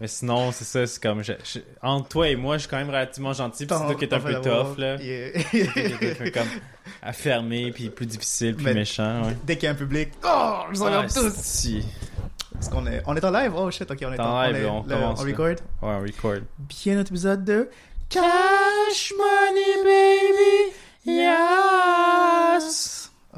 Mais 0.00 0.06
sinon, 0.06 0.52
c'est 0.52 0.64
ça, 0.64 0.86
c'est 0.86 1.02
comme. 1.02 1.22
je- 1.24 1.32
je- 1.44 1.58
entre 1.82 2.08
toi 2.08 2.28
et 2.28 2.36
moi, 2.36 2.56
je 2.56 2.60
suis 2.62 2.68
quand 2.70 2.76
même 2.76 2.88
relativement 2.88 3.32
gentil, 3.32 3.66
puis 3.66 3.76
c'est 3.76 3.84
toi 3.84 3.94
qui 3.96 4.04
est 4.04 4.12
un 4.14 4.20
peu 4.20 4.34
tough, 4.40 4.78
là. 4.78 4.96
Yeah. 4.96 5.42
C'est 5.52 6.30
comme 6.32 6.46
affermé, 7.02 7.72
puis 7.72 7.90
plus 7.90 8.06
difficile, 8.06 8.54
plus 8.54 8.64
Mais- 8.64 8.74
méchant, 8.74 9.24
ouais. 9.26 9.36
Dès 9.44 9.56
qu'il 9.56 9.64
y 9.64 9.66
a 9.68 9.72
un 9.72 9.74
public, 9.74 10.10
oh, 10.24 10.60
je 10.72 10.78
vous 10.78 10.84
regarde 10.84 11.06
Ah, 11.10 11.20
tous. 11.20 11.32
si. 11.34 11.78
Est-ce 12.60 12.70
qu'on 12.70 12.86
est, 12.86 13.02
on 13.06 13.14
est 13.16 13.24
en 13.24 13.30
live? 13.30 13.52
Oh 13.56 13.70
shit, 13.70 13.90
ok, 13.90 13.98
on 14.02 14.12
est 14.12 14.20
En 14.20 14.24
en 14.24 14.42
live, 14.42 14.56
on, 14.70 14.88
est- 14.88 14.94
on 14.94 15.10
on 15.10 15.14
record. 15.14 15.46
Ouais, 15.48 15.56
on 15.82 16.00
record. 16.00 16.42
Bien 16.58 16.94
notre 16.96 17.10
épisode 17.12 17.44
de 17.44 17.68
Cash 18.08 19.12
Money 19.16 19.67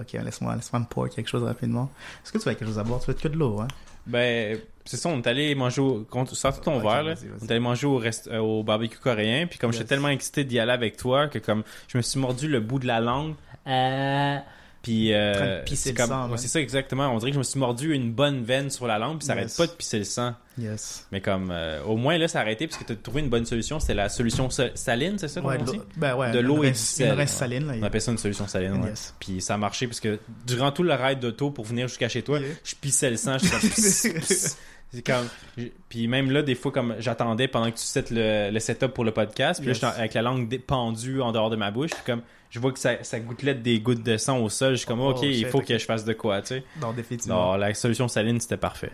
Ok, 0.01 0.12
laisse-moi 0.12 0.57
laisse 0.57 0.73
me 0.73 0.85
pour 0.85 1.09
quelque 1.09 1.29
chose 1.29 1.43
rapidement. 1.45 1.91
Est-ce 2.25 2.32
que 2.32 2.39
tu 2.39 2.45
veux 2.49 2.55
quelque 2.55 2.67
chose 2.67 2.79
à 2.79 2.85
boire? 2.85 3.00
Tu 3.00 3.07
veux 3.09 3.14
que 3.14 3.29
de 3.29 3.37
l'eau, 3.37 3.61
hein? 3.61 3.69
Ben, 4.07 4.59
c'est 4.87 4.96
ça, 4.96 5.09
on 5.11 5.19
est 5.19 5.27
allé 5.27 5.55
manger 5.55 5.80
au. 5.82 6.07
quand- 6.11 6.27
Sors 6.35 6.55
tout 6.57 6.64
ton 6.64 6.79
verre. 6.80 7.05
On 7.41 7.45
est 7.46 7.50
allé 7.50 7.61
manger 7.61 7.87
au, 7.87 7.99
rest... 7.99 8.29
euh, 8.29 8.39
au 8.39 8.63
barbecue 8.63 8.99
coréen, 8.99 9.46
puis 9.46 9.58
comme 9.58 9.71
Yes. 9.71 9.79
j'étais 9.79 9.89
tellement 9.91 10.08
excité 10.08 10.43
d'y 10.44 10.58
aller 10.58 10.72
avec 10.72 10.96
toi, 10.96 11.29
que 11.29 11.39
comme 11.39 11.63
je 11.89 11.99
me 11.99 12.03
suis 12.03 12.18
mordu 12.18 12.49
le 12.49 12.61
bout 12.61 12.79
de 12.79 12.86
la 12.86 13.00
langue. 13.00 13.35
Euh... 13.67 14.39
Puis, 14.82 15.12
euh, 15.12 15.62
c'est 15.75 15.93
comme, 15.93 16.11
ouais, 16.30 16.39
c'est 16.39 16.48
ça 16.48 16.58
exactement. 16.58 17.08
On 17.14 17.18
dirait 17.18 17.30
que 17.32 17.34
je 17.34 17.38
me 17.38 17.44
suis 17.44 17.61
mordu 17.61 17.93
une 17.94 18.12
bonne 18.12 18.43
veine 18.43 18.71
sur 18.71 18.86
la 18.86 18.98
langue, 18.98 19.18
puis 19.18 19.26
ça 19.26 19.32
arrête 19.32 19.44
Yes. 19.44 19.57
pas 19.58 19.66
de 19.66 19.72
pisser 19.72 19.98
le 19.98 20.04
sang. 20.04 20.34
Yes. 20.57 21.07
Mais 21.12 21.21
comme, 21.21 21.50
euh, 21.50 21.82
au 21.84 21.96
moins 21.96 22.16
là, 22.16 22.29
ça 22.29 22.38
a 22.38 22.43
arrêté 22.43 22.66
parce 22.66 22.79
que 22.79 22.85
tu 22.86 22.93
as 22.94 22.96
trouvé 22.96 23.21
une 23.21 23.29
bonne 23.29 23.44
solution. 23.44 23.79
C'était 23.79 23.93
la 23.93 24.08
solution 24.08 24.48
sa- 24.48 24.74
saline, 24.74 25.18
c'est 25.18 25.29
ça 25.29 25.43
qu'on 25.43 25.48
Ouais, 25.48 25.58
de 25.58 25.64
l'eau, 25.64 25.85
ben 25.96 26.14
ouais, 26.16 26.68
et 26.68 26.71
du 26.71 26.79
sel, 26.79 27.18
Une 27.21 27.26
saline, 27.26 27.66
là. 27.66 27.74
On 27.79 27.82
appelle 27.82 28.00
ça 28.00 28.11
une 28.11 28.16
solution 28.18 28.46
saline. 28.48 28.82
Yes. 28.85 29.14
Puis 29.21 29.43
ça 29.43 29.54
a 29.54 29.57
marché 29.58 29.86
parce 29.86 30.00
que 30.00 30.18
durant 30.46 30.72
tout 30.72 30.82
le 30.82 30.94
ride 30.94 31.21
d'auto 31.21 31.50
pour 31.50 31.66
venir 31.66 31.86
jusqu'à 31.88 32.08
chez 32.08 32.22
toi, 32.22 32.38
Yeah. 32.41 32.48
je 32.64 32.74
pissais 32.74 33.10
le 33.10 33.16
sang. 33.19 33.36
j'étais 33.38 35.02
comme. 35.12 35.27
C'est 35.58 35.72
puis 35.88 36.08
même 36.08 36.30
là, 36.30 36.42
des 36.42 36.55
fois, 36.55 36.72
comme 36.72 36.94
j'attendais 36.98 37.48
pendant 37.48 37.70
que 37.70 37.77
tu 37.77 37.84
settes 37.84 38.10
le, 38.10 38.50
le 38.50 38.60
setup 38.60 38.88
pour 38.88 39.05
le 39.05 39.12
podcast, 39.12 39.60
puis 39.62 39.72
là, 39.80 39.88
avec 39.90 40.14
la 40.14 40.22
langue 40.22 40.58
pendue 40.66 41.20
en 41.20 41.33
dehors 41.33 41.50
de 41.50 41.56
ma 41.56 41.70
bouche, 41.70 41.90
puis 41.90 42.02
comme, 42.06 42.22
je 42.50 42.58
vois 42.58 42.72
que 42.72 42.78
ça, 42.78 43.02
ça 43.02 43.18
gouttelette 43.20 43.62
des 43.62 43.80
gouttes 43.80 44.02
de 44.02 44.16
sang 44.16 44.38
au 44.38 44.48
sol, 44.48 44.72
je 44.72 44.78
suis 44.78 44.86
comme, 44.86 45.00
Oh, 45.00 45.10
ok, 45.10 45.22
il 45.22 45.46
faut 45.46 45.60
que 45.60 45.78
je 45.78 45.84
fasse 45.84 46.04
de 46.04 46.12
quoi, 46.12 46.42
tu 46.42 46.48
sais. 46.48 46.64
Non, 46.80 46.92
définitivement. 46.92 47.52
Non, 47.52 47.56
la 47.56 47.72
solution 47.74 48.08
saline, 48.08 48.40
c'était 48.40 48.56
parfait. 48.56 48.92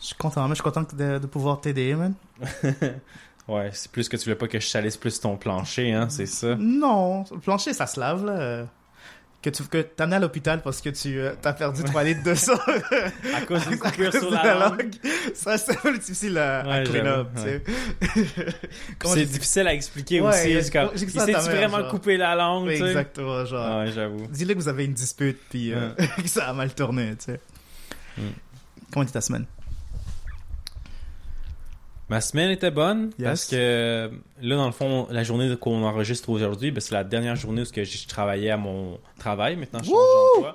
Je 0.00 0.06
suis 0.06 0.14
content, 0.16 0.48
je 0.48 0.54
suis 0.54 0.62
content 0.62 0.84
de, 0.92 1.18
de 1.18 1.26
pouvoir 1.26 1.60
t'aider, 1.60 1.94
man. 1.94 2.14
Ouais, 3.48 3.70
c'est 3.72 3.90
plus 3.90 4.08
que 4.08 4.16
tu 4.16 4.22
voulais 4.24 4.36
pas 4.36 4.46
que 4.46 4.60
je 4.60 4.66
salisse 4.66 4.96
plus 4.96 5.18
ton 5.18 5.36
plancher, 5.36 5.92
hein, 5.92 6.08
c'est 6.08 6.26
ça. 6.26 6.54
Non, 6.54 7.24
le 7.30 7.40
plancher, 7.40 7.72
ça 7.72 7.86
se 7.86 7.98
lave, 7.98 8.24
là. 8.24 8.66
Que 9.42 9.50
tu 9.50 9.64
que 9.64 9.78
à 10.12 10.20
l'hôpital 10.20 10.62
parce 10.62 10.80
que 10.80 10.88
tu 10.90 11.18
euh, 11.18 11.32
t'as 11.42 11.52
perdu 11.52 11.82
3 11.82 12.04
litres 12.04 12.22
de 12.22 12.32
sang 12.34 12.52
À 13.34 13.40
cause 13.44 13.66
d'une 13.66 13.74
à 13.82 13.90
coupure 13.90 14.12
sur 14.12 14.30
la 14.30 14.54
langue. 14.54 14.94
Ça, 15.34 15.58
c'est 15.58 15.72
un 15.72 15.80
peu 15.80 15.98
difficile 15.98 16.38
à, 16.38 16.60
à 16.60 16.78
Ouais, 16.78 16.84
clean 16.84 17.04
j'avoue, 17.04 17.20
up, 17.20 17.28
C'est 19.14 19.20
je- 19.20 19.24
difficile 19.32 19.66
à 19.66 19.74
expliquer 19.74 20.20
Ouais, 20.20 20.28
aussi. 20.28 20.62
c'est 20.62 20.70
comme, 20.72 20.90
il 20.94 21.20
à 21.36 21.40
s'est 21.40 21.50
vraiment 21.50 21.78
genre. 21.80 21.88
coupé 21.90 22.16
la 22.16 22.36
langue. 22.36 22.68
Exactement, 22.68 23.44
genre. 23.44 23.80
Ouais, 23.80 23.90
j'avoue. 23.92 24.26
Dis-le 24.30 24.54
que 24.54 24.58
vous 24.60 24.68
avez 24.68 24.84
une 24.84 24.94
dispute, 24.94 25.38
puis 25.50 25.72
euh, 25.74 25.90
que 26.22 26.28
ça 26.28 26.48
a 26.48 26.52
mal 26.52 26.72
tourné, 26.72 27.16
tu 27.18 27.24
sais. 27.32 27.40
Mm. 28.16 28.22
Comment 28.92 29.02
était 29.02 29.12
ta 29.12 29.20
semaine? 29.22 29.46
Ma 32.12 32.20
semaine 32.20 32.50
était 32.50 32.70
bonne 32.70 33.10
Yes. 33.18 33.26
parce 33.26 33.46
que 33.46 34.10
là, 34.42 34.56
dans 34.56 34.66
le 34.66 34.72
fond, 34.72 35.06
la 35.10 35.24
journée 35.24 35.56
qu'on 35.56 35.82
enregistre 35.82 36.28
aujourd'hui, 36.28 36.70
ben, 36.70 36.78
c'est 36.82 36.92
la 36.92 37.04
dernière 37.04 37.36
journée 37.36 37.62
où 37.62 37.64
je 37.64 38.06
travaillais 38.06 38.50
à 38.50 38.58
mon 38.58 38.98
travail. 39.18 39.56
Maintenant, 39.56 39.80
je 39.82 39.88
d'emploi. 39.88 40.54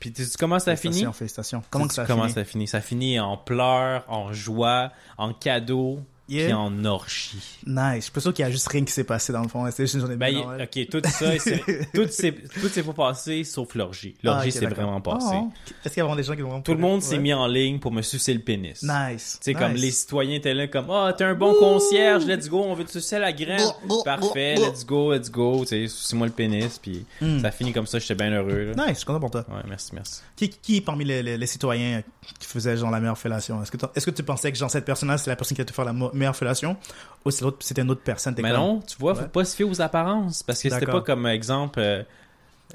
Puis 0.00 0.12
tu 0.14 0.24
sais 0.24 0.38
comment 0.38 0.58
ça 0.58 0.76
finit? 0.76 0.94
Félicitations, 0.94 1.12
félicitations. 1.12 1.62
Comment 1.70 1.90
ça 1.90 2.02
a 2.02 2.06
fini? 2.06 2.30
ça 2.30 2.44
finit? 2.44 2.66
Ça 2.66 2.80
finit 2.80 3.20
en 3.20 3.36
pleurs, 3.36 4.06
en 4.08 4.32
joie, 4.32 4.92
en 5.18 5.34
cadeaux, 5.34 6.00
Yeah. 6.28 6.46
puis 6.46 6.52
en 6.54 6.84
orgie. 6.84 7.38
Nice. 7.66 7.94
Je 7.96 8.00
suis 8.00 8.10
pas 8.10 8.20
sûr 8.20 8.34
qu'il 8.34 8.44
y 8.44 8.48
a 8.48 8.50
juste 8.50 8.66
rien 8.68 8.84
qui 8.84 8.92
s'est 8.92 9.04
passé 9.04 9.32
dans 9.32 9.42
le 9.42 9.48
fond. 9.48 9.64
C'est 9.70 9.84
juste 9.84 9.94
une 9.94 10.00
journée 10.00 10.16
Ben, 10.16 10.34
normale. 10.34 10.62
ok, 10.62 10.88
tout 10.90 11.00
ça, 11.08 11.26
tout 11.94 12.08
s'est 12.08 12.82
pas 12.82 12.92
passé 12.92 13.44
sauf 13.44 13.74
l'orgie. 13.74 14.14
Ah, 14.18 14.20
L'orgie 14.24 14.50
s'est 14.52 14.66
vraiment 14.66 15.00
passé. 15.00 15.26
Oh, 15.34 15.52
Est-ce 15.84 15.94
qu'il 15.94 15.98
y 15.98 16.00
a 16.00 16.04
vraiment 16.04 16.16
des 16.16 16.22
gens 16.24 16.34
qui 16.34 16.42
vont 16.42 16.60
Tout 16.62 16.72
le 16.72 16.78
monde 16.80 17.02
s'est 17.02 17.16
Ouais. 17.16 17.22
mis 17.22 17.32
en 17.34 17.46
ligne 17.46 17.78
pour 17.78 17.92
me 17.92 18.02
sucer 18.02 18.34
le 18.34 18.40
pénis. 18.40 18.82
Nice. 18.82 19.38
Tu 19.40 19.52
sais, 19.52 19.54
comme 19.54 19.72
Nice. 19.72 19.80
les 19.82 19.90
citoyens 19.92 20.36
étaient 20.36 20.54
là, 20.54 20.66
comme, 20.66 20.90
ah, 20.90 21.12
t'es 21.16 21.24
un 21.24 21.34
bon 21.34 21.54
concierge, 21.54 22.24
let's 22.26 22.48
go, 22.48 22.62
on 22.64 22.74
veut 22.74 22.84
te 22.84 22.92
sucer 22.92 23.18
la 23.18 23.32
graine. 23.32 23.60
Parfait, 24.04 24.56
let's 24.56 24.84
go, 24.84 25.12
let's 25.12 25.30
go. 25.30 25.60
Tu 25.60 25.68
sais, 25.68 25.88
suce-moi 25.88 26.26
le 26.26 26.32
pénis, 26.32 26.78
puis 26.78 27.06
Mm. 27.20 27.40
ça 27.40 27.50
finit 27.50 27.72
comme 27.72 27.86
ça, 27.86 27.98
j'étais 27.98 28.14
bien 28.14 28.32
heureux. 28.32 28.72
là. 28.76 28.86
Nice, 28.86 28.88
je 28.88 28.94
suis 28.98 29.04
content 29.06 29.20
pour 29.20 29.30
toi. 29.30 29.44
Ouais, 29.48 29.62
merci, 29.68 29.90
merci. 29.94 30.22
Qui, 30.34 30.48
qui 30.50 30.80
parmi 30.80 31.04
les, 31.04 31.22
les- 31.22 31.38
les 31.38 31.46
citoyens 31.46 32.02
qui 32.38 32.46
faisaient 32.46 32.76
genre 32.76 32.90
la 32.90 33.00
meilleure 33.00 33.16
fellation? 33.18 33.62
Est-ce 33.62 33.70
que, 33.70 33.76
est-ce 33.94 34.04
que 34.06 34.10
tu 34.10 34.22
pensais 34.22 34.50
que 34.50 34.58
genre 34.58 34.70
cette 34.70 34.84
personne-là 34.84 35.18
c'est 35.18 35.30
la 35.30 35.36
personne 35.36 35.54
qui 35.54 35.60
allait 35.60 35.66
te 35.70 35.74
faire 35.74 35.84
la 35.84 35.92
meilleure 36.16 36.36
fellation 36.36 36.76
ou 37.24 37.30
c'est 37.30 37.42
l'autre- 37.44 37.58
c'était 37.60 37.82
une 37.82 37.90
autre 37.90 38.02
personne 38.02 38.34
Mais 38.38 38.50
comme, 38.50 38.58
non, 38.60 38.80
tu 38.86 38.96
vois, 38.98 39.14
faut 39.14 39.22
Ouais. 39.22 39.28
pas 39.28 39.44
se 39.44 39.56
fier 39.56 39.64
aux 39.64 39.80
apparences, 39.80 40.42
parce 40.42 40.62
que 40.62 40.68
c'était 40.70 40.86
pas 40.86 41.00
comme 41.00 41.26
exemple 41.26 41.80
euh, 41.80 42.02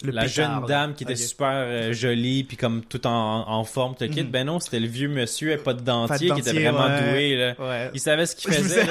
le 0.03 0.12
la 0.12 0.23
pétard, 0.23 0.59
jeune 0.59 0.66
dame 0.67 0.94
qui 0.94 1.03
était 1.03 1.16
super 1.16 1.51
euh, 1.53 1.94
jolie, 1.94 2.44
puis 2.44 2.57
comme 2.57 2.84
tout 2.84 3.06
en, 3.07 3.47
en 3.47 3.63
forme, 3.63 3.95
le 4.00 4.07
kit. 4.07 4.23
Mhm. 4.23 4.29
Ben 4.31 4.47
non, 4.47 4.59
c'était 4.59 4.79
le 4.79 4.88
vieux 4.88 5.07
monsieur, 5.09 5.57
pas 5.57 5.73
de 5.73 5.81
dentier, 5.81 6.29
qui 6.31 6.39
était 6.39 6.53
vraiment 6.53 6.85
ouais. 6.88 7.12
doué, 7.12 7.35
là. 7.35 7.56
Ouais. 7.59 7.91
Il 7.94 8.00
savait 8.00 8.25
ce 8.25 8.35
qu'il 8.35 8.51
faisait. 8.53 8.85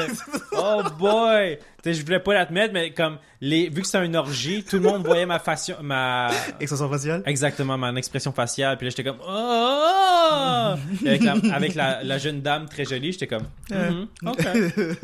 Oh 0.52 0.82
boy! 0.98 1.58
Tu 1.82 1.94
sais, 1.94 1.94
je 1.94 2.04
voulais 2.04 2.20
pas 2.20 2.34
l'admettre, 2.34 2.74
mais 2.74 2.90
comme 2.92 3.16
les, 3.40 3.70
vu 3.70 3.80
que 3.80 3.86
c'était 3.86 4.04
une 4.04 4.16
orgie, 4.16 4.62
tout 4.64 4.76
le 4.76 4.82
monde 4.82 5.04
voyait 5.06 5.24
ma 5.24 5.38
facion, 5.38 5.76
ma, 5.80 6.30
Expression 6.60 6.90
faciale? 6.90 7.22
Exactement, 7.24 7.78
ma 7.78 7.90
expression 7.94 8.32
faciale. 8.32 8.76
Puis 8.76 8.86
là, 8.86 8.90
j'étais 8.90 9.04
comme, 9.04 9.20
oh! 9.26 10.74
Et 11.04 11.08
avec 11.08 11.22
la, 11.22 11.54
avec 11.54 11.74
la, 11.74 12.02
la 12.02 12.18
jeune 12.18 12.42
dame 12.42 12.66
très 12.68 12.84
jolie, 12.84 13.12
j'étais 13.12 13.26
comme, 13.26 13.46
Mhm, 13.70 14.06
ok, 14.26 14.46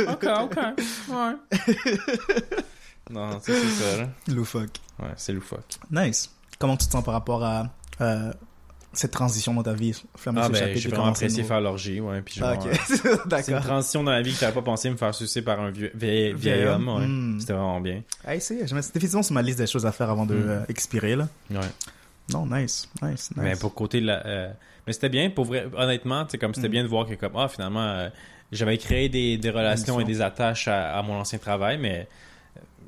ok, 0.08 0.26
ok, 0.42 0.56
ouais. 1.08 1.56
non, 3.10 3.38
c'est 3.42 3.54
ça, 3.54 3.96
là. 4.02 4.08
Loufoque. 4.28 4.78
Ouais, 4.98 5.08
c'est 5.16 5.32
loufoque. 5.32 5.64
Nice. 5.90 6.30
Comment 6.58 6.76
tu 6.76 6.86
te 6.86 6.92
sens 6.92 7.04
par 7.04 7.14
rapport 7.14 7.44
à 7.44 7.68
euh, 8.00 8.32
cette 8.92 9.10
transition 9.10 9.52
dans 9.52 9.62
ta 9.62 9.74
vie 9.74 9.92
Flamme 10.16 10.38
Ah, 10.38 10.48
ben, 10.48 10.74
j'ai 10.76 10.88
vraiment 10.88 11.06
apprécié 11.08 11.44
faire 11.44 11.60
l'orgie, 11.60 12.00
ouais. 12.00 12.22
Puis 12.22 12.40
Ah, 12.42 12.54
euh. 12.64 12.74
C'est 13.42 13.52
une 13.52 13.60
transition 13.60 14.02
dans 14.02 14.12
la 14.12 14.22
vie 14.22 14.32
que 14.32 14.38
j'avais 14.38 14.54
pas 14.54 14.62
pensé 14.62 14.88
me 14.88 14.96
faire 14.96 15.14
sucer 15.14 15.42
par 15.42 15.60
un 15.60 15.70
vieux, 15.70 15.90
vieil, 15.94 16.32
homme, 16.64 16.88
ouais. 16.88 17.06
hmm. 17.06 17.40
C'était 17.40 17.52
vraiment 17.52 17.80
bien. 17.80 18.02
Hey, 18.26 18.40
c'est, 18.40 18.56
définitivement 18.64 19.22
sur 19.22 19.34
ma 19.34 19.42
liste 19.42 19.58
des 19.58 19.66
choses 19.66 19.84
à 19.84 19.92
faire 19.92 20.08
avant 20.10 20.24
de 20.24 20.34
Mm. 20.34 20.48
euh, 20.48 20.60
expirer 20.68 21.14
là. 21.16 21.28
Ouais. 21.50 21.58
Non, 22.32 22.46
nice, 22.46 22.88
nice, 23.02 23.30
nice. 23.30 23.30
Mais 23.36 23.54
pour 23.54 23.74
côté 23.74 24.00
de 24.00 24.06
la. 24.06 24.24
euh, 24.26 24.50
Mais 24.86 24.92
c'était 24.94 25.10
bien, 25.10 25.28
pour 25.30 25.44
vrai, 25.44 25.68
honnêtement, 25.76 26.24
c'est 26.28 26.38
comme 26.38 26.54
c'était 26.54 26.68
Mm. 26.68 26.72
bien 26.72 26.82
de 26.84 26.88
voir 26.88 27.06
que, 27.06 27.14
comme, 27.14 27.36
ah, 27.36 27.48
finalement, 27.48 28.08
j'avais 28.50 28.78
créé 28.78 29.08
des, 29.10 29.36
des 29.36 29.50
relations 29.50 30.00
et 30.00 30.04
des 30.04 30.22
attaches 30.22 30.68
à, 30.68 30.96
à 30.98 31.02
mon 31.02 31.14
ancien 31.20 31.38
travail, 31.38 31.76
mais 31.78 32.08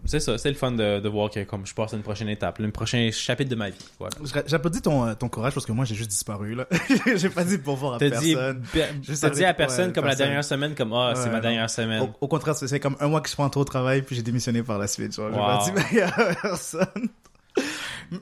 c'est 0.04 0.20
ça, 0.20 0.38
c'est 0.38 0.48
le 0.48 0.54
fun 0.54 0.72
de, 0.72 1.00
de 1.00 1.09
voir 1.09 1.31
que, 1.31 1.44
comme, 1.44 1.66
je 1.66 1.75
passe 1.75 1.92
à 1.92 1.97
une 1.97 2.03
prochaine 2.03 2.28
étape, 2.28 2.59
le 2.59 2.70
prochain 2.70 3.10
chapitre 3.12 3.50
de 3.50 3.56
ma 3.56 3.70
vie. 3.70 3.78
Voilà. 3.98 4.14
J'a- 4.25 4.42
J'applaudis 4.47 4.81
ton, 4.82 5.06
euh, 5.06 5.14
ton 5.14 5.28
courage 5.28 5.54
parce 5.54 5.66
que 5.66 5.72
moi 5.72 5.84
j'ai 5.84 5.94
juste 5.94 6.10
disparu 6.10 6.54
là. 6.54 6.66
j'ai 7.16 7.28
pas 7.31 7.44
dit 7.44 7.59
pour 7.59 7.76
voir 7.76 7.94
à 7.94 7.98
T'as 7.98 8.10
dit, 8.10 8.34
personne. 8.34 8.62
pe- 8.72 9.03
Juste 9.03 9.22
t'as 9.22 9.31
dit 9.31 9.44
à 9.44 9.54
personne, 9.54 9.92
comme 9.92 10.04
la 10.06 10.14
dernière 10.14 10.44
semaine, 10.44 10.75
comme, 10.75 10.92
ah, 10.92 11.12
c'est 11.14 11.22
Ouais, 11.25 11.28
ma 11.28 11.32
non. 11.37 11.41
dernière 11.42 11.70
semaine. 11.70 12.03
Au, 12.03 12.10
au 12.20 12.28
contraire, 12.28 12.54
c'est 12.56 12.69
c'est 12.69 12.81
comme 12.81 12.97
un 13.00 13.08
mois 13.08 13.20
que 13.20 13.28
je 13.28 13.34
prends 13.34 13.48
trop 13.50 13.60
au 13.60 13.64
travail 13.64 14.03
puis 14.03 14.16
j'ai 14.16 14.22
démissionné 14.22 14.62
par 14.62 14.78
la 14.78 14.87
suite. 14.87 15.14
Genre, 15.14 15.31
j'ai 15.32 15.38
Wow. 15.38 15.47
pas 15.47 15.88
dit 15.92 16.00
à 16.00 16.34
personne. 16.34 17.08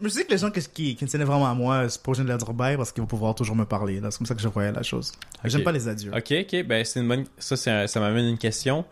Je 0.02 0.08
sais 0.08 0.24
que 0.24 0.30
les 0.32 0.38
gens 0.38 0.50
qui, 0.50 0.60
qui, 0.62 0.96
qui 0.96 1.04
tiennent 1.06 1.22
vraiment 1.22 1.46
à 1.48 1.54
moi, 1.54 1.88
c'est 1.88 2.02
pas 2.02 2.10
obligé 2.10 2.24
de 2.26 2.36
dire 2.36 2.52
bye 2.54 2.76
parce 2.76 2.90
qu'ils 2.90 3.02
vont 3.02 3.06
pouvoir 3.06 3.34
toujours 3.36 3.54
me 3.54 3.64
parler. 3.64 4.00
là. 4.00 4.10
C'est 4.10 4.18
comme 4.18 4.26
ça 4.26 4.34
que 4.34 4.40
je 4.40 4.48
voyais 4.48 4.72
la 4.72 4.82
chose. 4.82 5.12
J'aime 5.44 5.62
pas 5.62 5.70
les 5.72 5.86
adieux. 5.86 6.10
Ok, 6.12 6.32
ok, 6.40 6.64
ben 6.66 6.84
c'est 6.84 7.00
une 7.00 7.06
bonne. 7.08 7.24
Ça, 7.38 7.56
c'est 7.56 7.70
un- 7.70 7.86
ça 7.86 8.00
m'amène 8.00 8.26
une 8.26 8.38
question. 8.38 8.84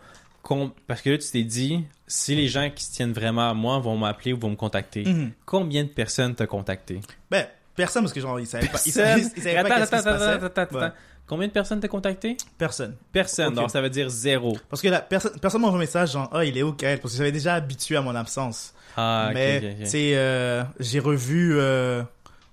Parce 0.87 1.01
que 1.01 1.09
là, 1.09 1.17
tu 1.17 1.29
t'es 1.31 1.43
dit, 1.43 1.83
si 2.07 2.35
les 2.35 2.47
gens 2.47 2.69
qui 2.69 2.83
se 2.83 2.93
tiennent 2.93 3.13
vraiment 3.13 3.49
à 3.49 3.53
moi 3.53 3.79
vont 3.79 3.97
m'appeler 3.97 4.33
ou 4.33 4.37
vont 4.39 4.51
me 4.51 4.55
contacter, 4.55 5.03
Mhm. 5.03 5.31
combien 5.45 5.83
de 5.83 5.89
personnes 5.89 6.35
t'as 6.35 6.45
contacté? 6.45 7.01
Ben, 7.31 7.47
personne 7.75 8.03
parce 8.03 8.13
que 8.13 8.19
genre 8.21 8.39
ils 8.39 8.45
savaient 8.47 8.67
pas. 8.67 8.79
Ils 8.85 8.93
Personne. 8.93 9.05
savaient, 9.05 9.21
ils 9.21 9.41
savaient 9.41 9.55
Attends, 9.57 9.69
pas 9.69 9.75
attends, 9.75 9.97
attends, 9.97 10.45
attends, 10.45 10.61
attends, 10.61 10.79
Ouais. 10.79 10.91
Combien 11.27 11.47
de 11.47 11.51
personnes 11.53 11.79
t'as 11.79 11.87
contacté? 11.87 12.37
Personne. 12.59 12.95
Personne. 13.11 13.55
Donc 13.55 13.71
ça 13.71 13.81
veut 13.81 13.89
dire 13.89 14.09
zéro. 14.09 14.55
Parce 14.69 14.79
que 14.83 14.89
la 14.89 15.01
personne, 15.01 15.31
personne 15.41 15.61
m'a 15.61 15.67
envoyé 15.69 15.81
un 15.81 15.85
message 15.87 16.11
genre, 16.11 16.29
ah, 16.31 16.45
il 16.45 16.55
est 16.55 16.61
où, 16.61 16.73
Kael? 16.73 16.99
Parce 16.99 17.13
que 17.13 17.17
j'avais 17.17 17.31
déjà 17.31 17.55
habitué 17.55 17.95
à 17.97 18.01
mon 18.03 18.13
absence. 18.13 18.75
Ah, 18.95 19.25
ok, 19.29 19.33
Mais, 19.33 19.57
ok, 19.57 19.63
ok. 19.71 19.77
tu 19.79 19.85
sais, 19.87 20.11
euh, 20.15 20.63
j'ai 20.79 20.99
revu 20.99 21.55
euh, 21.57 22.03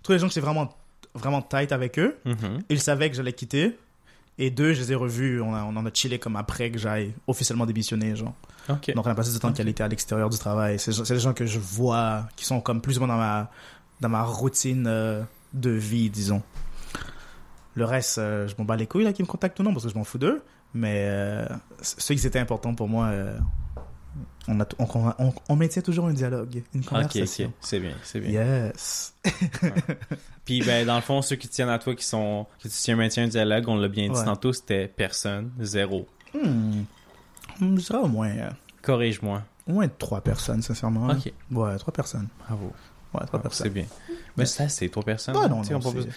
tous 0.02 0.12
les 0.12 0.18
gens 0.18 0.26
que 0.26 0.32
j'étais 0.32 0.44
vraiment, 0.46 0.74
vraiment 1.14 1.42
tight 1.42 1.70
avec 1.70 1.98
eux. 1.98 2.16
Mhm. 2.24 2.60
Ils 2.70 2.80
savaient 2.80 3.10
que 3.10 3.16
j'allais 3.16 3.34
quitter. 3.34 3.76
Et 4.38 4.50
deux, 4.50 4.72
je 4.72 4.80
les 4.80 4.92
ai 4.92 4.94
revus. 4.94 5.40
On, 5.40 5.54
a- 5.54 5.62
on 5.64 5.76
en 5.76 5.84
a 5.86 5.90
chillé 5.92 6.18
comme 6.18 6.36
après 6.36 6.70
que 6.70 6.78
j'aille 6.78 7.12
officiellement 7.26 7.66
démissionner, 7.66 8.16
genre. 8.16 8.34
Donc, 8.94 9.06
on 9.06 9.10
a 9.10 9.14
passé 9.14 9.32
du 9.32 9.38
temps 9.38 9.50
de 9.50 9.56
qualité 9.56 9.82
à 9.82 9.88
l'extérieur 9.88 10.30
du 10.30 10.38
travail. 10.38 10.78
C'est 10.78 10.92
des 11.12 11.18
gens 11.18 11.34
que 11.34 11.46
je 11.46 11.58
vois, 11.58 12.26
qui 12.36 12.44
sont 12.44 12.60
comme 12.60 12.80
plus 12.80 12.96
ou 12.96 13.00
moins 13.00 13.08
dans 13.08 13.16
ma, 13.20 13.50
dans 14.00 14.08
ma 14.08 14.22
routine 14.22 14.86
euh, 14.86 15.22
de 15.52 15.70
vie, 15.70 16.10
disons. 16.10 16.42
Le 17.74 17.84
reste, 17.84 18.18
euh, 18.18 18.46
je 18.48 18.54
m'en 18.58 18.64
bats 18.64 18.76
les 18.76 18.86
couilles, 18.86 19.04
là, 19.04 19.12
qui 19.12 19.22
me 19.22 19.26
contactent 19.26 19.58
ou 19.60 19.62
non, 19.62 19.72
parce 19.72 19.84
que 19.84 19.90
je 19.90 19.96
m'en 19.96 20.04
fous 20.04 20.18
d'eux. 20.18 20.42
Mais 20.74 21.04
euh, 21.08 21.46
ceux 21.82 22.14
qui 22.14 22.26
étaient 22.26 22.38
importants 22.38 22.74
pour 22.74 22.88
moi, 22.88 23.10
On, 24.48 24.58
a, 24.60 24.66
on, 24.78 24.86
on, 25.18 25.32
on 25.48 25.56
maintient 25.56 25.82
toujours 25.82 26.06
un 26.06 26.12
dialogue, 26.12 26.62
une 26.74 26.82
conversation. 26.84 27.46
ok. 27.46 27.52
C'est 27.60 27.78
bien, 27.80 27.94
c'est 28.02 28.18
bien. 28.20 28.30
Yes. 28.70 29.14
Puis, 30.44 30.62
ben, 30.62 30.84
dans 30.86 30.96
le 30.96 31.00
fond, 31.02 31.22
ceux 31.22 31.36
qui 31.36 31.46
tiennent 31.48 31.68
à 31.68 31.78
toi, 31.78 31.94
qui 31.94 32.04
sont, 32.04 32.46
qui 32.58 32.68
tu 32.68 32.74
tiens 32.74 32.96
maintien 32.96 33.24
un 33.24 33.28
dialogue, 33.28 33.68
on 33.68 33.76
l'a 33.76 33.88
bien 33.88 34.08
dit 34.08 34.18
Ouais. 34.18 34.24
tantôt, 34.24 34.52
c'était 34.52 34.88
personne, 34.88 35.52
zéro. 35.60 36.08
Hmm. 36.34 36.82
Hmm, 37.60 37.78
Je 37.78 37.86
dirais 37.86 37.98
au 37.98 38.08
moins, 38.08 38.30
euh, 38.30 38.50
Corrige-moi. 38.82 39.42
au 39.68 39.72
moins 39.74 39.86
trois 39.88 40.20
personnes, 40.20 40.62
sincèrement. 40.62 41.08
Ok, 41.08 41.32
Ouais, 41.52 41.76
trois 41.78 41.92
personnes. 41.92 42.26
bravo. 42.46 42.72
Ouais, 43.14 43.20
trois 43.26 43.26
Ah, 43.26 43.30
c'est 43.34 43.40
personnes. 43.42 43.68
bien. 43.68 43.84
Mais 44.36 44.46
ça, 44.46 44.68
c'est 44.68 44.88
trois 44.88 45.04
personnes. 45.04 45.36
Ah 45.38 45.46
non, 45.48 45.62
non, 45.62 45.76
on 45.76 45.92
peut 45.92 46.00
c'est- 46.02 46.08
pas- 46.08 46.14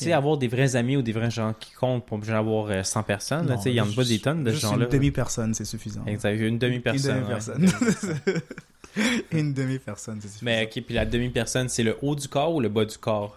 Tu 0.00 0.06
sais, 0.06 0.12
avoir 0.12 0.36
des 0.38 0.48
vrais 0.48 0.76
amis 0.76 0.96
ou 0.96 1.02
des 1.02 1.12
vrais 1.12 1.30
gens 1.30 1.54
qui 1.58 1.72
comptent 1.72 2.04
pour 2.06 2.18
déjà 2.18 2.38
avoir 2.38 2.66
euh, 2.70 2.82
100 2.82 3.02
personnes, 3.04 3.46
là, 3.46 3.52
Non, 3.54 3.56
tu 3.58 3.64
sais, 3.64 3.70
il 3.70 3.76
y 3.76 3.80
en 3.80 3.88
a 3.90 3.94
pas 3.94 4.04
des 4.04 4.18
tonnes 4.18 4.44
de 4.44 4.52
gens-là. 4.52 4.84
Une 4.86 4.90
demi-personne, 4.90 5.54
c'est 5.54 5.64
suffisant. 5.64 6.04
Exact, 6.06 6.34
une 6.38 6.58
demi-personne. 6.58 7.18
Une 7.18 7.22
ouais. 7.24 7.38
demi-personne. 7.54 8.40
une 9.32 9.54
demi-personne, 9.54 10.18
c'est 10.20 10.28
suffisant. 10.28 10.44
Mais 10.44 10.64
ok, 10.64 10.82
puis 10.84 10.94
la 10.94 11.06
demi-personne, 11.06 11.68
c'est 11.68 11.82
le 11.82 11.96
haut 12.02 12.14
du 12.16 12.28
corps 12.28 12.54
ou 12.54 12.60
le 12.60 12.68
bas 12.68 12.84
du 12.84 12.98
corps? 12.98 13.36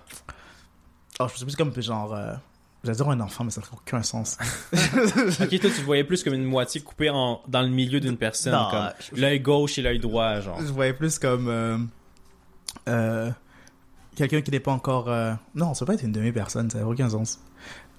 Oh, 1.20 1.28
je 1.30 1.36
suis 1.38 1.46
plus 1.46 1.56
comme 1.56 1.74
genre. 1.82 2.14
Euh... 2.16 2.34
J'allais 2.84 2.98
dire 2.98 3.10
un 3.10 3.20
enfant, 3.22 3.44
mais 3.46 3.52
ça 3.52 3.62
ferait 3.62 3.78
aucun 3.78 4.04
sens. 4.04 4.38
Ok, 4.74 5.60
toi, 5.60 5.70
tu 5.74 5.82
voyais 5.84 6.04
plus 6.04 6.24
comme 6.24 6.34
une 6.34 6.44
moitié 6.44 6.82
coupée 6.82 7.10
en, 7.10 7.42
dans 7.48 7.62
le 7.62 7.70
milieu 7.70 8.00
d'une 8.00 8.18
personne, 8.18 8.52
Non, 8.54 8.68
comme 8.70 8.90
je- 9.16 9.22
l'œil 9.22 9.40
gauche 9.40 9.78
et 9.78 9.82
l'œil 9.82 10.00
droit, 10.00 10.40
genre. 10.42 10.60
Je 10.60 10.66
voyais 10.72 10.94
plus 10.94 11.18
comme. 11.20 11.48
Euh... 11.48 11.78
euh, 12.90 13.32
Quelqu'un 14.16 14.42
qui 14.42 14.52
n'est 14.52 14.60
pas 14.60 14.72
encore. 14.72 15.10
euh, 15.10 15.34
Non, 15.56 15.74
ça 15.74 15.86
peut 15.86 15.94
être 15.94 16.04
une 16.04 16.12
demi-personne, 16.12 16.70
ça 16.70 16.80
n'a 16.80 16.88
aucun 16.88 17.10
sens. 17.10 17.40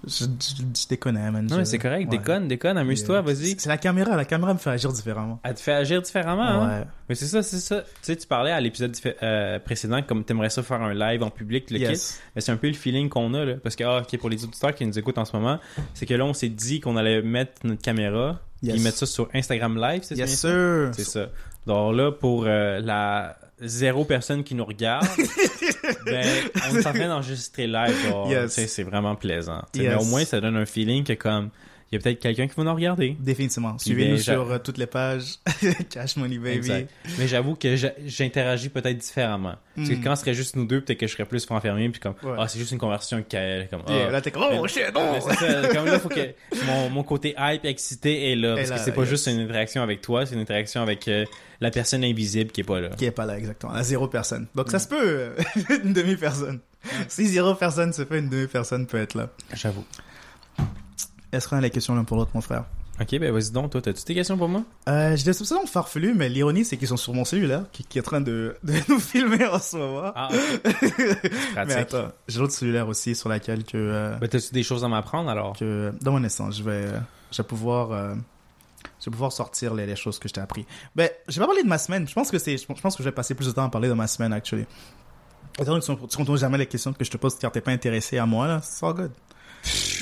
Je, 0.06 0.24
je, 0.26 0.62
je 0.82 0.86
déconne, 0.86 1.14
man. 1.14 1.46
Non, 1.46 1.56
mais 1.56 1.64
c'est 1.64 1.78
correct, 1.78 2.10
ouais. 2.10 2.18
déconne, 2.18 2.46
déconne, 2.46 2.76
amuse-toi, 2.76 3.14
Yeah. 3.16 3.22
vas-y. 3.22 3.54
C'est 3.58 3.70
la 3.70 3.78
caméra, 3.78 4.14
la 4.16 4.26
caméra 4.26 4.52
me 4.52 4.58
fait 4.58 4.68
agir 4.68 4.92
différemment. 4.92 5.40
Elle 5.42 5.54
te 5.54 5.60
fait 5.60 5.72
agir 5.72 6.02
différemment, 6.02 6.42
hein? 6.42 6.80
Ouais. 6.80 6.86
Mais 7.08 7.14
c'est 7.14 7.24
ça, 7.24 7.42
c'est 7.42 7.58
ça. 7.58 7.80
Tu 7.80 7.88
sais, 8.02 8.16
tu 8.16 8.26
parlais 8.26 8.50
à 8.50 8.60
l'épisode 8.60 8.94
euh, 9.22 9.58
précédent 9.60 10.02
comme 10.02 10.22
t'aimerais 10.22 10.50
ça 10.50 10.62
faire 10.62 10.82
un 10.82 10.92
live 10.92 11.22
en 11.22 11.30
public, 11.30 11.70
le 11.70 11.78
kit. 11.78 11.84
Yes. 11.84 12.20
Mais 12.34 12.42
c'est 12.42 12.52
un 12.52 12.58
peu 12.58 12.66
le 12.66 12.74
feeling 12.74 13.08
qu'on 13.08 13.32
a, 13.32 13.46
là. 13.46 13.54
Parce 13.62 13.76
que, 13.76 13.84
ah, 13.84 14.02
ok, 14.02 14.18
pour 14.18 14.28
les 14.28 14.44
auditeurs 14.44 14.74
qui 14.74 14.84
nous 14.84 14.98
écoutent 14.98 15.16
en 15.16 15.24
ce 15.24 15.34
moment, 15.34 15.58
c'est 15.94 16.04
que 16.04 16.12
là, 16.12 16.26
on 16.26 16.34
s'est 16.34 16.50
dit 16.50 16.80
qu'on 16.80 16.98
allait 16.98 17.22
mettre 17.22 17.52
notre 17.64 17.80
caméra, 17.80 18.40
Yes. 18.62 18.74
puis 18.74 18.84
mettre 18.84 18.98
ça 18.98 19.06
sur 19.06 19.28
Instagram 19.34 19.78
Live, 19.80 20.02
c'est 20.04 20.16
Yes, 20.16 20.26
bien 20.28 20.36
ça? 20.36 20.48
sir. 20.48 20.90
C'est 20.94 21.04
ça. 21.04 21.26
Donc 21.66 21.96
là, 21.96 22.12
pour 22.12 22.44
euh, 22.46 22.78
la 22.80 23.36
zéro 23.60 24.04
personne 24.04 24.44
qui 24.44 24.54
nous 24.54 24.64
regarde, 24.64 25.06
ben, 26.06 26.26
on 26.70 26.76
est 26.76 26.86
en 26.86 26.92
train 26.92 27.08
d'enregistrer 27.08 27.66
live. 27.66 27.94
Yes. 28.28 28.66
C'est 28.66 28.82
vraiment 28.82 29.14
plaisant. 29.14 29.62
Yes. 29.74 29.88
Mais 29.88 29.94
au 29.94 30.04
moins, 30.04 30.24
ça 30.24 30.40
donne 30.40 30.56
un 30.56 30.66
feeling 30.66 31.04
que 31.04 31.12
comme, 31.14 31.50
il 31.92 31.96
y 31.96 31.98
a 31.98 32.02
peut-être 32.02 32.18
quelqu'un 32.18 32.48
qui 32.48 32.54
va 32.56 32.64
nous 32.64 32.74
regarder. 32.74 33.16
Définitivement. 33.20 33.78
Suivez-nous 33.78 34.16
ben, 34.16 34.22
sur 34.22 34.50
euh, 34.50 34.58
toutes 34.58 34.78
les 34.78 34.86
pages. 34.86 35.34
Cash 35.90 36.16
Money 36.16 36.38
Baby. 36.38 36.56
Exact. 36.56 36.90
Mais 37.18 37.28
j'avoue 37.28 37.54
que 37.54 37.76
j'interagis 38.04 38.68
peut-être 38.70 38.98
différemment. 38.98 39.54
Parce 39.76 39.88
que 39.90 39.94
Mm. 39.94 40.00
quand 40.02 40.16
ce 40.16 40.22
serait 40.22 40.34
juste 40.34 40.56
nous 40.56 40.64
deux, 40.64 40.80
peut-être 40.80 40.98
que 40.98 41.06
je 41.06 41.12
serais 41.12 41.24
plus 41.26 41.44
renfermé, 41.46 41.88
puis 41.90 42.00
comme, 42.00 42.14
Ouais. 42.24 42.36
ah, 42.38 42.48
c'est 42.48 42.58
juste 42.58 42.72
une 42.72 42.78
conversation 42.78 43.18
avec 43.18 43.32
elle. 43.34 43.68
Comme, 43.68 43.82
Yeah, 43.88 44.06
ah. 44.08 44.10
là, 44.10 44.20
t'es 44.20 44.30
comme, 44.32 44.42
oh 44.58 44.66
shit, 44.66 44.92
non! 44.92 45.20
ça, 45.20 45.68
comme 45.72 45.86
là, 45.86 46.00
faut 46.00 46.08
que 46.08 46.34
mon, 46.66 46.90
mon 46.90 47.02
côté 47.04 47.34
hype, 47.38 47.64
excité 47.64 48.32
est 48.32 48.36
là. 48.36 48.56
Parce 48.56 48.70
là, 48.70 48.78
que 48.78 48.82
c'est 48.84 48.92
pas 48.92 49.02
yes. 49.02 49.10
juste 49.10 49.26
une 49.28 49.38
interaction 49.40 49.82
avec 49.82 50.00
toi, 50.00 50.26
c'est 50.26 50.34
une 50.34 50.40
interaction 50.40 50.82
avec 50.82 51.06
euh, 51.06 51.24
la 51.60 51.70
personne 51.70 52.04
invisible 52.04 52.50
qui 52.50 52.60
est 52.60 52.64
pas 52.64 52.80
là. 52.80 52.90
Qui 52.90 53.04
est 53.06 53.10
pas 53.10 53.26
là, 53.26 53.38
exactement. 53.38 53.72
La 53.72 53.82
zéro 53.82 54.08
personne. 54.08 54.46
Donc, 54.54 54.70
ça 54.70 54.78
se 54.78 54.88
peut, 54.88 54.96
euh, 55.00 55.34
une 55.84 55.92
demi-personne. 55.92 56.60
Si 57.08 57.26
zéro 57.28 57.54
personne 57.54 57.92
se 57.92 58.04
fait, 58.04 58.18
une 58.18 58.28
demi-personne 58.28 58.86
peut 58.86 58.98
être 58.98 59.14
là. 59.14 59.28
J'avoue. 59.52 59.84
Est-ce 61.32 61.48
qu'on 61.48 61.56
a 61.56 61.60
les 61.60 61.70
questions 61.70 61.94
l'un 61.94 62.04
pour 62.04 62.16
l'autre, 62.16 62.30
mon 62.34 62.40
frère? 62.40 62.64
Ok, 63.00 63.18
ben 63.18 63.32
vas-y 63.32 63.50
donc, 63.50 63.72
toi, 63.72 63.82
t'as-tu 63.82 64.04
des 64.04 64.14
questions 64.14 64.38
pour 64.38 64.48
moi? 64.48 64.62
Euh, 64.88 65.16
j'ai 65.16 65.24
des 65.24 65.32
soupçons 65.32 65.66
farfelus, 65.66 66.14
mais 66.14 66.28
l'ironie, 66.28 66.64
c'est 66.64 66.76
qu'ils 66.76 66.86
sont 66.86 66.96
sur 66.96 67.12
mon 67.12 67.24
cellulaire, 67.24 67.64
qui, 67.72 67.82
qui 67.82 67.98
est 67.98 68.02
en 68.02 68.04
train 68.04 68.20
de, 68.20 68.56
de 68.62 68.72
nous 68.88 69.00
filmer 69.00 69.44
en 69.46 69.58
ce 69.58 69.76
moment. 69.76 70.12
Ah, 70.14 70.28
mais 71.66 71.74
attends, 71.74 72.12
j'ai 72.28 72.38
l'autre 72.38 72.52
cellulaire 72.52 72.86
aussi 72.86 73.16
sur 73.16 73.28
laquelle 73.28 73.64
que, 73.64 73.76
euh, 73.76 74.16
Ben, 74.20 74.28
t'as-tu 74.28 74.52
des 74.52 74.62
choses 74.62 74.84
à 74.84 74.88
m'apprendre 74.88 75.28
alors? 75.28 75.56
que 75.58 75.92
dans 76.02 76.12
mon 76.12 76.22
instant, 76.22 76.52
je 76.52 76.62
vais, 76.62 76.70
euh, 76.86 76.98
je 77.32 77.42
vais 77.42 77.48
pouvoir, 77.48 77.90
euh, 77.90 78.14
je 79.04 79.10
vais 79.10 79.12
pouvoir 79.12 79.32
sortir 79.32 79.74
les, 79.74 79.84
les 79.84 79.96
choses 79.96 80.18
que 80.18 80.28
je 80.28 80.32
t'ai 80.32 80.40
appris. 80.40 80.64
Ben, 80.96 81.10
je 81.28 81.34
vais 81.34 81.40
pas 81.40 81.46
parler 81.46 81.62
de 81.62 81.68
ma 81.68 81.76
semaine. 81.76 82.08
Je 82.08 82.14
pense 82.14 82.30
que 82.30 82.38
c'est, 82.38 82.56
je 82.56 82.64
pense 82.66 82.96
que 82.96 83.02
je 83.02 83.08
vais 83.08 83.14
passer 83.14 83.34
plus 83.34 83.46
de 83.46 83.52
temps 83.52 83.64
à 83.64 83.68
parler 83.68 83.88
de 83.88 83.92
ma 83.92 84.06
semaine, 84.06 84.32
actually. 84.32 84.64
Donné 85.58 85.80
que 85.80 86.06
tu 86.06 86.16
contournes 86.16 86.38
jamais 86.38 86.58
les 86.58 86.66
questions 86.66 86.92
que 86.92 87.04
je 87.04 87.10
te 87.10 87.16
pose 87.16 87.36
car 87.38 87.52
t'es 87.52 87.60
pas 87.60 87.70
intéressé 87.70 88.18
à 88.18 88.26
moi, 88.26 88.48
là, 88.48 88.60
c'est 88.62 88.84
all 88.84 88.94
good. 88.94 89.12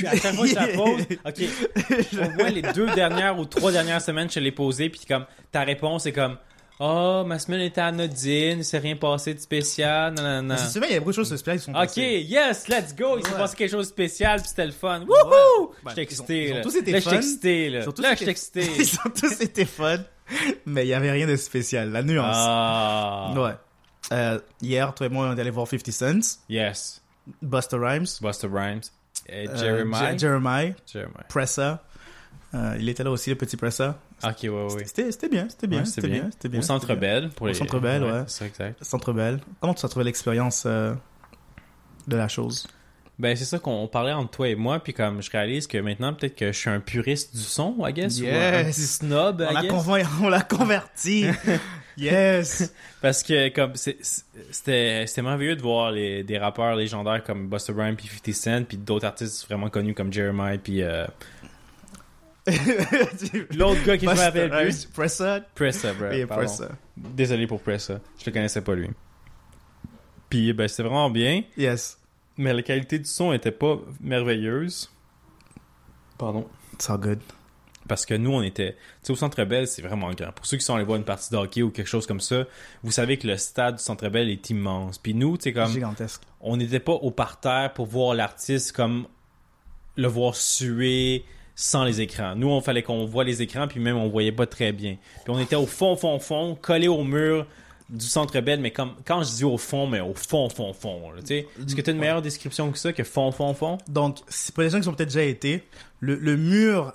À 0.07 0.17
chaque 0.17 0.35
fois 0.35 0.45
que 0.45 0.51
je 0.51 0.55
la 0.55 0.69
pose, 0.77 1.03
ok, 1.25 2.27
au 2.27 2.31
moins 2.39 2.51
les 2.51 2.63
deux 2.63 2.87
dernières 2.95 3.39
ou 3.39 3.45
trois 3.45 3.73
dernières 3.73 4.01
semaines, 4.01 4.31
je 4.31 4.41
l'ai 4.41 4.53
posé, 4.53 4.89
puis 4.89 5.03
comme, 5.07 5.27
ta 5.51 5.63
réponse 5.63 6.07
est 6.07 6.13
comme, 6.13 6.37
oh, 6.85 7.25
ma 7.27 7.39
semaine 7.39 7.61
était 7.61 7.81
anodine, 7.81 8.59
il 8.59 8.65
s'est 8.65 8.79
rien 8.79 8.97
passé 8.97 9.35
de 9.35 9.39
spécial, 9.39 10.15
non, 10.15 10.43
non, 10.43 10.57
si 10.57 10.73
tu 10.73 10.81
veux, 10.81 10.87
il 10.89 10.93
y 10.93 10.97
a 10.97 10.99
beaucoup 10.99 11.11
de 11.13 11.17
choses 11.17 11.29
spéciales 11.29 11.59
qui 11.59 11.65
sont 11.65 11.71
Ok, 11.73 11.77
passées. 11.87 12.27
yes, 12.29 12.69
let's 12.69 12.95
go! 12.97 13.17
Il 13.19 13.25
s'est 13.27 13.33
Ouais. 13.33 13.39
passé 13.39 13.57
quelque 13.57 13.71
chose 13.71 13.87
de 13.87 13.93
spécial, 13.93 14.41
puis 14.41 14.49
c'était 14.49 14.67
le 14.67 14.73
fun. 14.73 15.01
Wouhou! 15.01 15.73
Ben, 15.85 15.91
J'étais 15.91 16.03
ils 16.03 16.03
ont- 16.03 16.03
excité, 16.03 16.49
ils 16.49 16.57
ont 16.59 16.63
tous 16.63 16.77
été 16.77 16.93
Là, 16.93 17.01
fun. 17.01 17.11
excité, 17.13 17.71
là. 17.71 17.81
Ils 17.83 17.89
ont 17.89 17.93
tous 17.93 18.03
Là, 18.03 18.13
été- 18.13 18.19
j'étais 18.19 18.31
excité. 18.31 18.61
Ils 18.79 18.95
ont 19.07 19.11
tous 19.19 19.41
été 19.41 19.65
fun, 19.65 19.99
mais 20.67 20.85
il 20.85 20.89
y 20.89 20.95
avait 20.95 21.11
rien 21.13 21.27
de 21.27 21.37
spécial. 21.37 21.91
La 21.93 22.03
nuance. 22.03 22.27
Ah. 22.39 23.33
Ouais. 23.37 23.53
Euh, 24.13 24.39
hier, 24.61 24.93
toi 24.95 25.07
et 25.07 25.09
moi, 25.11 25.29
on 25.29 25.37
est 25.37 25.41
allé 25.41 25.51
voir 25.51 25.67
50 25.69 25.91
Cent, 25.93 26.41
Yes. 26.49 27.01
Buster 27.41 27.77
Rhymes, 27.81 28.07
Buster 28.21 28.49
Rhymes. 28.53 28.81
Et 29.29 29.49
euh, 29.49 29.57
Jeremiah. 29.57 30.13
Je- 30.15 30.19
Jeremiah, 30.19 30.73
Jeremiah. 30.93 31.25
Pressa. 31.29 31.85
Euh, 32.55 32.77
il 32.79 32.89
était 32.89 33.05
là 33.05 33.11
aussi, 33.13 33.31
le 33.31 33.37
petit 33.37 33.57
Pressa. 33.57 33.99
Ok, 34.25 34.37
ouais, 34.45 34.49
ouais. 34.49 34.85
C'était 34.87 35.29
bien, 35.29 35.47
c'était 35.49 35.67
bien, 35.67 35.79
Ouais, 35.81 35.85
c'était 35.85 36.09
bien, 36.09 36.29
c'était 36.31 36.49
bien. 36.49 36.61
Au 36.61 36.63
Centre 36.63 36.87
c'était 36.89 37.01
bien. 37.01 37.21
Bell. 37.23 37.31
Pour 37.31 37.45
Au 37.45 37.49
les... 37.49 37.55
Centre 37.55 37.79
Bell, 37.81 38.03
ouais. 38.05 38.23
C'est 38.27 38.47
exact. 38.47 38.83
Centre 38.85 39.13
Bell. 39.13 39.41
Comment 39.61 39.75
tu 39.75 39.85
as 39.85 39.89
trouvé 39.89 40.05
l'expérience 40.05 40.65
euh, 40.67 40.95
de 42.07 42.17
la 42.17 42.29
chose? 42.29 42.67
Ben, 43.19 43.37
c'est 43.37 43.45
ça 43.45 43.59
qu'on 43.59 43.87
parlait 43.89 44.13
entre 44.13 44.31
toi 44.31 44.49
et 44.49 44.55
moi, 44.55 44.81
puis 44.81 44.95
comme 44.95 45.23
je 45.23 45.31
réalise 45.31 45.67
que 45.67 45.79
maintenant, 45.79 46.13
peut-être 46.15 46.35
que 46.35 46.51
je 46.51 46.59
suis 46.59 46.71
un 46.71 46.81
puriste 46.81 47.37
du 47.37 47.43
son, 47.43 47.77
I 47.87 47.93
guess, 47.93 48.21
ou 48.21 48.25
un 48.25 48.29
Yes. 48.29 48.75
petit 48.77 48.87
snob, 48.87 49.45
On 49.47 49.51
I 49.51 49.55
l'a 49.55 49.61
guess. 49.63 49.71
convain- 49.71 50.03
on 50.23 50.29
l'a 50.29 50.41
converti. 50.41 51.27
yes. 51.97 52.73
Parce 53.01 53.23
que 53.23 53.49
comme 53.51 53.73
c'était 53.77 55.05
c'était 55.07 55.23
merveilleux 55.23 55.57
de 55.57 55.63
voir 55.63 55.91
les, 55.93 56.23
des 56.25 56.39
rappeurs 56.39 56.75
légendaires 56.75 57.23
comme 57.23 57.49
Busta 57.49 57.73
Rhymes 57.77 57.97
puis 57.97 58.09
50 58.09 58.35
Cent 58.35 58.65
puis 58.67 58.77
d'autres 58.79 59.07
artistes 59.07 59.47
vraiment 59.47 59.69
connus 59.69 59.95
comme 59.95 60.13
Jeremiah 60.13 60.59
puis 60.59 60.83
euh, 60.83 61.07
l'autre 63.57 63.85
gars 63.85 63.97
qui 63.99 64.07
je 64.07 64.11
me 64.11 64.17
rappelle 64.17 64.51
plus 64.51 64.87
Pressa. 64.87 65.41
Pressa 65.55 65.93
bro. 65.95 66.09
Pressa. 66.27 66.69
désolé 66.97 67.47
pour 67.47 67.61
Pressa 67.61 68.01
je 68.19 68.27
le 68.27 68.33
connaissais 68.33 68.61
pas 68.63 68.75
lui 68.75 68.91
puis 70.29 70.53
ben 70.53 70.67
c'était 70.67 70.83
vraiment 70.83 71.11
bien 71.11 71.45
Yes. 71.57 71.99
mais 72.37 72.53
la 72.53 72.63
qualité 72.63 72.99
du 72.99 73.05
son 73.05 73.33
était 73.33 73.53
pas 73.53 73.79
merveilleuse 74.01 74.91
pardon 76.19 76.49
It's 76.75 76.89
all 76.91 76.99
good. 76.99 77.21
parce 77.87 78.07
que 78.07 78.15
nous, 78.15 78.33
on 78.33 78.43
était. 78.43 78.73
Tu 78.73 78.79
sais, 79.03 79.13
au 79.13 79.17
Centre 79.17 79.45
Bell, 79.45 79.69
c'est 79.69 79.83
vraiment 79.83 80.11
grand. 80.15 80.33
Pour 80.33 80.47
ceux 80.47 80.57
qui 80.57 80.65
sont 80.65 80.75
allés 80.75 80.85
voir 80.85 80.97
une 80.97 81.05
partie 81.05 81.31
de 81.31 81.37
hockey 81.37 81.63
ou 81.63 81.71
quelque 81.71 81.87
chose 81.87 82.07
comme 82.07 82.21
ça, 82.21 82.45
vous 82.83 82.91
savez 82.91 83.19
que 83.19 83.27
le 83.27 83.37
stade 83.37 83.77
du 83.77 83.83
Centre 83.83 84.09
Bell 84.09 84.31
est 84.31 84.51
immense. 84.51 84.99
Puis 84.99 85.15
nous, 85.15 85.37
tu 85.37 85.45
sais, 85.45 85.53
comme. 85.53 85.71
Gigantesque. 85.71 86.23
On 86.41 86.57
n'était 86.57 86.81
pas 86.81 86.93
au 86.93 87.11
parterre 87.11 87.73
pour 87.75 87.87
voir 87.87 88.15
l'artiste 88.15 88.73
comme. 88.73 89.07
le 89.97 90.09
voir 90.09 90.35
suer 90.35 91.25
sans 91.55 91.85
les 91.85 92.01
écrans. 92.01 92.35
Nous, 92.35 92.49
on 92.49 92.61
fallait 92.61 92.83
qu'on 92.83 93.05
voit 93.07 93.25
les 93.25 93.43
écrans, 93.43 93.69
puis 93.69 93.79
même, 93.81 93.97
on 93.97 94.09
voyait 94.09 94.33
pas 94.33 94.47
très 94.47 94.73
bien. 94.73 94.97
Puis 95.25 95.35
on 95.35 95.39
était 95.39 95.57
au 95.57 95.67
fond, 95.67 95.97
fond, 95.97 96.19
fond, 96.19 96.57
collé 96.61 96.89
au 96.89 97.05
mur 97.05 97.47
du 97.91 98.07
Centre 98.07 98.41
Bell, 98.41 98.59
mais 98.61 98.71
comme. 98.71 98.95
Quand 99.05 99.23
je 99.23 99.31
dis 99.33 99.45
au 99.45 99.59
fond, 99.59 99.87
mais 99.87 100.01
au 100.01 100.15
fond, 100.15 100.49
fond, 100.49 100.73
fond. 100.73 101.11
là, 101.13 101.21
Tu 101.21 101.27
sais, 101.27 101.47
est-ce 101.67 101.77
que 101.77 101.83
tu 101.83 101.91
as 101.91 101.93
une 101.93 101.99
meilleure 101.99 102.23
description 102.23 102.71
que 102.73 102.79
ça, 102.79 102.93
que 102.93 103.05
fond, 103.05 103.31
fond, 103.33 103.53
fond? 103.53 103.77
Donc, 103.89 104.19
c'est 104.29 104.55
pour 104.55 104.63
les 104.63 104.71
gens 104.71 104.81
qui 104.81 104.89
ont 104.89 104.95
peut-être 104.95 105.11
déjà 105.11 105.23
été, 105.25 105.63
le, 106.01 106.15
le 106.17 106.37
mur, 106.39 106.93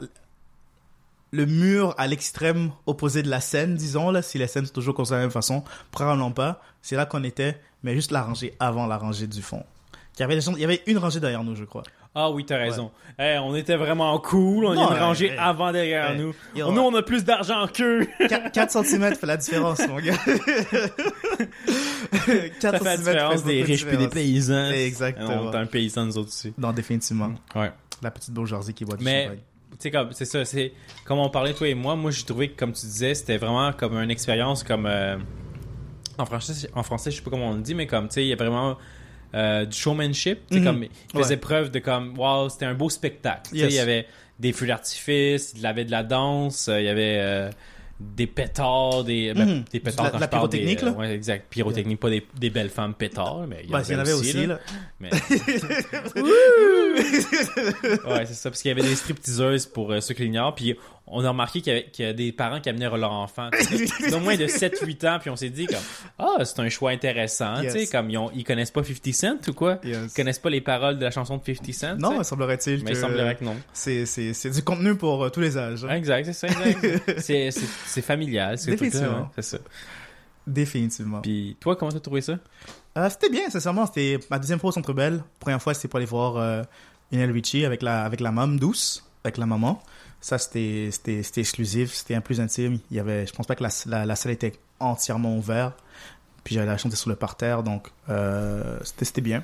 le 1.31 1.45
mur 1.45 1.93
à 1.97 2.07
l'extrême 2.07 2.71
opposé 2.85 3.21
de 3.21 3.29
la 3.29 3.41
scène, 3.41 3.75
disons, 3.75 4.09
là, 4.11 4.21
si 4.21 4.37
la 4.37 4.47
scène 4.47 4.63
est 4.63 4.73
toujours 4.73 4.95
comme 4.95 5.05
ça 5.05 5.15
de 5.15 5.19
la 5.19 5.23
même 5.25 5.31
façon, 5.31 5.63
probablement 5.91 6.31
pas, 6.31 6.61
c'est 6.81 6.95
là 6.95 7.05
qu'on 7.05 7.23
était, 7.23 7.59
mais 7.83 7.93
juste 7.93 8.11
la 8.11 8.23
rangée 8.23 8.53
avant 8.59 8.87
la 8.87 8.97
rangée 8.97 9.27
du 9.27 9.41
fond. 9.41 9.63
Il 10.17 10.21
y 10.21 10.23
avait, 10.23 10.35
des 10.35 10.41
gens- 10.41 10.55
il 10.55 10.61
y 10.61 10.65
avait 10.65 10.81
une 10.87 10.97
rangée 10.97 11.19
derrière 11.19 11.43
nous, 11.43 11.55
je 11.55 11.63
crois. 11.65 11.83
Ah 12.15 12.31
oui, 12.31 12.45
t'as 12.45 12.57
raison. 12.57 12.89
Eh, 13.19 13.37
on 13.39 13.55
était 13.55 13.75
vraiment 13.75 14.17
cool. 14.19 14.65
On 14.65 14.73
Non, 14.73 14.87
a 14.87 14.87
une 14.87 14.93
ouais, 14.93 14.99
rangée 14.99 15.29
ouais. 15.29 15.37
avant 15.37 15.71
derrière 15.71 16.11
Ouais. 16.11 16.17
nous. 16.17 16.33
Nous, 16.55 16.81
on 16.81 16.95
a 16.95 17.01
plus 17.03 17.23
d'argent 17.23 17.67
qu'eux. 17.67 18.07
4, 18.53 18.71
cm 18.71 19.15
fait 19.15 19.25
la 19.27 19.37
différence, 19.37 19.87
mon 19.87 19.99
gars. 19.99 20.17
4 20.17 21.47
Ça 22.61 22.71
fait 22.79 22.83
la 22.83 22.97
différence 22.97 23.43
des 23.43 23.63
riches 23.63 23.85
puis 23.85 23.97
des 23.97 24.07
paysans. 24.07 24.69
Exactement. 24.71 25.41
On 25.43 25.51
est 25.51 25.55
un 25.57 25.65
paysan, 25.65 26.05
nous 26.05 26.17
autres 26.17 26.29
aussi. 26.29 26.53
Non, 26.57 26.71
définitivement. 26.71 27.31
Ouais. 27.55 27.71
La 28.01 28.11
petite 28.11 28.33
bourgeoisie 28.33 28.73
qui 28.73 28.85
boit 28.85 28.97
du 28.97 29.03
Mais, 29.03 29.23
champagne. 29.23 29.39
tu 29.71 29.75
sais, 29.79 29.91
comme, 29.91 30.11
c'est 30.11 30.25
ça, 30.25 30.45
c'est, 30.45 30.73
comme 31.05 31.19
on 31.19 31.29
parlait, 31.29 31.53
toi 31.53 31.67
et 31.67 31.73
moi, 31.75 31.95
moi, 31.95 32.11
j'ai 32.11 32.23
trouvé 32.23 32.49
que, 32.49 32.59
comme 32.59 32.73
tu 32.73 32.85
disais, 32.85 33.15
c'était 33.15 33.37
vraiment 33.37 33.71
comme 33.73 33.97
une 33.97 34.11
expérience 34.11 34.63
comme, 34.63 34.85
euh, 34.85 35.17
en 36.19 36.25
français, 36.25 36.69
en 36.75 36.83
français, 36.83 37.11
je 37.11 37.17
sais 37.17 37.21
pas 37.23 37.31
comment 37.31 37.49
on 37.49 37.55
le 37.55 37.61
dit, 37.61 37.73
mais 37.75 37.87
comme, 37.87 38.07
tu 38.07 38.15
sais, 38.15 38.23
il 38.23 38.27
y 38.27 38.33
a 38.33 38.35
vraiment, 38.35 38.77
euh, 39.37 39.65
du 39.65 39.77
showmanship, 39.77 40.39
Mhm. 40.51 40.63
comme, 40.65 40.83
il 40.83 40.89
faisait 41.19 41.35
Ouais. 41.35 41.37
preuve 41.37 41.71
de 41.71 41.79
comme, 41.79 42.17
wow, 42.17 42.49
c'était 42.49 42.65
un 42.65 42.73
beau 42.73 42.89
spectacle. 42.89 43.55
Yes. 43.55 43.71
il 43.71 43.75
y 43.75 43.79
avait 43.79 44.05
des 44.39 44.51
feux 44.51 44.67
d'artifice, 44.67 45.53
il 45.55 45.61
y 45.61 45.65
avait 45.65 45.85
de 45.85 45.91
la 45.91 46.03
danse, 46.03 46.67
euh, 46.67 46.79
il 46.81 46.85
y 46.85 46.89
avait, 46.89 47.17
euh, 47.19 47.49
des 47.99 48.27
pétards, 48.27 49.03
des, 49.03 49.33
ben, 49.33 49.45
Mhm. 49.47 49.63
des 49.71 49.79
pétards 49.79 50.05
La- 50.05 50.11
quand 50.11 50.19
la 50.19 50.25
je 50.27 50.29
parle 50.29 50.49
des- 50.49 50.57
pyrotechnique, 50.59 50.81
là? 50.83 50.91
Ouais, 50.99 51.11
exact. 51.15 51.47
Pyrotechnique, 51.49 51.99
pas 51.99 52.11
des, 52.11 52.23
des 52.39 52.49
belles 52.51 52.69
femmes 52.69 52.93
pétards, 52.93 53.47
mais 53.47 53.61
il 53.63 53.69
y, 53.69 53.71
Bah, 53.71 53.79
en 53.79 53.83
il 53.83 53.91
y 53.91 53.95
en 53.95 53.99
avait 53.99 54.13
aussi, 54.13 54.45
là. 54.45 54.59
Mais... 54.99 55.09
ouais, 58.05 58.25
c'est 58.25 58.33
ça. 58.33 58.49
Parce 58.49 58.61
qu'il 58.61 58.69
y 58.69 58.71
avait 58.71 58.87
des 58.87 58.95
stripteaseuses 58.95 59.65
pour 59.65 59.91
euh, 59.91 59.99
ceux 60.01 60.13
qui 60.13 60.23
l'ignorent. 60.23 60.55
Puis 60.55 60.75
on 61.09 61.23
a 61.23 61.29
remarqué 61.29 61.61
qu'il 61.61 62.05
y, 62.05 62.07
a 62.07 62.13
des 62.13 62.31
parents 62.31 62.59
qui 62.59 62.69
amenaient 62.69 62.89
leur 62.89 63.11
enfant 63.11 63.49
d'au 64.11 64.19
moins 64.19 64.35
de 64.35 64.45
7-8 64.45 65.07
ans. 65.07 65.17
Puis 65.19 65.29
on 65.29 65.35
s'est 65.35 65.49
dit, 65.49 65.65
comme, 65.65 65.77
ah, 66.19 66.43
c'est 66.43 66.59
un 66.59 66.69
choix 66.69 66.91
intéressant. 66.91 67.61
Yes. 67.61 67.73
Tu 67.73 67.79
sais, 67.79 67.87
comme 67.87 68.09
ils, 68.09 68.17
ont, 68.17 68.29
ils 68.35 68.43
connaissent 68.43 68.71
pas 68.71 68.83
50 68.83 69.13
Cent 69.13 69.47
ou 69.47 69.53
quoi? 69.53 69.79
Yes. 69.83 70.11
Ils 70.11 70.13
connaissent 70.13 70.39
pas 70.39 70.49
les 70.49 70.59
paroles 70.59 70.97
de 70.97 71.03
la 71.03 71.11
chanson 71.11 71.37
de 71.37 71.43
50 71.45 71.73
Cent. 71.73 71.95
Non, 71.97 72.21
semblerait-il 72.23 72.83
mais 72.83 72.91
que 72.91 72.97
il 72.97 72.99
semblerait 72.99 73.35
que 73.35 73.45
non. 73.45 73.55
c'est, 73.71 74.05
c'est, 74.05 74.33
c'est 74.33 74.49
du 74.49 74.61
contenu 74.63 74.95
pour 74.95 75.23
euh, 75.23 75.29
tous 75.29 75.39
les 75.39 75.57
âges. 75.57 75.85
hein. 75.85 75.95
Exact, 75.95 76.25
c'est 76.25 76.33
ça. 76.33 76.47
c'est, 77.17 78.01
familial, 78.01 78.57
c'est 78.57 78.71
Définitivement. 78.71 79.31
C'est 79.35 79.43
ça. 79.43 79.57
Définitivement. 80.45 81.21
Puis 81.21 81.55
toi, 81.59 81.75
comment 81.75 81.91
t'as 81.91 81.99
trouvé 81.99 82.21
ça? 82.21 82.37
Euh, 82.97 83.09
c'était 83.09 83.29
bien, 83.29 83.49
sincèrement. 83.49 83.85
C'était 83.85 84.19
ma 84.29 84.39
deuxième 84.39 84.59
fois 84.59 84.69
au 84.69 84.73
Centre 84.73 84.93
Bell. 84.93 85.23
Première 85.39 85.61
fois, 85.61 85.73
c'était 85.73 85.87
pour 85.87 85.97
aller 85.97 86.05
voir 86.05 86.37
euh, 86.37 86.63
Lionel 87.11 87.31
Richie 87.31 87.65
avec 87.65 87.81
la, 87.81 88.03
avec 88.03 88.19
la 88.19 88.31
maman 88.31 88.55
douce, 88.55 89.05
avec 89.23 89.37
la 89.37 89.45
maman. 89.45 89.81
Ça, 90.19 90.37
c'était, 90.37 90.89
exclusif, 91.37 91.93
c'était 91.93 92.15
un 92.15 92.21
plus 92.21 92.39
intime. 92.41 92.79
Il 92.91 92.97
y 92.97 92.99
avait, 92.99 93.25
je 93.27 93.33
pense 93.33 93.45
pas 93.47 93.55
que 93.55 93.63
la, 93.63 93.69
la, 93.85 94.05
la 94.05 94.15
salle 94.15 94.31
était 94.31 94.53
entièrement 94.79 95.37
ouverte. 95.37 95.77
Puis 96.43 96.55
j'avais 96.55 96.67
la 96.67 96.77
chance 96.77 96.91
d'être 96.91 96.99
sur 96.99 97.09
le 97.09 97.15
parterre, 97.15 97.61
donc 97.63 97.89
euh, 98.09 98.79
c'était, 98.83 99.21
bien. 99.21 99.43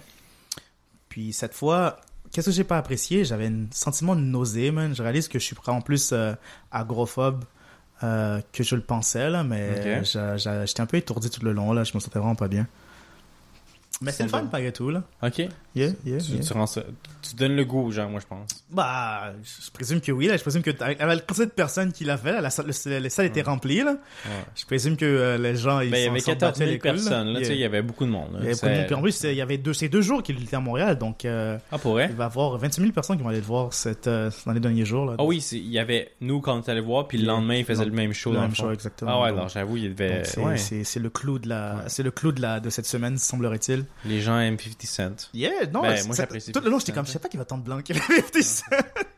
Puis 1.09 1.33
cette 1.33 1.53
fois, 1.53 1.97
qu'est-ce 2.31 2.47
que 2.47 2.55
j'ai 2.55 2.63
pas 2.63 2.77
apprécié? 2.77 3.25
J'avais 3.25 3.47
un 3.47 3.65
sentiment 3.71 4.15
de 4.15 4.21
nausée, 4.21 4.71
man. 4.71 4.95
Je 4.95 5.03
réalise 5.03 5.27
que 5.27 5.37
je 5.37 5.43
suis 5.43 5.55
en 5.67 5.81
plus 5.81 6.11
euh, 6.13 6.33
agrophobe 6.71 7.43
euh, 8.03 8.41
que 8.51 8.63
je 8.63 8.75
le 8.75 8.81
pensais, 8.83 9.29
là, 9.29 9.43
mais 9.43 9.99
Ok. 9.99 10.05
j'a- 10.05 10.37
j'a- 10.37 10.65
j'étais 10.65 10.81
un 10.81 10.85
peu 10.85 10.97
étourdi 10.97 11.29
tout 11.29 11.43
le 11.43 11.51
long, 11.51 11.73
là. 11.73 11.83
Je 11.83 11.93
me 11.93 11.99
sentais 11.99 12.19
vraiment 12.19 12.35
pas 12.35 12.47
bien. 12.47 12.67
Mais 14.03 14.11
c'est 14.11 14.23
le 14.23 14.29
fun, 14.29 14.47
malgré 14.51 14.71
tout, 14.71 14.89
là. 14.89 15.03
Ok. 15.21 15.39
Yeah, 15.75 15.87
yeah, 16.05 16.19
Tu, 16.19 16.33
yeah. 16.33 16.41
tu 16.41 16.53
rends 16.53 16.67
ça- 16.67 16.83
tu 17.27 17.35
donnes 17.35 17.55
le 17.55 17.65
goût 17.65 17.87
aux 17.87 17.91
gens, 17.91 18.07
moi, 18.07 18.19
je 18.19 18.27
pense. 18.27 18.47
Bah, 18.69 19.33
je 19.43 19.71
présume 19.71 20.01
que 20.01 20.11
oui, 20.11 20.27
là. 20.27 20.37
Je 20.37 20.41
présume 20.43 20.61
que 20.61 20.69
avec 20.83 20.99
la 20.99 21.17
quantité 21.17 21.45
de 21.47 21.51
personnes 21.51 21.91
qui 21.91 22.03
l'a 22.05 22.17
fait, 22.17 22.31
là, 22.33 22.41
la 22.41 22.49
salle, 22.51 22.67
le- 22.67 22.99
les 22.99 23.09
salles 23.09 23.25
étaient 23.25 23.41
remplies, 23.41 23.81
là. 23.83 23.93
Ouais. 24.25 24.31
Je 24.55 24.65
présume 24.65 24.97
que 24.97 25.05
euh, 25.05 25.37
les 25.39 25.55
gens, 25.55 25.79
ils 25.79 25.89
Ben, 25.89 25.97
il 25.97 26.03
y 26.05 26.07
avait 26.09 26.19
s'en 26.19 26.33
14 26.33 26.51
battaient 26.51 26.59
000 26.65 26.71
les 26.73 26.79
couilles, 26.79 26.91
personnes, 26.91 27.27
là, 27.29 27.39
tu 27.39 27.45
sais, 27.45 27.53
il 27.55 27.59
y 27.59 27.63
avait 27.65 27.81
beaucoup 27.81 28.05
de 28.05 28.11
monde. 28.11 28.33
là. 28.33 28.39
Il 28.41 28.45
y 28.45 28.47
avait 28.49 28.53
beaucoup 28.53 28.65
de 28.67 28.71
monde. 28.75 28.85
Puis 28.85 28.95
en 28.95 29.01
plus, 29.01 29.23
il 29.23 29.33
y 29.33 29.41
avait 29.41 29.57
deux, 29.57 29.73
c'est 29.73 29.89
deux 29.89 30.01
jours 30.01 30.21
qu'il 30.21 30.39
était 30.43 30.55
à 30.55 30.59
Montréal, 30.59 30.97
donc 30.99 31.25
euh, 31.25 31.57
Ah, 31.71 31.77
pour 31.79 31.93
vrai? 31.93 32.07
il 32.11 32.15
va 32.15 32.25
y 32.25 32.27
avoir 32.27 32.57
28 32.59 32.81
000 32.81 32.93
personnes 32.93 33.17
qui 33.17 33.23
vont 33.23 33.29
aller 33.29 33.39
le 33.39 33.45
voir 33.45 33.73
cette, 33.73 34.05
euh, 34.07 34.29
dans 34.45 34.51
les 34.51 34.59
derniers 34.59 34.85
jours. 34.85 35.05
Là. 35.05 35.15
Ah 35.17 35.23
oui, 35.23 35.41
c'est- 35.41 35.57
il 35.57 35.69
y 35.71 35.79
avait 35.79 36.11
nous 36.21 36.39
quand 36.41 36.55
on 36.55 36.61
est 36.61 36.69
allé 36.69 36.81
voir, 36.81 37.07
puis 37.07 37.17
le 37.17 37.25
lendemain, 37.25 37.55
il 37.55 37.65
faisait 37.65 37.85
le 37.85 37.91
même 37.91 38.13
show. 38.13 38.31
le 38.31 38.41
même 38.41 38.53
show, 38.55 38.71
exactement. 38.71 39.11
Ah 39.11 39.21
ouais, 39.23 39.29
alors 39.29 39.49
j'avoue, 39.49 39.77
il 39.77 39.95
devait. 39.95 40.23
c'est, 40.23 40.99
le 40.99 41.09
clou 41.09 41.39
de 41.39 41.49
la, 41.49 41.83
c'est 41.87 42.03
le 42.03 42.11
clou 42.11 42.31
de 42.31 42.41
la, 42.41 42.59
de 42.59 42.69
cette 42.69 42.85
semaine, 42.85 43.17
semblerait-il. 43.17 43.85
Les 44.05 44.21
gens 44.21 44.39
aiment 44.39 44.59
50 44.59 44.81
Cent. 44.83 45.29
Yeah, 45.33 45.51
non, 45.71 45.81
Ben, 45.81 46.05
moi, 46.05 46.15
j'apprécie 46.15 46.51
tout 46.51 46.59
le 46.59 46.69
long, 46.69 46.79
j'étais 46.79 46.91
50 46.91 46.95
comme, 46.95 47.05
je 47.07 47.11
sais 47.11 47.19
pas 47.19 47.29
qu'il 47.29 47.39
va 47.39 47.45
tant 47.45 47.57
de 47.57 47.63
blancs 47.63 47.83
qu'il 47.83 47.95
y 47.95 47.99
avait 47.99 48.21
50 48.21 48.43
Cent. 48.43 48.65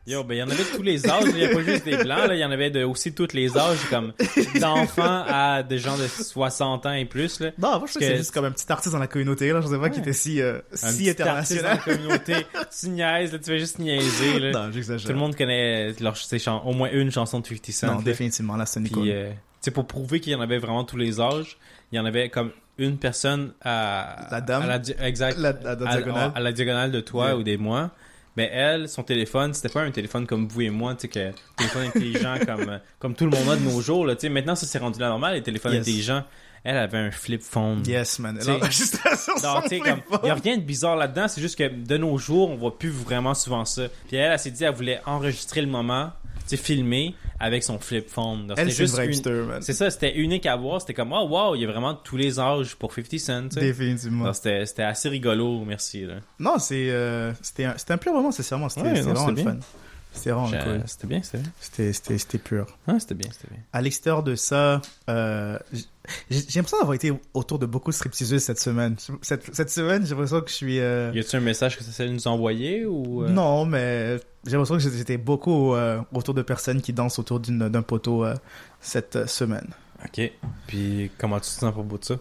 Yo, 0.07 0.23
ben 0.23 0.35
il 0.35 0.37
y 0.37 0.43
en 0.43 0.49
avait 0.49 0.63
de 0.63 0.75
tous 0.75 0.83
les 0.83 1.09
âges, 1.09 1.23
il 1.29 1.35
n'y 1.35 1.45
a 1.45 1.49
pas 1.49 1.63
juste 1.63 1.83
des 1.83 1.97
blancs, 1.97 2.27
là, 2.27 2.35
il 2.35 2.39
y 2.39 2.45
en 2.45 2.51
avait 2.51 2.69
de 2.69 2.83
aussi 2.83 3.13
tous 3.15 3.33
les 3.33 3.57
âges, 3.57 3.79
comme 3.89 4.13
d'enfants 4.59 5.25
à 5.27 5.63
des 5.63 5.79
gens 5.79 5.97
de 5.97 6.07
60 6.07 6.85
ans 6.85 6.93
et 6.93 7.05
plus. 7.05 7.39
Là. 7.39 7.51
Non, 7.57 7.79
moi, 7.79 7.87
je 7.87 7.97
que 7.97 8.05
c'est 8.05 8.17
juste 8.17 8.31
comme 8.31 8.45
un 8.45 8.51
petit 8.51 8.71
artiste 8.71 8.93
dans 8.93 8.99
la 8.99 9.07
communauté, 9.07 9.51
là. 9.51 9.61
Je 9.61 9.67
sais 9.67 9.79
pas 9.79 9.89
qu'il 9.89 10.01
était 10.01 10.13
si, 10.13 10.41
euh, 10.41 10.59
Un 10.83 10.91
si 10.91 11.11
petit 11.11 11.21
artiste 11.21 11.63
dans 11.63 11.69
international. 11.69 11.79
la 11.85 11.93
communauté, 11.93 12.35
tu 12.79 12.89
niaises, 12.89 13.33
là, 13.33 13.39
tu 13.39 13.45
fais 13.45 13.59
juste 13.59 13.79
niaiser. 13.79 14.39
Là. 14.39 14.51
Non, 14.51 14.71
j'exagère. 14.71 15.07
Tout 15.07 15.13
le 15.13 15.19
monde 15.19 15.35
connaît 15.35 15.93
leur, 15.99 16.15
au 16.65 16.73
moins 16.73 16.89
une 16.91 17.11
chanson 17.11 17.39
de 17.39 17.47
50 17.47 17.71
Cent. 17.71 17.87
Non, 17.87 17.93
là. 17.95 18.01
définitivement, 18.03 18.57
là, 18.57 18.67
c'est 18.67 18.79
une 18.79 18.89
Puis, 18.89 19.11
euh, 19.11 19.31
pour 19.73 19.87
prouver 19.87 20.19
qu'il 20.19 20.33
y 20.33 20.35
en 20.35 20.41
avait 20.41 20.59
vraiment 20.59 20.83
tous 20.83 20.97
les 20.97 21.19
âges, 21.19 21.57
il 21.91 21.95
y 21.95 21.99
en 21.99 22.05
avait 22.05 22.29
comme 22.29 22.51
une 22.77 22.97
personne 22.97 23.53
à... 23.63 24.27
La 24.31 24.41
dame? 24.41 24.63
à 24.63 24.67
la 24.67 24.79
di- 24.79 24.95
exact. 24.99 25.37
La, 25.37 25.51
la, 25.53 25.75
la 25.75 25.89
à, 25.89 25.95
diagonale. 25.95 26.31
à 26.35 26.39
la 26.39 26.51
diagonale 26.51 26.91
de 26.91 26.99
toi 27.01 27.27
Yeah. 27.27 27.37
ou 27.37 27.43
des 27.43 27.57
moi. 27.57 27.91
Mais 28.37 28.49
elle, 28.53 28.89
son 28.89 29.01
téléphone, 29.03 29.53
c'était 29.53 29.69
pas 29.69 29.81
un 29.81 29.91
téléphone 29.91 30.27
comme 30.27 30.47
vous 30.47 30.61
et 30.61 30.69
moi, 30.69 30.93
tu 30.95 31.01
sais, 31.03 31.07
que 31.07 31.31
téléphone 31.55 31.87
intelligent 31.87 32.35
comme, 32.45 32.79
comme 32.99 33.15
tout 33.15 33.23
le 33.25 33.31
monde 33.31 33.49
a 33.49 33.55
de 33.55 33.61
nos 33.61 33.79
jours, 33.79 34.05
là, 34.05 34.15
tu 34.15 34.21
sais. 34.21 34.29
Maintenant, 34.29 34.55
ça 34.55 34.65
s'est 34.65 34.77
rendu 34.79 34.99
la 34.99 35.07
normale, 35.07 35.35
les 35.35 35.43
téléphones 35.43 35.71
Yes. 35.73 35.81
intelligents. 35.81 36.23
Elle 36.65 36.77
avait 36.77 36.97
un 36.97 37.11
flip 37.11 37.41
phone. 37.43 37.83
Yes, 37.85 38.17
man. 38.19 38.41
Sais, 38.41 38.59
flip 38.59 39.83
comme, 39.83 40.01
phone. 40.09 40.19
il 40.23 40.27
y 40.27 40.29
a 40.31 40.33
rien 40.35 40.57
de 40.57 40.63
bizarre 40.63 40.95
là-dedans, 40.95 41.27
c'est 41.27 41.39
juste 41.41 41.57
que 41.57 41.67
de 41.69 41.97
nos 41.97 42.17
jours, 42.17 42.49
on 42.49 42.55
voit 42.55 42.77
plus 42.77 42.89
vraiment 42.89 43.33
souvent 43.35 43.65
ça. 43.65 43.83
Puis 44.07 44.17
elle, 44.17 44.31
elle 44.33 44.39
s'est 44.39 44.51
dit, 44.51 44.63
elle 44.63 44.73
voulait 44.73 44.99
enregistrer 45.05 45.61
le 45.61 45.67
moment, 45.67 46.11
filmer 46.57 47.15
avec 47.39 47.63
son 47.63 47.79
flip 47.79 48.07
phone. 48.09 48.53
Elle, 48.55 48.71
c'était 48.71 48.87
c'est 48.87 49.29
une- 49.29 49.45
man. 49.45 49.61
C'est 49.61 49.73
ça, 49.73 49.89
c'était 49.89 50.15
unique 50.15 50.45
à 50.45 50.55
voir. 50.55 50.79
C'était 50.81 50.93
comme, 50.93 51.11
oh 51.13 51.27
wow, 51.27 51.55
il 51.55 51.61
y 51.61 51.65
a 51.65 51.67
vraiment 51.67 51.93
tous 51.95 52.17
les 52.17 52.39
âges 52.39 52.75
pour 52.75 52.93
50 52.93 53.19
Cent. 53.19 53.47
Définitivement. 53.59 54.31
C'était 54.33 54.65
c'était 54.65 54.83
assez 54.83 55.09
rigolo, 55.09 55.63
merci. 55.65 56.01
Là. 56.05 56.15
Non, 56.39 56.57
c'est, 56.59 56.89
euh, 56.91 57.33
c'était 57.41 57.65
un, 57.65 57.73
c'était 57.77 57.93
un 57.93 57.97
pur 57.97 58.13
moment, 58.13 58.31
sincèrement. 58.31 58.69
C'était, 58.69 58.87
Ouais, 58.87 59.01
vraiment 59.01 59.27
le 59.29 59.35
fun. 59.37 59.57
C'était 60.15 60.31
vraiment 60.31 60.63
cool. 60.63 60.83
C'était 60.87 61.07
bien, 61.07 61.21
c'était 61.21 61.37
bien. 61.39 61.51
C'était, 61.59 62.37
pur. 62.37 62.65
Ah, 62.87 62.99
c'était 62.99 63.15
bien, 63.15 63.29
c'était 63.31 63.53
bien. 63.53 63.61
À 63.73 63.81
l'extérieur 63.81 64.23
de 64.23 64.35
ça, 64.35 64.81
euh, 65.09 65.59
j'ai, 66.29 66.39
l'impression 66.55 66.77
d'avoir 66.79 66.93
été 66.95 67.13
autour 67.33 67.59
de 67.59 67.65
beaucoup 67.65 67.91
de 67.91 67.95
stripteaseuses 67.95 68.41
cette 68.43 68.59
semaine. 68.59 68.95
Cette, 69.21 69.53
cette 69.53 69.69
semaine, 69.69 70.03
j'ai 70.03 70.11
l'impression 70.11 70.41
que 70.41 70.49
je 70.49 70.55
suis... 70.55 70.79
euh, 70.79 71.11
Y 71.13 71.19
a-tu 71.19 71.35
un 71.35 71.41
message 71.41 71.77
que 71.77 71.83
ça 71.83 72.03
allait 72.03 72.11
nous 72.13 72.27
envoyer 72.27 72.85
ou. 72.85 73.23
euh? 73.23 73.29
Non, 73.29 73.65
mais 73.65 74.17
j'ai 74.45 74.53
l'impression 74.53 74.77
que 74.77 74.97
j'étais 74.97 75.17
beaucoup 75.17 75.75
euh, 75.75 76.01
autour 76.13 76.33
de 76.33 76.41
personnes 76.41 76.81
qui 76.81 76.93
dansent 76.93 77.19
autour 77.19 77.39
d'un 77.39 77.81
poteau 77.81 78.25
cette 78.79 79.27
semaine. 79.27 79.67
Ok. 80.03 80.31
Puis 80.67 81.11
comment 81.17 81.37
tu 81.37 81.43
te 81.49 81.55
sens 81.55 81.63
à 81.63 81.71
propos 81.71 81.97
de 81.97 82.05
ça? 82.05 82.15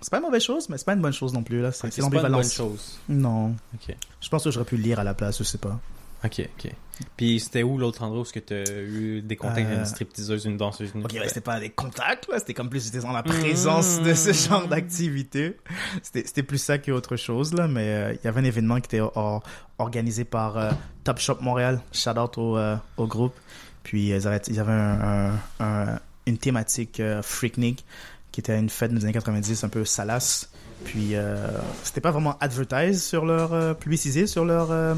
C'est 0.00 0.10
pas 0.10 0.18
une 0.18 0.24
mauvaise 0.24 0.42
chose, 0.42 0.68
mais 0.68 0.76
c'est 0.76 0.84
pas 0.84 0.92
une 0.92 1.00
bonne 1.00 1.14
chose 1.14 1.32
non 1.32 1.42
plus. 1.42 1.62
Là. 1.62 1.72
C'est, 1.72 1.86
Ok, 1.86 1.92
c'est 1.94 2.02
C'est 2.02 2.10
pas 2.10 2.26
une 2.26 2.34
bonne 2.34 2.44
chose. 2.44 2.98
Non. 3.08 3.54
Ok. 3.74 3.96
Je 4.20 4.28
pense 4.28 4.44
que 4.44 4.50
j'aurais 4.50 4.66
pu 4.66 4.76
lire 4.76 5.00
à 5.00 5.04
la 5.04 5.14
place, 5.14 5.38
je 5.38 5.44
sais 5.44 5.56
pas. 5.56 5.80
Ok, 6.24 6.40
ok. 6.58 6.72
Puis 7.16 7.40
c'était 7.40 7.64
où 7.64 7.76
l'autre 7.76 8.02
endroit 8.04 8.20
où 8.20 8.24
que 8.24 8.38
t'as 8.38 8.62
eu 8.82 9.20
des 9.20 9.34
contacts 9.36 9.58
avec 9.58 9.72
Euh, 9.76 9.80
une 9.80 9.84
stripteaseuse, 9.84 10.44
une 10.44 10.56
danseuse 10.56 10.92
une... 10.94 11.04
Ok, 11.04 11.12
ouais, 11.12 11.26
c'était 11.26 11.40
pas 11.40 11.58
des 11.58 11.70
contacts, 11.70 12.28
là. 12.28 12.38
C'était 12.38 12.54
comme 12.54 12.70
plus, 12.70 12.84
j'étais 12.84 13.00
dans 13.00 13.12
la 13.12 13.24
présence 13.24 14.00
de 14.00 14.14
ce 14.14 14.32
genre 14.32 14.66
d'activité. 14.68 15.56
C'était, 16.02 16.24
c'était 16.24 16.44
plus 16.44 16.58
ça 16.58 16.78
qu'autre 16.78 17.16
chose, 17.16 17.52
là. 17.52 17.66
Mais 17.66 17.88
euh, 17.88 18.12
il 18.14 18.24
y 18.24 18.28
avait 18.28 18.40
un 18.40 18.44
événement 18.44 18.76
qui 18.76 18.86
était 18.86 19.00
or- 19.00 19.42
organisé 19.78 20.24
par 20.24 20.56
euh, 20.56 20.70
Top 21.02 21.18
Shop 21.18 21.38
Montréal. 21.40 21.80
Shout 21.92 22.10
out 22.18 22.38
au, 22.38 22.56
euh, 22.56 22.76
au 22.96 23.06
groupe. 23.08 23.34
Puis 23.82 24.10
ils 24.10 24.26
avaient, 24.28 24.40
ils 24.46 24.60
avaient 24.60 24.72
un, 24.72 25.32
un- 25.32 25.40
un- 25.60 25.98
une 26.26 26.38
thématique 26.38 27.00
euh, 27.00 27.22
Freaknik 27.22 27.84
qui 28.30 28.40
était 28.40 28.58
une 28.58 28.70
fête 28.70 28.92
des 28.94 29.02
années 29.04 29.12
90 29.12 29.64
un 29.64 29.68
peu 29.68 29.84
salace. 29.84 30.48
Puis 30.84 31.10
euh, 31.16 31.48
c'était 31.82 32.00
pas 32.00 32.10
vraiment 32.10 32.36
advertised 32.40 32.96
sur 33.00 33.24
leur 33.24 33.52
euh, 33.52 33.74
publicisé 33.74 34.26
sur 34.26 34.44
leur 34.44 34.70
euh, 34.70 34.94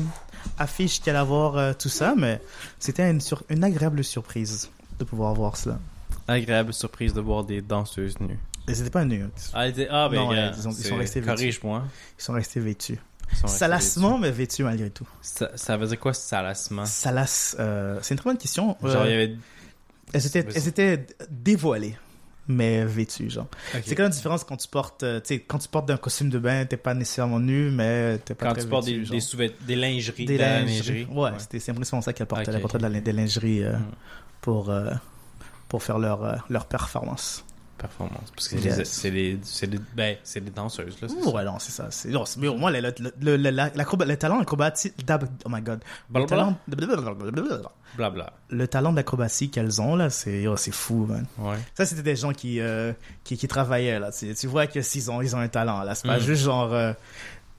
affiche 0.59 1.01
qu'il 1.01 1.11
allait 1.11 1.19
avoir 1.19 1.57
euh, 1.57 1.73
tout 1.79 1.89
ça, 1.89 2.15
mais 2.17 2.41
c'était 2.79 3.11
une, 3.11 3.21
sur- 3.21 3.43
une 3.49 3.65
agréable 3.65 4.03
surprise 4.05 4.71
de 4.99 5.05
pouvoir 5.05 5.35
voir 5.35 5.57
cela. 5.57 5.79
Agréable 6.29 6.73
surprise 6.75 7.13
de 7.15 7.21
voir 7.21 7.45
des 7.45 7.61
danseuses 7.63 8.19
nues. 8.21 8.39
Et 8.69 8.75
c'était 8.75 8.91
pas 8.91 9.05
nu. 9.05 9.25
Ah, 9.55 9.65
elle 9.67 9.71
était- 9.73 9.89
ah, 9.91 10.09
ben, 10.09 10.17
Non, 10.17 10.31
gars, 10.31 10.49
ouais, 10.51 10.53
ils 10.59 10.67
ont- 10.69 10.73
ils 10.73 10.85
sont 10.85 10.97
restés 10.97 11.21
vêtus. 11.21 11.37
Corrige-moi. 11.37 11.85
Ils 12.19 12.23
sont 12.23 12.33
restés 12.33 12.61
vêtus. 12.61 12.99
Salacement, 13.45 14.19
mais 14.19 14.31
vêtus 14.31 14.63
malgré 14.63 14.91
tout. 14.91 15.07
Ça, 15.21 15.51
ça 15.57 15.77
veut 15.77 15.87
dire 15.87 15.99
quoi, 15.99 16.13
salacement 16.15 16.85
Salace, 16.87 17.57
euh, 17.59 17.99
c'est 18.03 18.15
une 18.15 18.19
très 18.19 18.31
bonne 18.31 18.39
question. 18.39 18.77
Genre, 18.83 19.07
il 19.07 19.11
y 19.11 19.15
Euh, 19.15 19.25
avait. 19.25 19.37
elles, 20.13 20.27
étaient, 20.27 20.47
elles 20.55 20.69
étaient 20.69 21.07
dévoilées, 21.31 21.97
mais 22.49 22.85
vêtues, 22.85 23.31
genre. 23.31 23.47
C'est 23.85 23.95
quand 23.95 24.03
même 24.05 24.11
la 24.11 24.17
différence 24.17 24.45
quand 24.45 24.57
tu 24.57 24.69
portes, 24.69 25.03
euh, 25.03 25.21
tu 25.21 25.35
sais, 25.35 25.41
quand 25.41 25.59
tu 25.59 25.69
portes 25.69 25.91
un 25.91 25.97
costume 25.97 26.31
de 26.31 26.39
bain, 26.39 26.65
t'es 26.65 26.77
pas 26.77 26.95
nécessairement 26.95 27.41
nu, 27.41 27.71
mais 27.71 28.19
t'es 28.19 28.35
pas 28.35 28.47
Quand 28.47 28.53
très 28.55 28.63
tu 28.63 28.69
portes 28.69 28.87
des, 28.87 28.99
vêtu, 28.99 29.11
des, 29.11 29.21
sous-vêt- 29.21 29.53
des 29.67 29.77
lingeries. 29.77 30.25
Des 30.27 30.37
de 30.39 30.43
lingeries. 30.43 31.07
Ouais, 31.11 31.31
c'était 31.39 31.59
c'est 31.61 31.73
vraiment 31.73 32.01
ça 32.01 32.13
qu'elles 32.13 32.27
portaient. 32.27 32.49
Ok, 32.49 32.55
elles 32.55 32.61
portaient 32.61 32.79
de 32.79 32.83
la- 32.87 33.01
des 33.01 33.13
lingeries 33.13 33.63
euh, 33.65 33.73
Mm. 33.77 33.85
pour, 34.41 34.71
euh, 34.71 34.91
pour 35.69 35.83
faire 35.83 35.99
leur, 35.99 36.23
euh, 36.25 36.37
leur 36.49 36.67
performance. 36.67 37.45
Performance. 37.79 38.31
Parce 38.35 38.49
que 38.49 38.57
Yes. 38.57 38.79
les- 38.79 38.85
c'est 38.87 39.11
les, 39.11 39.39
c'est 39.43 39.67
les, 39.67 39.79
ben, 39.95 40.17
c'est 40.23 40.41
des 40.43 40.51
danseuses, 40.51 40.97
là. 41.03 41.09
Ouais, 41.31 41.45
non, 41.45 41.59
c'est 41.59 41.73
ça. 41.73 41.89
C'est, 41.91 42.09
non, 42.09 42.25
c'est- 42.25 42.41
mais 42.41 42.49
au 42.49 42.57
moins, 42.57 42.71
le, 42.71 42.81
le, 43.21 43.37
le, 43.37 43.51
la- 43.51 43.69
le 43.75 44.15
talent 44.17 44.41
acrobatique. 44.41 44.95
Oh 45.45 45.49
my 45.51 45.61
god. 45.61 45.81
Le 46.15 46.25
Blablabla. 46.27 46.27
talent, 46.27 46.57
Blabla. 47.97 48.33
le 48.51 48.67
talent 48.69 48.93
d'acrobatie 48.93 49.51
qu'elles 49.51 49.81
ont, 49.83 49.95
là, 49.97 50.09
c'est, 50.11 50.47
oh, 50.47 50.57
c'est 50.57 50.73
fou, 50.75 51.07
man. 51.07 51.27
Ouais. 51.39 51.57
Ça, 51.75 51.85
c'était 51.87 52.03
des 52.03 52.17
gens 52.17 52.33
qui, 52.33 52.61
euh, 52.61 52.93
qui, 53.25 53.37
qui 53.37 53.47
travaillaient, 53.49 53.99
là. 53.99 54.11
Tu, 54.11 54.35
tu 54.35 54.47
vois 54.47 54.67
que 54.67 54.81
s'ils 54.83 55.11
ont, 55.11 55.21
ils 55.23 55.37
ont 55.37 55.41
un 55.41 55.49
talent, 55.49 55.83
là. 55.83 55.95
C'est 55.95 56.09
pas 56.09 56.19
Mm. 56.19 56.23
juste 56.23 56.43
genre, 56.45 56.73
euh, 56.73 56.93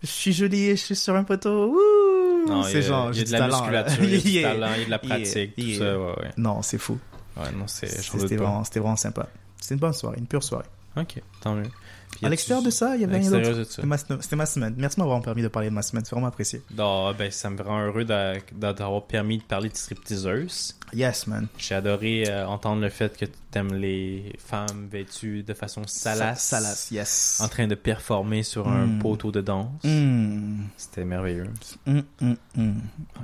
je 0.01 0.07
suis 0.07 0.33
jolie 0.33 0.69
je 0.71 0.75
suis 0.75 0.95
sur 0.95 1.15
un 1.15 1.24
poteau. 1.24 1.67
Wouh! 1.71 2.47
Non, 2.47 2.63
c'est 2.63 2.81
genre, 2.81 3.12
j'ai 3.13 3.24
de 3.24 3.31
la 3.31 3.39
talent, 3.39 3.59
musculature, 3.62 4.03
il 4.03 4.09
y 4.09 4.15
a 4.15 4.19
du 4.21 4.27
Yeah. 4.29 4.51
talent, 4.53 4.69
il 4.75 4.79
y 4.79 4.81
a 4.81 4.86
de 4.86 4.91
la 4.91 5.00
pratique, 5.00 5.36
Yeah. 5.36 5.47
tout 5.47 5.62
Yeah. 5.62 5.79
ça, 5.79 6.00
ouais, 6.00 6.05
ouais. 6.24 6.31
Non, 6.38 6.62
c'est 6.62 6.77
fou. 6.77 6.97
Ouais, 7.36 7.51
non, 7.55 7.67
c'est. 7.67 7.88
C'était 7.88 8.36
vraiment, 8.36 8.63
c'était 8.63 8.79
vraiment 8.79 8.95
sympa. 8.95 9.27
C'était 9.62 9.76
une 9.76 9.80
bonne 9.82 9.94
soirée, 9.94 10.18
une 10.20 10.28
pure 10.28 10.44
soirée. 10.44 10.66
Ok, 10.96 11.22
tant 11.42 11.54
mieux. 11.54 11.70
Puis 12.10 12.26
À 12.26 12.30
l'extérieur 12.30 12.64
de 12.64 12.72
ça, 12.72 12.96
il 12.96 13.02
y 13.02 13.04
avait 13.04 13.20
rien 13.20 13.30
d'autre. 13.30 13.64
C'était 13.70 14.36
ma, 14.36 14.46
semaine. 14.48 14.74
Merci 14.78 14.96
de 14.96 15.02
m'avoir 15.02 15.22
permis 15.22 15.44
de 15.44 15.48
parler 15.50 15.70
de 15.70 15.74
ma 15.76 15.84
semaine. 15.84 16.04
C'est 16.06 16.12
vraiment 16.16 16.28
apprécié. 16.28 16.64
Non, 16.76 17.14
ben, 17.14 17.30
ça 17.30 17.52
me 17.52 17.62
rend 17.62 17.86
heureux 17.86 18.04
d'a- 18.06 18.36
d'a- 18.56 18.74
d'avoir 18.74 19.06
permis 19.06 19.38
de 19.38 19.44
parler 19.44 19.70
de 19.70 19.76
stripteaseuse. 19.76 20.76
Yes, 20.94 21.28
man. 21.28 21.48
J'ai 21.60 21.76
adoré 21.76 22.24
euh, 22.28 22.48
entendre 22.48 22.82
le 22.82 22.90
fait 22.90 23.16
que 23.16 23.26
tu 23.26 23.32
aimes 23.54 23.74
les 23.76 24.34
femmes 24.40 24.88
vêtues 24.90 25.44
de 25.44 25.54
façon 25.54 25.84
salace. 25.86 26.42
Sa- 26.42 26.60
Salace, 26.62 26.90
yes. 26.92 27.42
En 27.44 27.48
train 27.50 27.68
de 27.68 27.76
performer 27.76 28.42
sur 28.42 28.68
un 28.68 28.88
Mm. 28.88 29.00
poteau 29.00 29.32
de 29.32 29.42
danse. 29.42 29.84
Mm. 29.84 30.62
C'était 30.78 31.06
merveilleux. 31.06 31.50
Mm, 31.86 32.00
mm, 32.22 32.34
mm. 32.56 32.74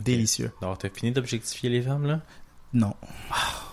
Délicieux. 0.03 0.51
Alors, 0.61 0.77
t'as 0.77 0.89
fini 0.89 1.11
d'objectifier 1.11 1.69
les 1.71 1.81
femmes, 1.81 2.05
là? 2.05 2.19
Non. 2.73 2.93
Suis 3.33 3.72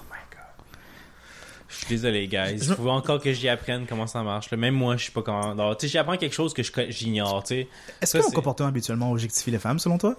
désolé, 1.90 2.26
guys. 2.28 2.56
Il 2.56 2.74
faut 2.74 2.88
encore 2.88 3.20
que 3.20 3.32
j'y 3.32 3.48
apprenne 3.48 3.84
comment 3.86 4.06
ça 4.06 4.22
marche. 4.22 4.50
là. 4.50 4.56
Même 4.56 4.74
moi, 4.74 4.96
je 4.96 5.06
sais 5.06 5.12
pas 5.12 5.22
comment. 5.22 5.50
Alors, 5.50 5.76
tu 5.76 5.86
sais, 5.86 5.92
j'apprends 5.92 6.16
quelque 6.16 6.34
chose 6.34 6.54
que 6.54 6.62
j'ignore, 6.88 7.42
tu 7.42 7.48
sais. 7.54 7.68
Est-ce 8.00 8.16
que 8.18 8.22
mon 8.24 8.30
comportement 8.30 8.68
habituellement 8.68 9.10
objectifie 9.12 9.50
les 9.50 9.58
femmes, 9.58 9.78
selon 9.78 9.98
toi? 9.98 10.14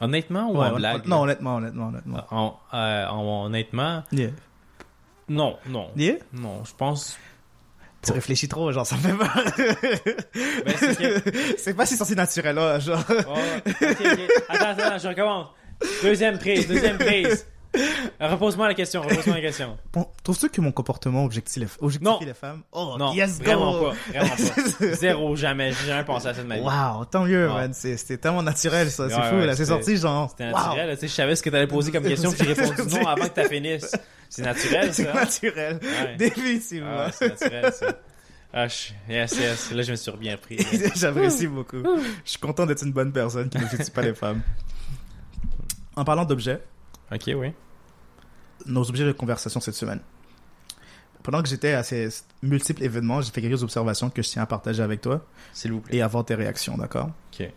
Honnêtement 0.00 0.50
ou 0.50 0.58
Ouais, 0.58 0.66
en 0.68 0.76
blague? 0.76 1.06
Non, 1.06 1.22
honnêtement, 1.22 1.56
honnêtement, 1.56 1.88
honnêtement. 1.88 2.24
En- 2.30 2.58
euh, 2.74 3.06
en- 3.08 3.46
honnêtement, 3.46 4.04
Yeah. 4.12 4.30
non, 5.28 5.56
non. 5.66 5.90
Yeah? 5.96 6.14
Non, 6.32 6.62
je 6.64 6.72
pense. 6.76 7.18
Tu 8.00 8.12
réfléchis 8.12 8.46
trop, 8.46 8.70
genre, 8.70 8.86
ça 8.86 8.96
me 8.96 9.00
fait 9.00 9.16
peur. 9.16 9.44
Ben, 10.64 10.74
c'est 10.78 11.72
que- 11.72 11.72
pas 11.76 11.84
si 11.84 11.96
censé 11.96 12.14
naturel, 12.14 12.54
là, 12.54 12.78
genre. 12.78 13.02
Oh, 13.08 13.34
ok, 13.66 13.76
ok. 13.82 14.18
Attends, 14.48 14.64
attends, 14.80 14.98
je 14.98 15.08
recommence. 15.08 15.48
Deuxième 16.02 16.38
prise, 16.38 16.68
deuxième 16.68 16.96
prise. 16.98 17.44
Repose-moi 18.20 18.68
la 18.68 18.74
question, 18.74 19.02
repose-moi 19.02 19.36
la 19.36 19.40
question. 19.42 19.76
Bon, 19.92 20.06
Trouves-tu 20.22 20.48
que 20.50 20.60
mon 20.60 20.72
comportement 20.72 21.24
objectifie 21.24 21.60
les, 21.60 21.66
objectifie 21.80 22.04
Non. 22.12 22.18
les 22.24 22.34
femmes 22.34 22.62
Oh, 22.72 22.96
Non, 22.98 23.12
yes, 23.14 23.38
go! 23.38 23.44
vraiment 23.44 23.72
pas, 23.80 23.94
vraiment 24.08 24.28
pas. 24.80 24.86
Zéro, 24.94 25.36
jamais, 25.36 25.72
j'ai 25.72 25.86
jamais 25.86 26.04
pensé 26.04 26.28
à 26.28 26.34
ça 26.34 26.42
de 26.42 26.46
ma 26.48 26.56
vie. 26.56 26.62
Wow, 26.62 27.04
tant 27.06 27.24
mieux, 27.24 27.48
Wow. 27.48 27.54
man. 27.54 27.72
C'est- 27.74 27.96
C'était 27.96 28.18
tellement 28.18 28.42
naturel, 28.42 28.90
ça. 28.90 29.08
C'est 29.08 29.14
Ouais, 29.16 29.28
fou, 29.30 29.36
ouais, 29.36 29.46
là. 29.46 29.56
C'est 29.56 29.66
sorti, 29.66 29.96
genre. 29.96 30.30
C'était 30.30 30.46
wow. 30.50 30.52
naturel, 30.58 30.88
là, 30.88 30.94
tu 30.96 31.00
sais, 31.02 31.08
je 31.08 31.12
savais 31.12 31.36
ce 31.36 31.42
que 31.42 31.50
t'allais 31.50 31.66
poser 31.66 31.92
comme 31.92 32.04
question, 32.04 32.32
puis 32.32 32.46
j'ai 32.46 32.52
répondu 32.62 32.94
non 32.94 33.06
avant 33.06 33.28
que 33.28 33.40
tu 33.40 33.48
finisses. 33.48 33.96
C'est 34.28 34.42
naturel, 34.42 34.92
C'est 34.92 35.04
ça. 35.04 35.12
naturel. 35.14 35.78
Ouais. 35.82 36.16
Définitivement. 36.16 36.96
Ah, 37.06 37.10
c'est 37.12 37.28
naturel, 37.28 37.72
ça. 37.72 37.86
Ah, 38.52 38.66
je... 38.66 38.92
Yes, 39.12 39.38
yes. 39.38 39.72
Là, 39.72 39.82
je 39.82 39.90
me 39.90 39.96
suis 39.96 40.12
bien 40.12 40.36
pris. 40.38 40.58
J'apprécie 40.96 41.46
beaucoup. 41.46 41.82
Je 42.24 42.30
suis 42.30 42.38
content 42.38 42.64
d'être 42.66 42.82
une 42.84 42.92
bonne 42.92 43.12
personne 43.12 43.48
qui 43.50 43.58
n'objectifie 43.58 43.90
pas 43.90 44.02
les 44.02 44.14
femmes. 44.14 44.40
En 45.96 46.04
parlant 46.04 46.24
d'objets, 46.24 46.60
Ok, 47.12 47.22
oui. 47.34 47.52
Nos 48.66 48.88
objets 48.88 49.04
de 49.04 49.12
conversation 49.12 49.60
cette 49.60 49.74
semaine. 49.74 50.00
Pendant 51.22 51.42
que 51.42 51.48
j'étais 51.48 51.72
à 51.74 51.82
ces 51.82 52.08
multiples 52.42 52.82
événements, 52.84 53.20
j'ai 53.20 53.30
fait 53.32 53.42
quelques 53.42 53.62
observations 53.62 54.08
que 54.08 54.22
je 54.22 54.28
tiens 54.28 54.42
à 54.42 54.46
partager 54.46 54.82
avec 54.82 55.00
toi 55.00 55.24
S'il 55.52 55.72
vous 55.72 55.80
plaît. 55.80 55.96
et 55.98 56.02
avoir 56.02 56.24
tes 56.24 56.34
réactions, 56.34 56.76
d'accord? 56.78 57.10
Ok. 57.32 57.50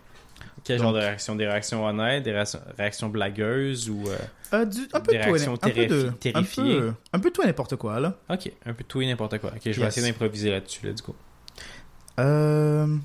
Quel 0.63 0.77
Donc- 0.77 0.83
genre 0.85 0.93
de 0.93 0.99
réaction? 0.99 1.35
Des 1.35 1.47
réactions 1.47 1.85
honnêtes 1.85 2.23
Des 2.23 2.31
réactions, 2.31 2.59
réactions 2.77 3.09
blagueuses 3.09 3.89
ou. 3.89 4.03
euh, 4.07 4.17
Euh, 4.53 4.65
du- 4.65 4.87
un 4.93 4.99
peu 4.99 5.11
Des 5.13 5.17
de 5.19 5.23
réactions 5.23 5.53
un 5.53 5.57
peu 5.57 5.69
de- 5.69 5.73
terrifi- 5.73 6.07
un 6.09 6.11
terrifiées? 6.13 6.79
peu- 6.79 6.93
Un 7.13 7.19
peu 7.19 7.29
de 7.29 7.33
tout 7.33 7.41
et 7.43 7.45
n'importe 7.45 7.75
quoi, 7.77 7.99
là. 7.99 8.15
Ok, 8.29 8.51
un 8.65 8.73
peu 8.73 8.83
de 8.83 8.87
tout 8.87 9.01
et 9.01 9.07
n'importe 9.07 9.37
quoi. 9.39 9.51
Ok, 9.55 9.61
je 9.65 9.79
vais 9.79 9.87
essayer 9.87 10.05
d'improviser 10.07 10.51
là-dessus, 10.51 10.85
let's 10.85 11.01
go. 11.01 11.15
Euh... 12.19 12.97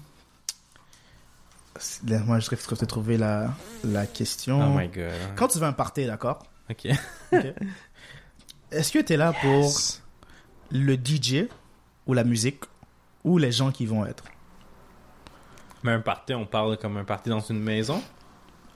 c'est- 1.78 2.08
là, 2.08 2.18
Moi, 2.20 2.40
je 2.40 2.46
serais 2.46 2.56
de 2.56 2.84
trouver 2.86 3.16
la, 3.16 3.50
la 3.84 4.06
question. 4.06 4.74
Oh 4.74 4.78
my 4.78 4.88
god. 4.88 5.12
Quand 5.36 5.48
tu 5.48 5.58
veux 5.58 5.64
un 5.66 5.72
party, 5.72 6.06
d'accord? 6.06 6.42
Ok. 6.70 6.88
Est-ce 8.70 8.92
que 8.92 8.98
tu 8.98 9.12
es 9.12 9.16
là 9.16 9.32
pour 9.40 9.70
le 10.70 10.94
DJ 10.96 11.48
ou 12.06 12.14
la 12.14 12.24
musique 12.24 12.60
ou 13.24 13.38
les 13.38 13.52
gens 13.52 13.70
qui 13.70 13.86
vont 13.86 14.04
être? 14.06 14.24
Mais 15.82 15.92
un 15.92 16.00
party, 16.00 16.34
on 16.34 16.46
parle 16.46 16.76
comme 16.78 16.96
un 16.96 17.04
party 17.04 17.30
dans 17.30 17.40
une 17.40 17.60
maison? 17.60 18.02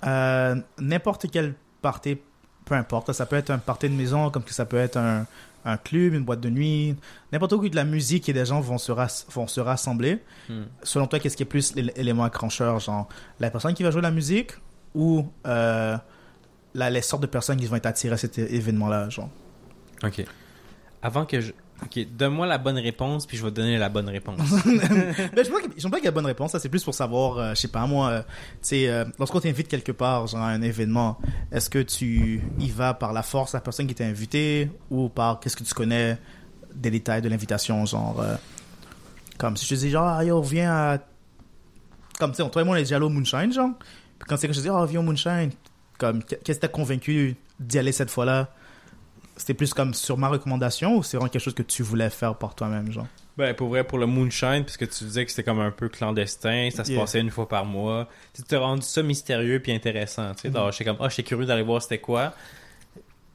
Euh, 0.06 0.54
N'importe 0.78 1.26
quel 1.30 1.54
party, 1.82 2.18
peu 2.64 2.74
importe. 2.74 3.12
Ça 3.12 3.26
peut 3.26 3.36
être 3.36 3.50
un 3.50 3.58
party 3.58 3.88
de 3.88 3.94
maison, 3.94 4.30
comme 4.30 4.44
que 4.44 4.54
ça 4.54 4.64
peut 4.64 4.76
être 4.78 4.96
un, 4.96 5.26
un 5.64 5.76
club, 5.76 6.14
une 6.14 6.24
boîte 6.24 6.40
de 6.40 6.50
nuit. 6.50 6.94
N'importe 7.32 7.52
où 7.54 7.68
de 7.68 7.74
la 7.76 7.84
musique 7.84 8.28
et 8.28 8.32
des 8.32 8.44
gens 8.46 8.60
vont 8.60 8.78
se, 8.78 8.92
ras- 8.92 9.26
vont 9.30 9.48
se 9.48 9.60
rassembler. 9.60 10.22
Hmm. 10.48 10.62
Selon 10.84 11.06
toi, 11.08 11.18
qu'est-ce 11.18 11.36
qui 11.36 11.42
est 11.42 11.46
plus 11.46 11.74
l'é- 11.74 11.92
l'élément 11.96 12.24
accrocheur? 12.24 12.78
Genre, 12.78 13.08
la 13.40 13.50
personne 13.50 13.74
qui 13.74 13.82
va 13.82 13.90
jouer 13.90 14.02
la 14.02 14.10
musique 14.12 14.52
ou 14.94 15.26
euh, 15.46 15.96
la, 16.74 16.90
les 16.90 17.02
sortes 17.02 17.22
de 17.22 17.26
personnes 17.28 17.58
qui 17.58 17.66
vont 17.66 17.76
être 17.76 17.86
attirées 17.86 18.14
à 18.14 18.18
cet 18.18 18.38
événement-là, 18.38 19.08
genre? 19.08 19.30
Ok. 20.04 20.24
Avant 21.02 21.24
que 21.24 21.40
je. 21.40 21.52
Ok, 21.82 21.98
donne-moi 22.14 22.46
la 22.46 22.58
bonne 22.58 22.76
réponse, 22.76 23.26
puis 23.26 23.38
je 23.38 23.42
vais 23.42 23.50
te 23.50 23.56
donner 23.56 23.78
la 23.78 23.88
bonne 23.88 24.08
réponse. 24.08 24.38
Ben, 24.66 25.44
je 25.44 25.50
pense 25.50 25.60
qu'il 25.62 25.90
pas 25.90 25.96
qu'il 25.96 26.04
y 26.04 26.08
a 26.08 26.10
bonne 26.10 26.26
réponse. 26.26 26.52
Ça, 26.52 26.58
c'est 26.58 26.68
plus 26.68 26.84
pour 26.84 26.94
savoir, 26.94 27.38
euh, 27.38 27.50
je 27.54 27.60
sais 27.62 27.68
pas, 27.68 27.86
moi, 27.86 28.10
euh, 28.10 28.22
tu 28.22 28.26
sais, 28.60 28.88
euh, 28.88 29.06
lorsqu'on 29.18 29.40
t'invite 29.40 29.66
quelque 29.66 29.92
part, 29.92 30.26
genre 30.26 30.42
à 30.42 30.48
un 30.48 30.60
événement, 30.60 31.18
est-ce 31.50 31.70
que 31.70 31.78
tu 31.78 32.42
y 32.58 32.68
vas 32.68 32.92
par 32.92 33.14
la 33.14 33.22
force, 33.22 33.54
la 33.54 33.62
personne 33.62 33.86
qui 33.86 33.94
t'a 33.94 34.04
invité, 34.04 34.70
ou 34.90 35.08
par 35.08 35.40
qu'est-ce 35.40 35.56
que 35.56 35.64
tu 35.64 35.72
connais 35.72 36.18
des 36.74 36.90
détails 36.90 37.22
de 37.22 37.28
l'invitation, 37.28 37.84
genre, 37.86 38.20
euh, 38.20 38.36
comme 39.38 39.56
si 39.56 39.64
je 39.64 39.74
te 39.74 39.80
dis, 39.80 39.90
genre, 39.90 40.06
ah, 40.06 40.24
yo, 40.24 40.40
viens 40.42 40.70
à. 40.70 40.98
Comme, 42.18 42.32
tu 42.32 42.42
sais, 42.42 42.50
toi 42.50 42.60
et 42.60 42.64
moi, 42.64 42.74
on 42.74 42.76
est 42.76 42.82
déjà 42.82 42.96
allé 42.96 43.06
au 43.06 43.10
Moonshine, 43.10 43.52
genre. 43.52 43.70
Puis 44.18 44.28
quand 44.28 44.36
c'est 44.36 44.48
que 44.48 44.52
je 44.52 44.58
te 44.58 44.64
dis, 44.64 44.70
oh, 44.70 44.84
viens 44.84 45.00
au 45.00 45.02
Moonshine, 45.02 45.50
comme, 45.98 46.22
qu'est-ce 46.22 46.52
qui 46.52 46.58
t'a 46.58 46.68
convaincu 46.68 47.36
d'y 47.58 47.78
aller 47.78 47.92
cette 47.92 48.10
fois-là? 48.10 48.52
C'était 49.40 49.54
plus 49.54 49.72
comme 49.72 49.94
sur 49.94 50.18
ma 50.18 50.28
recommandation 50.28 50.98
ou 50.98 51.02
c'est 51.02 51.16
vraiment 51.16 51.30
quelque 51.30 51.40
chose 51.42 51.54
que 51.54 51.62
tu 51.62 51.82
voulais 51.82 52.10
faire 52.10 52.34
par 52.36 52.54
toi-même, 52.54 52.92
genre? 52.92 53.06
Ben, 53.38 53.54
pour 53.54 53.68
vrai, 53.68 53.84
pour 53.84 53.96
le 53.96 54.04
Moonshine, 54.04 54.64
puisque 54.66 54.86
tu 54.90 55.04
disais 55.04 55.24
que 55.24 55.30
c'était 55.30 55.44
comme 55.44 55.60
un 55.60 55.70
peu 55.70 55.88
clandestin, 55.88 56.68
ça 56.70 56.84
se 56.84 56.92
Yeah. 56.92 57.00
passait 57.00 57.20
une 57.20 57.30
fois 57.30 57.48
par 57.48 57.64
mois. 57.64 58.06
Tu 58.34 58.42
t'as 58.42 58.58
rendu 58.58 58.82
ça 58.82 59.02
mystérieux 59.02 59.58
puis 59.60 59.72
intéressant, 59.72 60.34
tu 60.34 60.42
sais. 60.42 60.50
Donc, 60.50 60.72
j'étais 60.72 60.84
comme, 60.84 60.98
ah, 61.00 61.08
j'étais 61.08 61.22
curieux 61.22 61.46
d'aller 61.46 61.62
voir 61.62 61.80
c'était 61.80 61.96
quoi. 61.98 62.34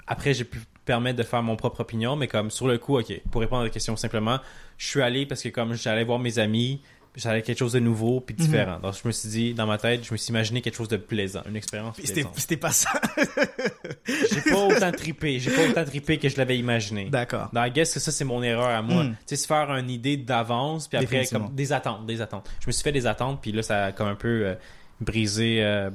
Après, 0.05 0.35
j'ai 0.35 0.43
pu 0.43 0.59
permettre 0.85 1.17
de 1.17 1.23
faire 1.23 1.41
mon 1.41 1.55
propre 1.55 1.79
opinion, 1.79 2.15
mais 2.15 2.27
comme 2.27 2.51
sur 2.51 2.67
le 2.67 2.77
coup, 2.77 2.99
ok, 2.99 3.21
pour 3.31 3.41
répondre 3.41 3.61
à 3.61 3.65
la 3.65 3.71
question 3.71 3.95
simplement, 3.95 4.39
je 4.77 4.85
suis 4.87 5.01
allé 5.01 5.25
parce 5.25 5.41
que 5.41 5.49
comme 5.49 5.73
j'allais 5.73 6.03
voir 6.03 6.19
mes 6.19 6.37
amis, 6.37 6.81
j'allais 7.15 7.41
quelque 7.41 7.57
chose 7.59 7.73
de 7.73 7.79
nouveau 7.79 8.19
puis 8.21 8.35
différent. 8.35 8.79
Donc, 8.79 8.93
je 9.01 9.07
me 9.07 9.11
suis 9.11 9.29
dit, 9.29 9.53
dans 9.53 9.65
ma 9.65 9.77
tête, 9.77 10.03
je 10.03 10.11
me 10.11 10.17
suis 10.17 10.29
imaginé 10.29 10.61
quelque 10.61 10.75
chose 10.75 10.87
de 10.87 10.97
plaisant, 10.97 11.41
une 11.47 11.55
expérience 11.55 11.95
plaisante. 11.97 12.33
c'était 12.35 12.57
pas 12.57 12.71
ça. 12.71 12.89
J'ai 14.05 14.41
pas 14.41 14.57
autant 14.57 14.91
trippé, 14.91 15.39
j'ai 15.39 15.51
pas 15.51 15.67
autant 15.67 15.83
trippé 15.85 16.17
que 16.17 16.29
je 16.29 16.37
l'avais 16.37 16.57
imaginé. 16.57 17.05
D'accord. 17.09 17.49
Dans 17.53 17.63
I 17.63 17.71
guess 17.71 17.93
que 17.93 17.99
ça 17.99 18.11
c'est 18.11 18.23
mon 18.25 18.43
erreur 18.43 18.67
à 18.69 18.81
moi. 18.81 19.03
Mm. 19.03 19.09
Tu 19.11 19.15
sais 19.25 19.35
se 19.37 19.47
faire 19.47 19.69
une 19.75 19.89
idée 19.89 20.17
d'avance 20.17 20.87
puis 20.87 20.97
après 20.97 21.25
comme 21.25 21.53
des 21.55 21.73
attentes, 21.73 22.05
des 22.05 22.21
attentes. 22.21 22.49
Je 22.61 22.67
me 22.67 22.71
suis 22.71 22.83
fait 22.83 22.91
des 22.91 23.07
attentes 23.07 23.41
puis 23.41 23.51
là 23.51 23.63
ça 23.63 23.85
a 23.85 23.91
comme 23.91 24.07
un 24.07 24.15
peu 24.15 24.45
euh, 24.45 24.55
brisé 25.01 25.63
euh, 25.63 25.89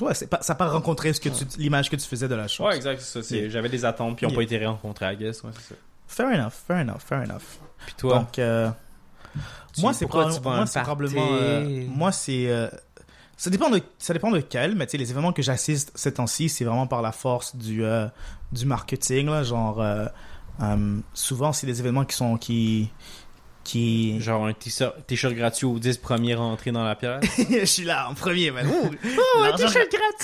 Ouais, 0.00 0.12
pas, 0.28 0.42
ça 0.42 0.52
n'a 0.54 0.56
pas 0.56 0.66
rencontré 0.68 1.12
ce 1.12 1.20
que 1.20 1.28
tu, 1.28 1.44
l'image 1.58 1.88
que 1.88 1.94
tu 1.94 2.06
faisais 2.06 2.26
de 2.26 2.34
la 2.34 2.48
chose. 2.48 2.66
Ouais, 2.66 2.74
exact, 2.76 3.00
c'est 3.00 3.22
ça, 3.22 3.36
Yeah. 3.36 3.48
j'avais 3.48 3.68
des 3.68 3.84
attentes 3.84 4.16
puis 4.16 4.24
ils 4.24 4.26
ont 4.26 4.30
Yeah. 4.30 4.36
pas 4.38 4.42
été 4.42 4.66
rencontrés, 4.66 5.12
I 5.12 5.16
guess, 5.16 5.42
ouais, 5.44 5.52
ça. 5.52 5.74
Fair 6.08 6.26
enough, 6.28 6.52
fair 6.66 6.78
enough, 6.78 6.98
fair 6.98 7.22
enough. 7.22 7.58
Puis 7.86 7.94
toi, 7.96 8.18
Donc, 8.18 8.38
euh, 8.40 8.70
moi, 9.78 9.92
c'est 9.92 10.06
probablement, 10.06 11.26
euh, 11.32 11.86
moi, 11.88 12.12
c'est, 12.12 12.48
euh, 12.48 12.68
ça 13.36 13.50
dépend 13.50 13.70
de, 13.70 13.82
ça 13.98 14.12
dépend 14.12 14.30
de 14.30 14.40
quel, 14.40 14.74
mais 14.74 14.86
tu 14.86 14.92
sais, 14.92 14.98
les 14.98 15.10
événements 15.10 15.32
que 15.32 15.42
j'assiste 15.42 15.92
ces 15.94 16.14
temps-ci, 16.14 16.48
c'est 16.48 16.64
vraiment 16.64 16.86
par 16.86 17.02
la 17.02 17.12
force 17.12 17.56
du, 17.56 17.84
euh, 17.84 18.06
du 18.52 18.66
marketing, 18.66 19.26
là, 19.26 19.42
genre, 19.42 19.84
souvent, 21.14 21.52
c'est 21.52 21.66
des 21.66 21.80
événements 21.80 22.04
qui 22.04 22.16
sont, 22.16 22.36
qui, 22.36 22.90
qui, 23.64 24.20
Genre 24.20 24.46
un 24.46 24.52
t-shirt 24.52 24.94
t-shirt 25.06 25.34
gratuit 25.34 25.66
aux 25.66 25.78
10 25.78 25.96
premiers 25.98 26.34
rentrés 26.34 26.70
dans 26.72 26.84
la 26.84 26.94
pièce. 26.94 27.24
je 27.50 27.64
suis 27.64 27.84
là 27.84 28.08
en 28.10 28.14
premier, 28.14 28.50
man. 28.50 28.66
Ouh, 28.70 28.90
l'argent 29.42 29.66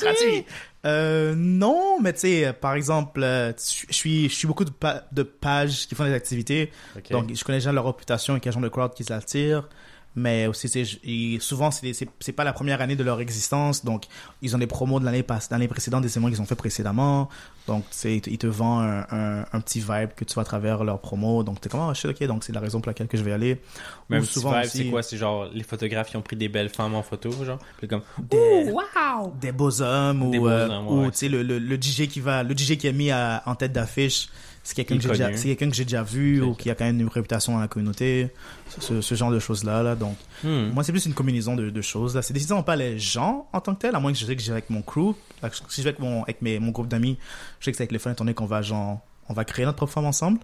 gratuit. 0.02 0.44
Euh, 0.86 1.34
non, 1.36 2.00
mais 2.00 2.12
tu 2.14 2.20
sais, 2.20 2.46
euh, 2.46 2.52
par 2.52 2.74
exemple, 2.74 3.22
euh, 3.22 3.52
je 3.58 3.92
suis, 3.94 4.28
je 4.30 4.34
suis 4.34 4.46
beaucoup 4.46 4.64
de, 4.64 4.70
pa- 4.70 5.04
de 5.12 5.22
pages 5.22 5.86
qui 5.86 5.94
font 5.94 6.04
des 6.04 6.14
activités. 6.14 6.70
Donc, 7.10 7.34
je 7.34 7.44
connais 7.44 7.58
déjà 7.58 7.72
leur 7.72 7.84
réputation 7.86 8.36
et 8.36 8.40
quel 8.40 8.52
genre 8.52 8.62
de 8.62 8.68
crowd 8.68 8.94
qui 8.94 9.04
s'attire. 9.04 9.68
Mais 10.16 10.48
aussi, 10.48 10.66
et 11.04 11.38
souvent, 11.40 11.70
c'est 11.70 11.92
c'est 11.92 12.08
c'est 12.18 12.32
pas 12.32 12.42
la 12.42 12.52
première 12.52 12.80
année 12.80 12.96
de 12.96 13.04
leur 13.04 13.20
existence. 13.20 13.84
Donc, 13.84 14.06
ils 14.42 14.56
ont 14.56 14.58
des 14.58 14.66
promos 14.66 14.98
de 14.98 15.04
l'année 15.04 15.24
l'année 15.52 15.68
précédente, 15.68 16.02
des 16.02 16.08
événements 16.08 16.30
qu'ils 16.30 16.42
ont 16.42 16.46
fait 16.46 16.56
précédemment. 16.56 17.28
Donc, 17.68 17.84
sais, 17.90 18.16
ils 18.16 18.38
te- 18.38 18.46
vendent 18.48 18.82
un, 18.82 19.06
un, 19.12 19.46
un 19.52 19.60
petit 19.60 19.78
vibe 19.78 20.10
que 20.16 20.24
tu 20.24 20.34
vois 20.34 20.42
à 20.42 20.46
travers 20.46 20.82
leurs 20.82 20.98
promos. 20.98 21.44
Donc, 21.44 21.60
t'es 21.60 21.68
comme, 21.68 21.86
oh 21.88 21.94
shit, 21.94 22.06
ok, 22.10 22.24
donc 22.26 22.42
c'est 22.42 22.52
la 22.52 22.58
raison 22.58 22.80
pour 22.80 22.90
laquelle 22.90 23.06
que 23.06 23.16
je 23.16 23.22
vais 23.22 23.30
aller. 23.32 23.60
Même 24.08 24.24
souvent 24.24 24.50
vibe, 24.50 24.64
aussi- 24.64 24.78
c'est 24.78 24.90
quoi? 24.90 25.02
C'est 25.04 25.16
genre 25.16 25.48
les 25.54 25.62
photographes 25.62 26.10
qui 26.10 26.16
ont 26.16 26.22
pris 26.22 26.34
des 26.36 26.48
belles 26.48 26.70
femmes 26.70 26.96
en 26.96 27.04
photo, 27.04 27.30
genre. 27.44 27.60
Puis 27.78 27.86
comme 27.86 28.02
Des, 28.18 28.72
wow. 28.72 29.32
des 29.40 29.52
beaux 29.52 29.80
hommes 29.80 30.24
ou, 30.24 30.30
Des 30.32 30.38
beaux 30.40 30.48
euh, 30.48 30.78
ou, 30.88 31.10
tu 31.12 31.18
sais, 31.18 31.28
le, 31.28 31.44
le, 31.44 31.60
le 31.60 31.76
DJ 31.80 32.08
qui 32.08 32.18
va, 32.18 32.42
le 32.42 32.56
DJ 32.56 32.76
qui 32.76 32.88
est 32.88 32.92
mis 32.92 33.12
à- 33.12 33.44
en 33.46 33.54
tête 33.54 33.72
d'affiche. 33.72 34.28
C'est 34.62 34.74
quelqu'un 34.74 34.96
que 34.96 35.02
j'ai 35.02 35.08
déjà, 35.08 35.24
Connu. 35.26 35.38
c'est 35.38 35.48
quelqu'un 35.48 35.70
que 35.70 35.74
j'ai 35.76 35.84
déjà 35.84 36.02
vu 36.02 36.42
ou 36.42 36.54
qui 36.54 36.70
a 36.70 36.74
quand 36.74 36.84
même 36.84 37.00
une 37.00 37.08
réputation 37.08 37.54
dans 37.54 37.60
la 37.60 37.66
communauté. 37.68 38.30
Ce, 38.78 39.00
ce 39.00 39.14
genre 39.14 39.30
de 39.30 39.38
choses-là, 39.38 39.82
là. 39.82 39.94
Donc, 39.96 40.16
Hmm. 40.44 40.70
Moi, 40.72 40.84
c'est 40.84 40.92
plus 40.92 41.04
une 41.06 41.12
combinaison 41.14 41.54
de, 41.56 41.68
de 41.70 41.82
choses. 41.82 42.14
Là. 42.14 42.22
C'est 42.22 42.32
décidément 42.34 42.62
pas 42.62 42.76
les 42.76 42.98
gens 42.98 43.48
en 43.52 43.60
tant 43.60 43.74
que 43.74 43.80
tel, 43.80 43.94
à 43.94 44.00
moins 44.00 44.12
que 44.12 44.18
je 44.18 44.24
sais 44.24 44.36
que 44.36 44.42
j'ai 44.42 44.52
avec 44.52 44.70
mon 44.70 44.80
crew. 44.82 45.14
Là, 45.42 45.50
Si 45.68 45.80
je 45.80 45.82
vais 45.82 45.90
avec 45.90 45.98
mon, 46.00 46.22
avec 46.22 46.40
mes, 46.42 46.58
mon 46.58 46.70
groupe 46.70 46.88
d'amis, 46.88 47.18
je 47.58 47.64
sais 47.66 47.70
que 47.72 47.76
c'est 47.76 47.82
avec 47.82 47.92
les 47.92 47.98
fun 47.98 48.10
étant 48.12 48.24
donné 48.24 48.34
qu'on 48.34 48.46
va, 48.46 48.62
genre, 48.62 49.00
on 49.28 49.34
va 49.34 49.44
créer 49.44 49.64
notre 49.66 49.76
propre 49.76 49.92
femme 49.92 50.06
ensemble. 50.06 50.38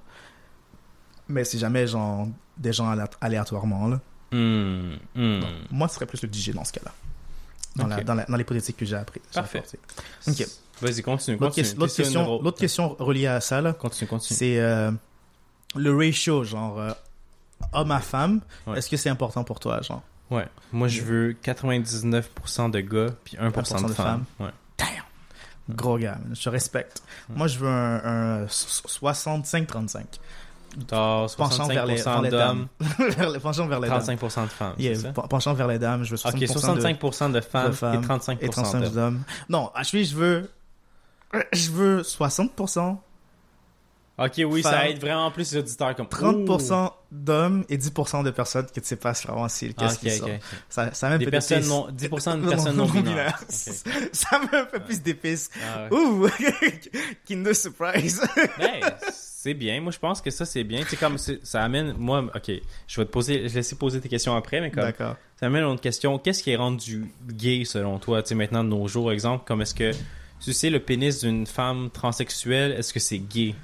Mais 1.29 1.45
c'est 1.45 1.59
jamais 1.59 1.87
genre 1.87 2.29
des 2.57 2.73
gens 2.73 2.89
alé- 2.91 3.05
aléatoirement. 3.21 3.89
Là. 3.89 4.01
Hmm, 4.33 4.97
hmm. 5.15 5.41
Moi, 5.71 5.89
ce 5.89 5.95
serait 5.97 6.07
plus 6.07 6.23
le 6.23 6.29
DJ 6.33 6.51
dans 6.51 6.65
ce 6.65 6.73
cas-là. 6.73 6.93
Dans, 7.77 7.87
la- 7.87 7.97
Ok. 7.99 8.05
dans, 8.05 8.15
la- 8.15 8.25
dans 8.25 8.37
l'hypothétique 8.37 8.77
que 8.77 8.87
j'ai 8.87 8.97
appris. 8.97 9.21
Parfait. 9.35 9.59
apporté. 9.59 9.79
Vas-y, 10.83 11.03
continue. 11.03 11.37
L'autre 11.39 11.55
continue. 11.55 11.67
ques- 11.75 11.79
l'autre 11.79 11.95
question, 11.97 12.43
l'autre 12.43 12.59
question 12.59 12.97
reliée 12.99 13.27
à 13.27 13.41
ça, 13.41 13.61
là, 13.61 13.73
Continue, 13.73 14.09
continue. 14.09 14.37
c'est 14.37 14.59
euh, 14.61 14.91
le 15.75 15.97
ratio, 15.97 16.45
genre 16.45 16.79
euh, 16.79 16.91
homme 17.73 17.91
à 17.93 18.01
femme. 18.01 18.41
Ouais. 18.67 18.79
Est-ce 18.79 18.89
que 18.91 18.97
c'est 18.97 19.09
important 19.11 19.43
pour 19.45 19.59
toi, 19.61 19.81
genre? 19.83 20.03
Ouais. 20.31 20.47
Moi, 20.73 20.89
je 20.89 21.03
veux 21.03 21.33
99% 21.43 22.71
de 22.71 22.81
gars 22.81 23.07
puis 23.25 23.37
1%, 23.37 23.51
1% 23.53 23.83
de 23.85 23.89
de 23.89 23.93
femmes. 23.95 24.25
Ouais. 24.41 24.49
Gros 25.69 25.99
gars, 25.99 26.19
je 26.33 26.41
te 26.45 26.49
respecte. 26.49 27.03
Moi, 27.29 27.49
je 27.49 27.59
veux 27.59 27.69
un, 27.69 28.43
un 28.43 28.47
65-35. 28.47 30.05
T'as 30.87 31.27
Penchant 31.37 31.67
vers 31.67 31.87
les, 31.87 31.97
vers 31.97 32.05
65% 32.21 32.23
les 32.23 32.31
d'hommes. 32.31 32.67
Vers 32.99 33.41
penchant 33.41 33.67
vers 33.67 33.81
les 33.81 33.89
dames. 33.89 34.01
35% 34.01 34.43
de 34.45 34.47
femmes. 34.49 34.75
Yeah, 34.79 34.95
c'est 34.95 35.01
ça? 35.03 35.13
pen- 35.13 35.25
penchant 35.29 35.55
vers 35.55 35.67
les 35.67 35.79
dames, 35.81 36.05
je 36.05 36.11
veux 36.11 36.17
60% 36.17 36.29
Ok, 36.35 36.39
de- 36.41 36.47
65% 36.47 37.33
de 37.33 37.41
femmes, 37.41 37.67
de 37.71 37.73
femmes 37.73 37.95
et 38.03 38.07
35% 38.07 38.39
et 38.43 38.49
35 38.49 38.81
d'hommes. 38.81 38.93
d'hommes. 38.93 39.23
Non, 39.49 39.71
je 39.83 40.15
veux. 40.15 40.51
Je 41.53 41.71
veux 41.71 42.03
60%, 42.03 42.99
Ok, 44.19 44.33
oui, 44.47 44.63
ça 44.63 44.71
Femmes. 44.71 44.87
aide 44.87 44.99
vraiment 44.99 45.31
plus 45.31 45.53
les 45.53 45.59
auditeurs 45.59 45.95
comme 45.95 46.07
30% 46.07 46.91
d'hommes 47.13 47.67
et 47.69 47.77
10% 47.77 48.25
de 48.25 48.31
personnes 48.31 48.65
que 48.65 48.81
tu 48.81 48.87
sais 48.87 48.97
pas 48.97 49.13
vraiment 49.13 49.47
si 49.47 49.75
qu'est-ce 49.75 49.99
qu'ils 49.99 50.13
sont. 50.13 50.31
Ça, 50.71 50.95
ça 50.95 51.11
même 51.11 51.19
Des 51.19 51.27
personnes 51.27 51.59
d'épices. 51.59 51.71
non, 51.71 51.89
10% 51.91 52.41
de 52.43 52.49
personnes 52.49 52.77
non, 52.77 52.87
non 52.87 52.93
binaires. 52.93 53.39
non-binaires. 53.43 53.45
Ok. 53.47 54.09
Ça 54.15 54.39
me 54.39 54.47
fait 54.49 54.81
plus 54.87 55.03
d'épices. 55.03 55.51
Ah 55.63 55.89
ouais. 55.91 55.99
Ouh! 55.99 56.29
Kinder 57.29 57.53
Surprise. 57.53 58.23
C'est 59.13 59.53
bien. 59.53 59.81
Moi, 59.83 59.93
je 59.93 59.99
pense 59.99 60.23
que 60.23 60.31
ça, 60.31 60.47
c'est 60.47 60.65
bien. 60.65 60.83
Sais, 60.87 60.97
comme 60.97 61.19
c'est- 61.19 61.45
ça 61.45 61.63
amène. 61.63 61.93
Moi, 61.99 62.25
ok, 62.35 62.51
je 62.87 63.01
vais 63.01 63.05
te 63.07 63.11
poser. 63.11 63.43
Je 63.43 63.49
vais 63.49 63.61
laisser 63.61 63.77
poser 63.77 64.01
tes 64.01 64.09
questions 64.09 64.35
après, 64.35 64.63
mais 64.63 64.71
comme. 64.71 64.83
D'accord. 64.85 65.17
Ça 65.39 65.47
amène 65.47 65.63
à 65.63 65.67
une 65.67 65.73
autre 65.73 65.83
question. 65.83 66.19
Qu'est-ce 66.19 66.43
qui 66.43 66.51
est 66.53 66.57
rendu 66.57 67.07
gay 67.29 67.65
selon 67.67 67.99
toi, 67.99 68.23
tu 68.23 68.31
sais, 68.31 68.35
maintenant 68.35 68.65
de 68.65 68.71
nos 68.71 68.89
jours, 68.89 69.13
exemple, 69.13 69.45
comme 69.47 69.61
est-ce 69.61 69.75
que. 69.75 69.93
Tu 70.41 70.53
sais, 70.53 70.71
le 70.71 70.81
pénis 70.81 71.21
d'une 71.21 71.47
femme 71.47 71.91
transsexuelle, 71.91 72.73
est-ce 72.73 72.93
que 72.93 73.01
c'est 73.01 73.19
gay? 73.19 73.55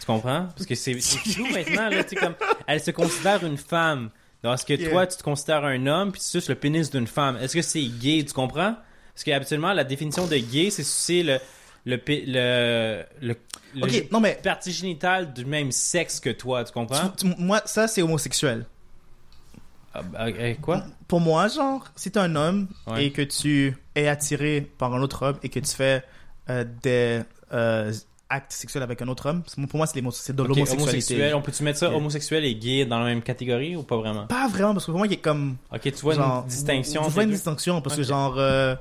Tu 0.00 0.06
comprends? 0.06 0.48
Parce 0.56 0.66
que 0.66 0.74
c'est 0.74 0.94
flou 0.94 1.46
maintenant, 1.52 1.88
là, 1.90 2.02
tu 2.04 2.16
comme. 2.16 2.34
Elle 2.66 2.80
se 2.82 2.90
considère 2.90 3.44
une 3.44 3.56
femme. 3.58 4.10
Alors, 4.42 4.54
est-ce 4.54 4.64
que 4.66 4.72
Yeah. 4.72 4.90
toi, 4.90 5.06
tu 5.06 5.16
te 5.16 5.22
considères 5.22 5.64
un 5.64 5.86
homme, 5.86 6.10
puis 6.10 6.20
tu 6.20 6.26
suces 6.26 6.48
le 6.48 6.56
pénis 6.56 6.90
d'une 6.90 7.06
femme? 7.06 7.36
Est-ce 7.36 7.54
que 7.54 7.62
c'est 7.62 7.84
gay? 7.84 8.24
Tu 8.26 8.32
comprends? 8.32 8.74
Parce 9.14 9.22
qu'habituellement, 9.24 9.72
la 9.72 9.84
définition 9.84 10.26
de 10.26 10.36
gay, 10.36 10.70
c'est 10.70 10.82
sucer 10.84 11.22
le. 11.22 11.38
Le, 11.84 11.96
le, 12.06 13.02
le, 13.20 13.34
le 13.74 13.82
Ok, 13.82 14.06
non 14.12 14.20
mais. 14.20 14.38
partie 14.40 14.70
génitale 14.70 15.32
du 15.34 15.44
même 15.44 15.72
sexe 15.72 16.20
que 16.20 16.30
toi, 16.30 16.62
tu 16.62 16.72
comprends? 16.72 17.08
tu- 17.10 17.28
tu- 17.28 17.34
moi, 17.42 17.60
ça, 17.64 17.88
c'est 17.88 18.02
homosexuel. 18.02 18.66
Ah, 19.94 20.02
bah, 20.02 20.26
euh, 20.26 20.54
quoi? 20.60 20.84
Pour 21.08 21.20
moi, 21.20 21.48
genre, 21.48 21.84
si 21.96 22.10
t'es 22.10 22.18
un 22.20 22.34
homme 22.36 22.68
Ouais. 22.86 23.06
et 23.06 23.12
que 23.12 23.22
tu 23.22 23.76
es 23.94 24.08
attiré 24.08 24.60
par 24.78 24.94
un 24.94 25.02
autre 25.02 25.26
homme 25.26 25.36
et 25.42 25.48
que 25.48 25.60
tu 25.60 25.70
fais 25.74 26.02
euh, 26.48 26.64
des 26.82 27.20
euh, 27.52 27.92
actes 28.30 28.52
sexuels 28.52 28.82
avec 28.82 29.02
un 29.02 29.08
autre 29.08 29.28
homme, 29.28 29.42
pour 29.68 29.76
moi, 29.76 29.86
c'est, 29.86 30.00
de 30.00 30.42
l'homosexualité. 30.42 31.34
on 31.34 31.42
peut-tu 31.42 31.62
mettre 31.62 31.78
ça, 31.80 31.94
homosexuel 31.94 32.44
et 32.46 32.54
gay 32.54 32.86
dans 32.86 32.98
la 32.98 33.04
même 33.04 33.20
catégorie 33.22 33.76
ou 33.76 33.82
pas 33.82 33.96
vraiment? 33.96 34.26
Pas 34.26 34.48
vraiment, 34.48 34.72
parce 34.72 34.86
que 34.86 34.90
pour 34.90 34.98
moi, 34.98 35.06
il 35.06 35.12
y 35.12 35.16
a 35.16 35.18
comme. 35.18 35.56
Ok, 35.72 35.82
tu 35.82 35.90
vois 35.96 36.14
genre, 36.14 36.42
une 36.42 36.48
distinction. 36.48 37.02
Entre 37.02 37.10
vois 37.10 37.22
une 37.24 37.28
deux? 37.28 37.34
distinction 37.34 37.82
parce 37.82 37.96
que, 37.96 38.02
genre. 38.02 38.34
euh, 38.38 38.74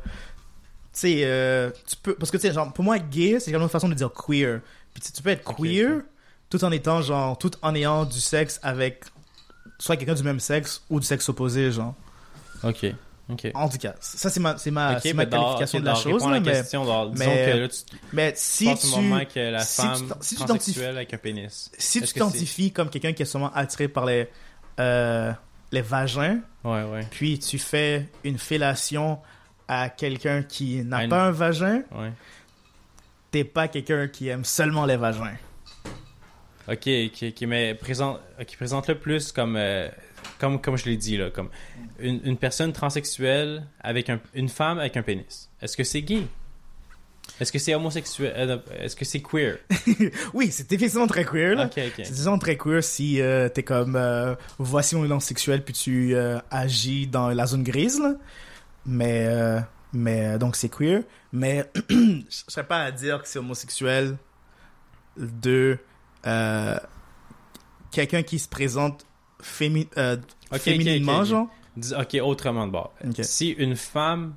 tu 0.94 1.00
sais, 1.00 1.20
euh, 1.24 1.70
tu 1.88 1.96
peux. 1.98 2.16
Parce 2.16 2.32
que, 2.32 2.38
tu 2.38 2.48
sais, 2.48 2.54
genre, 2.54 2.72
pour 2.72 2.84
moi, 2.86 2.98
gay, 3.00 3.40
c'est 3.42 3.52
comme 3.52 3.62
une 3.62 3.70
façon 3.70 3.90
de 3.90 3.94
dire 3.94 4.12
queer. 4.14 4.62
Puis 4.94 5.04
tu 5.04 5.12
tu 5.12 5.22
peux 5.22 5.30
être 5.32 5.54
queer 5.56 6.02
tout 6.50 6.64
en 6.64 6.72
étant, 6.72 7.02
genre, 7.02 7.38
tout 7.38 7.52
en 7.62 7.76
ayant 7.76 8.06
du 8.06 8.20
sexe 8.20 8.60
avec 8.64 9.04
soit 9.82 9.98
quelqu'un 9.98 10.14
du 10.14 10.24
même 10.24 10.40
sexe 10.40 10.84
ou 10.90 11.00
du 11.00 11.06
sexe 11.06 11.28
opposé, 11.30 11.72
genre. 11.72 11.96
Ok, 12.64 12.86
ok. 13.30 13.52
En 13.56 13.68
tout 13.68 13.78
cas, 13.80 13.96
ça, 14.00 14.30
c'est 14.30 14.40
ma, 14.40 14.58
c'est 14.58 14.70
ma, 14.72 15.00
c'est 15.00 15.14
ma 15.14 15.26
dans- 15.26 15.40
qualification 15.42 15.80
de 15.80 15.86
la 15.86 15.96
chose, 15.96 16.24
là, 16.24 16.32
la 16.34 16.40
mais, 16.40 16.52
question, 16.52 16.86
dans- 16.86 17.08
disons 17.08 17.26
mais- 17.26 17.46
que 17.52 17.58
là, 17.58 17.68
tu 17.68 17.78
mais 18.14 18.32
tu 18.34 18.40
si 18.40 18.76
tu. 18.76 18.88
moment 18.88 19.24
que 19.26 19.40
la 19.52 19.64
si 19.64 19.82
femme 19.82 20.08
tu 20.22 20.36
si 20.66 20.74
tu 20.76 20.84
avec 20.86 21.14
un 21.14 21.18
pénis. 21.18 21.72
Si 21.78 22.02
tu 22.02 22.08
t'identifies 22.08 22.72
comme 22.72 22.90
quelqu'un 22.90 23.14
qui 23.14 23.24
est 23.24 23.26
sûrement 23.26 23.52
attiré 23.56 23.88
par 23.88 24.06
les, 24.06 24.30
euh, 24.80 25.32
les 25.72 25.82
vagins, 25.82 26.40
Ouais, 26.64 26.84
ouais, 26.84 27.08
puis 27.10 27.40
tu 27.40 27.58
fais 27.58 28.08
une 28.24 28.38
fellation 28.38 29.18
à 29.68 29.90
quelqu'un 29.90 30.44
qui 30.44 30.84
n'a 30.84 31.08
pas 31.08 31.24
un 31.26 31.32
vagin, 31.32 31.82
ouais. 31.94 32.12
t'es 33.32 33.44
pas 33.44 33.68
quelqu'un 33.68 34.08
qui 34.08 34.28
aime 34.28 34.46
seulement 34.46 34.86
les 34.86 34.98
vagins. 34.98 35.34
Ok, 36.68 36.88
ok, 36.88 37.24
ok, 37.30 37.42
mais 37.48 37.74
présente, 37.76 38.20
ok, 38.40 38.56
présente-le 38.56 38.96
plus 39.00 39.32
comme, 39.32 39.56
euh, 39.58 39.90
comme, 40.40 40.62
comme 40.62 40.78
je 40.78 40.86
l'ai 40.86 40.98
dit, 40.98 41.18
là, 41.18 41.30
comme 41.32 41.50
une, 42.00 42.22
une 42.24 42.38
personne 42.38 42.72
transsexuelle 42.72 43.66
avec 43.80 44.10
un, 44.10 44.20
une 44.34 44.50
femme 44.50 44.80
avec 44.80 44.96
un 44.98 45.02
pénis. 45.02 45.50
Est-ce 45.62 45.76
que 45.76 45.84
c'est 45.84 46.02
gay? 46.04 46.24
Est-ce 47.40 47.52
que 47.52 47.58
c'est 47.60 47.74
homosexuel? 47.74 48.34
euh, 48.38 48.58
Est-ce 48.80 48.96
que 48.96 49.06
c'est 49.06 49.22
queer? 49.22 49.58
Oui, 50.34 50.52
c'est 50.52 50.72
effectivement 50.72 51.08
très 51.08 51.26
queer, 51.26 51.56
là. 51.56 51.70
C'est 51.74 52.12
disons 52.12 52.38
très 52.38 52.58
queer 52.58 52.84
si 52.84 53.20
euh, 53.22 53.50
t'es 53.50 53.64
comme 53.64 53.96
euh, 53.96 54.36
voici 54.60 54.96
mon 54.96 55.06
élan 55.06 55.20
sexuel 55.20 55.64
puis 55.64 55.74
tu 55.74 56.14
euh, 56.16 56.40
agis 56.52 57.08
dans 57.08 57.30
la 57.30 57.46
zone 57.48 57.64
grise 57.64 58.00
là. 58.00 58.14
Mais 58.86 59.28
mais 59.94 60.38
donc 60.38 60.56
c'est 60.56 60.70
queer. 60.70 61.02
Mais 61.32 61.66
je 61.90 62.22
serais 62.30 62.66
pas 62.68 62.84
à 62.84 62.92
dire 62.92 63.22
que 63.22 63.28
c'est 63.28 63.40
homosexuel 63.40 64.18
de 65.18 65.78
euh, 66.28 66.78
quelqu'un 67.92 68.24
qui 68.24 68.40
se 68.40 68.48
présente 68.48 69.06
fémi 69.42 69.88
euh, 69.98 70.18
fémininement 70.54 71.18
ok, 71.18 71.22
ok. 71.22 71.26
genre? 71.28 71.48
Dis- 71.78 71.94
Ok, 71.96 72.18
autrement 72.22 72.68
de 72.68 72.72
bord. 72.72 72.94
Si 73.22 73.50
une 73.50 73.76
femme 73.76 74.34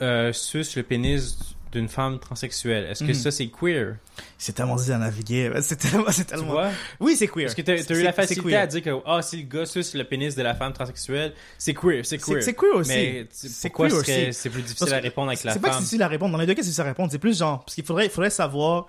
euh, 0.00 0.32
suce 0.32 0.76
le 0.76 0.82
pénis 0.82 1.36
d'une 1.72 1.88
femme 1.88 2.18
transsexuelle, 2.18 2.84
est-ce 2.86 3.00
que 3.04 3.08
Mhm. 3.08 3.14
ça 3.14 3.30
c'est 3.30 3.48
queer? 3.48 3.96
C'est 4.38 4.54
tellement 4.54 4.74
difficile 4.76 4.94
à 4.94 4.98
naviguer. 4.98 5.50
C'est 5.60 5.76
tellement 5.76 6.06
c'est 6.10 6.24
Tu 6.24 6.30
tellement. 6.30 6.52
vois? 6.52 6.70
Oui, 6.98 7.14
c'est 7.14 7.26
queer. 7.28 7.44
Parce 7.46 7.54
que 7.54 7.62
t'as 7.62 7.76
eu 7.94 8.02
la 8.02 8.12
facilité 8.12 8.56
à 8.56 8.66
dire 8.66 8.82
que 8.82 8.90
ah, 9.04 9.20
si 9.22 9.36
le 9.36 9.42
gars 9.48 9.66
suce 9.66 9.94
le 9.94 10.04
pénis 10.04 10.34
de 10.34 10.42
la 10.42 10.54
femme 10.54 10.72
transsexuelle, 10.72 11.34
c'est 11.58 11.74
queer, 11.74 12.06
c'est 12.06 12.16
queer. 12.18 12.42
c'est 12.42 12.54
queer 12.54 12.74
aussi. 12.74 12.88
Mais 12.90 13.26
C'est 13.30 13.70
queer 13.70 13.92
aussi. 13.92 14.32
c'est 14.32 14.50
plus 14.50 14.62
difficile 14.62 14.94
à 14.94 14.98
répondre 14.98 15.28
avec 15.28 15.44
la 15.44 15.52
C'est 15.52 15.60
pas 15.60 15.68
que 15.68 15.74
c'est 15.74 15.76
femme? 15.76 15.82
difficile 15.82 16.02
à 16.02 16.08
répondre. 16.08 16.32
Dans 16.32 16.38
les 16.38 16.46
deux 16.46 16.54
cas, 16.54 16.62
c'est 16.62 16.68
difficile 16.68 16.82
à 16.82 16.88
répondre. 16.88 17.10
C'est 17.12 17.18
plus 17.18 17.36
genre. 17.38 17.60
Parce 17.64 17.74
qu'il 17.74 17.84
faudrait, 17.84 18.06
il 18.06 18.10
faudrait 18.10 18.30
savoir 18.30 18.86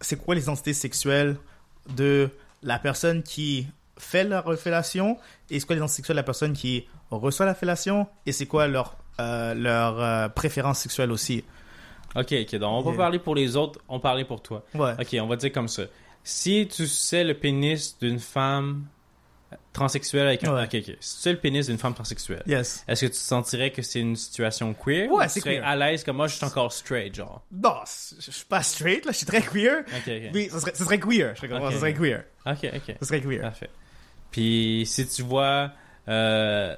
c'est 0.00 0.16
quoi 0.16 0.34
les 0.34 0.42
identités 0.42 0.72
sexuelles 0.72 1.36
de 1.88 2.30
la 2.62 2.78
personne 2.78 3.22
qui 3.22 3.66
fait 3.98 4.24
la 4.24 4.42
fellation 4.56 5.18
et 5.50 5.60
c'est 5.60 5.66
quoi 5.66 5.76
l'identité 5.76 5.96
sexuelle 5.96 6.16
de 6.16 6.20
la 6.20 6.24
personne 6.24 6.52
qui 6.52 6.86
reçoit 7.10 7.46
la 7.46 7.54
fellation 7.54 8.06
et 8.26 8.32
c'est 8.32 8.46
quoi 8.46 8.66
leur, 8.66 8.96
euh, 9.20 9.54
leur 9.54 10.00
euh, 10.00 10.28
préférence 10.28 10.78
sexuelle 10.78 11.12
aussi. 11.12 11.44
Ok, 12.16 12.32
ok, 12.32 12.56
donc 12.56 12.86
on 12.86 12.90
va 12.90 12.96
parler 12.96 13.18
pour 13.18 13.34
les 13.34 13.56
autres, 13.56 13.80
on 13.88 14.00
parlait 14.00 14.24
pour 14.24 14.42
toi. 14.42 14.64
Ouais. 14.74 14.94
Ok, 14.98 15.16
on 15.20 15.26
va 15.26 15.36
dire 15.36 15.52
comme 15.52 15.68
ça. 15.68 15.82
Si 16.24 16.68
tu 16.68 16.86
sais 16.86 17.24
le 17.24 17.34
pénis 17.34 17.96
d'une 17.98 18.18
femme 18.18 18.84
transsexuelle 19.72 20.26
avec 20.26 20.42
un... 20.44 20.54
Ouais. 20.54 20.64
Ok, 20.64 20.74
ok. 20.74 20.96
Si 21.00 21.16
tu 21.16 21.22
sais 21.22 21.32
le 21.32 21.38
pénis 21.38 21.66
d'une 21.66 21.78
femme 21.78 21.94
transsexuelle, 21.94 22.42
Yes. 22.46 22.84
est-ce 22.88 23.02
que 23.06 23.10
tu 23.12 23.18
sentirais 23.18 23.70
que 23.70 23.82
c'est 23.82 24.00
une 24.00 24.16
situation 24.16 24.74
queer? 24.74 25.10
Ouais, 25.10 25.24
ou 25.24 25.28
c'est 25.28 25.34
tu 25.34 25.40
serais 25.40 25.56
queer. 25.58 25.66
à 25.66 25.76
l'aise 25.76 26.02
comme 26.04 26.16
moi, 26.16 26.26
je 26.26 26.34
suis 26.36 26.44
encore 26.44 26.72
straight, 26.72 27.14
genre? 27.14 27.42
Non, 27.52 27.76
c- 27.84 28.16
je 28.18 28.30
suis 28.30 28.44
pas 28.46 28.62
straight, 28.62 29.04
là. 29.04 29.12
Je 29.12 29.16
suis 29.18 29.26
très 29.26 29.42
queer. 29.42 29.80
Ok, 29.86 30.08
ok. 30.08 30.30
Oui, 30.34 30.48
ce 30.52 30.84
serait, 30.84 30.98
queer. 30.98 31.30
Je 31.34 31.38
serais 31.38 31.48
comme, 31.48 31.62
Ok. 31.62 31.72
ce 31.72 31.78
serait 31.78 31.94
queer. 31.94 32.24
Ok, 32.46 32.58
ok. 32.74 32.96
Ce 33.00 33.06
serait 33.06 33.20
queer. 33.20 33.40
Parfait. 33.42 33.70
Puis 34.30 34.84
si 34.86 35.06
tu 35.06 35.22
vois 35.22 35.72
euh, 36.08 36.74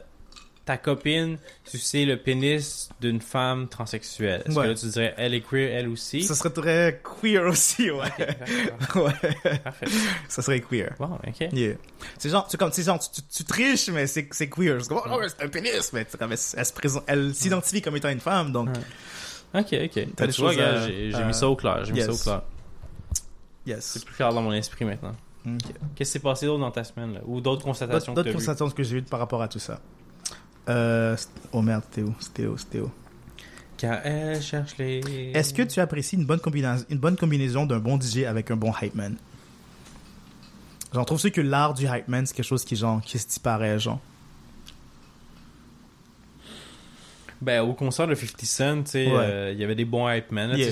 ta 0.65 0.77
copine 0.77 1.39
sucer 1.65 2.05
le 2.05 2.17
pénis 2.17 2.89
d'une 3.01 3.21
femme 3.21 3.69
transsexuelle, 3.69 4.43
est-ce 4.47 4.57
Ouais. 4.57 4.65
que 4.65 4.69
là 4.71 4.75
tu 4.77 4.87
dirais 4.87 5.15
elle 5.17 5.35
est 5.35 5.41
queer 5.41 5.73
elle 5.77 5.89
aussi? 5.89 6.23
Ce 6.23 6.35
serait 6.35 6.51
très 6.51 7.01
queer 7.21 7.43
aussi, 7.47 7.91
ouais. 7.91 7.99
ouais. 8.95 9.59
Parfait. 9.65 9.87
Ça 10.29 10.41
serait 10.43 10.61
queer. 10.61 10.95
Bon, 10.99 11.19
ok. 11.27 11.49
Yeah. 11.53 11.75
C'est 12.19 12.29
genre, 12.31 12.47
c'est 12.49 12.57
comme, 12.59 12.73
genre, 12.73 12.99
tu, 13.01 13.09
tu, 13.11 13.23
tu 13.29 13.45
triches, 13.45 13.89
mais 13.89 14.07
c'est, 14.07 14.29
c'est 14.31 14.49
queer. 14.49 14.81
C'est 14.83 14.89
comme, 14.89 15.01
oh, 15.11 15.21
c'est 15.27 15.45
un 15.45 15.49
pénis, 15.49 15.93
mais 15.93 16.05
comme, 16.05 16.31
elle, 16.33 16.39
elle 16.57 16.67
se 16.67 16.73
présente, 16.73 17.03
elle 17.09 17.35
s'identifie 17.35 17.83
comme 17.83 17.97
étant 17.97 18.11
une 18.11 18.21
femme, 18.21 18.53
donc. 18.53 18.69
Ok, 19.55 19.67
ok. 19.73 20.07
T'as 20.17 20.27
des 20.27 20.33
tu 20.33 20.41
choses 20.41 20.59
à- 20.61 20.87
j'ai 20.87 21.11
j'ai 21.11 21.25
mis 21.25 21.35
ça 21.35 21.49
au 21.49 21.57
clair. 21.57 21.85
J'ai 21.85 21.93
mis 21.93 21.99
Yes. 21.99 22.07
ça 22.07 22.13
au 22.13 22.17
clair. 22.17 22.43
yes. 23.67 23.85
C'est 23.85 24.05
plus 24.05 24.15
clair 24.15 24.33
dans 24.33 24.43
mon 24.43 24.53
esprit 24.53 24.85
maintenant. 24.85 25.13
Ok. 25.45 25.59
Qu'est-ce 25.97 26.11
qui 26.11 26.13
s'est 26.13 26.19
passé 26.21 26.47
d'autre 26.47 26.61
dans 26.61 26.71
ta 26.71 26.85
semaine 26.85 27.15
là? 27.15 27.21
Ou 27.27 27.41
d'autres 27.41 27.65
constatations 27.65 28.13
que 28.13 28.17
d'autres 28.17 28.29
tu 28.29 28.31
vues? 28.31 28.37
constatations 28.37 28.71
que 28.71 28.83
j'ai 28.83 28.99
eues 28.99 29.03
par 29.03 29.19
rapport 29.19 29.43
à 29.43 29.49
tout 29.49 29.59
ça. 29.59 29.81
Euh, 30.69 31.17
oh 31.53 31.63
merde, 31.63 31.83
c'était 31.91 32.03
où? 32.03 32.15
C'était 32.21 32.47
où? 32.47 32.57
C'était 32.57 32.81
où? 32.81 32.91
Car 33.77 34.01
elle 34.07 34.41
cherche 34.41 34.77
les... 34.79 35.01
Est-ce 35.35 35.53
que 35.53 35.63
tu 35.63 35.81
apprécies 35.81 36.15
une 36.17 36.25
bonne 36.25 36.39
combinaison, 36.39 36.85
une 36.89 36.99
bonne 36.99 37.17
combinaison 37.17 37.67
d'un 37.67 37.79
bon 37.81 37.99
DJ 38.01 38.19
avec 38.25 38.51
un 38.51 38.57
bon 38.57 38.73
hype 38.81 38.95
man? 38.95 39.17
J'en 40.95 41.05
trouve 41.05 41.21
que 41.31 41.41
l'art 41.41 41.75
du 41.75 41.87
hype 41.87 42.07
man, 42.07 42.25
c'est 42.27 42.35
quelque 42.35 42.47
chose 42.47 42.65
qui, 42.65 42.77
genre, 42.77 43.01
qui 43.03 43.19
se 43.19 43.27
disparaît, 43.27 43.79
genre? 43.79 43.99
Ben, 47.41 47.61
au 47.63 47.73
concert 47.75 48.07
de 48.07 48.15
50 48.15 48.41
Cent, 48.45 48.83
tu 48.85 48.91
sais, 48.93 49.07
Ouais. 49.09 49.13
euh, 49.19 49.53
il 49.53 49.59
y 49.59 49.65
avait 49.65 49.75
des 49.75 49.85
bons 49.85 50.09
hype 50.09 50.31
man. 50.31 50.51
là, 50.51 50.57
Yeah. 50.57 50.71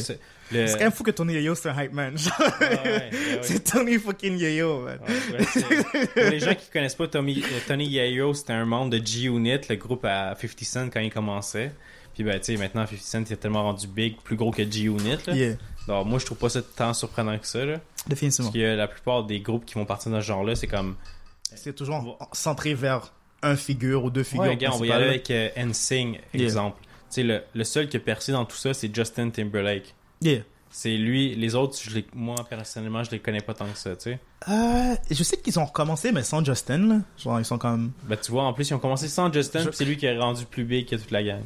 C'est- 0.51 0.61
le- 0.61 0.67
C'est 0.67 0.73
quand 0.79 0.85
même 0.85 0.93
fou 0.93 1.03
que 1.05 1.11
Tony 1.11 1.35
Yayo, 1.35 1.55
c'est 1.55 1.69
un 1.69 1.83
hype 1.83 1.93
man. 1.93 2.17
Genre, 2.19 2.33
Ah 2.61 2.65
ouais, 2.85 3.11
c'est 3.43 3.65
Tony 3.65 3.99
fucking 3.99 4.39
Yayo, 4.39 4.81
man. 4.81 4.99
Ouais, 5.07 5.39
ouais, 5.39 5.45
c'est- 5.45 6.13
Pour 6.15 6.31
les 6.31 6.41
gens 6.41 6.55
qui 6.55 6.71
connaissent 6.71 6.95
pas 6.95 7.09
Tommy, 7.09 7.43
euh, 7.43 7.59
Tony 7.67 7.87
Yayo, 7.89 8.35
c'était 8.35 8.53
un 8.53 8.65
membre 8.65 8.91
de 8.91 9.05
G-Unit, 9.05 9.61
le 9.69 9.77
groupe 9.77 10.05
à 10.05 10.35
50 10.41 10.65
Cent 10.65 10.89
quand 10.91 11.01
il 11.01 11.13
commençait. 11.13 11.73
Puis 12.15 12.25
ben, 12.25 12.39
tu 12.41 12.47
sais, 12.47 12.57
maintenant 12.57 12.87
50 12.87 12.99
Cent 13.01 13.23
il 13.29 13.33
est 13.33 13.37
tellement 13.37 13.63
rendu 13.63 13.87
big, 13.87 14.17
plus 14.23 14.37
gros 14.37 14.51
que 14.51 14.63
G-Unit. 14.69 15.19
Yeah, 15.29 15.55
Alors 15.89 16.05
moi, 16.05 16.19
je 16.19 16.27
trouve 16.27 16.39
pas 16.39 16.49
ça 16.49 16.61
tant 16.63 16.93
surprenant 16.93 17.39
que 17.39 17.47
ça. 17.47 17.65
Là, 17.65 17.81
définitivement. 18.07 18.51
parce 18.51 18.55
que 18.59 18.63
euh, 18.65 18.77
la 18.77 18.89
plupart 18.89 19.25
des 19.25 19.41
groupes 19.41 19.65
qui 19.65 19.75
vont 19.75 19.85
partir 19.87 20.11
dans 20.13 20.21
ce 20.21 20.27
genre-là, 20.27 20.55
c'est 20.57 20.67
comme... 20.67 20.97
C'est 21.55 21.75
toujours 21.75 21.97
en- 21.97 22.19
centré 22.33 22.75
vers 22.75 23.13
un 23.43 23.57
figure 23.57 24.05
ou 24.05 24.11
deux 24.11 24.23
figures 24.23 24.43
Ouais, 24.45 24.57
gars, 24.57 24.71
on 24.73 24.79
va 24.79 24.87
y 24.87 24.93
aller 24.93 25.07
avec 25.07 25.31
euh, 25.31 25.49
NSYNC, 25.57 26.21
Yeah. 26.35 26.45
exemple. 26.45 26.77
Tu 26.83 26.87
sais, 27.09 27.23
le, 27.23 27.43
le 27.55 27.65
seul 27.65 27.89
qui 27.89 27.97
a 27.97 28.01
percé 28.01 28.31
dans 28.33 28.45
tout 28.45 28.57
ça, 28.57 28.73
c'est 28.75 28.95
Justin 28.95 29.31
Timberlake. 29.31 29.95
Yeah. 30.21 30.41
C'est 30.73 30.97
lui, 30.97 31.35
les 31.35 31.57
autres, 31.57 31.77
je 31.83 31.91
les, 31.91 32.07
moi 32.15 32.37
personnellement, 32.49 33.03
je 33.03 33.11
les 33.11 33.19
connais 33.19 33.41
pas 33.41 33.55
tant 33.55 33.67
que 33.67 33.77
ça, 33.77 33.97
tu 33.97 34.03
sais. 34.13 34.19
Euh, 34.49 34.95
je 35.11 35.23
sais 35.25 35.37
qu'ils 35.37 35.59
ont 35.59 35.65
recommencé, 35.65 36.13
mais 36.13 36.23
sans 36.23 36.45
Justin, 36.45 36.79
là. 36.89 36.97
Genre, 37.19 37.41
ils 37.41 37.45
sont 37.45 37.59
comme... 37.59 37.91
Ben, 38.05 38.17
tu 38.17 38.31
vois, 38.31 38.45
en 38.45 38.53
plus, 38.53 38.71
ils 38.71 38.75
ont 38.75 38.79
commencé 38.79 39.09
sans 39.09 39.33
Justin, 39.33 39.61
Je- 39.61 39.69
puis 39.69 39.77
c'est 39.77 39.85
lui 39.85 39.97
qui 39.97 40.07
est 40.07 40.17
rendu 40.17 40.45
plus 40.45 40.63
big 40.65 40.89
que 40.89 40.95
toute 40.95 41.11
la 41.11 41.25
gang. 41.25 41.41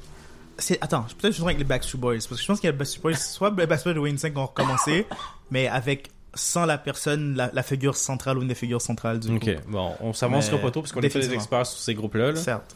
C'est... 0.59 0.79
Attends, 0.83 1.03
peut-être 1.05 1.21
que 1.23 1.29
je 1.31 1.35
suis 1.37 1.43
avec 1.45 1.57
les 1.59 1.65
Backstreet 1.65 1.99
Boys. 1.99 2.15
Parce 2.17 2.27
que 2.29 2.37
je 2.37 2.47
pense 2.47 2.61
qu'il 2.61 2.69
y 2.69 2.73
a 2.73 2.73
Backstreet 2.73 3.01
Boys, 3.03 3.15
soit 3.17 3.51
les 3.57 3.67
Backstreet 3.67 3.95
Boys 3.95 4.01
ou 4.01 4.05
Wayne 4.05 4.19
5 4.19 4.37
ont 4.37 4.47
recommencé, 4.47 5.07
mais 5.51 5.69
avec... 5.69 6.11
Sans 6.37 6.67
la 6.67 6.79
personne, 6.79 7.37
la, 7.37 7.49
la 7.55 7.63
figure 7.63 7.97
centrale 7.97 8.39
ou 8.39 8.43
une 8.43 8.49
des 8.49 8.57
figures 8.57 8.83
centrales 8.83 9.21
du 9.21 9.33
Ok, 9.33 9.45
groupe. 9.45 9.67
bon, 9.69 9.93
on 10.01 10.13
s'avancera 10.13 10.59
pas 10.59 10.73
trop 10.73 10.81
parce 10.83 10.91
qu'on 10.91 11.01
est 11.01 11.09
pas 11.09 11.21
des 11.21 11.33
experts 11.33 11.65
sur 11.65 11.79
ces 11.79 11.95
groupes-là. 11.95 12.33
là. 12.33 12.37
Certes. 12.37 12.75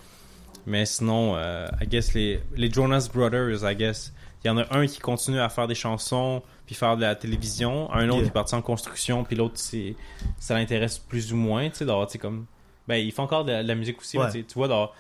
Mais 0.65 0.87
sinon, 0.87 1.35
euh, 1.37 1.67
I 1.83 1.87
guess 1.89 2.15
les, 2.15 2.41
les 2.55 2.71
Jonas 2.71 3.09
Brothers, 3.13 3.69
I 3.69 3.75
guess, 3.75 4.13
il 4.45 4.49
y 4.49 4.51
en 4.51 4.59
a 4.59 4.67
un 4.77 4.87
qui 4.87 5.01
continue 5.01 5.41
à 5.41 5.49
faire 5.49 5.67
des 5.67 5.75
chansons 5.75 6.43
puis 6.67 6.75
faire 6.75 6.97
de 6.97 7.03
la 7.03 7.15
télévision, 7.15 7.91
un 7.93 8.07
autre 8.09 8.17
Yeah. 8.17 8.23
qui 8.25 8.29
est 8.29 8.33
parti 8.33 8.55
en 8.55 8.61
construction, 8.63 9.25
puis 9.25 9.37
l'autre, 9.37 9.55
c'est, 9.57 9.97
ça 10.39 10.55
l'intéresse 10.55 10.99
plus 10.99 11.33
ou 11.33 11.37
moins, 11.37 11.69
tu 11.71 11.77
sais, 11.77 11.85
d'avoir, 11.87 12.07
comme... 12.21 12.45
Ben, 12.87 12.97
il 12.97 13.11
fait 13.13 13.21
encore 13.21 13.45
de 13.45 13.53
la, 13.53 13.63
de 13.63 13.69
la 13.69 13.75
musique 13.75 13.99
aussi, 14.01 14.19
Ouais. 14.19 14.27
mais 14.35 14.43
tu 14.43 14.55
vois, 14.55 14.93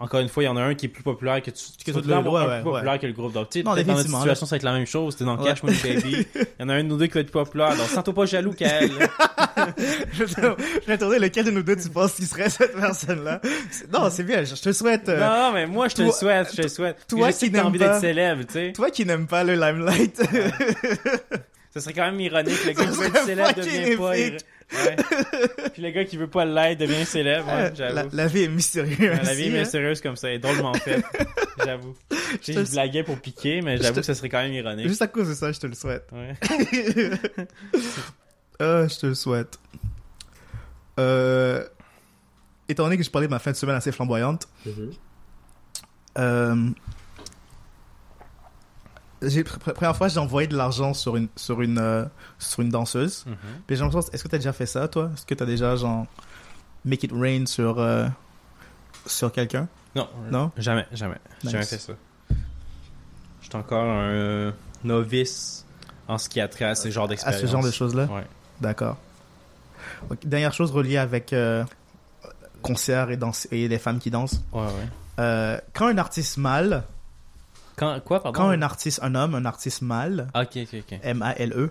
Encore 0.00 0.20
une 0.20 0.28
fois, 0.28 0.42
il 0.44 0.46
y 0.46 0.48
en 0.48 0.56
a 0.56 0.62
un 0.62 0.74
qui 0.74 0.86
est 0.86 0.88
plus 0.88 1.02
populaire 1.02 1.42
que 1.42 1.50
tu, 1.50 1.64
Que 1.84 1.90
tu 1.90 1.92
tout 2.02 2.08
le- 2.08 2.14
avoir 2.14 2.44
ouais, 2.46 2.48
ouais, 2.50 2.60
plus 2.62 2.70
populaire 2.70 2.98
que 3.00 3.06
le 3.06 3.12
groupe. 3.12 3.32
Donc, 3.32 3.50
tu 3.50 3.58
sais, 3.58 3.62
dans 3.64 3.74
notre 3.74 4.00
situation, 4.06 4.46
ça 4.46 4.50
va 4.54 4.56
être 4.56 4.62
la 4.62 4.72
même 4.72 4.86
chose. 4.86 5.16
T'es 5.16 5.24
dans 5.24 5.36
Ouais. 5.36 5.44
Cash 5.48 5.62
Money 5.62 5.76
Baby. 5.82 6.26
Il 6.34 6.46
y 6.60 6.62
en 6.64 6.68
a 6.68 6.74
un 6.74 6.82
de 6.84 6.88
nous 6.88 6.96
deux 6.96 7.06
qui 7.06 7.14
va 7.14 7.20
être 7.20 7.30
plus 7.30 7.44
populaire. 7.44 7.76
Donc, 7.76 7.86
sens-toi 7.88 8.14
pas 8.14 8.26
jaloux, 8.26 8.52
Kael. 8.58 8.90
je 10.12 10.24
vais 10.86 10.98
tourner 10.98 11.18
lequel 11.18 11.44
de 11.46 11.50
nous 11.50 11.62
deux 11.62 11.76
tu 11.76 11.88
penses 11.88 12.12
qui 12.14 12.26
serait 12.26 12.48
cette 12.48 12.76
personne-là. 12.76 13.40
Non, 13.92 14.08
c'est 14.10 14.22
bien, 14.24 14.44
je 14.44 14.54
te 14.54 14.72
souhaite... 14.72 15.08
euh, 15.08 15.18
Non, 15.20 15.48
non, 15.48 15.52
mais 15.52 15.66
moi, 15.66 15.88
je 15.88 15.96
te 15.96 16.02
le 16.02 16.12
souhaite, 16.12 16.48
je 16.52 16.56
te 16.58 16.62
le 16.62 16.68
souhaite. 16.68 17.04
toi 17.08 17.28
je 17.28 17.32
sais 17.34 17.46
qui 17.46 17.52
que 17.52 17.56
t'as 17.56 17.62
n'aimes 17.62 17.66
envie 17.68 17.78
pas- 17.78 17.88
d'être 17.88 18.00
célèbre, 18.00 18.42
tu 18.46 18.52
sais. 18.52 18.72
Toi 18.74 18.90
qui 18.90 19.04
n'aimes 19.04 19.26
pas 19.26 19.42
le 19.44 19.54
limelight, 19.54 20.22
Ça 21.78 21.84
serait 21.84 21.94
quand 21.94 22.04
même 22.10 22.20
ironique, 22.20 22.64
le 22.66 22.72
gars 22.74 22.84
qui 22.86 22.96
veut 22.96 23.06
être 23.06 23.24
célèbre 23.24 23.54
devient 23.54 23.96
pas. 23.96 24.10
Ouais. 24.10 24.96
Puis 25.72 25.80
le 25.82 25.90
gars 25.90 26.04
qui 26.04 26.16
veut 26.18 26.26
pas 26.28 26.44
l'être 26.44 26.78
devient 26.80 27.06
célèbre, 27.06 27.46
ouais, 27.46 27.70
la, 27.70 27.74
j'avoue. 27.74 28.08
la 28.12 28.26
vie 28.26 28.42
est 28.42 28.48
mystérieuse. 28.48 28.98
Ouais, 29.00 29.22
La 29.24 29.34
vie 29.34 29.44
est 29.48 29.60
hein. 29.60 29.64
sérieuse 29.64 30.00
comme 30.02 30.16
ça, 30.16 30.28
elle 30.28 30.34
est 30.34 30.38
drôlement 30.40 30.74
faite. 30.74 31.02
J'avoue. 31.64 31.94
Te- 32.10 32.52
Je 32.52 32.70
blaguais 32.72 33.02
pour 33.02 33.18
piquer, 33.18 33.62
mais 33.62 33.78
Je 33.78 33.82
j'avoue 33.82 33.94
te- 33.96 34.00
que 34.00 34.06
ça 34.06 34.14
serait 34.14 34.28
quand 34.28 34.42
même 34.42 34.52
ironique. 34.52 34.86
Juste 34.86 35.00
à 35.02 35.08
cause 35.08 35.28
de 35.28 35.34
ça, 35.34 35.50
je 35.52 35.58
te 35.58 35.66
le 35.66 35.72
souhaite. 35.74 36.06
Ouais. 36.12 36.34
Euh, 38.60 38.88
je 38.88 38.98
te 38.98 39.06
le 39.06 39.14
souhaite. 39.14 39.58
Euh, 41.00 41.64
étant 42.68 42.84
donné 42.84 42.96
que 42.98 43.02
je 43.02 43.10
parlais 43.10 43.26
de 43.26 43.32
ma 43.32 43.38
fin 43.38 43.50
de 43.52 43.56
semaine 43.56 43.76
assez 43.76 43.90
flamboyante, 43.92 44.48
euh, 46.18 46.56
j'ai, 49.22 49.42
pr- 49.42 49.58
pr- 49.58 49.72
première 49.72 49.96
fois, 49.96 50.08
j'ai 50.08 50.18
envoyé 50.20 50.46
de 50.48 50.56
l'argent 50.56 50.94
sur 50.94 51.16
une, 51.16 51.28
sur 51.36 51.60
une, 51.62 51.78
euh, 51.78 52.04
sur 52.38 52.60
une 52.62 52.70
danseuse. 52.70 53.24
Puis 53.66 53.76
j'ai 53.76 53.82
l'impression, 53.82 54.10
est-ce 54.12 54.22
que 54.22 54.28
tu 54.28 54.34
as 54.34 54.38
déjà 54.38 54.52
fait 54.52 54.66
ça, 54.66 54.86
toi? 54.88 55.10
Est-ce 55.14 55.26
que 55.26 55.34
tu 55.34 55.42
as 55.42 55.46
déjà, 55.46 55.74
genre, 55.76 56.06
make 56.84 57.02
it 57.04 57.12
rain 57.12 57.46
sur, 57.46 57.78
euh, 57.80 58.06
sur 59.06 59.32
quelqu'un? 59.32 59.68
Non, 59.94 60.08
Non? 60.30 60.50
Jamais, 60.56 60.86
jamais. 60.92 61.16
J'ai 61.42 61.50
jamais 61.50 61.60
Nice. 61.62 61.70
fait 61.70 61.78
ça. 61.78 61.92
Je 63.40 63.46
suis 63.46 63.56
encore 63.56 63.82
un 63.84 64.08
euh, 64.10 64.52
novice 64.84 65.64
en 66.06 66.18
ce 66.18 66.28
qui 66.28 66.40
a 66.40 66.48
trait 66.48 66.66
à 66.66 66.74
ce 66.74 66.90
genre 66.90 67.04
À 67.06 67.08
d'expérience. 67.08 67.40
ce 67.40 67.46
genre 67.46 67.62
de 67.64 67.70
choses-là? 67.70 68.04
Ouais. 68.04 68.26
D'accord. 68.60 68.96
Dernière 70.24 70.52
chose 70.52 70.70
reliée 70.70 70.98
avec 70.98 71.32
euh, 71.32 71.64
concert 72.62 73.10
et, 73.10 73.16
danse, 73.16 73.48
et 73.50 73.68
les 73.68 73.78
femmes 73.78 73.98
qui 73.98 74.10
dansent. 74.10 74.42
Ouais, 74.52 74.62
ouais. 74.62 75.60
Quand 75.74 75.86
un 75.86 75.98
artiste 75.98 76.36
mâle, 76.36 76.84
Quand, 77.78 78.00
quoi, 78.04 78.22
pardon? 78.22 78.36
quand 78.38 78.48
un 78.48 78.62
artiste, 78.62 79.00
un 79.02 79.14
homme, 79.14 79.34
un 79.34 79.44
artiste 79.44 79.82
mâle, 79.82 80.28
Ah. 80.34 80.44
M-A-L-E, 81.02 81.70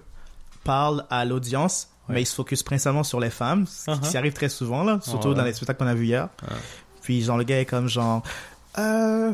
parle 0.64 1.06
à 1.10 1.26
l'audience, 1.26 1.90
Ouais. 2.08 2.16
mais 2.16 2.22
il 2.22 2.26
se 2.26 2.36
focus 2.36 2.64
principalement 2.64 3.04
sur 3.04 3.20
les 3.20 3.30
femmes, 3.30 3.66
ce 3.68 3.86
qui 3.86 3.92
Uh-huh. 4.00 4.04
s'y 4.10 4.18
arrive 4.18 4.34
très 4.34 4.50
souvent, 4.50 4.84
là, 4.84 5.00
surtout 5.02 5.30
Ouais. 5.30 5.36
dans 5.36 5.44
les 5.44 5.54
spectacles 5.54 5.80
qu'on 5.80 5.88
a 5.88 5.94
vus 5.94 6.06
hier. 6.06 6.30
Ouais. 6.44 6.56
Puis, 7.02 7.22
genre, 7.22 7.38
le 7.38 7.44
gars 7.44 7.60
est 7.60 7.66
comme 7.66 7.88
genre, 7.88 8.24
euh, 8.78 9.34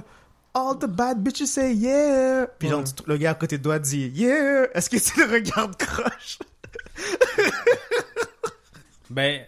All 0.56 0.78
the 0.80 0.86
bad 0.86 1.18
bitches 1.24 1.48
say 1.48 1.74
yeah. 1.74 2.46
Puis, 2.60 2.70
genre, 2.70 2.84
le 3.08 3.18
gars 3.18 3.32
à 3.32 3.34
côté 3.34 3.58
de 3.58 3.64
toi 3.64 3.80
dit 3.80 4.12
yeah. 4.14 4.68
Est-ce 4.76 4.88
que 4.88 4.98
tu 4.98 5.20
le 5.26 5.34
regardes 5.34 5.76
croche? 5.78 6.38
Ben, 9.10 9.42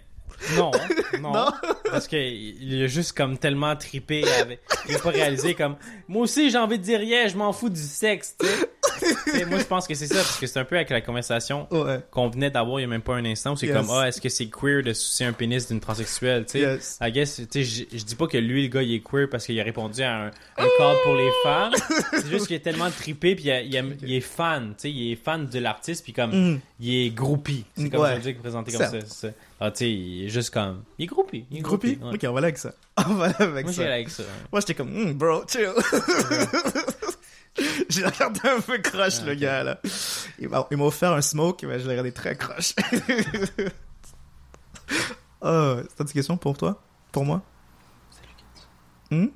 non, 0.58 0.72
non. 1.22 1.34
Non? 1.34 1.46
Parce 1.90 2.08
que 2.08 2.16
il 2.18 2.84
a 2.84 2.88
juste 2.88 3.14
comme 3.14 3.38
tellement 3.38 3.76
tripé 3.76 4.24
avec. 4.42 4.60
Il 4.90 4.96
a 4.96 5.00
pas 5.00 5.10
réalisé 5.12 5.54
comme. 5.56 5.76
Moi 6.08 6.24
aussi, 6.24 6.50
j'ai 6.50 6.58
envie 6.58 6.78
de 6.78 6.84
dire 6.84 7.02
yeah, 7.02 7.28
je 7.28 7.36
m'en 7.38 7.52
fous 7.54 7.70
du 7.70 7.82
sexe, 7.82 8.36
tu 8.40 8.46
sais. 8.48 9.46
Moi, 9.46 9.60
je 9.60 9.64
pense 9.66 9.88
que 9.88 9.94
c'est 9.94 10.08
ça, 10.08 10.16
parce 10.16 10.40
que 10.40 10.48
c'est 10.48 10.60
un 10.60 10.64
peu 10.66 10.76
avec 10.76 10.90
la 10.90 11.02
conversation 11.02 11.68
Ouais. 11.72 12.00
qu'on 12.12 12.30
venait 12.30 12.50
d'avoir 12.50 12.80
il 12.80 12.84
y 12.84 12.86
a 12.86 12.88
même 12.88 13.02
pas 13.02 13.16
un 13.16 13.26
instant 13.26 13.54
où 13.54 13.56
c'est 13.58 13.66
Yes. 13.68 13.76
comme, 13.76 13.90
ah, 13.92 14.08
est-ce 14.08 14.22
que 14.22 14.30
c'est 14.30 14.46
queer 14.48 14.84
de 14.84 14.94
sucer 14.94 15.26
un 15.26 15.34
pénis 15.34 15.68
d'une 15.68 15.80
transsexuelle, 15.82 16.46
tu 16.46 16.52
sais? 16.54 16.60
Yes. 16.60 16.98
I 17.02 17.12
guess, 17.12 17.42
tu 17.52 17.64
sais, 17.66 17.86
je 17.92 18.04
dis 18.04 18.16
pas 18.16 18.28
que 18.28 18.38
lui, 18.38 18.64
le 18.64 18.70
gars, 18.70 18.82
il 18.84 18.94
est 18.96 19.00
queer 19.04 19.28
parce 19.30 19.46
qu'il 19.46 19.60
a 19.60 19.64
répondu 19.64 20.02
à 20.02 20.16
un, 20.16 20.28
un 20.28 20.68
call 20.78 20.96
pour 21.04 21.16
les 21.16 21.30
femmes. 21.44 21.74
C'est 22.12 22.30
juste 22.30 22.48
qu'il 22.48 22.56
est 22.56 22.60
tellement 22.62 22.90
trippé, 22.90 23.36
puis 23.36 23.46
il, 23.46 23.52
a- 23.52 23.62
il 23.62 23.76
aime- 23.76 23.98
il 24.02 24.14
est 24.14 24.22
fan, 24.22 24.70
tu 24.70 24.84
sais, 24.84 24.92
il 24.92 25.12
est 25.12 25.16
fan 25.22 25.46
de 25.48 25.60
l'artiste, 25.60 26.04
puis 26.04 26.14
comme, 26.14 26.32
Mm. 26.54 26.60
il 26.80 27.06
est 27.06 27.10
groupie. 27.10 27.66
C'est 27.76 27.90
comme 27.90 28.02
Ouais. 28.02 28.10
ça 28.10 28.16
que 28.16 28.22
je 28.24 28.30
dis, 28.30 28.34
présenté 28.36 28.72
comme 28.72 28.82
ça. 28.82 29.02
Ça. 29.06 29.28
Ah, 29.60 29.72
tu 29.72 29.78
sais, 29.80 29.92
il 29.92 30.26
est 30.26 30.30
juste 30.30 30.50
comme, 30.54 30.84
il 30.98 31.04
est 31.04 31.08
groupie. 31.08 31.46
Il 31.50 31.60
est 31.60 31.66
ouais. 31.66 32.14
Ok, 32.14 32.20
on 32.28 32.34
va 32.34 32.38
aller 32.40 32.46
avec 32.48 32.58
ça. 32.58 32.74
On 33.08 33.14
va 33.14 33.26
aller 33.26 33.36
avec 33.40 33.66
Moi, 33.66 33.74
ça. 33.74 33.84
j'ai 33.84 33.90
avec 33.92 34.10
ça. 34.10 34.24
ouais. 34.24 34.30
Moi, 34.52 34.60
j'étais 34.62 34.74
comme, 34.74 34.90
Hmm, 34.90 35.14
bro, 35.14 35.44
chill. 35.48 35.70
J'ai 37.88 38.04
regardé 38.06 38.42
un 38.50 38.60
peu 38.60 38.78
croche, 38.80 39.14
Ah, 39.22 39.26
le 39.28 39.32
ok. 39.32 39.38
gars, 39.40 39.64
là. 39.64 39.80
Il 40.40 40.50
m'a 40.50 40.68
offert 40.84 41.14
un 41.14 41.22
smoke, 41.22 41.66
mais 41.66 41.80
je 41.80 41.86
l'ai 41.86 41.92
regardé 41.92 42.12
très 42.12 42.36
croche. 42.36 42.74
oh, 45.42 45.76
t'as 45.96 46.04
des 46.04 46.12
questions 46.14 46.36
pour 46.38 46.58
toi? 46.58 46.82
Pour 47.14 47.24
moi? 47.26 47.42
Hmm? 49.12 49.28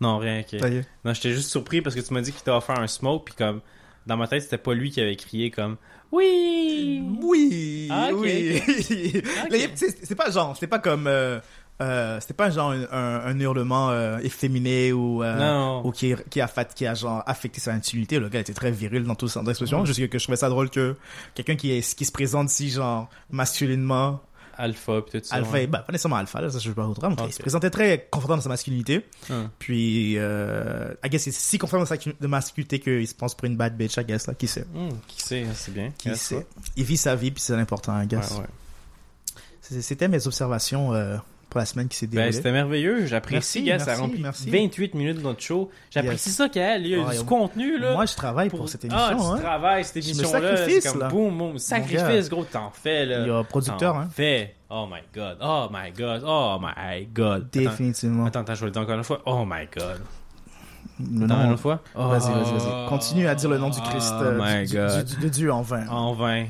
Non, 0.00 0.16
rien, 0.18 0.40
ok. 0.40 0.60
Non, 1.04 1.12
j'étais 1.12 1.32
juste 1.32 1.50
surpris 1.50 1.82
parce 1.82 1.94
que 1.94 2.00
tu 2.00 2.14
m'as 2.14 2.20
dit 2.22 2.32
qu'il 2.32 2.42
t'a 2.42 2.56
offert 2.56 2.78
un 2.78 2.86
smoke, 2.86 3.24
puis 3.26 3.34
comme, 3.34 3.60
dans 4.08 4.16
ma 4.16 4.26
tête, 4.26 4.42
c'était 4.42 4.58
pas 4.58 4.74
lui 4.74 4.90
qui 4.90 5.00
avait 5.00 5.14
crié 5.16 5.50
comme, 5.52 5.76
oui! 6.10 7.02
Oui, 7.22 7.88
Ah, 7.90 8.08
ok, 8.12 8.18
oui. 8.20 8.60
Ok. 9.44 9.48
Mais 9.52 9.70
C'est 9.76 10.14
pas 10.16 10.30
genre, 10.30 10.56
c'est 10.58 10.66
pas 10.66 10.78
comme, 10.78 11.06
euh, 11.06 11.38
euh, 11.80 12.18
c'était 12.20 12.34
pas 12.34 12.50
genre 12.50 12.70
un, 12.72 12.82
un- 12.90 13.20
un 13.26 13.38
hurlement 13.40 13.90
euh, 13.90 14.18
efféminé 14.18 14.92
ou, 14.92 15.22
ou 15.84 15.92
qui, 15.92 16.14
qui 16.30 16.40
a 16.40 16.48
fait, 16.48 16.72
qui 16.74 16.86
a 16.86 16.94
genre 16.94 17.22
affecté 17.26 17.60
sa 17.60 17.72
intimité. 17.72 18.18
Le 18.18 18.28
gars 18.28 18.40
était 18.40 18.54
très 18.54 18.70
viril 18.72 19.04
dans 19.04 19.14
tout 19.14 19.28
sens 19.28 19.44
d'expression. 19.44 19.84
Juste 19.84 20.00
que, 20.00 20.06
que 20.06 20.18
je 20.18 20.24
trouvais 20.24 20.36
ça 20.36 20.48
drôle 20.48 20.70
que 20.70 20.96
quelqu'un 21.34 21.54
qui 21.56 21.70
est, 21.72 21.94
qui 21.94 22.04
se 22.04 22.10
présente 22.12 22.48
si 22.50 22.70
genre 22.70 23.08
masculinement, 23.30 24.20
Alpha, 24.58 25.00
puis 25.02 25.20
tout 25.20 25.26
ça. 25.26 25.36
alpha, 25.36 25.52
ouais. 25.52 25.66
bah, 25.68 25.78
pas 25.78 25.92
nécessairement 25.92 26.16
alpha, 26.16 26.40
là, 26.40 26.50
ça 26.50 26.58
je 26.58 26.68
veux 26.68 26.74
pas 26.74 26.86
mais 26.86 27.12
Ok. 27.12 27.24
il 27.28 27.32
se 27.32 27.38
présentait 27.38 27.70
très 27.70 28.08
confortable 28.10 28.38
dans 28.40 28.42
sa 28.42 28.48
masculinité. 28.48 29.06
Hum. 29.30 29.48
Puis, 29.58 30.14
euh, 30.18 30.92
I 31.04 31.08
guess 31.08 31.22
c'est 31.22 31.30
si 31.32 31.58
confortable 31.58 31.88
dans 31.88 31.96
sa 31.96 32.10
de 32.20 32.26
masculinité 32.26 32.80
qu'il 32.80 33.06
se 33.06 33.14
pense 33.14 33.34
pour 33.36 33.46
une 33.46 33.56
bad 33.56 33.76
bitch, 33.76 33.96
I 33.96 34.04
guess, 34.04 34.26
là, 34.26 34.34
qui 34.34 34.48
sait. 34.48 34.66
Hum, 34.74 34.90
qui 35.06 35.22
sait, 35.22 35.46
c'est 35.54 35.72
bien. 35.72 35.92
Qui 35.96 36.14
sait. 36.16 36.44
Il 36.76 36.84
vit 36.84 36.96
sa 36.96 37.14
vie, 37.14 37.30
puis 37.30 37.40
c'est 37.40 37.56
l'important, 37.56 38.00
I 38.00 38.06
guess. 38.06 38.34
C'était 39.60 40.08
mes 40.08 40.26
observations 40.26 40.92
euh, 40.94 41.16
pour 41.50 41.60
la 41.60 41.66
semaine 41.66 41.88
qui 41.88 41.96
s'est 41.96 42.06
Ben, 42.06 42.16
déroulée. 42.16 42.32
c'était 42.32 42.52
merveilleux. 42.52 43.06
J'apprécie, 43.06 43.62
gars. 43.62 43.78
Ça 43.78 43.94
remplit 43.96 44.20
merci. 44.20 44.50
28 44.50 44.94
minutes 44.94 45.16
de 45.18 45.22
notre 45.22 45.40
show. 45.42 45.70
J'apprécie 45.90 46.28
Yes. 46.28 46.36
ça, 46.36 46.48
Kael. 46.48 46.84
Il 46.86 46.92
y 46.92 46.94
a 46.94 47.04
Ah, 47.08 47.14
du 47.14 47.24
contenu, 47.24 47.78
là. 47.78 47.94
Moi, 47.94 48.04
je 48.06 48.14
travaille 48.14 48.50
pour, 48.50 48.68
cette 48.68 48.84
Ah, 48.90 49.10
émission. 49.12 49.32
tu 49.34 49.38
hein. 49.38 49.42
travailles 49.42 49.84
cette 49.84 49.96
émission-là. 49.96 50.56
sacrifice, 50.56 50.82
C'est 50.84 50.90
comme 50.90 51.00
là. 51.00 51.08
boum, 51.08 51.38
boum. 51.38 51.58
Sacrifice, 51.58 52.28
gros, 52.28 52.44
t'en 52.44 52.70
fais, 52.70 53.06
là. 53.06 53.20
Il 53.22 53.28
y 53.28 53.30
a 53.30 53.42
producteur, 53.44 53.94
T'en 53.94 54.00
hein. 54.00 54.08
fais. 54.14 54.54
Oh 54.70 54.86
my 54.90 55.00
god. 55.14 55.38
Oh 55.40 55.68
my 55.72 55.90
god. 55.92 56.22
Oh 56.26 56.58
my 56.60 57.06
god. 57.06 57.48
Définitivement. 57.50 58.26
Attends, 58.26 58.40
attends, 58.40 58.54
je 58.54 58.60
vais 58.60 58.66
le 58.66 58.72
dire 58.72 58.82
encore 58.82 58.96
une 58.96 59.04
fois. 59.04 59.22
Oh 59.24 59.44
my 59.46 59.66
god. 59.74 60.00
Le 61.00 61.24
Attends, 61.24 61.50
une 61.52 61.56
fois. 61.56 61.80
Vas-y, 61.94 62.30
vas-y, 62.32 62.52
vas-y. 62.52 62.88
Continue 62.88 63.26
à 63.28 63.34
dire 63.34 63.48
le 63.48 63.56
nom 63.58 63.70
du 63.70 63.80
Christ, 63.80 64.12
Oh 64.18 64.22
euh, 64.24 64.38
my 64.38 64.66
du, 64.66 64.72
du- 64.72 64.76
god. 64.76 65.04
du- 65.06 65.16
de 65.16 65.28
Dieu 65.28 65.52
en 65.52 65.62
vain. 65.62 65.86
En 65.88 66.12
vain. 66.12 66.46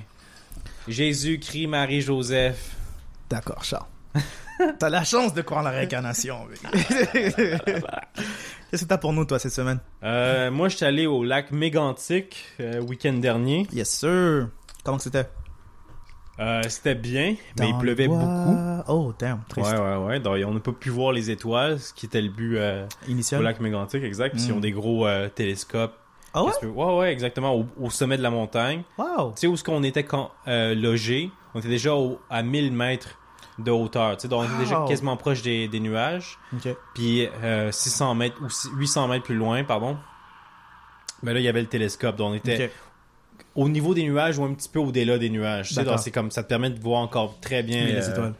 Jésus, 0.88 1.38
Christ, 1.38 1.66
Marie, 1.68 2.00
Joseph. 2.00 2.74
D'accord, 3.30 3.62
Charles. 3.62 3.84
T'as 4.78 4.88
la 4.90 5.04
chance 5.04 5.34
de 5.34 5.42
croire 5.42 5.60
en 5.60 5.64
la 5.64 5.70
réincarnation. 5.70 6.38
mec. 6.46 6.60
Qu'est-ce 8.70 8.84
que 8.84 8.88
t'as 8.88 8.98
pour 8.98 9.12
nous, 9.12 9.24
toi, 9.24 9.38
cette 9.38 9.52
semaine? 9.52 9.78
Euh, 10.02 10.50
moi, 10.50 10.68
je 10.68 10.76
suis 10.76 10.84
allé 10.84 11.06
au 11.06 11.24
lac 11.24 11.50
Mégantic 11.52 12.44
euh, 12.60 12.80
week-end 12.80 13.14
dernier. 13.14 13.66
Yes, 13.72 13.88
sir. 13.90 14.48
Comment 14.84 14.98
c'était? 14.98 15.28
Euh, 16.40 16.62
C'était 16.68 16.94
bien, 16.94 17.34
mais 17.58 17.68
il 17.70 17.78
pleuvait 17.78 18.06
beaucoup. 18.06 18.56
Oh, 18.86 19.12
damn. 19.18 19.40
Triste. 19.48 19.72
Ouais, 19.72 19.78
ouais, 19.78 19.96
ouais. 19.96 20.20
Donc, 20.20 20.36
on 20.46 20.54
n'a 20.54 20.60
pas 20.60 20.70
pu 20.72 20.88
voir 20.90 21.10
les 21.12 21.30
étoiles, 21.30 21.80
ce 21.80 21.92
qui 21.92 22.06
était 22.06 22.22
le 22.22 22.28
but 22.28 22.56
euh, 22.58 22.86
Initial. 23.08 23.40
au 23.40 23.44
lac 23.44 23.58
Mégantic, 23.58 24.04
exact. 24.04 24.34
Puis 24.36 24.44
ils 24.44 24.52
ont 24.52 24.58
Mm. 24.58 24.60
des 24.60 24.70
gros 24.72 25.06
télescopes. 25.34 25.94
Ah 26.34 26.44
ouais? 26.44 26.52
Que- 26.60 26.66
Ouais, 26.66 26.94
ouais, 26.96 27.12
exactement. 27.12 27.54
Au, 27.56 27.66
au 27.80 27.90
sommet 27.90 28.16
de 28.18 28.22
la 28.22 28.30
montagne. 28.30 28.82
Wow. 28.98 29.30
Tu 29.32 29.40
sais 29.40 29.46
où 29.48 29.54
est-ce 29.54 29.64
qu'on 29.64 29.82
était 29.82 30.04
quand, 30.04 30.30
logé? 30.46 31.30
On 31.54 31.58
était 31.58 31.68
déjà 31.68 31.94
au- 31.94 32.20
à 32.30 32.42
1000 32.44 32.72
mètres 32.72 33.18
de 33.58 33.70
hauteur. 33.70 34.16
Tu 34.16 34.22
sais, 34.22 34.28
donc 34.28 34.42
on 34.42 34.44
était 34.44 34.64
déjà 34.64 34.84
quasiment 34.88 35.16
proche 35.16 35.42
des, 35.42 35.66
des 35.68 35.80
nuages. 35.80 36.38
Puis 36.94 37.26
euh, 37.42 37.70
600 37.72 38.14
mètres 38.14 38.36
ou 38.42 38.48
six- 38.50 38.70
800 38.76 39.08
mètres 39.08 39.24
plus 39.24 39.34
loin, 39.36 39.64
pardon. 39.64 39.96
Mais 41.22 41.34
là, 41.34 41.40
il 41.40 41.44
y 41.44 41.48
avait 41.48 41.60
le 41.62 41.66
télescope. 41.66 42.16
Donc 42.16 42.30
on 42.30 42.34
était 42.34 42.70
au 43.54 43.68
niveau 43.68 43.94
des 43.94 44.04
nuages 44.04 44.38
ou 44.38 44.44
un 44.44 44.54
petit 44.54 44.68
peu 44.68 44.78
au-delà 44.78 45.18
des 45.18 45.30
nuages. 45.30 45.68
Tu 45.68 45.74
sais, 45.74 45.84
donc 45.84 45.98
c'est 45.98 46.10
comme 46.12 46.30
ça 46.30 46.42
te 46.42 46.48
permet 46.48 46.70
de 46.70 46.78
voir 46.80 47.00
encore 47.00 47.38
très 47.40 47.62
bien 47.62 47.84
les 47.84 47.94
euh, 48.08 48.10
étoiles. 48.12 48.34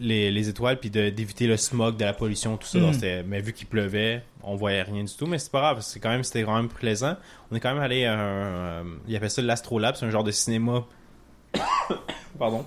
les, 0.00 0.30
les 0.30 0.48
étoiles 0.48 0.80
puis 0.80 0.88
de- 0.90 1.10
d'éviter 1.10 1.46
le 1.46 1.56
smog, 1.58 1.96
de 1.98 2.04
la 2.04 2.14
pollution, 2.14 2.56
tout 2.56 2.66
ça. 2.66 2.78
Mm. 2.78 2.82
Donc, 2.82 2.94
c'était- 2.94 3.22
mais 3.24 3.40
vu 3.42 3.52
qu'il 3.52 3.66
pleuvait, 3.66 4.24
on 4.42 4.56
voyait 4.56 4.82
rien 4.82 5.04
du 5.04 5.14
tout. 5.14 5.26
Mais 5.26 5.38
c'est 5.38 5.52
pas 5.52 5.60
grave, 5.60 5.80
c'est 5.82 6.00
quand 6.00 6.08
même 6.08 6.24
c'était 6.24 6.44
quand 6.44 6.56
même 6.56 6.68
plaisant. 6.68 7.16
On 7.50 7.56
est 7.56 7.60
quand 7.60 7.74
même 7.74 7.82
allé 7.82 8.06
à 8.06 8.14
un, 8.14 8.18
euh, 8.18 8.82
il 9.06 9.14
appelle 9.14 9.30
ça 9.30 9.42
l'Astrolab, 9.42 9.94
c'est 9.96 10.06
un 10.06 10.10
genre 10.10 10.24
de 10.24 10.30
cinéma, 10.32 10.84
pardon, 12.38 12.64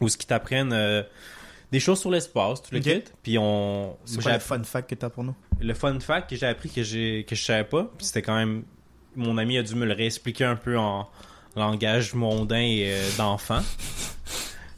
où 0.00 0.08
ce 0.08 0.16
qui 0.16 0.26
t'apprennent 0.26 0.72
euh, 0.72 1.02
des 1.72 1.80
choses 1.80 2.00
sur 2.00 2.10
l'espace, 2.10 2.62
tout 2.62 2.70
le 2.72 2.78
Ok. 2.78 2.84
kit. 2.84 3.02
Puis 3.22 3.38
on, 3.38 3.96
C'est 4.04 4.20
quoi 4.22 4.32
le 4.32 4.38
fun 4.38 4.62
fact 4.64 4.90
que 4.90 4.94
t'as 4.94 5.10
pour 5.10 5.24
nous? 5.24 5.34
le 5.60 5.74
fun 5.74 5.98
fact 6.00 6.30
que 6.30 6.36
j'ai 6.36 6.46
appris 6.46 6.70
que 6.70 6.82
j'ai 6.82 7.24
que 7.28 7.34
je 7.36 7.44
savais 7.44 7.64
pas, 7.64 7.90
puis 7.98 8.06
c'était 8.06 8.22
quand 8.22 8.34
même 8.36 8.62
mon 9.16 9.36
ami 9.38 9.58
a 9.58 9.62
dû 9.62 9.74
me 9.74 9.84
le 9.84 9.92
réexpliquer 9.92 10.44
un 10.44 10.56
peu 10.56 10.78
en 10.78 11.08
langage 11.56 12.14
mondain 12.14 12.60
et 12.60 12.84
euh, 12.92 13.08
d'enfant. 13.18 13.60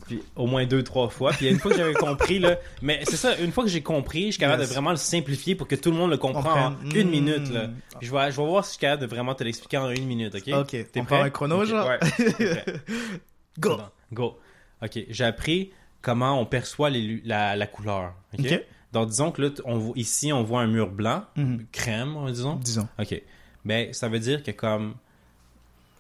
Puis 0.06 0.20
au 0.35 0.46
moins 0.46 0.66
deux 0.66 0.82
trois 0.82 1.08
fois. 1.08 1.30
Puis 1.32 1.48
une 1.48 1.58
fois 1.61 1.70
que 1.70 1.76
j'avais 1.76 1.94
compris 1.94 2.38
là, 2.40 2.56
mais 2.82 3.00
c'est 3.04 3.16
ça, 3.16 3.37
une 3.38 3.52
fois 3.52 3.62
que 3.64 3.70
j'ai 3.70 3.82
compris, 3.82 4.26
je 4.26 4.30
suis 4.32 4.40
capable 4.40 4.61
Yes. 4.62 4.68
de 4.70 4.74
vraiment 4.74 4.90
le 4.90 4.96
simplifier 4.96 5.54
pour 5.54 5.68
que 5.68 5.76
tout 5.76 5.90
le 5.92 5.96
monde 5.96 6.11
le 6.11 6.16
comprenne 6.18 6.74
en 6.74 6.90
une 6.94 7.06
Mm. 7.06 7.11
minute 7.11 7.48
là. 7.50 7.68
Puis 8.00 8.08
je 8.08 8.12
vais 8.12 8.30
je 8.32 8.37
vais 8.37 8.46
voir 8.46 8.64
si 8.64 8.70
je 8.70 8.72
suis 8.72 8.80
capable 8.80 9.02
de 9.02 9.06
vraiment 9.06 9.35
te 9.35 9.44
l'expliquer 9.44 9.76
en 9.78 9.88
une 9.90 10.06
minute, 10.06 10.35
OK? 10.35 10.48
Ok. 10.52 10.66
T'es 10.70 10.87
On 11.00 11.04
prêt? 11.04 11.16
part 11.16 11.22
un 11.22 11.30
chrono, 11.30 11.64
genre? 11.64 11.87
Ouais. 11.88 12.00
Go! 13.61 13.78
Go. 14.12 14.38
OK, 14.83 15.05
j'ai 15.09 15.25
appris 15.25 15.71
comment 16.01 16.40
on 16.40 16.47
perçoit 16.47 16.90
les 16.90 17.23
la, 17.25 17.55
la 17.57 17.66
couleur, 17.66 18.14
OK? 18.38 18.45
Ok. 18.45 18.64
Donc 18.92 19.09
disons 19.09 19.31
que 19.33 19.40
là 19.42 19.49
on 19.64 19.79
voit- 19.79 19.97
ici 19.97 20.33
on 20.33 20.42
voit 20.42 20.61
un 20.61 20.66
mur 20.66 20.90
blanc, 20.90 21.25
Mhm. 21.37 21.64
crème, 21.73 22.16
disons? 22.29 22.57
Disons. 22.57 22.88
OK. 22.99 23.23
Ben, 23.64 23.92
ça 23.92 24.09
veut 24.09 24.18
dire 24.18 24.42
que 24.42 24.51
comme 24.51 24.95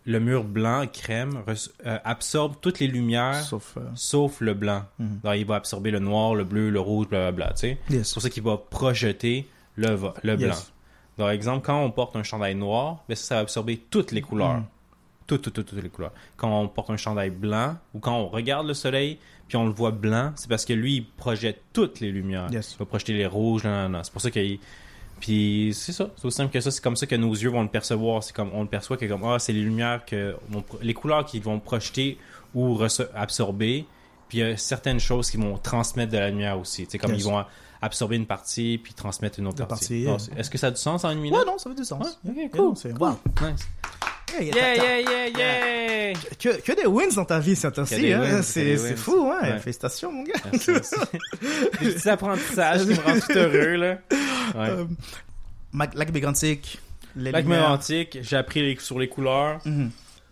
le 0.04 0.18
mur 0.18 0.42
blanc, 0.42 0.84
crème, 0.92 1.44
euh, 1.86 1.98
absorbe 2.04 2.56
toutes 2.60 2.80
les 2.80 2.88
lumières 2.88 3.36
sauf, 3.44 3.78
Sauf. 3.94 4.42
euh, 4.42 4.46
le 4.46 4.54
blanc. 4.54 4.82
Mhm. 4.98 5.20
Donc, 5.22 5.34
il 5.36 5.46
va 5.46 5.54
absorber 5.54 5.92
le 5.92 6.00
noir, 6.00 6.34
le 6.34 6.42
bleu, 6.42 6.70
le 6.70 6.80
rouge, 6.80 7.06
blablabla, 7.08 7.52
tu 7.52 7.58
sais? 7.60 7.78
Yes. 7.88 8.08
C'est 8.08 8.14
pour 8.14 8.22
ça 8.22 8.30
qu'il 8.30 8.42
va 8.42 8.56
projeter 8.56 9.46
le, 9.76 9.96
le 10.24 10.32
Yes. 10.32 10.38
blanc. 10.40 10.56
Par 11.18 11.30
exemple, 11.30 11.64
quand 11.64 11.80
on 11.80 11.90
porte 11.92 12.16
un 12.16 12.24
chandail 12.24 12.56
noir, 12.56 13.04
ben 13.08 13.14
ça, 13.14 13.24
ça 13.24 13.34
va 13.36 13.40
absorber 13.42 13.76
toutes 13.76 14.10
les 14.10 14.22
couleurs. 14.22 14.54
Mhm. 14.54 14.64
Toutes 15.38 15.72
les 15.72 15.88
couleurs. 15.88 16.12
Quand 16.36 16.60
on 16.60 16.68
porte 16.68 16.90
un 16.90 16.96
chandail 16.96 17.30
blanc, 17.30 17.76
ou 17.94 17.98
quand 18.00 18.16
on 18.16 18.28
regarde 18.28 18.66
le 18.66 18.74
soleil, 18.74 19.18
puis 19.48 19.56
on 19.56 19.66
le 19.66 19.72
voit 19.72 19.90
blanc, 19.90 20.32
c'est 20.36 20.48
parce 20.48 20.64
que 20.64 20.72
lui, 20.72 20.96
il 20.96 21.04
projette 21.06 21.62
toutes 21.72 22.00
les 22.00 22.10
lumières. 22.10 22.48
Yes. 22.52 22.72
Il 22.74 22.78
va 22.78 22.86
projeter 22.86 23.12
les 23.12 23.26
rouges, 23.26 23.64
non, 23.64 23.82
non, 23.84 23.88
non. 23.90 24.00
C'est 24.04 24.12
pour 24.12 24.22
ça 24.22 24.30
qu'il... 24.30 24.58
Puis 25.20 25.70
c'est 25.74 25.92
ça, 25.92 26.10
c'est 26.16 26.24
aussi 26.24 26.36
simple 26.36 26.52
que 26.52 26.60
ça. 26.60 26.70
C'est 26.72 26.82
comme 26.82 26.96
ça 26.96 27.06
que 27.06 27.14
nos 27.14 27.32
yeux 27.32 27.50
vont 27.50 27.62
le 27.62 27.68
percevoir. 27.68 28.24
C'est 28.24 28.34
comme 28.34 28.50
on 28.54 28.62
le 28.62 28.68
perçoit 28.68 28.96
que 28.96 29.06
comme 29.06 29.22
ah 29.24 29.38
c'est 29.38 29.52
les 29.52 29.60
lumières 29.62 30.04
que 30.04 30.34
les 30.80 30.94
couleurs 30.94 31.24
qui 31.24 31.38
vont 31.38 31.60
projeter 31.60 32.18
ou 32.56 32.76
absorber. 33.14 33.86
Puis 34.28 34.38
il 34.38 34.40
y 34.40 34.44
a 34.50 34.56
certaines 34.56 34.98
choses 34.98 35.30
qui 35.30 35.36
vont 35.36 35.58
transmettre 35.58 36.10
de 36.10 36.18
la 36.18 36.30
lumière 36.30 36.58
aussi. 36.58 36.86
C'est 36.88 36.98
comme 36.98 37.12
Yes. 37.12 37.20
ils 37.20 37.24
vont 37.30 37.44
absorber 37.80 38.16
une 38.16 38.26
partie 38.26 38.78
puis 38.82 38.94
transmettre 38.94 39.38
une 39.38 39.46
autre 39.46 39.64
partie. 39.64 40.02
partie, 40.04 40.28
Non, 40.28 40.34
euh, 40.34 40.40
Est-ce 40.40 40.50
que 40.50 40.58
ça 40.58 40.68
a 40.68 40.70
du 40.72 40.76
sens 40.80 41.04
en 41.04 41.10
une 41.10 41.20
minute? 41.20 41.38
Ouais, 41.38 41.44
non, 41.46 41.56
ça 41.56 41.70
fait 41.70 41.76
du 41.76 41.84
sens. 41.84 42.18
Ouais, 42.24 42.30
ok, 42.32 42.36
Yeah, 42.36 42.48
cool. 42.48 42.60
non, 42.60 42.74
c'est- 42.74 42.92
Wow. 42.98 43.10
Nice. 43.42 43.68
Yeah, 44.40 44.74
yeah, 44.74 44.98
yeah, 45.00 45.26
yeah! 45.38 46.12
Que, 46.38 46.60
que 46.60 46.72
des 46.72 46.86
wins 46.86 47.14
dans 47.14 47.24
ta 47.24 47.38
vie, 47.38 47.54
ainsi, 47.78 48.00
des 48.00 48.12
hein. 48.12 48.42
C'est 48.42 48.96
fou, 48.96 49.30
hein. 49.30 49.40
Ouais. 49.42 49.58
Félicitations, 49.58 50.10
mon 50.12 50.22
gars. 50.24 50.32
Merci, 50.50 50.70
merci. 50.70 50.94
Des 51.80 51.92
petits 51.94 52.08
apprentissages 52.08 52.82
qui 52.82 52.88
me 52.90 53.00
rendent 53.04 53.20
tout 53.20 53.32
heureux, 53.38 53.76
là. 53.76 53.98
Ouais. 54.54 54.70
Euh, 54.70 54.84
Mac- 55.72 55.94
Lac 55.94 56.12
Mégantic. 56.12 56.80
Lac. 57.16 57.44
Mégantic, 57.44 58.18
j'ai 58.22 58.36
appris 58.36 58.62
les- 58.62 58.78
sur 58.80 58.98
les 58.98 59.08
couleurs. 59.08 59.60
Mhm. 59.64 59.90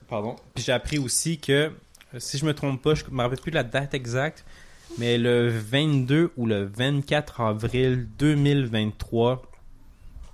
Pardon. 0.09 0.37
Puis 0.55 0.65
j'ai 0.65 0.73
appris 0.73 0.99
aussi 0.99 1.39
que, 1.39 1.53
euh, 1.53 1.71
si 2.19 2.39
je 2.39 2.45
me 2.45 2.55
trompe 2.55 2.83
pas, 2.83 2.95
je 2.95 3.05
me 3.11 3.23
rappelle 3.23 3.39
plus 3.41 3.53
la 3.53 3.63
date 3.63 3.95
exacte, 3.95 4.45
mais 4.99 5.19
le 5.19 5.49
22 5.49 6.33
ou 6.37 6.47
le 6.47 6.65
24 6.65 7.41
avril 7.43 8.09
2023, 8.19 9.43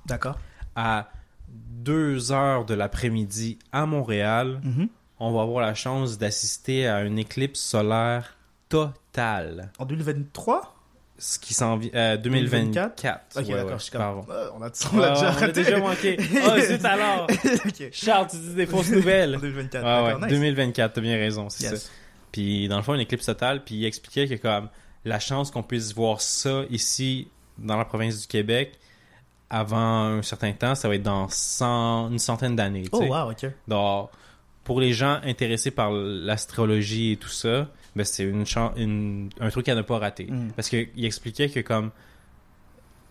D'accord. 0.06 0.38
à 0.74 1.10
2 1.82 2.32
heures 2.32 2.64
de 2.64 2.74
l'après-midi 2.74 3.58
à 3.72 3.86
Montréal, 3.86 4.60
Mhm. 4.64 4.88
on 5.20 5.32
va 5.32 5.42
avoir 5.42 5.64
la 5.64 5.74
chance 5.74 6.18
d'assister 6.18 6.86
à 6.88 7.02
une 7.02 7.18
éclipse 7.18 7.60
solaire 7.60 8.36
totale. 8.68 9.70
En 9.78 9.84
2023 9.86 10.72
Ce 11.18 11.38
qui 11.38 11.54
s'en 11.54 11.76
vient. 11.78 11.90
euh, 11.94 12.16
2024. 12.18 13.36
Ok, 13.36 13.46
Ouais, 13.46 13.54
d'accord, 13.54 13.66
ouais, 13.70 13.78
je 13.78 13.82
suis 13.84 13.92
comme. 13.92 14.02
Euh, 14.28 14.50
on 14.54 14.60
a, 14.62 14.66
Ouais, 14.66 14.72
on 14.92 14.98
l'a 14.98 15.10
déjà 15.14 15.34
on 15.38 15.42
a 15.42 15.48
déjà 15.48 15.78
manqué. 15.78 16.16
Oh, 16.20 16.60
zut 16.60 16.84
alors! 16.84 17.26
Charles, 17.92 18.26
tu 18.30 18.36
dis 18.36 18.54
des 18.54 18.66
fausses 18.66 18.90
nouvelles. 18.90 19.36
En 19.36 19.40
2024. 19.40 19.82
Ouais, 19.84 19.90
ouais, 20.02 20.04
d'accord, 20.12 20.20
nice. 20.28 20.30
2024, 20.30 20.92
t'as 20.92 21.00
bien 21.00 21.16
raison, 21.16 21.48
c'est 21.48 21.70
Yes. 21.70 21.84
ça. 21.84 21.90
Puis 22.32 22.68
dans 22.68 22.76
le 22.76 22.82
fond, 22.82 22.92
une 22.94 23.00
éclipse 23.00 23.24
totale, 23.24 23.64
puis 23.64 23.76
il 23.76 23.86
expliquait 23.86 24.28
que 24.28 24.34
comme 24.34 24.68
la 25.06 25.18
chance 25.18 25.50
qu'on 25.50 25.62
puisse 25.62 25.94
voir 25.94 26.20
ça 26.20 26.64
ici 26.68 27.28
dans 27.56 27.78
la 27.78 27.86
province 27.86 28.20
du 28.20 28.26
Québec 28.26 28.78
avant 29.50 29.76
un 30.18 30.22
certain 30.22 30.52
temps, 30.52 30.74
ça 30.74 30.88
va 30.88 30.94
être 30.96 31.02
dans 31.02 31.28
100, 31.28 32.10
une 32.10 32.18
centaine 32.18 32.56
d'années. 32.56 32.84
Oh, 32.92 33.02
wow, 33.02 33.30
ok. 33.30 33.46
Donc, 33.68 34.10
pour 34.64 34.80
les 34.80 34.92
gens 34.92 35.20
intéressés 35.24 35.70
par 35.70 35.90
l'astrologie 35.92 37.12
et 37.12 37.16
tout 37.16 37.28
ça, 37.28 37.68
ben 37.94 38.04
c'est 38.04 38.24
une- 38.24 39.30
un 39.40 39.50
truc 39.50 39.68
à 39.68 39.74
ne 39.74 39.82
pas 39.82 39.98
rater. 39.98 40.26
Mm. 40.30 40.52
Parce 40.56 40.68
qu'il 40.68 41.04
expliquait 41.04 41.48
que 41.48 41.60
comme 41.60 41.90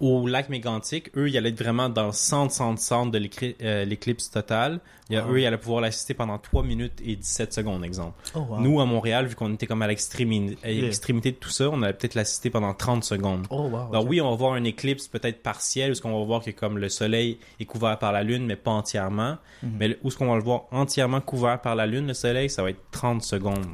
au 0.02 0.28
lac 0.28 0.50
Mégantic, 0.50 1.10
eux, 1.16 1.30
ils 1.30 1.38
allaient 1.38 1.50
être 1.50 1.62
vraiment 1.62 1.88
dans 1.90 2.08
le 2.08 2.12
centre, 2.12 2.54
centre, 2.54 2.82
centre 2.82 3.12
de 3.12 3.30
euh, 3.62 3.86
l'éclipse 3.86 4.30
totale. 4.30 4.80
Il 5.10 5.16
y 5.16 5.18
a, 5.20 5.26
Wow. 5.26 5.34
Eux, 5.34 5.40
ils 5.42 5.46
allaient 5.46 5.58
pouvoir 5.58 5.82
l'assister 5.82 6.14
pendant 6.16 6.38
3 6.40 6.64
minutes 6.64 7.00
et 7.06 7.16
17 7.16 7.54
secondes, 7.54 7.84
exemple. 7.86 8.14
Oh, 8.34 8.40
wow. 8.40 8.60
Nous, 8.60 8.82
à 8.82 8.86
Montréal, 8.86 9.28
vu 9.28 9.36
qu'on 9.36 9.54
était 9.54 9.68
comme 9.68 9.82
à 9.84 9.88
l'extrémi- 9.88 10.58
à 10.64 10.72
Yeah. 10.72 10.82
l'extrémité 10.82 11.32
de 11.32 11.38
tout 11.38 11.50
ça, 11.50 11.70
on 11.70 11.82
allait 11.84 11.94
peut-être 11.94 12.16
l'assister 12.16 12.50
pendant 12.50 12.74
30 12.74 13.04
secondes. 13.04 13.46
Oh, 13.52 13.70
wow. 13.72 13.92
Donc 13.94 14.04
ok. 14.04 14.10
oui, 14.10 14.20
on 14.22 14.30
va 14.32 14.36
voir 14.36 14.56
une 14.56 14.66
éclipse 14.66 15.08
peut-être 15.08 15.44
partielle, 15.44 15.92
où 15.92 15.94
ce 15.94 16.02
qu'on 16.02 16.18
va 16.20 16.26
voir 16.26 16.44
que 16.44 16.52
comme 16.52 16.78
le 16.80 16.90
soleil 16.90 17.38
est 17.60 17.66
couvert 17.66 17.98
par 18.00 18.12
la 18.12 18.24
lune, 18.24 18.46
mais 18.48 18.56
pas 18.56 18.72
entièrement. 18.72 19.38
Mhm. 19.64 19.72
Mais 19.80 19.98
où 20.04 20.10
ce 20.12 20.18
qu'on 20.18 20.28
va 20.28 20.36
le 20.36 20.44
voir 20.44 20.64
entièrement 20.72 21.22
couvert 21.22 21.62
par 21.62 21.76
la 21.76 21.86
lune, 21.86 22.08
le 22.08 22.14
soleil, 22.16 22.50
ça 22.50 22.64
va 22.64 22.72
être 22.72 22.82
30 22.92 23.22
secondes. 23.22 23.66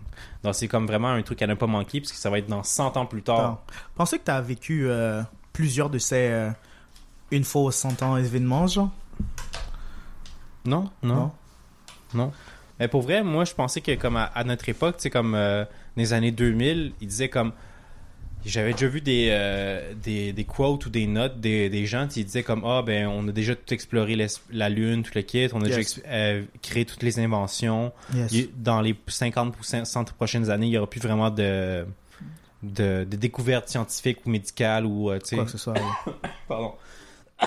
Donc 0.44 0.54
c'est 0.56 0.68
comme 0.68 0.86
vraiment 0.86 1.10
un 1.10 1.22
truc 1.22 1.42
à 1.42 1.48
ne 1.48 1.54
pas 1.54 1.68
manquer, 1.68 2.02
parce 2.02 2.12
que 2.12 2.18
ça 2.18 2.30
va 2.30 2.40
être 2.40 2.48
dans 2.48 2.64
100 2.64 2.98
ans 2.98 3.06
plus 3.06 3.24
tard. 3.24 3.64
Pensez 3.96 4.20
que 4.20 4.26
tu 4.26 4.32
as 4.32 4.42
vécu 4.42 4.88
euh, 4.90 5.22
plusieurs 5.54 5.90
de 5.90 5.98
ces 5.98 6.30
euh, 6.30 6.50
une 7.32 7.44
fois 7.44 7.62
aux 7.64 7.72
100 7.72 8.02
ans 8.04 8.18
événements, 8.18 8.68
genre? 8.68 8.92
Non, 10.66 10.90
non, 11.02 11.32
non. 12.14 12.32
Mais 12.80 12.88
pour 12.88 13.02
vrai, 13.02 13.24
moi, 13.24 13.46
je 13.46 13.54
pensais 13.54 13.82
que 13.82 13.96
comme 13.96 14.16
à, 14.18 14.24
à 14.26 14.44
notre 14.44 14.68
époque, 14.70 14.98
tu 14.98 15.04
sais, 15.04 15.10
comme 15.10 15.34
euh, 15.36 15.64
dans 15.64 15.70
les 16.02 16.14
années 16.14 16.32
2000, 16.32 16.94
ils 17.02 17.08
disaient 17.08 17.30
comme... 17.30 17.52
J'avais 18.44 18.72
déjà 18.74 18.88
vu 18.88 19.02
des, 19.02 19.28
euh, 19.30 19.94
des, 19.94 20.34
des 20.34 20.46
quotes 20.46 20.88
ou 20.88 20.90
des 20.90 21.06
notes 21.06 21.40
des, 21.40 21.70
des 21.70 21.86
gens 21.86 22.08
qui 22.08 22.26
disaient 22.26 22.42
comme 22.42 22.64
ah 22.66 22.82
ben 22.84 23.06
on 23.06 23.28
a 23.28 23.32
déjà 23.32 23.54
tout 23.56 23.72
exploré 23.72 24.18
la 24.52 24.68
lune 24.70 25.04
tout 25.04 25.12
le 25.14 25.22
kit 25.22 25.48
on 25.54 25.62
a 25.62 25.66
déjà 25.66 25.78
Yes. 25.78 26.02
euh, 26.08 26.44
créé 26.64 26.86
toutes 26.86 27.04
les 27.04 27.20
inventions 27.20 27.94
Yes. 28.16 28.34
Dans 28.58 28.82
les 28.82 28.96
50 29.06 29.54
ou 29.60 29.64
60 29.64 30.14
prochaines 30.14 30.50
années, 30.50 30.66
il 30.66 30.70
n'y 30.72 30.78
aura 30.80 30.90
plus 30.90 31.00
vraiment 31.00 31.30
de, 31.30 31.86
de, 32.64 33.06
de 33.10 33.16
découvertes 33.18 33.70
scientifiques 33.70 34.20
ou 34.26 34.30
médicales 34.30 34.86
ou, 34.86 35.10
euh, 35.12 35.20
tu 35.20 35.28
sais- 35.30 35.36
Quoi 35.36 35.46
que 35.46 35.52
ce 35.52 35.58
soit. 35.58 35.74
Pardon. 36.48 36.74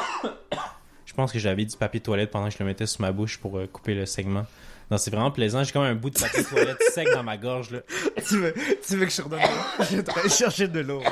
je 1.07 1.13
pense 1.15 1.33
que 1.33 1.39
j'avais 1.39 1.65
du 1.65 1.77
papier 1.77 2.01
toilette 2.01 2.31
pendant 2.31 2.47
que 2.49 2.55
je 2.55 2.59
le 2.59 2.65
mettais 2.65 2.87
sur 2.87 3.01
ma 3.01 3.13
bouche 3.13 3.39
pour 3.39 3.59
euh, 3.59 3.67
couper 3.67 3.95
le 3.95 4.07
segment. 4.07 4.47
Non, 4.91 4.99
c'est 4.99 5.11
vraiment 5.11 5.31
plaisant. 5.31 5.63
J'ai 5.65 5.73
comme 5.73 5.83
un 5.83 5.95
bout 5.95 6.11
de 6.11 6.19
papier 6.19 6.45
toilette 6.51 6.83
sec 6.93 7.09
dans 7.13 7.23
ma 7.23 7.37
gorge, 7.37 7.71
là. 7.71 7.79
tu, 8.27 8.39
veux, 8.39 8.55
tu 8.87 8.97
veux 8.97 9.07
que 9.07 9.13
je 9.13 9.23
redonne 9.23 9.41
Je 9.91 9.97
vais 10.23 10.29
chercher 10.29 10.69
de 10.69 10.81
l'eau. 10.81 11.03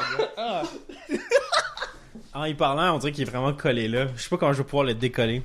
En 2.34 2.44
y 2.44 2.54
parlant, 2.54 2.94
on 2.94 2.98
dirait 2.98 3.12
qu'il 3.12 3.22
est 3.26 3.30
vraiment 3.30 3.52
collé 3.52 3.88
là. 3.88 4.06
Je 4.16 4.22
sais 4.22 4.28
pas 4.30 4.36
comment 4.38 4.52
je 4.52 4.58
vais 4.58 4.64
pouvoir 4.64 4.84
le 4.84 4.94
décoller. 4.94 5.42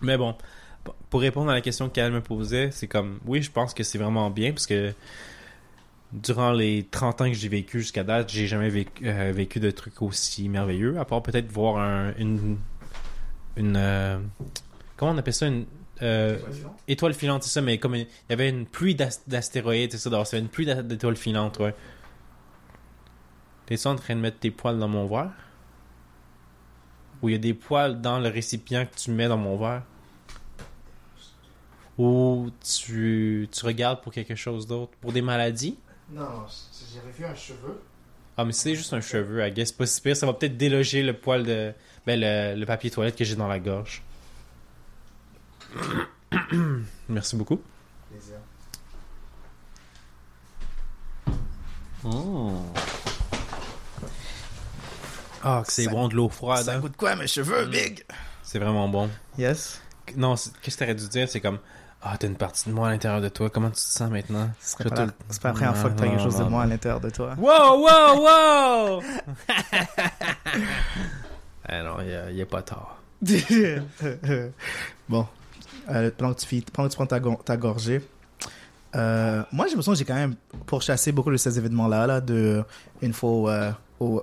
Mais 0.00 0.16
bon, 0.16 0.36
pour 1.08 1.20
répondre 1.20 1.50
à 1.50 1.54
la 1.54 1.60
question 1.60 1.88
qu'elle 1.88 2.12
me 2.12 2.20
posait, 2.20 2.70
c'est 2.72 2.88
comme, 2.88 3.20
oui, 3.24 3.40
je 3.40 3.50
pense 3.50 3.74
que 3.74 3.84
c'est 3.84 3.98
vraiment 3.98 4.28
bien 4.30 4.52
parce 4.52 4.66
que 4.66 4.92
durant 6.14 6.52
les 6.52 6.84
30 6.90 7.20
ans 7.20 7.26
que 7.28 7.34
j'ai 7.34 7.48
vécu 7.48 7.80
jusqu'à 7.80 8.04
date, 8.04 8.30
j'ai 8.30 8.46
jamais 8.46 8.70
vécu, 8.70 9.06
euh, 9.08 9.32
vécu 9.34 9.58
de 9.60 9.70
trucs 9.70 10.00
aussi 10.00 10.48
merveilleux, 10.48 10.98
à 10.98 11.04
part 11.04 11.22
peut-être 11.22 11.50
voir 11.50 11.78
un, 11.78 12.14
une. 12.18 12.56
Une. 13.56 13.76
euh, 13.76 14.18
comment 14.96 15.12
on 15.12 15.18
appelle 15.18 15.34
ça 15.34 15.46
Une. 15.48 15.66
euh, 16.02 16.38
étoile 16.88 17.14
filante, 17.14 17.42
c'est 17.42 17.50
ça, 17.50 17.60
mais 17.60 17.78
comme 17.78 17.94
il 17.96 18.06
y 18.30 18.32
avait 18.32 18.48
une 18.48 18.64
pluie 18.66 18.94
d'as- 18.94 19.22
d'astéroïdes, 19.26 19.92
c'est 19.92 19.98
ça, 19.98 20.24
c'est 20.24 20.38
une 20.38 20.48
pluie 20.48 20.66
d'étoiles 20.66 21.16
filantes, 21.16 21.58
ouais. 21.58 21.74
T'es-tu 23.66 23.86
en 23.86 23.96
train 23.96 24.14
de 24.14 24.20
mettre 24.20 24.38
tes 24.38 24.50
poils 24.50 24.78
dans 24.78 24.88
mon 24.88 25.06
verre? 25.06 25.30
Ou 27.22 27.28
il 27.30 27.32
y 27.32 27.34
a 27.34 27.38
des 27.38 27.54
poils 27.54 28.00
dans 28.00 28.18
le 28.20 28.28
récipient 28.28 28.84
que 28.86 28.94
tu 28.96 29.10
mets 29.10 29.28
dans 29.28 29.38
mon 29.38 29.56
verre? 29.56 29.82
Ou 31.96 32.50
tu, 32.60 33.48
tu 33.52 33.64
regardes 33.64 34.02
pour 34.02 34.12
quelque 34.12 34.34
chose 34.34 34.66
d'autre 34.66 34.92
Pour 35.00 35.12
des 35.12 35.22
maladies? 35.22 35.78
Non, 36.10 36.46
j'ai 36.92 37.00
revu 37.00 37.24
un 37.24 37.34
cheveu. 37.34 37.80
Ah, 38.36 38.44
mais 38.44 38.52
c'est 38.52 38.74
juste 38.74 38.92
un 38.92 39.00
cheveu, 39.00 39.46
I 39.46 39.52
guess. 39.52 39.72
Pas 39.72 39.86
si 39.86 40.00
pire, 40.00 40.16
ça 40.16 40.26
va 40.26 40.32
peut-être 40.34 40.56
déloger 40.56 41.02
le 41.02 41.16
poil 41.16 41.44
de. 41.44 41.72
Ben, 42.06 42.20
le, 42.20 42.58
le 42.58 42.66
papier 42.66 42.90
toilette 42.90 43.16
que 43.16 43.24
j'ai 43.24 43.36
dans 43.36 43.48
la 43.48 43.58
gorge. 43.60 44.02
Merci 47.08 47.36
beaucoup. 47.36 47.60
Plaisir. 48.10 48.36
Ah, 55.42 55.62
que 55.66 55.72
c'est 55.72 55.88
bon 55.88 56.08
de 56.08 56.14
l'eau 56.14 56.28
froide. 56.28 56.64
Ça 56.64 56.72
hein. 56.74 56.78
goûte 56.80 56.96
quoi 56.96 57.16
mes 57.16 57.26
cheveux, 57.26 57.66
Mm. 57.66 57.70
big? 57.70 58.04
C'est 58.42 58.58
vraiment 58.58 58.88
bon. 58.88 59.10
Yes. 59.38 59.80
Non, 60.16 60.36
c'est- 60.36 60.52
qu'est-ce 60.60 60.76
que 60.76 60.80
t'aurais 60.84 60.94
dû 60.94 61.08
dire? 61.08 61.28
C'est 61.28 61.40
comme. 61.40 61.58
Ah, 62.06 62.16
t'as 62.18 62.26
une 62.28 62.36
partie 62.36 62.68
de 62.68 62.74
moi 62.74 62.88
à 62.88 62.90
l'intérieur 62.90 63.22
de 63.22 63.28
toi. 63.30 63.48
Comment 63.48 63.68
tu 63.70 63.76
te 63.76 63.80
sens 63.80 64.10
maintenant? 64.10 64.50
Ce 64.60 64.72
serait 64.72 64.84
Je 64.84 64.88
pas 64.90 65.06
la- 65.06 65.12
C'est 65.30 65.40
pas 65.40 65.48
la 65.48 65.54
première 65.54 65.76
fois 65.76 65.88
que 65.90 65.96
t'as 65.98 66.06
quelque 66.06 66.22
chose 66.22 66.36
de 66.36 66.42
non, 66.42 66.50
moi 66.50 66.62
à 66.64 66.66
l'intérieur 66.66 67.00
de 67.00 67.08
toi. 67.10 67.34
Wow, 67.38 67.80
wow, 67.80 68.22
wow! 68.22 69.02
ah 71.68 71.82
non, 71.82 71.96
il 72.28 72.34
n'y 72.34 72.42
a, 72.42 72.46
pas 72.46 72.62
tard. 72.62 72.98
bon, 75.08 75.26
euh, 75.90 76.10
pendant, 76.16 76.34
que 76.34 76.40
tu, 76.40 76.46
fi- 76.46 76.64
pendant 76.72 76.88
que 76.88 76.92
tu 76.92 76.96
prends 76.96 77.06
ta, 77.06 77.20
go- 77.20 77.40
ta 77.42 77.56
gorgée, 77.56 78.02
euh, 78.96 79.42
moi 79.50 79.64
j'ai 79.66 79.70
l'impression 79.70 79.92
que 79.92 79.98
j'ai 79.98 80.04
quand 80.04 80.14
même 80.14 80.34
pourchassé 80.66 81.10
beaucoup 81.10 81.30
de 81.30 81.36
ces 81.38 81.56
événements-là, 81.58 82.06
là, 82.06 82.20
de 82.20 82.62
une 83.00 83.12
fois 83.14 83.30
au, 83.30 83.48
euh, 83.48 83.72
au, 84.00 84.22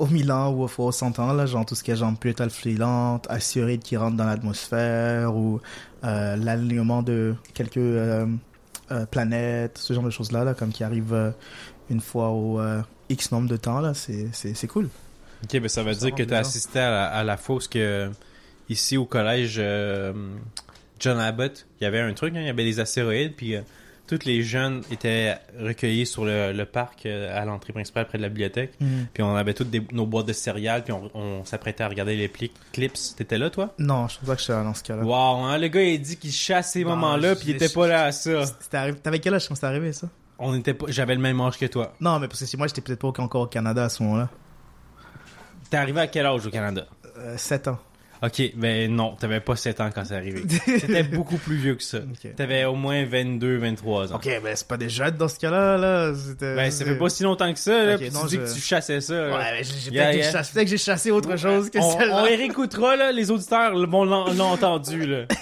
au 0.00 0.06
Milan 0.06 0.52
ou 0.52 0.64
au 0.64 0.92
100 0.92 1.18
ans, 1.18 1.32
là, 1.32 1.46
genre 1.46 1.64
tout 1.66 1.74
ce 1.74 1.84
qui 1.84 1.90
est 1.90 1.96
genre 1.96 2.14
pétale 2.16 2.50
filante, 2.50 3.26
assuride 3.30 3.82
qui 3.82 3.96
rentre 3.96 4.16
dans 4.16 4.24
l'atmosphère 4.24 5.36
ou 5.36 5.60
euh, 6.04 6.36
l'alignement 6.36 7.02
de 7.02 7.34
quelques 7.54 7.76
euh, 7.76 8.26
euh, 8.90 9.06
planètes, 9.06 9.78
ce 9.78 9.92
genre 9.92 10.02
de 10.02 10.10
choses-là, 10.10 10.42
là, 10.44 10.54
comme 10.54 10.70
qui 10.72 10.82
arrive 10.84 11.12
euh, 11.12 11.30
une 11.90 12.00
fois 12.00 12.30
au 12.30 12.58
euh, 12.60 12.80
X 13.10 13.30
nombre 13.30 13.48
de 13.48 13.56
temps, 13.56 13.80
là, 13.80 13.92
c'est 13.94 14.28
c'est- 14.32 14.54
c'est 14.54 14.66
cool. 14.66 14.88
Ok, 15.44 15.60
ben 15.60 15.68
ça 15.68 15.82
veut 15.82 15.92
Ça 15.94 16.06
dire 16.06 16.14
que 16.14 16.22
tu 16.22 16.34
as 16.34 16.38
assisté 16.38 16.78
à 16.80 16.90
la, 16.90 17.06
à 17.08 17.22
la 17.24 17.36
fausse 17.36 17.68
que 17.68 18.10
ici 18.68 18.96
au 18.96 19.04
collège 19.04 19.56
euh, 19.58 20.12
John 20.98 21.18
Abbott, 21.18 21.66
il 21.80 21.84
y 21.84 21.86
avait 21.86 22.00
un 22.00 22.12
truc, 22.14 22.34
hein, 22.36 22.40
il 22.40 22.46
y 22.46 22.50
avait 22.50 22.64
des 22.64 22.78
astéroïdes, 22.80 23.34
puis 23.36 23.54
euh, 23.56 23.60
tous 24.18 24.26
les 24.26 24.42
jeunes 24.42 24.82
étaient 24.90 25.36
recueillis 25.58 26.04
sur 26.06 26.24
le, 26.24 26.52
le 26.52 26.64
parc 26.66 27.06
euh, 27.06 27.40
à 27.40 27.44
l'entrée 27.44 27.72
principale 27.72 28.06
près 28.06 28.18
de 28.18 28.22
la 28.22 28.28
bibliothèque, 28.28 28.72
puis 29.14 29.22
on 29.22 29.34
avait 29.36 29.54
toutes 29.54 29.70
des- 29.70 29.86
nos 29.92 30.04
boîtes 30.06 30.26
de 30.26 30.32
céréales, 30.32 30.82
puis 30.84 30.92
on, 30.92 31.10
on 31.14 31.44
s'apprêtait 31.44 31.84
à 31.84 31.88
regarder 31.88 32.16
les 32.16 32.28
pli- 32.28 32.50
clips. 32.72 32.98
T'étais 33.16 33.38
là, 33.38 33.48
toi? 33.50 33.72
Non, 33.78 34.08
je 34.08 34.18
pense 34.18 34.26
pas 34.26 34.34
que 34.34 34.40
je 34.40 34.44
suis 34.44 34.52
dans 34.52 34.74
ce 34.74 34.82
cas-là. 34.82 35.02
Wow, 35.02 35.44
hein, 35.44 35.56
le 35.58 35.68
gars 35.68 35.82
il 35.82 36.00
dit 36.00 36.16
qu'il 36.16 36.32
chasse 36.32 36.72
ces 36.72 36.84
Bon, 36.84 36.90
moments-là, 36.90 37.36
puis 37.36 37.46
il 37.50 37.54
était 37.56 37.68
pas 37.68 37.86
là 37.86 38.04
à 38.04 38.12
ça. 38.12 38.42
T'avais 38.70 39.18
quel 39.20 39.34
âge 39.34 39.48
quand 39.48 39.54
c'est 39.54 39.66
arrivé 39.66 39.92
ça? 39.92 40.08
On 40.38 40.54
était 40.54 40.74
pas, 40.74 40.86
j'avais 40.88 41.14
le 41.14 41.20
même 41.20 41.40
âge 41.40 41.58
que 41.58 41.66
toi. 41.66 41.92
Non, 42.00 42.18
mais 42.18 42.26
parce 42.26 42.40
que 42.40 42.46
si 42.46 42.56
moi 42.56 42.66
j'étais 42.66 42.80
peut-être 42.80 43.00
pas 43.00 43.08
encore 43.22 43.42
au 43.42 43.46
Canada 43.46 43.84
à 43.84 43.88
ce 43.88 44.02
moment-là. 44.02 44.28
T'es 45.70 45.76
arrivé 45.76 46.00
à 46.00 46.06
quel 46.06 46.26
âge 46.26 46.46
au 46.46 46.50
Canada? 46.50 46.86
Euh, 47.18 47.36
7 47.36 47.68
ans. 47.68 47.78
Ok, 48.22 48.42
ben 48.54 48.94
non, 48.94 49.16
t'avais 49.18 49.40
pas 49.40 49.56
7 49.56 49.80
ans 49.80 49.90
quand 49.94 50.04
c'est 50.04 50.14
arrivé. 50.14 50.42
C'était 50.66 51.02
beaucoup 51.04 51.38
plus 51.38 51.56
vieux 51.56 51.74
que 51.74 51.82
ça. 51.82 52.00
T'avais 52.36 52.64
au 52.66 52.74
moins 52.74 53.04
22, 53.06 53.56
23 53.56 54.12
ans. 54.12 54.16
Ok, 54.16 54.26
ben 54.42 54.54
c'est 54.54 54.66
pas 54.68 54.76
des 54.76 54.90
jeunes 54.90 55.16
dans 55.16 55.28
ce 55.28 55.38
cas-là, 55.38 55.78
là. 55.78 56.12
Ben, 56.40 56.70
ça 56.70 56.84
fait 56.84 56.96
pas 56.96 57.08
si 57.08 57.22
longtemps 57.22 57.50
que 57.52 57.58
ça, 57.58 57.84
là, 57.84 57.92
non, 58.12 58.26
tu 58.26 58.28
dis 58.28 58.34
je- 58.36 58.40
que 58.40 58.54
tu 58.54 58.60
chassais 58.60 59.00
ça. 59.00 59.14
Ouais, 59.30 59.38
mais 59.52 59.64
j'ai 59.64 59.90
Yeah, 59.90 60.04
peut-être 60.04 60.12
que 60.12 60.16
yeah. 60.18 60.26
j'ai 60.26 60.32
chassé- 60.32 60.52
peut-être 60.52 60.64
que 60.66 60.70
j'ai 60.70 60.76
chassé 60.78 61.10
autre 61.10 61.36
chose 61.38 61.70
que 61.70 61.78
on, 61.78 61.98
celle-là. 61.98 62.16
on 62.20 62.22
réécoutera, 62.24 62.96
là, 62.96 63.10
les 63.12 63.30
auditeurs 63.30 63.74
l'en- 63.74 64.04
l'ont 64.04 64.40
entendu, 64.52 65.06
là. 65.06 65.24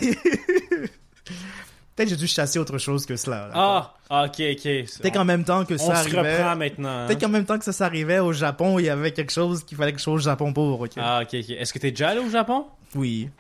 Peut-être 1.99 2.11
que 2.11 2.15
j'ai 2.15 2.21
dû 2.21 2.29
chasser 2.29 2.61
autre 2.61 2.79
chose 2.79 3.05
que 3.07 3.17
cela. 3.17 3.51
Ah, 3.53 3.93
ah, 4.09 4.25
ok, 4.27 4.31
ok. 4.53 4.63
Peut-être 4.63 5.13
qu'en 5.15 5.25
même 5.25 5.43
temps 5.43 5.65
que 5.65 5.75
on 5.75 5.79
ça 5.79 5.97
se 5.97 6.15
arrivait. 6.17 6.37
reprend 6.39 6.55
maintenant. 6.55 6.89
hein. 6.89 7.07
Peut-être 7.09 7.21
qu'en 7.23 7.29
même 7.29 7.45
temps 7.45 7.59
que 7.59 7.65
ça 7.65 7.73
s'arrivait 7.73 8.21
au 8.21 8.33
Japon, 8.33 8.79
il 8.79 8.85
y 8.85 8.89
avait 8.89 9.11
quelque 9.11 9.33
chose 9.33 9.65
qu'il 9.65 9.77
fallait 9.77 9.91
que 9.93 9.99
je 9.99 10.05
sois 10.05 10.13
au 10.15 10.19
Japon 10.19 10.53
pour, 10.53 10.81
ok? 10.81 10.93
Ah, 10.97 11.23
ok, 11.25 11.31
ok. 11.35 11.51
Est-ce 11.51 11.73
que 11.73 11.81
t'es 11.81 11.91
déjà 11.91 12.11
allé 12.11 12.21
au 12.21 12.31
Japon? 12.31 12.67
Oui, 12.95 13.31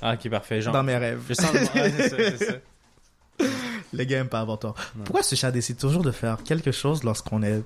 Ah, 0.00 0.14
ok, 0.14 0.30
parfait. 0.30 0.62
Genre, 0.62 0.72
dans 0.72 0.84
mes 0.84 0.96
rêves. 0.96 1.22
je 1.28 1.34
sens... 1.34 1.52
ouais, 1.52 1.92
c'est 1.98 2.38
ça, 2.38 2.46
ça. 2.46 4.24
Pas 4.30 4.40
avoir 4.40 4.60
tort. 4.60 4.74
Pourquoi 5.04 5.24
ce 5.24 5.34
chat 5.34 5.50
décide 5.50 5.78
toujours 5.78 6.04
de 6.04 6.12
faire 6.12 6.38
quelque 6.44 6.70
chose 6.70 7.02
lorsqu'on 7.02 7.42
est. 7.42 7.62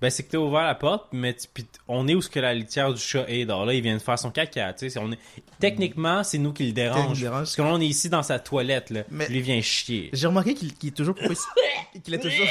Ben, 0.00 0.10
c'est 0.10 0.24
que 0.24 0.30
t'as 0.32 0.38
ouvert 0.38 0.62
la 0.64 0.74
porte, 0.74 1.06
mais 1.12 1.34
tu- 1.34 1.48
on 1.88 2.06
est 2.06 2.14
où 2.14 2.20
ce 2.20 2.28
que 2.28 2.38
la 2.38 2.52
litière 2.52 2.92
du 2.92 3.00
chat 3.00 3.24
est. 3.28 3.44
Alors 3.44 3.64
là, 3.64 3.72
il 3.72 3.82
vient 3.82 3.94
de 3.96 4.02
faire 4.02 4.18
son 4.18 4.30
caca, 4.30 4.74
c'est- 4.76 4.96
on 4.98 5.10
est- 5.12 5.18
Techniquement, 5.58 6.22
c'est 6.22 6.36
nous 6.38 6.52
qui 6.52 6.66
le 6.66 6.72
dérange. 6.72 7.24
Parce 7.24 7.56
que 7.56 7.62
là, 7.62 7.68
on 7.72 7.80
est 7.80 7.86
ici 7.86 8.10
dans 8.10 8.22
sa 8.22 8.38
toilette, 8.38 8.90
là. 8.90 9.04
Mais- 9.10 9.26
Lui 9.28 9.40
vient 9.40 9.60
chier. 9.62 10.10
J'ai 10.12 10.26
remarqué 10.26 10.52
qu'il 10.54 10.88
est 10.88 10.94
toujours 10.94 11.14
propice. 11.14 11.44
qu'il 12.04 12.12
est 12.14 12.18
toujours. 12.18 12.46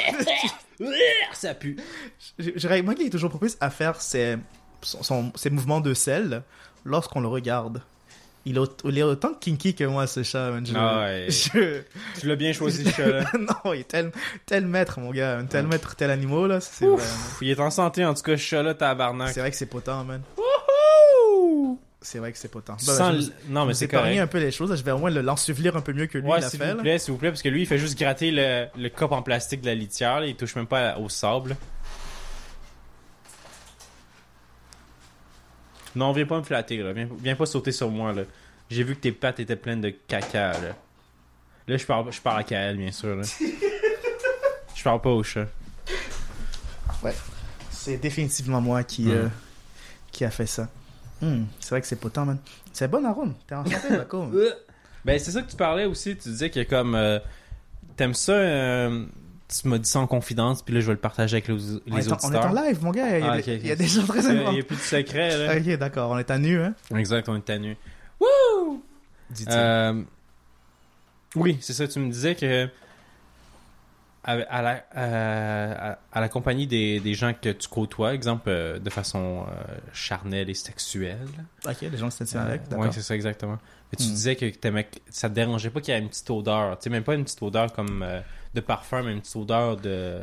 Ça 1.32 1.54
pue. 1.54 1.76
J'ai 2.38 2.52
j'ai 2.56 2.68
remarqué 2.68 2.98
qu'il 3.00 3.06
est 3.06 3.10
toujours 3.10 3.30
propice 3.30 3.56
à 3.60 3.70
faire 3.70 4.00
ses, 4.00 4.36
son- 4.82 5.02
son- 5.02 5.32
ses 5.34 5.50
mouvements 5.50 5.80
de 5.80 5.94
sel 5.94 6.42
lorsqu'on 6.84 7.20
le 7.20 7.28
regarde. 7.28 7.82
Il 8.48 8.56
est, 8.98 9.02
autant 9.02 9.34
kinky 9.34 9.74
que 9.74 9.82
moi, 9.84 10.06
ce 10.06 10.22
chat. 10.22 10.50
man. 10.52 10.64
Je- 10.64 10.72
Ah 10.76 11.00
ouais. 11.00 11.26
je- 11.30 11.82
Tu 12.20 12.26
l'as 12.28 12.36
bien 12.36 12.52
choisi, 12.52 12.84
ce 12.84 12.90
chat-là. 12.90 13.24
non, 13.38 13.72
il 13.74 13.80
est 13.80 13.88
tel, 13.88 14.12
tel 14.46 14.66
maître, 14.66 15.00
mon 15.00 15.10
gars. 15.10 15.42
Tel 15.50 15.66
maître, 15.66 15.96
tel 15.96 16.10
animal, 16.10 16.46
là. 16.48 16.60
C'est 16.60 16.86
vrai, 16.86 16.96
Pff, 16.96 17.38
Il 17.42 17.50
est 17.50 17.58
en 17.60 17.70
santé, 17.70 18.04
en 18.04 18.14
tout 18.14 18.22
cas, 18.22 18.36
ce 18.36 18.42
chat-là, 18.42 18.74
tabarnak. 18.74 19.30
c'est 19.30 19.40
vrai 19.40 19.50
que 19.50 19.56
c'est 19.56 19.66
potent, 19.66 20.04
man. 20.06 20.22
C'est 22.02 22.18
vrai 22.20 22.30
que 22.30 22.38
c'est 22.38 22.48
potent. 22.48 22.68
Bah, 22.68 22.76
sens 22.78 23.16
je- 23.16 23.52
Non, 23.52 23.62
mais 23.62 23.68
vais 23.68 23.74
c'est 23.74 23.88
correct. 23.88 24.16
un 24.18 24.26
peu 24.28 24.38
les 24.38 24.52
choses. 24.52 24.76
Je 24.76 24.82
vais 24.84 24.92
au 24.92 24.98
moins 24.98 25.10
le- 25.10 25.22
l'ensevelir 25.22 25.74
un 25.76 25.80
peu 25.80 25.92
mieux 25.92 26.06
que 26.06 26.18
lui, 26.18 26.28
Ouais, 26.28 26.40
s'il 26.40 26.62
vous 26.62 26.76
plaît, 26.76 26.98
s'il 26.98 27.12
vous 27.12 27.18
plaît, 27.18 27.30
parce 27.30 27.42
que 27.42 27.48
lui, 27.48 27.62
il 27.62 27.66
fait 27.66 27.78
juste 27.78 27.98
gratter 27.98 28.30
le, 28.30 28.66
le 28.78 28.88
cop 28.90 29.10
en 29.10 29.22
plastique 29.22 29.60
de 29.62 29.66
la 29.66 29.74
litière, 29.74 30.20
là. 30.20 30.26
il 30.26 30.36
touche 30.36 30.54
même 30.54 30.68
pas 30.68 30.98
au 30.98 31.08
sable. 31.08 31.56
Non, 35.96 36.12
viens 36.12 36.26
pas 36.26 36.38
me 36.38 36.44
flatter, 36.44 36.76
là. 36.78 36.92
Viens, 36.92 37.08
viens 37.20 37.34
pas 37.34 37.46
sauter 37.46 37.72
sur 37.72 37.90
moi, 37.90 38.12
là. 38.12 38.22
J'ai 38.70 38.84
vu 38.84 38.94
que 38.94 39.00
tes 39.00 39.12
pattes 39.12 39.40
étaient 39.40 39.56
pleines 39.56 39.80
de 39.80 39.90
caca, 39.90 40.52
là. 40.52 40.76
Là, 41.68 41.76
je 41.76 41.84
parle, 41.84 42.12
je 42.12 42.20
parle 42.20 42.38
à 42.40 42.44
Kael, 42.44 42.76
bien 42.76 42.92
sûr, 42.92 43.16
là. 43.16 43.22
Je 44.74 44.82
parle 44.84 45.00
pas 45.00 45.10
au 45.10 45.22
chat. 45.24 45.46
C'est 47.70 47.96
définitivement 47.98 48.60
moi 48.60 48.82
qui, 48.82 49.02
Mm. 49.04 49.10
euh, 49.10 49.28
qui 50.10 50.24
a 50.24 50.30
fait 50.30 50.46
ça. 50.46 50.68
Hmm, 51.20 51.44
c'est 51.60 51.70
vrai 51.70 51.80
que 51.80 51.86
c'est 51.86 51.96
potent, 51.96 52.16
man. 52.24 52.38
C'est 52.72 52.88
bon 52.88 53.04
arôme. 53.04 53.34
T'es 53.46 53.54
en 53.54 53.64
santé, 53.64 53.88
d'accord. 53.90 54.28
Ben, 55.04 55.20
c'est 55.20 55.30
ça 55.30 55.40
que 55.42 55.48
tu 55.50 55.56
parlais 55.56 55.84
aussi. 55.84 56.16
Tu 56.16 56.28
disais 56.30 56.50
que 56.50 56.64
comme. 56.64 56.96
euh, 56.96 57.20
T'aimes 57.96 58.12
ça. 58.14 58.32
euh, 58.32 59.06
tu 59.48 59.68
m'as 59.68 59.78
dit 59.78 59.88
ça 59.88 60.00
en 60.00 60.06
confidence, 60.06 60.62
puis 60.62 60.74
là, 60.74 60.80
je 60.80 60.86
vais 60.86 60.92
le 60.94 60.98
partager 60.98 61.36
avec 61.36 61.48
les, 61.48 61.54
les 61.54 61.60
on, 61.92 61.98
est 61.98 62.12
en, 62.12 62.16
on 62.24 62.32
est 62.32 62.36
en 62.38 62.52
live, 62.52 62.82
mon 62.82 62.90
gars. 62.90 63.18
Il 63.18 63.24
y 63.24 63.28
a, 63.28 63.32
Ah, 63.32 63.36
des- 63.36 63.42
ok, 63.42 63.48
ok. 63.48 63.60
il 63.62 63.66
y 63.68 63.70
a 63.72 63.76
des 63.76 63.86
gens 63.86 64.06
très 64.06 64.18
Il 64.20 64.24
y 64.24 64.28
a- 64.28 64.30
importants. 64.32 64.52
il 64.52 64.56
y 64.56 64.60
a 64.60 64.64
plus 64.64 64.76
de 64.76 64.80
secret, 64.80 65.46
là. 65.46 65.56
Ok, 65.56 65.78
d'accord. 65.78 66.10
On 66.10 66.18
est 66.18 66.30
à 66.30 66.38
nu, 66.38 66.60
hein. 66.60 66.74
Exact, 66.96 67.28
on 67.28 67.36
est 67.36 67.50
à 67.50 67.58
nu. 67.58 67.76
Wouh! 68.20 68.82
Euh, 69.48 70.02
oui, 71.34 71.58
c'est 71.60 71.72
ça. 71.74 71.86
Tu 71.86 71.98
me 71.98 72.10
disais 72.10 72.34
que 72.34 72.68
à, 74.24 74.32
à 74.32 74.62
la, 74.62 74.84
euh, 74.96 75.74
à, 75.92 75.98
à 76.12 76.20
la 76.20 76.28
compagnie 76.28 76.66
des, 76.66 76.98
des 76.98 77.14
gens 77.14 77.32
que 77.32 77.50
tu 77.50 77.68
côtoies, 77.68 78.14
exemple 78.14 78.48
euh, 78.48 78.78
de 78.80 78.90
façon 78.90 79.44
euh, 79.48 79.74
charnelle 79.92 80.50
et 80.50 80.54
sexuelle. 80.54 81.28
ok, 81.64 81.80
les 81.82 81.96
gens 81.96 82.10
se 82.10 82.24
tiennent 82.24 82.42
avec, 82.42 82.68
d'accord. 82.68 82.86
ouais, 82.86 82.92
c'est 82.92 83.02
ça 83.02 83.14
exactement. 83.14 83.58
Mais 83.92 83.96
tu 83.98 84.04
Hmm. 84.04 84.10
disais 84.14 84.36
que 84.36 84.46
ça 85.10 85.28
te 85.28 85.34
dérangeait 85.34 85.70
pas 85.70 85.80
qu'il 85.80 85.94
y 85.94 85.96
ait 85.96 86.00
une 86.00 86.08
petite 86.08 86.28
odeur. 86.30 86.76
Tu 86.78 86.84
sais, 86.84 86.90
même 86.90 87.04
pas 87.04 87.14
une 87.14 87.22
petite 87.24 87.40
odeur 87.42 87.72
comme 87.72 88.02
euh, 88.02 88.20
de 88.52 88.60
parfum, 88.60 89.02
mais 89.04 89.12
une 89.12 89.20
petite 89.20 89.36
odeur 89.36 89.76
de. 89.76 90.20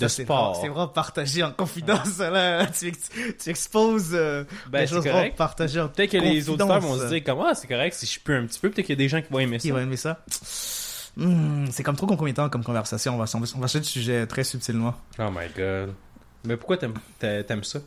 De 0.00 0.08
sport. 0.08 0.58
C'est 0.60 0.68
vraiment 0.68 0.88
partagé 0.88 1.42
en 1.44 1.52
confidence, 1.52 2.18
là. 2.18 2.66
Tu, 2.78 2.88
ex- 2.88 3.10
tu 3.42 3.50
exposes 3.50 4.10
euh, 4.14 4.44
Ben, 4.68 4.80
des 4.80 4.86
c'est 4.86 4.94
choses 4.94 5.02
vraiment 5.04 5.18
correct. 5.18 5.36
partagées 5.36 5.80
en 5.80 5.88
Peut-être 5.88 6.10
que 6.10 6.16
les 6.16 6.48
auditeurs 6.48 6.80
vont 6.80 6.98
se 6.98 7.06
dire 7.06 7.22
comme 7.22 7.40
ah 7.46 7.54
c'est 7.54 7.68
correct 7.68 7.94
si 7.94 8.06
je 8.06 8.18
peux 8.18 8.34
un 8.36 8.46
petit 8.46 8.58
peu. 8.58 8.68
Peut-être 8.70 8.86
qu'il 8.86 8.94
y 8.94 8.98
a 8.98 9.04
des 9.04 9.08
gens 9.08 9.22
qui 9.22 9.32
vont 9.32 9.38
aimer 9.38 9.58
ça. 9.58 9.62
Qui 9.62 9.70
va 9.70 9.82
aimer 9.82 9.96
ça 9.96 10.20
Hmm, 11.16 11.66
C'est 11.70 11.84
comme 11.84 11.94
trop 11.96 12.06
concomitant 12.08 12.48
comme 12.48 12.64
conversation. 12.64 13.14
On 13.14 13.18
va, 13.18 13.24
on 13.32 13.60
changer 13.60 13.78
de 13.80 13.84
sujet 13.84 14.26
très 14.26 14.42
subtilement. 14.42 14.94
Oh 15.20 15.30
my 15.30 15.46
god. 15.56 15.94
Mais 16.44 16.56
pourquoi 16.56 16.76
t'aimes, 16.76 16.94
t'a- 17.20 17.44
t'aimes 17.44 17.62
ça? 17.64 17.78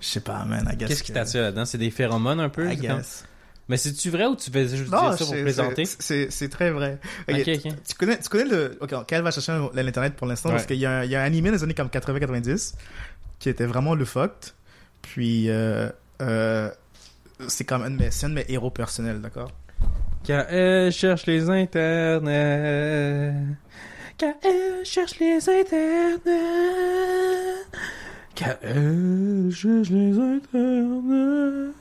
Je 0.00 0.06
sais 0.06 0.20
pas, 0.20 0.44
man. 0.46 0.74
Qu'est-ce 0.78 1.02
qui 1.02 1.10
que- 1.12 1.18
t'attire 1.18 1.42
là-dedans? 1.42 1.66
C'est 1.66 1.76
des 1.78 1.90
phéromones 1.90 2.40
un 2.40 2.48
peu? 2.48 2.72
I 2.72 2.76
guess. 2.76 3.24
Mais 3.68 3.76
c'est-tu 3.76 4.08
vrai 4.10 4.24
ou 4.26 4.34
tu 4.34 4.50
faisais 4.50 4.76
juste 4.76 4.90
Non, 4.90 5.10
dire 5.10 5.18
ça 5.18 5.24
pour 5.26 5.34
plaisanter? 5.34 5.84
c'est- 5.84 6.48
très 6.48 6.70
vrai. 6.70 6.98
Ok, 7.30 7.36
Ok, 7.40 7.48
ok. 7.66 7.72
Tu 7.86 7.94
connais, 7.96 8.18
tu 8.18 8.28
connais 8.30 8.44
le. 8.46 8.78
Ok, 8.80 8.94
Kyle 9.06 9.20
va 9.22 9.30
chercher 9.30 9.58
l'internet 9.74 10.14
pour 10.14 10.26
l'instant 10.26 10.48
parce 10.50 10.64
qu'il 10.66 10.76
y, 10.76 10.86
a 10.86 11.00
un- 11.00 11.04
il 11.04 11.10
y 11.10 11.16
a 11.16 11.20
un 11.20 11.24
animé 11.26 11.50
les 11.50 11.62
années 11.62 11.74
comme 11.74 11.90
80-90 11.90 12.74
qui 13.38 13.48
était 13.50 13.66
vraiment 13.66 13.94
le 13.94 14.04
fucked. 14.06 14.52
Puis, 15.02 15.50
euh, 15.50 15.88
euh, 16.22 16.70
c'est 17.46 17.64
comme 17.64 17.82
un 17.82 17.90
de 17.90 17.96
mes, 17.96 18.10
c'est 18.10 18.26
un 18.26 18.30
de 18.30 18.34
mes 18.36 18.46
héros 18.48 18.70
personnels, 18.70 19.20
d'accord? 19.20 19.52
Quand 20.26 20.44
elle 20.48 20.90
cherche 20.90 21.26
les 21.26 21.48
internets. 21.50 23.34
Quand 24.18 24.34
elle 24.44 24.84
cherche 24.84 25.18
les 25.20 25.36
internets. 25.48 26.18
Quand 28.36 28.56
elle 28.62 29.50
cherche 29.52 29.90
les 29.90 30.18
internets. 30.18 31.72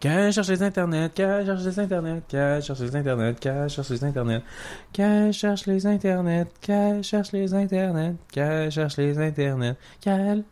Qu'elle 0.00 0.32
cherche 0.32 0.48
les 0.48 0.62
internets, 0.62 1.10
qu'elle 1.10 1.46
cherche 1.46 1.64
les 1.64 1.78
internets, 1.78 2.22
qu'elle 2.28 2.62
cherche 2.62 2.80
les 2.80 2.96
internets, 2.96 3.34
qu'elle 3.34 3.68
cherche 3.68 3.90
les 3.90 4.04
internets, 4.04 4.44
qu'elle 4.92 5.32
cherche 5.32 5.66
les 5.66 5.86
internets, 5.86 6.46
qu'elle 6.60 7.02
cherche 7.02 7.32
les 7.32 7.54
internets, 7.54 8.16
qu'elle 8.30 8.70
cherche 8.70 8.96
les 8.96 9.18
internets, 9.18 9.76
qu'elle 10.00 10.44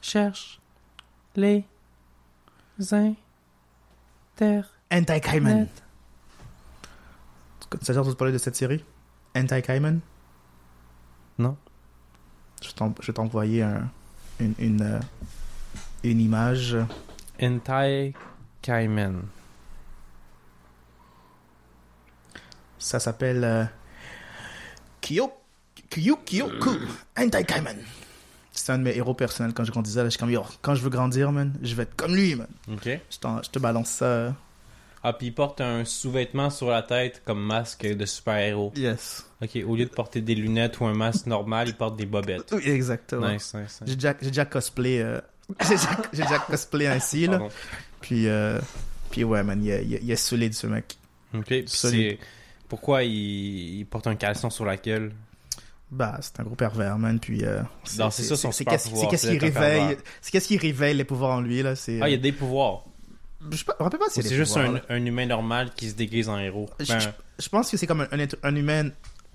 cherche 0.00 0.46
les 1.26 1.48
internets. 1.48 2.26
Anti-Cayman. 4.92 5.68
Ça 7.82 7.94
sert 7.94 8.04
de 8.04 8.14
parler 8.14 8.32
de 8.32 8.38
cette 8.38 8.56
série? 8.56 8.84
Anti-Cayman? 9.36 10.00
Non. 11.38 11.56
Je 12.60 12.68
vais 13.06 13.12
t'envoyer 13.12 13.62
un, 13.62 13.88
une, 14.40 14.54
une, 14.58 14.82
euh, 14.82 15.00
une 16.02 16.20
image. 16.20 16.76
Entai 17.42 18.12
Kaimen. 18.62 19.22
Ça 22.78 22.98
s'appelle 22.98 23.44
euh, 23.44 23.64
Kyo 25.00 25.30
Kyo 25.90 26.18
Kyoku 26.24 26.70
Anti-Kaiman. 27.18 27.76
C'est 28.52 28.72
un 28.72 28.78
de 28.78 28.84
mes 28.84 28.96
héros 28.96 29.14
personnels 29.14 29.52
quand 29.54 29.64
je 29.64 29.70
grandissais. 29.70 29.98
Là, 29.98 30.04
je 30.06 30.10
suis 30.10 30.18
comme, 30.18 30.32
quand 30.62 30.74
je 30.74 30.82
veux 30.82 30.90
grandir, 30.90 31.32
man, 31.32 31.52
je 31.62 31.74
vais 31.74 31.84
être 31.84 31.96
comme 31.96 32.14
lui, 32.14 32.34
man. 32.34 32.48
Ok. 32.72 32.84
Je, 33.10 33.48
te 33.50 33.58
balance 33.58 33.88
ça. 33.90 34.04
euh. 34.04 34.30
Ah, 35.02 35.12
puis 35.14 35.28
il 35.28 35.34
porte 35.34 35.60
un 35.62 35.84
sous-vêtement 35.84 36.50
sur 36.50 36.68
la 36.68 36.82
tête 36.82 37.22
comme 37.24 37.42
masque 37.42 37.86
de 37.86 38.04
super-héros. 38.04 38.72
Yes. 38.76 39.26
Ok, 39.42 39.58
au 39.66 39.76
lieu 39.76 39.86
de 39.86 39.90
porter 39.90 40.20
des 40.20 40.34
lunettes 40.34 40.78
ou 40.80 40.84
un 40.86 40.94
masque 40.94 41.26
normal, 41.26 41.68
il 41.68 41.74
porte 41.74 41.96
des 41.96 42.04
bobettes. 42.06 42.52
Oui, 42.52 42.68
exactement. 42.68 43.30
Nice, 43.30 43.54
nice. 43.54 43.80
J'ai 43.86 43.94
déjà, 43.94 44.12
déjà 44.14 44.44
cosplay. 44.44 45.00
euh, 45.00 45.20
j'ai, 45.62 45.68
déjà, 45.76 45.88
j'ai 46.12 46.22
déjà 46.22 46.38
cosplay 46.38 46.86
ainsi, 46.86 47.26
là. 47.26 47.38
Pardon. 47.38 47.48
Puis, 48.00 48.28
euh, 48.28 48.58
puis 49.10 49.24
ouais, 49.24 49.42
man, 49.42 49.62
il 49.62 49.70
est, 49.70 49.84
il 49.84 49.94
est- 49.94 50.00
il 50.02 50.10
est 50.10 50.16
solide, 50.16 50.54
ce 50.54 50.66
mec. 50.66 50.96
Ok, 51.34 51.52
c'est. 51.66 52.18
Pourquoi 52.68 53.02
il... 53.02 53.78
il 53.80 53.84
porte 53.86 54.06
un 54.06 54.14
caleçon 54.14 54.48
sur 54.50 54.64
la 54.64 54.76
gueule? 54.76 55.12
Bah, 55.90 56.18
c'est 56.20 56.38
un 56.38 56.44
gros 56.44 56.54
pervers, 56.54 56.96
man. 56.98 57.18
Puis, 57.18 57.44
euh, 57.44 57.62
c'est 57.84 57.96
ça 58.22 58.36
son 58.36 58.52
c'est 58.52 58.64
qu'est-ce, 58.64 58.88
qui 58.88 59.38
réveille, 59.38 59.50
pervers. 59.50 59.96
c'est 60.20 60.30
qu'est-ce 60.30 60.46
qui 60.48 60.56
réveille 60.56 60.94
les 60.96 61.04
pouvoirs 61.04 61.32
en 61.32 61.40
lui, 61.40 61.62
là. 61.62 61.74
C'est, 61.74 62.00
Ah, 62.00 62.08
il 62.08 62.12
y 62.12 62.14
a 62.14 62.18
euh, 62.18 62.20
des 62.20 62.30
pouvoirs. 62.32 62.84
je 63.50 63.56
sais 63.56 63.64
pas- 63.64 63.74
rappelle 63.80 63.98
pas 63.98 64.08
si 64.08 64.22
c'est 64.22 64.34
juste 64.36 64.56
un, 64.56 64.80
un 64.88 65.04
humain 65.04 65.26
normal 65.26 65.72
qui 65.74 65.90
se 65.90 65.94
déguise 65.96 66.28
en 66.28 66.38
héros. 66.38 66.70
Je- 66.78 66.86
Ben, 66.86 67.00
je, 67.00 67.08
je 67.40 67.48
pense 67.48 67.68
que 67.70 67.76
c'est 67.76 67.88
comme 67.88 68.02
un, 68.02 68.08
un 68.12 68.18
être, 68.20 68.36
un 68.44 68.54
humain, 68.54 68.90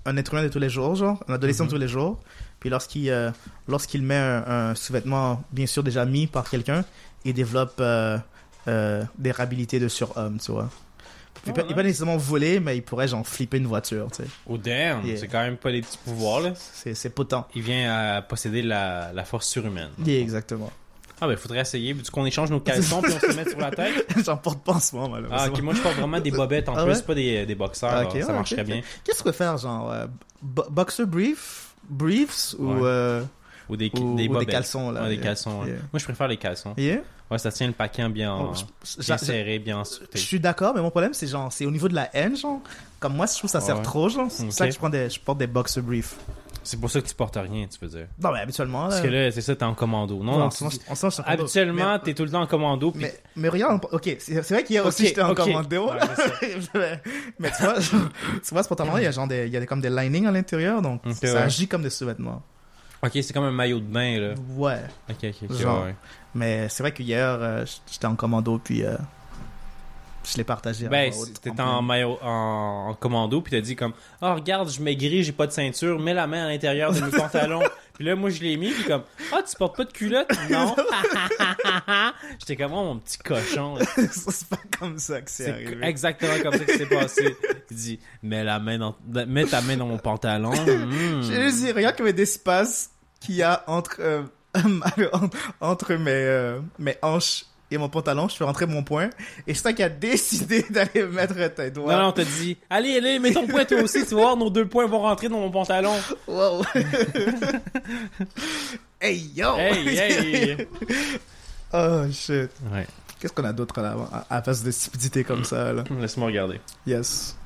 un 0.06 0.16
être 0.16 0.32
humain 0.32 0.44
de 0.44 0.48
tous 0.48 0.58
les 0.58 0.70
jours, 0.70 0.94
genre, 0.94 1.22
un 1.28 1.34
adolescent 1.34 1.66
de 1.66 1.70
tous 1.70 1.76
les 1.78 1.88
jours. 1.88 2.18
Puis 2.66 2.70
lorsqu'il 2.72 3.08
euh, 3.10 3.30
lorsqu'il 3.68 4.02
met 4.02 4.16
un, 4.16 4.42
un 4.70 4.74
sous-vêtement, 4.74 5.40
bien 5.52 5.66
sûr 5.66 5.84
déjà 5.84 6.04
mis 6.04 6.26
par 6.26 6.50
quelqu'un, 6.50 6.84
il 7.24 7.32
développe 7.32 7.76
euh, 7.78 8.18
euh, 8.66 9.04
des 9.16 9.32
habilités 9.38 9.78
de 9.78 9.86
surhomme, 9.86 10.38
tu 10.44 10.50
vois. 10.50 10.68
Il 11.46 11.52
peut, 11.52 11.60
Oh, 11.60 11.64
il 11.64 11.68
peut 11.68 11.74
pas 11.76 11.82
nécessairement 11.84 12.16
voler, 12.16 12.58
mais 12.58 12.76
il 12.76 12.82
pourrait 12.82 13.06
genre 13.06 13.24
flipper 13.24 13.58
une 13.58 13.68
voiture, 13.68 14.08
tu 14.10 14.24
sais. 14.24 14.28
oh 14.48 14.58
damn, 14.58 15.06
Yeah. 15.06 15.16
c'est 15.16 15.28
quand 15.28 15.42
même 15.42 15.56
pas 15.58 15.70
des 15.70 15.80
petits 15.82 15.98
pouvoirs 16.04 16.40
là. 16.40 16.54
C'est, 16.56 17.08
potent. 17.10 17.34
Il 17.54 17.62
vient 17.62 18.16
à 18.16 18.20
posséder 18.22 18.62
la, 18.62 19.12
la 19.12 19.24
force 19.24 19.46
surhumaine. 19.46 19.90
Yeah, 20.04 20.18
exactement. 20.20 20.72
Ah 21.20 21.28
ben 21.28 21.36
faudrait 21.36 21.60
essayer, 21.60 21.92
vu 21.92 22.02
qu'on 22.10 22.26
échange 22.26 22.50
nos 22.50 22.58
caleçons 22.58 23.00
puis 23.00 23.12
on 23.14 23.20
se 23.20 23.36
met 23.36 23.48
sur 23.48 23.60
la 23.60 23.70
tête. 23.70 24.06
J'en 24.26 24.36
porte 24.38 24.64
pas 24.64 24.72
en 24.72 24.80
ce 24.80 24.96
moment, 24.96 25.14
Ah 25.14 25.20
malheureusement. 25.20 25.54
ok, 25.54 25.62
moi 25.62 25.74
je 25.74 25.82
porte 25.82 25.94
vraiment 25.98 26.18
des 26.18 26.32
bobettes 26.32 26.68
en 26.68 26.74
Ah 26.74 26.82
plus, 26.84 26.94
ouais? 26.96 27.02
pas 27.02 27.14
des, 27.14 27.46
des 27.46 27.54
boxeurs, 27.54 27.92
Ah, 28.12 28.20
ça 28.20 28.32
marcherait 28.32 28.64
bien. 28.64 28.80
Qu'est-ce 29.04 29.22
que 29.22 29.30
faire, 29.30 29.56
genre, 29.56 29.92
euh, 29.92 30.06
bo- 30.42 30.66
boxer 30.68 31.06
brief, 31.06 31.65
briefs 31.88 32.54
ou, 32.58 32.66
Ouais. 32.72 32.80
euh, 32.84 33.22
Ou 33.68 33.76
des, 33.76 33.90
ou, 33.94 34.14
des 34.16 34.28
ou 34.28 34.38
des 34.38 34.46
caleçons, 34.46 34.90
là? 34.90 35.02
Ouais, 35.02 35.08
des 35.08 35.14
Yeah. 35.14 35.22
caleçons. 35.24 35.64
Yeah. 35.64 35.74
Moi 35.92 35.98
je 35.98 36.04
préfère 36.04 36.28
les 36.28 36.36
caleçons. 36.36 36.74
Yeah? 36.76 36.98
Ouais, 37.30 37.38
ça 37.38 37.50
tient 37.50 37.66
le 37.66 37.72
paquet 37.72 38.08
bien, 38.08 38.36
Oh, 38.40 38.52
je- 38.84 39.02
bien 39.04 39.18
serré, 39.18 39.58
bien 39.58 39.78
en 39.78 39.82
Je 40.14 40.18
suis 40.18 40.38
d'accord, 40.38 40.72
mais 40.74 40.80
mon 40.80 40.90
problème, 40.90 41.12
c'est 41.12 41.26
genre, 41.26 41.52
c'est 41.52 41.66
au 41.66 41.70
niveau 41.72 41.88
de 41.88 41.94
la 41.94 42.08
haine, 42.14 42.36
genre. 42.36 42.60
Comme 43.00 43.16
moi, 43.16 43.26
je 43.26 43.32
trouve 43.32 43.48
que 43.50 43.52
ça 43.52 43.60
sert 43.60 43.82
trop, 43.82 44.08
genre. 44.08 44.28
C'est 44.30 44.44
pour 44.44 44.52
ça 44.52 44.66
que 44.68 44.72
je, 44.72 44.78
prends 44.78 44.88
des, 44.88 45.10
je 45.10 45.18
porte 45.18 45.38
des 45.38 45.48
boxer 45.48 45.80
briefs. 45.82 46.14
C'est 46.66 46.80
pour 46.80 46.90
ça 46.90 47.00
que 47.00 47.06
tu 47.06 47.14
portes 47.14 47.36
rien, 47.36 47.66
tu 47.68 47.78
veux 47.80 47.88
dire. 47.88 48.08
Non, 48.20 48.32
mais 48.32 48.40
habituellement, 48.40 48.84
là. 48.84 48.88
Parce 48.88 49.00
que 49.00 49.06
là, 49.06 49.30
c'est 49.30 49.40
ça, 49.40 49.54
t'es 49.54 49.64
en 49.64 49.74
commando. 49.74 50.22
Non, 50.22 50.38
non, 50.38 50.48
habituellement, 51.24 51.92
Mais- 51.92 51.98
t'es 52.00 52.14
tout 52.14 52.24
le 52.24 52.30
temps 52.30 52.42
en 52.42 52.46
commando, 52.46 52.90
puis 52.90 53.02
Mais, 53.02 53.14
mais 53.36 53.48
regarde, 53.48 53.86
ok, 53.92 54.16
c'est 54.18 54.50
vrai 54.50 54.64
qu'hier 54.64 54.84
aussi 54.84 55.06
j'étais 55.06 55.22
en 55.22 55.34
commando. 55.34 55.90
Ouais, 55.90 57.00
mais 57.38 57.52
tu 57.56 57.62
vois, 57.62 57.74
tu 57.78 58.54
vois, 58.54 58.64
pantalon, 58.64 58.96
il 58.98 59.04
y 59.04 59.06
a 59.06 59.12
genre 59.12 59.28
des, 59.28 59.46
il 59.46 59.52
y 59.52 59.56
a 59.56 59.64
comme 59.64 59.80
des 59.80 59.90
linings 59.90 60.26
à 60.26 60.32
l'intérieur, 60.32 60.82
donc 60.82 61.02
ça 61.14 61.32
ouais. 61.32 61.36
agit 61.36 61.68
comme 61.68 61.82
des 61.82 61.90
sous-vêtements. 61.90 62.42
Ok, 63.02 63.12
c'est 63.14 63.32
comme 63.32 63.44
un 63.44 63.52
maillot 63.52 63.78
de 63.78 63.84
bain, 63.84 64.18
là. 64.18 64.34
Ouais. 64.56 64.80
Ok, 65.08 65.18
ok, 65.22 65.50
ok. 65.50 65.56
Genre. 65.60 65.84
ouais. 65.84 65.94
Mais 66.34 66.68
c'est 66.68 66.82
vrai 66.82 66.92
que 66.92 67.02
hier, 67.02 67.38
euh, 67.40 67.64
j'étais 67.90 68.06
en 68.06 68.16
commando, 68.16 68.58
puis 68.58 68.84
euh, 68.84 68.96
je 70.32 70.36
l'ai 70.36 70.44
partagé. 70.44 70.88
Ben, 70.88 71.12
t'étais 71.42 71.60
en 71.60 71.82
maillot, 71.82 72.18
en, 72.22 72.88
en 72.90 72.94
commando, 72.94 73.40
puis 73.40 73.52
t'as 73.52 73.60
dit 73.60 73.76
comme, 73.76 73.92
oh 74.22 74.34
regarde, 74.34 74.70
je 74.70 74.80
maigris, 74.80 75.22
j'ai 75.22 75.32
pas 75.32 75.46
de 75.46 75.52
ceinture, 75.52 75.98
mets 75.98 76.14
la 76.14 76.26
main 76.26 76.46
à 76.46 76.48
l'intérieur 76.48 76.92
de 76.92 77.00
mes 77.00 77.10
pantalons. 77.16 77.62
Puis 77.94 78.04
là, 78.04 78.14
moi, 78.14 78.28
je 78.28 78.42
l'ai 78.42 78.56
mis, 78.56 78.70
puis 78.70 78.84
comme, 78.84 79.02
ah, 79.32 79.42
tu 79.48 79.56
portes 79.56 79.76
pas 79.76 79.84
de 79.84 79.92
culotte? 79.92 80.30
Non. 80.50 80.76
J'étais 82.38 82.56
comme, 82.56 82.72
oh, 82.72 82.84
mon 82.84 82.98
petit 82.98 83.18
cochon. 83.18 83.78
c'est 83.96 84.48
pas 84.48 84.58
comme 84.78 84.98
ça 84.98 85.22
que 85.22 85.30
c'est 85.30 85.50
arrivé. 85.50 85.78
exactement 85.82 86.34
comme 86.42 86.54
ça 86.54 86.64
que 86.64 86.76
c'est 86.76 86.86
passé. 86.86 87.36
Il 87.70 87.76
dit, 87.76 88.00
mets 88.22 88.44
la 88.44 88.58
main 88.58 88.78
dans, 88.78 88.96
mets 89.26 89.46
ta 89.46 89.62
main 89.62 89.76
dans 89.76 89.86
mon 89.86 89.98
pantalon. 89.98 90.52
Hmm. 90.52 91.22
J'ai 91.22 91.42
juste 91.42 91.64
dit, 91.64 91.72
regarde 91.72 91.96
comme 91.96 92.10
d'espace 92.12 92.90
qu'il 93.20 93.36
y 93.36 93.42
a 93.42 93.64
entre, 93.66 93.96
euh, 94.00 94.22
entre 95.60 95.94
mes, 95.94 96.10
euh, 96.10 96.60
mes 96.78 96.96
hanches 97.00 97.46
et 97.70 97.78
mon 97.78 97.88
pantalon. 97.88 98.28
Je 98.28 98.36
fais 98.36 98.44
rentrer 98.44 98.66
mon 98.66 98.82
poing. 98.82 99.10
Et 99.46 99.54
c'est 99.54 99.62
ça 99.62 99.72
qui 99.72 99.82
a 99.82 99.88
décidé 99.88 100.64
d'aller 100.70 101.04
mettre 101.06 101.54
tes 101.54 101.70
doigts. 101.70 101.92
Non, 101.94 102.02
non, 102.02 102.08
on 102.08 102.12
t'a 102.12 102.24
dit, 102.24 102.56
allez, 102.70 102.96
allez, 102.96 103.18
mets 103.18 103.32
ton 103.32 103.46
poing 103.46 103.64
toi 103.64 103.80
aussi, 103.82 104.04
tu 104.06 104.14
vas 104.14 104.20
voir, 104.22 104.36
nos 104.36 104.50
deux 104.50 104.66
poings 104.66 104.86
vont 104.86 105.00
rentrer 105.00 105.28
dans 105.28 105.40
mon 105.40 105.50
pantalon. 105.50 105.94
Wow. 106.26 106.62
hey, 109.00 109.30
yo! 109.34 109.56
Hey, 109.56 109.98
hey. 109.98 110.68
oh, 111.72 112.04
shit. 112.12 112.50
Ouais, 112.72 112.86
Qu'est-ce 113.18 113.32
qu'on 113.32 113.44
a 113.44 113.52
d'autre 113.52 113.80
là, 113.80 113.96
à, 114.30 114.36
à 114.36 114.42
face 114.42 114.62
de 114.62 114.70
stupidité 114.70 115.24
comme 115.24 115.44
ça, 115.44 115.72
là? 115.72 115.84
laisse-moi 115.98 116.26
regarder. 116.26 116.60
Yes. 116.86 117.36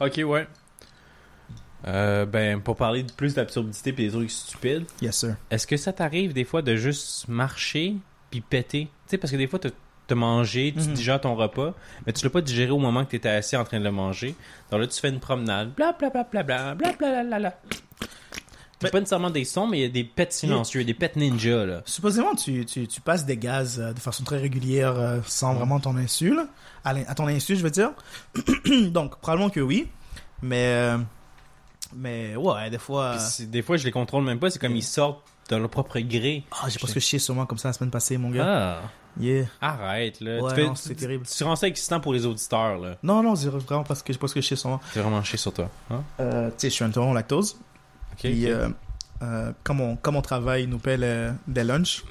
Ok, 0.00 0.20
ouais. 0.24 0.46
Euh, 1.86 2.26
ben, 2.26 2.60
pour 2.60 2.76
parler 2.76 3.04
de 3.04 3.12
plus 3.12 3.34
d'absurdité 3.34 3.90
et 3.90 3.92
des 3.92 4.10
trucs 4.10 4.30
stupides, 4.30 4.84
Yes, 5.00 5.16
sir. 5.18 5.36
est-ce 5.50 5.66
que 5.66 5.76
ça 5.76 5.92
t'arrive 5.92 6.32
des 6.32 6.44
fois 6.44 6.60
de 6.60 6.74
juste 6.76 7.28
marcher 7.28 7.94
puis 8.30 8.40
péter? 8.40 8.86
Tu 8.86 8.90
sais, 9.12 9.18
parce 9.18 9.30
que 9.30 9.36
des 9.36 9.46
fois, 9.46 9.60
t'as 9.60 10.14
mangé, 10.14 10.74
tu 10.76 10.88
Mhm. 10.88 10.94
digères 10.94 11.20
ton 11.20 11.36
repas, 11.36 11.74
mais 12.06 12.12
tu 12.12 12.24
l'as 12.24 12.30
pas 12.30 12.40
digéré 12.40 12.70
au 12.72 12.78
moment 12.78 13.04
que 13.04 13.10
t'étais 13.12 13.28
assis 13.28 13.56
en 13.56 13.64
train 13.64 13.78
de 13.78 13.84
le 13.84 13.92
manger. 13.92 14.34
Donc 14.72 14.80
là, 14.80 14.86
tu 14.88 14.98
fais 15.00 15.08
une 15.10 15.20
promenade, 15.20 15.72
bla 15.74 15.92
bla 15.96 16.10
bla 16.10 16.24
bla 16.24 16.42
bla 16.42 16.74
bla 16.74 16.92
bla 16.98 17.22
bla 17.24 17.38
bla. 17.38 17.50
T'as 18.80 18.86
Mais- 18.86 18.90
pas 18.90 18.98
nécessairement 19.00 19.30
des 19.30 19.44
sons, 19.44 19.66
mais 19.66 19.78
il 19.78 19.82
y 19.82 19.86
a 19.86 19.88
des 19.88 20.04
pets 20.04 20.32
silencieux, 20.32 20.84
des 20.84 20.94
pets 20.94 21.16
ninja, 21.16 21.64
là. 21.66 21.82
Supposément, 21.84 22.34
tu, 22.36 22.64
tu, 22.64 22.86
tu 22.86 23.00
passes 23.00 23.26
des 23.26 23.36
gaz 23.36 23.80
euh, 23.80 23.92
de 23.92 23.98
façon 23.98 24.22
très 24.24 24.38
régulière 24.38 24.96
euh, 24.98 25.18
sans 25.26 25.54
vraiment 25.54 25.78
ton 25.80 25.96
insu, 25.96 26.34
là. 26.34 26.46
À 26.84 27.14
ton 27.14 27.26
insu, 27.26 27.56
je 27.56 27.62
veux 27.62 27.70
dire. 27.70 27.90
Donc, 28.92 29.18
probablement 29.20 29.50
que 29.50 29.60
oui. 29.60 29.88
Mais, 30.42 30.64
euh, 30.66 30.98
mais 31.94 32.36
ouais, 32.36 32.70
des 32.70 32.78
fois. 32.78 33.16
Des 33.40 33.62
fois, 33.62 33.76
je 33.76 33.84
les 33.84 33.90
contrôle 33.92 34.24
même 34.24 34.38
pas, 34.38 34.50
c'est 34.50 34.58
comme 34.58 34.76
ils 34.76 34.82
sortent 34.82 35.22
de 35.50 35.56
leur 35.56 35.68
propre 35.70 35.98
gré. 36.00 36.44
Ah, 36.52 36.68
j'ai 36.68 36.78
presque 36.78 36.98
chié 36.98 37.18
sur 37.18 37.34
moi 37.34 37.46
comme 37.46 37.58
ça 37.58 37.68
la 37.70 37.72
semaine 37.72 37.90
passée, 37.90 38.18
mon 38.18 38.30
gars. 38.30 38.80
Ah, 38.80 38.82
Yeah. 39.20 39.46
arrête, 39.60 40.20
là. 40.20 40.40
Ouais, 40.40 40.50
tu 40.50 40.54
fais- 40.54 40.66
non, 40.66 40.74
c'est 40.76 40.94
terrible. 40.94 41.26
Tu 41.26 41.42
rends 41.42 41.56
ça 41.56 41.66
excitant 41.66 41.98
pour 41.98 42.12
les 42.12 42.24
auditeurs, 42.24 42.78
là. 42.78 42.96
Non, 43.02 43.20
non, 43.22 43.34
c'est 43.34 43.48
vraiment 43.48 43.82
parce 43.82 44.00
que 44.02 44.12
j'ai 44.12 44.18
presque 44.18 44.40
chié 44.40 44.54
sur 44.56 44.68
moi. 44.68 44.80
C'est 44.92 45.00
vraiment 45.00 45.24
chier 45.24 45.38
sur 45.38 45.52
toi. 45.52 45.68
Hein? 45.90 46.04
Euh, 46.20 46.48
tu 46.50 46.54
sais, 46.58 46.68
je 46.70 46.74
suis 46.74 46.84
intolérant 46.84 47.10
au 47.10 47.14
lactose. 47.14 47.54
Ok, 48.12 48.18
Puis, 48.20 48.46
euh, 48.48 48.68
euh, 49.22 49.50
comme, 49.64 49.80
on, 49.80 49.96
comme 49.96 50.14
on 50.14 50.22
travaille, 50.22 50.68
nous 50.68 50.78
paie 50.78 50.98
des 51.48 51.64
lunchs. 51.64 52.04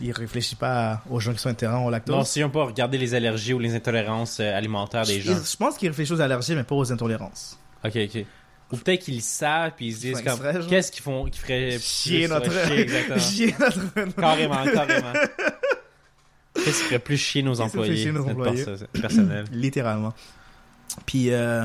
Il 0.00 0.10
réfléchit 0.12 0.56
pas 0.56 1.02
aux 1.10 1.20
gens 1.20 1.32
qui 1.32 1.38
sont 1.38 1.50
intolérants 1.50 1.84
au 1.86 1.90
lactose. 1.90 2.16
Non, 2.16 2.24
si 2.24 2.42
on 2.42 2.50
peut 2.50 2.62
regarder 2.62 2.98
les 2.98 3.14
allergies 3.14 3.52
ou 3.52 3.58
les 3.60 3.74
intolérances 3.74 4.40
alimentaires 4.40 5.04
des 5.04 5.20
je, 5.20 5.32
gens. 5.32 5.38
je 5.44 5.56
pense 5.56 5.76
qu'il 5.76 5.88
réfléchit 5.88 6.12
aux 6.14 6.20
allergies, 6.20 6.54
mais 6.54 6.64
pas 6.64 6.74
aux 6.74 6.90
intolérances. 6.92 7.58
Ok, 7.84 7.92
ok. 7.96 8.24
Ou 8.72 8.76
peut-être 8.78 9.02
qu'ils 9.04 9.14
le 9.16 9.20
savent, 9.20 9.72
puis 9.76 9.86
ils 9.86 9.94
se 9.94 10.00
disent 10.00 10.22
comme, 10.22 10.66
qu'est-ce 10.68 10.90
qu'ils 10.90 11.02
font, 11.02 11.24
qui 11.26 11.38
ferait 11.38 11.78
Chier 11.78 12.26
plus, 12.26 12.34
notre... 12.34 12.50
chier, 12.66 12.80
exactement. 12.80 13.18
Chier 13.18 13.54
notre... 13.60 14.14
carrément, 14.16 14.64
carrément. 14.64 15.12
Qu'est-ce 16.54 16.78
qui 16.78 16.84
ferait 16.86 16.98
plus 16.98 17.16
chier 17.18 17.42
nos 17.42 17.60
employés, 17.60 17.96
chier 17.96 18.12
nos 18.12 18.20
notre 18.24 18.30
employés? 18.30 18.64
perso- 18.64 18.86
personnel. 19.00 19.44
Littéralement. 19.52 20.14
Puis, 21.04 21.30
euh, 21.30 21.64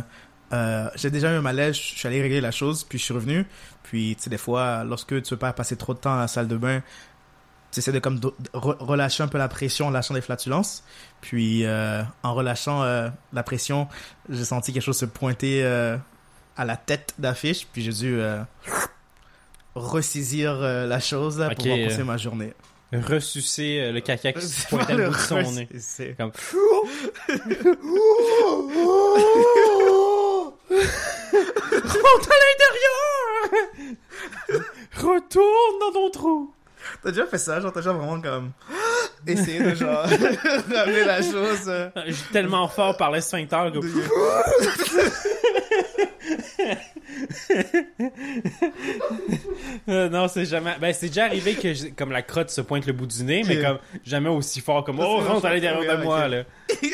euh, 0.54 0.90
j'ai 0.96 1.10
déjà 1.10 1.32
eu 1.32 1.36
un 1.38 1.42
malaise, 1.42 1.76
je 1.76 1.82
suis 1.98 2.08
allé 2.08 2.22
régler 2.22 2.42
la 2.42 2.52
chose, 2.52 2.84
puis 2.84 3.00
je 3.00 3.06
suis 3.06 3.14
revenu. 3.14 3.46
Puis, 3.84 4.16
tu 4.18 4.24
sais, 4.24 4.30
des 4.30 4.38
fois, 4.38 4.84
lorsque 4.84 5.22
tu 5.24 5.30
veux 5.34 5.38
pas 5.40 5.54
passer 5.54 5.78
trop 5.78 5.94
de 5.94 6.00
temps 6.00 6.14
à 6.16 6.20
la 6.20 6.28
salle 6.28 6.48
de 6.50 6.58
bain, 6.58 6.82
tu 7.72 7.80
essaies 7.80 7.94
de 7.94 8.00
comme 8.00 8.20
do- 8.20 8.36
de 8.38 8.50
re- 8.60 8.78
relâcher 8.80 9.24
un 9.24 9.30
peu 9.30 9.38
la 9.38 9.48
pression 9.48 9.88
en 9.88 9.92
lâchant 9.92 10.14
des 10.14 10.22
flatulences. 10.22 10.84
Puis, 11.22 11.66
euh, 11.66 12.04
en 12.22 12.34
relâchant 12.34 12.84
la 13.32 13.44
pression, 13.44 13.88
j'ai 14.30 14.44
senti 14.44 14.74
quelque 14.74 14.84
chose 14.84 14.98
se 14.98 15.06
pointer 15.06 15.64
à 16.58 16.66
la 16.66 16.78
tête 16.78 17.14
d'affiche, 17.18 17.68
puis 17.72 17.82
j'ai 17.84 17.92
dû 17.94 18.20
euh, 18.20 18.42
ressaisir 19.76 20.52
euh, 20.62 20.86
la 20.88 21.00
chose 21.00 21.40
là, 21.40 21.46
pour 21.50 21.58
Ok, 21.58 21.64
pouvoir 21.64 21.80
euh, 21.80 21.88
passer 21.88 22.04
ma 22.04 22.18
journée. 22.18 22.54
Ressucer 22.94 23.92
le 23.92 24.02
caca 24.02 24.34
qui 24.34 24.42
se 24.48 24.68
pointe 24.68 24.90
à 24.90 24.96
bout 24.96 25.12
de 25.14 25.18
son 25.18 25.42
nez. 25.54 25.68
c'est- 25.80 26.16
Comme... 26.18 26.32
Rentre 31.82 32.30
à 32.30 32.38
l'intérieur 33.82 33.96
Retourne 34.98 35.80
dans 35.80 35.92
ton 35.94 36.10
trou 36.10 36.54
T'as 37.04 37.12
déjà 37.12 37.26
fait 37.28 37.38
ça, 37.38 37.60
genre 37.60 37.72
t'as 37.72 37.82
déjà 37.82 37.94
vraiment 37.94 38.20
comme 38.20 38.52
essayé 39.28 39.62
de 39.62 39.76
genre 39.76 40.04
ramener 40.76 41.04
la 41.06 41.22
chose. 41.22 41.72
J'ai 42.08 42.16
tellement 42.34 42.68
fort 42.68 42.98
par 42.98 43.16
sphincter. 43.22 43.70
Euh, 49.90 50.10
non, 50.10 50.28
c'est 50.28 50.46
jamais. 50.46 50.76
Ben, 50.80 50.94
c'est 50.94 51.08
déjà 51.08 51.26
arrivé 51.26 51.56
que 51.56 51.90
comme 51.96 52.12
la 52.12 52.22
crotte 52.22 52.50
se 52.50 52.62
pointe 52.62 52.86
le 52.86 52.94
bout 52.94 53.08
du 53.08 53.24
nez, 53.24 53.44
mais 53.48 53.62
comme 53.62 53.80
jamais 54.06 54.30
aussi 54.30 54.62
fort 54.62 54.84
comme 54.84 55.00
oh 55.00 55.20
rentre 55.20 55.46
à 55.46 55.54
l'intérieur 55.54 55.98
de 55.98 56.04
moi 56.04 56.28
là. 56.28 56.44
tu 56.70 56.88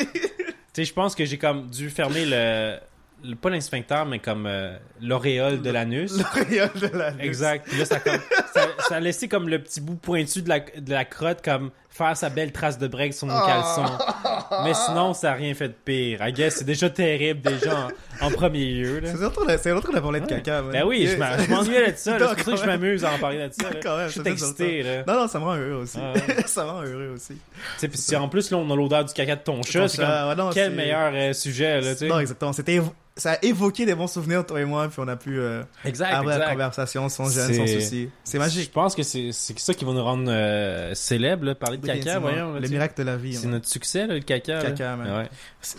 sais, 0.73 0.85
je 0.85 0.93
pense 0.93 1.15
que 1.15 1.25
j'ai 1.25 1.37
comme 1.37 1.69
dû 1.69 1.89
fermer 1.89 2.25
le, 2.25 2.77
le- 3.23 3.35
pas 3.35 3.49
l'inspecteur, 3.49 4.05
mais 4.05 4.19
comme 4.19 4.45
euh, 4.47 4.77
l'auréole 5.01 5.61
de 5.61 5.69
l'anus. 5.69 6.13
L'auréole 6.35 6.69
de 6.79 6.97
la 6.97 7.13
Exact. 7.19 7.67
Puis 7.67 7.77
là, 7.79 7.85
ça, 7.85 7.99
comme, 7.99 8.19
ça, 8.53 8.67
ça 8.87 8.95
a 8.95 8.99
laissé 8.99 9.27
comme 9.27 9.49
le 9.49 9.59
petit 9.61 9.81
bout 9.81 9.95
pointu 9.95 10.41
de 10.41 10.49
la, 10.49 10.59
de 10.59 10.91
la 10.91 11.05
crotte 11.05 11.43
comme 11.43 11.71
faire 11.97 12.15
sa 12.15 12.29
belle 12.29 12.51
trace 12.51 12.77
de 12.77 12.87
break 12.87 13.13
sur 13.13 13.27
mon 13.27 13.33
Ah. 13.35 13.45
caleçon. 13.47 14.63
Mais 14.63 14.73
sinon, 14.85 15.13
ça 15.13 15.31
a 15.31 15.33
rien 15.33 15.53
fait 15.53 15.69
de 15.69 15.75
pire. 15.83 16.25
I 16.25 16.31
guess 16.31 16.55
c'est 16.57 16.63
déjà 16.65 16.89
terrible 16.89 17.41
déjà 17.41 17.89
en, 18.21 18.27
en 18.27 18.31
premier 18.31 18.65
lieu. 18.65 19.01
C'est 19.05 19.71
l'autre 19.71 19.87
qu'on 19.89 19.95
a 19.97 20.01
parlé 20.01 20.19
de 20.19 20.25
Ouais. 20.25 20.31
caca. 20.41 20.61
man. 20.61 20.71
Ben 20.71 20.83
oui, 20.85 21.07
je 21.07 21.13
je 21.13 21.49
m'ennuyais 21.49 21.91
de 21.91 21.97
ça. 21.97 22.17
C'est 22.19 22.25
pour 22.25 22.27
ça 22.45 22.51
que 22.51 22.57
je 22.57 22.65
m'amuse 22.65 23.03
à 23.05 23.13
en 23.13 23.17
parler 23.19 23.47
de 23.47 23.53
ça. 23.53 23.69
là. 23.69 23.79
Quand 23.81 23.97
même, 23.97 24.07
Je 24.09 24.19
suis 24.21 24.29
excité. 24.29 24.83
Là. 24.83 25.03
Non, 25.07 25.21
non, 25.21 25.27
ça 25.27 25.39
me 25.39 25.45
rend 25.45 25.55
heureux 25.55 25.81
aussi. 25.83 25.97
Ah 26.01 26.13
ouais. 26.13 26.35
ça 26.45 26.63
me 26.65 26.69
rend 26.69 26.81
heureux 26.83 27.11
aussi. 27.15 27.33
Tu 27.79 27.89
sais, 27.93 28.15
en 28.15 28.29
plus, 28.29 28.51
là, 28.51 28.57
on 28.57 28.69
a 28.71 28.75
l'odeur 28.75 29.03
du 29.05 29.13
caca 29.13 29.35
de 29.35 29.41
ton 29.41 29.61
chat, 29.63 29.87
c'est 29.87 30.01
ouais, 30.01 30.35
quel 30.53 30.71
meilleur 30.73 31.11
euh, 31.13 31.33
sujet, 31.33 31.81
là, 31.81 31.91
tu 31.93 31.99
sais. 31.99 32.07
Non, 32.07 32.19
exactement. 32.19 32.53
C'était 32.53 32.81
ça 33.15 33.31
a 33.31 33.37
évoqué 33.43 33.87
des 33.87 33.95
bons 33.95 34.05
souvenirs, 34.05 34.45
toi 34.45 34.61
et 34.61 34.65
moi, 34.65 34.87
puis 34.89 34.99
on 35.03 35.07
a 35.07 35.15
pu 35.15 35.39
euh, 35.39 35.63
Exact, 35.85 36.11
avoir 36.13 36.25
la 36.25 36.35
exact. 36.35 36.51
conversation 36.51 37.09
sans 37.09 37.27
gêne, 37.31 37.51
sans 37.51 37.65
souci. 37.65 38.09
C'est 38.23 38.37
Je 38.37 38.43
magique. 38.43 38.71
pense 38.71 38.93
que 38.93 39.01
c'est 39.01 39.31
c'est 39.31 39.57
ça 39.57 39.73
qui 39.73 39.85
va 39.85 39.91
nous 39.93 40.03
rendre 40.03 40.25
euh, 40.29 40.93
célèbres, 40.93 41.43
là, 41.45 41.55
parler 41.55 41.77
de 41.77 41.86
caca, 41.87 42.19
voyons. 42.19 42.53
Le 42.59 42.67
miracle 42.67 42.95
de 42.97 43.03
la 43.03 43.17
vie. 43.17 43.35
C'est 43.35 43.47
notre 43.47 43.67
succès, 43.67 44.07
là, 44.07 44.13
le 44.15 44.19
caca. 44.21 44.61
Caca, 44.61 44.95
man. 44.95 45.17
Ouais. 45.21 45.29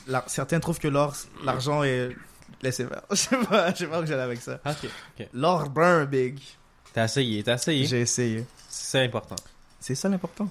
La- 0.06 0.24
Certains 0.26 0.61
trouvent 0.61 0.78
que 0.78 0.88
l'or, 0.88 1.14
l'argent 1.44 1.82
est. 1.84 2.11
Laissez 2.62 2.84
faire. 2.86 3.02
Je 3.11 3.16
sais 3.16 3.36
pas, 3.48 3.70
je 3.72 3.76
sais 3.76 3.86
pas 3.86 4.00
où 4.00 4.06
j'allais 4.06 4.22
avec 4.22 4.40
ça. 4.40 4.59
Ok, 4.66 4.88
ok. 5.18 5.28
L'or 5.32 5.70
burn 5.70 6.06
big. 6.06 6.40
T'as 6.92 7.04
essayé, 7.04 7.42
t'as 7.44 7.54
essayé. 7.54 7.86
J'ai 7.86 8.00
essayé. 8.00 8.44
C'est 8.68 9.04
important. 9.04 9.36
C'est 9.78 9.94
ça 9.94 10.09
l'important. 10.09 10.50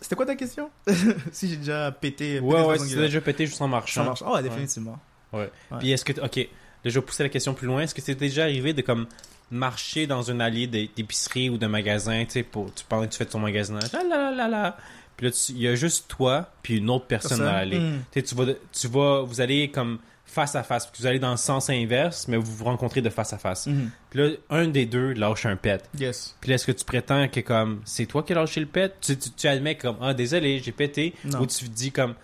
C'était 0.00 0.14
quoi 0.14 0.26
ta 0.26 0.36
question? 0.36 0.70
Si 1.32 1.48
j'ai 1.48 1.56
déjà 1.56 1.90
pété. 1.90 2.38
Ouais, 2.38 2.62
ouais, 2.62 2.78
si 2.78 2.94
déjà 2.94 3.20
pété 3.20 3.46
juste 3.46 3.60
en 3.60 3.66
marchant. 3.68 4.02
Ça 4.02 4.06
marche. 4.08 4.22
Oh, 4.24 4.34
ouais, 4.34 4.42
définitivement. 4.42 4.98
Ouais. 5.32 5.50
Puis 5.80 5.90
est-ce 5.90 6.04
que. 6.04 6.20
Ok, 6.20 6.46
vais 6.84 7.00
pousser 7.02 7.24
la 7.24 7.28
question 7.28 7.54
plus 7.54 7.66
loin. 7.66 7.82
Est-ce 7.82 7.94
que 7.94 8.02
c'est 8.02 8.14
déjà 8.14 8.44
arrivé 8.44 8.72
de 8.72 8.82
comme 8.82 9.06
marcher 9.52 10.06
dans 10.08 10.22
une 10.22 10.40
allée 10.40 10.66
d'é- 10.66 10.90
d'épicerie 10.96 11.50
ou 11.50 11.58
de 11.58 11.66
magasin, 11.66 12.24
tu 12.24 12.32
sais, 12.32 12.42
pour. 12.42 12.72
Tu 12.74 12.84
parlais 12.84 13.06
que 13.06 13.12
tu 13.12 13.18
fais 13.18 13.26
ton 13.26 13.38
magasinage. 13.38 13.92
Là 13.92 14.02
là 14.02 14.30
là 14.32 14.48
là. 14.48 14.76
Puis 15.16 15.26
là, 15.26 15.32
il 15.50 15.58
y 15.58 15.68
a 15.68 15.74
juste 15.76 16.06
toi, 16.08 16.50
puis 16.62 16.78
une 16.78 16.90
autre 16.90 17.06
personne 17.06 17.38
dans 17.38 17.44
l'allée. 17.44 17.78
hmm. 17.78 18.02
Tu 18.10 18.20
sais, 18.20 18.22
tu 18.26 18.34
vas, 18.34 18.46
tu 18.72 18.88
vas, 18.88 19.22
vous 19.22 19.40
allez 19.40 19.70
comme 19.70 19.98
face 20.24 20.56
à 20.56 20.62
face. 20.62 20.90
Vous 20.98 21.04
allez 21.06 21.18
dans 21.18 21.30
le 21.32 21.36
sens 21.36 21.68
inverse, 21.68 22.26
mais 22.26 22.38
vous 22.38 22.50
vous 22.50 22.64
rencontrez 22.64 23.02
de 23.02 23.10
face 23.10 23.34
à 23.34 23.38
face. 23.38 23.66
Mhm. 23.66 23.90
Puis 24.08 24.18
là, 24.20 24.30
un 24.48 24.66
des 24.66 24.86
deux 24.86 25.12
lâche 25.12 25.44
un 25.44 25.56
pet. 25.56 25.84
Yes. 25.98 26.34
Puis 26.40 26.48
là, 26.48 26.54
est-ce 26.54 26.64
que 26.64 26.72
tu 26.72 26.86
prétends 26.86 27.28
que 27.28 27.40
comme 27.40 27.82
c'est 27.84 28.06
toi 28.06 28.22
qui 28.22 28.32
as 28.32 28.36
lâché 28.36 28.60
le 28.60 28.66
pet? 28.66 28.94
Tu, 29.02 29.18
tu, 29.18 29.28
tu 29.30 29.46
admets 29.46 29.76
comme 29.76 29.96
ah 30.00 30.14
désolé, 30.14 30.58
j'ai 30.64 30.72
pété 30.72 31.12
Non. 31.26 31.40
ou 31.40 31.46
tu 31.46 31.68
dis 31.68 31.92
comme 31.92 32.14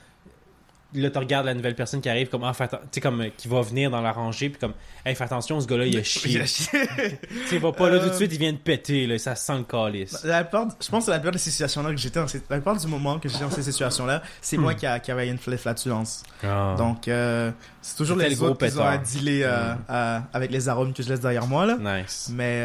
là 0.95 1.11
tu 1.11 1.19
regardes 1.19 1.45
la 1.47 1.53
nouvelle 1.55 1.75
personne 1.75 2.01
qui 2.01 2.09
arrive 2.09 2.29
comme 2.29 2.45
ah 2.45 2.53
tu 2.59 2.67
sais 2.93 3.01
comme 3.03 3.21
euh, 3.21 3.29
qui 3.37 3.47
va 3.47 3.61
venir 3.61 3.91
dans 3.91 4.01
la 4.01 4.11
rangée 4.11 4.49
puis 4.49 4.59
comme 4.59 4.73
hey 5.05 5.15
fais 5.15 5.25
attention 5.25 5.61
ce 5.61 5.67
gars-là 5.67 5.85
il 5.87 5.97
a 5.99 6.03
chié. 6.03 6.31
Il 6.37 6.41
a 6.41 6.47
chié. 6.47 6.69
tu 7.51 7.59
va 7.59 7.73
pas 7.73 7.91
là 7.91 7.99
tout 7.99 8.07
de 8.07 8.11
Euh, 8.11 8.17
suite, 8.17 8.33
il 8.33 8.39
vient 8.39 8.53
de 8.53 8.59
péter 8.59 9.07
là, 9.07 9.19
ça 9.19 9.35
sent 9.35 9.59
le 9.59 9.65
calice. 9.65 10.25
La 10.25 10.45
plupart, 10.45 10.69
je 10.81 10.89
pense 10.89 11.05
que 11.07 11.11
la 11.11 11.19
plupart 11.19 11.33
des 11.33 11.39
situations-là 11.39 11.91
que 11.91 11.97
j'étais 11.99 12.21
dans 12.21 12.27
ces- 12.27 12.39
la 12.49 12.57
plupart 12.57 12.77
du 12.79 12.87
moment 12.87 13.19
que 13.19 13.29
j'étais 13.29 13.45
dans 13.45 13.51
ces 13.51 13.63
situations-là, 13.63 14.23
c'est 14.41 14.57
moi 14.57 14.73
qui, 14.75 14.87
a, 14.87 14.99
qui 14.99 15.11
avait 15.11 15.29
une 15.29 15.37
fla- 15.37 15.59
flatulence. 15.59 16.23
Ah. 16.43 16.75
Donc, 16.79 17.07
euh, 17.09 17.51
c'est 17.83 17.97
toujours 17.97 18.17
les 18.17 18.31
le 18.31 18.37
gros 18.37 18.47
autres 18.49 18.67
qui 18.67 18.79
ont 18.79 18.83
à 18.83 18.99
pétard. 18.99 19.03
dealer 19.03 19.43
euh, 19.45 19.75
Mm. 19.75 19.79
à- 19.89 20.23
avec 20.33 20.51
les 20.51 20.69
arômes 20.69 20.93
que 20.95 21.03
je 21.03 21.09
laisse 21.11 21.21
derrière 21.21 21.47
moi, 21.47 21.67
là. 21.67 21.77
nice. 22.01 22.31
Mais, 22.33 22.63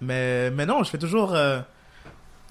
mais, 0.00 0.50
mais 0.50 0.66
non, 0.66 0.82
je 0.82 0.90
fais 0.90 0.98
toujours 0.98 1.34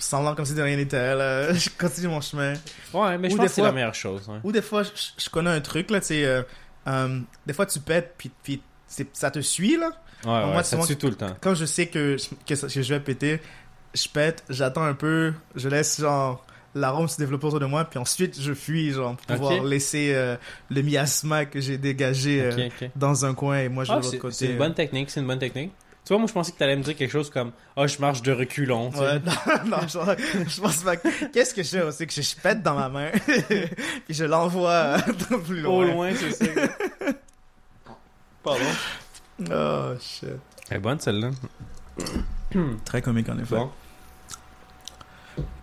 semblant 0.04 0.36
comme 0.36 0.46
si 0.46 0.54
de 0.54 0.62
rien 0.62 0.76
n'était, 0.78 1.16
là. 1.16 1.54
Je 1.54 1.70
continue 1.80 2.08
mon 2.08 2.22
chemin. 2.22 2.54
Ouais, 2.94 3.18
mais 3.18 3.30
je 3.30 3.36
Ou 3.36 3.38
pense 3.38 3.48
que 3.48 3.52
c'est 3.54 3.62
la 3.62 3.72
meilleure 3.72 3.96
chose. 3.96 4.30
hein. 4.30 4.40
Ou 4.44 4.52
des 4.52 4.62
fois, 4.62 4.84
je, 4.84 4.90
je 5.18 5.30
connais 5.30 5.50
un 5.52 5.62
truc, 5.62 5.90
là, 5.92 6.00
tu 6.02 6.08
sais, 6.08 6.26
euh, 6.26 6.44
euh, 6.88 7.20
des 7.46 7.54
fois 7.54 7.66
tu 7.66 7.80
pètes, 7.80 8.16
puis, 8.18 8.32
puis 8.44 8.62
ça 9.14 9.32
te 9.32 9.40
suit, 9.40 9.78
là. 9.78 9.90
Ouais, 10.26 10.32
ouais, 10.32 10.52
moi, 10.54 10.64
ça 10.64 10.78
tue 10.78 10.88
qui- 10.88 10.96
tout 10.98 11.08
le 11.08 11.16
temps. 11.16 11.36
quand 11.42 11.56
je 11.56 11.66
sais 11.66 11.88
que, 11.88 12.18
que, 12.48 12.56
je 12.56 12.94
vais 12.94 13.00
péter, 13.00 13.40
je 13.94 14.08
pète, 14.08 14.44
j'attends 14.50 14.84
un 14.84 14.94
peu, 14.94 15.34
je 15.56 15.68
laisse 15.70 16.00
genre 16.00 16.46
l'arôme 16.74 17.08
se 17.10 17.18
développer 17.18 17.48
autour 17.48 17.60
de 17.60 17.66
moi, 17.66 17.84
puis 17.86 18.00
ensuite 18.00 18.40
je 18.40 18.54
fuis, 18.54 18.92
genre, 18.92 19.16
pour 19.18 19.26
pouvoir 19.36 19.62
laisser 19.64 20.14
euh, 20.14 20.38
le 20.70 20.82
miasma 20.84 21.46
que 21.46 21.60
j'ai 21.60 21.78
dégagé 21.78 22.42
euh, 22.42 22.70
dans 22.96 23.26
un 23.26 23.34
coin 23.34 23.60
et 23.60 23.68
moi 23.70 23.84
je 23.84 23.92
Ah, 23.92 23.96
vais 23.96 24.02
de 24.02 24.06
l'autre 24.06 24.18
côté. 24.20 24.34
c'est 24.36 24.46
une 24.48 24.58
bonne 24.58 24.74
technique, 24.74 25.10
c'est 25.10 25.20
une 25.20 25.28
bonne 25.28 25.40
technique. 25.40 25.74
Tu 26.04 26.10
vois, 26.14 26.18
moi 26.18 26.28
je 26.28 26.34
pensais 26.34 26.52
que 26.52 26.58
t'allais 26.58 26.76
me 26.76 26.82
dire 26.84 26.96
quelque 26.96 27.12
chose 27.12 27.30
comme 27.30 27.52
ah 27.78 27.86
je 27.86 28.00
marche 28.00 28.22
de 28.24 28.32
reculons. 28.32 28.90
tu 28.92 28.98
sais. 28.98 29.20
Non, 29.66 29.78
non, 29.78 29.78
je 29.88 30.60
pense 30.62 30.78
pas. 30.78 30.98
que- 30.98 31.26
Qu'est-ce 31.32 31.54
que 31.54 31.62
je 31.64 31.70
fais? 31.70 31.82
Aussi 31.84 32.08
que 32.08 32.14
je, 32.14 32.22
je 32.22 32.36
pète 32.38 32.64
dans 32.64 32.74
ma 32.76 32.90
main, 32.90 33.12
puis 33.28 34.14
je 34.16 34.26
l'envoie 34.26 34.70
euh, 34.72 34.98
plus 35.46 35.66
Au 35.66 35.84
loin. 35.84 35.94
loin, 35.94 36.12
c'est 36.16 36.32
ça. 36.34 36.46
Pardon? 38.44 38.60
Oh 39.52 39.94
shit. 40.00 40.30
Elle 40.70 40.78
est 40.78 40.80
bonne 40.80 41.00
celle-là. 41.00 41.30
Très 42.86 43.02
comique 43.02 43.30
en 43.30 43.38
effet. 43.38 43.56
Bon. 43.56 43.70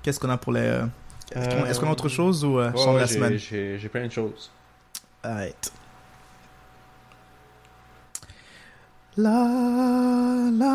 Qu'est-ce 0.03 0.21
qu'on 0.21 0.31
a 0.31 0.39
pour 0.39 0.53
les. 0.53 0.61
euh, 0.61 0.87
Est-ce 1.35 1.81
qu'on 1.81 1.89
a 1.89 1.93
autre 1.93 2.09
chose 2.09 2.45
ou 2.45 2.59
euh, 2.61 2.71
Ouais, 2.73 2.87
ouais, 2.87 2.97
la 3.01 3.07
j'ai- 3.07 3.15
semaine? 3.15 3.37
J'ai 3.39 3.79
j'ai 3.79 3.89
plein 3.89 4.07
de 4.07 4.13
choses. 4.13 4.51
Alright. 5.23 5.73
La 9.21 9.31
la 10.53 10.75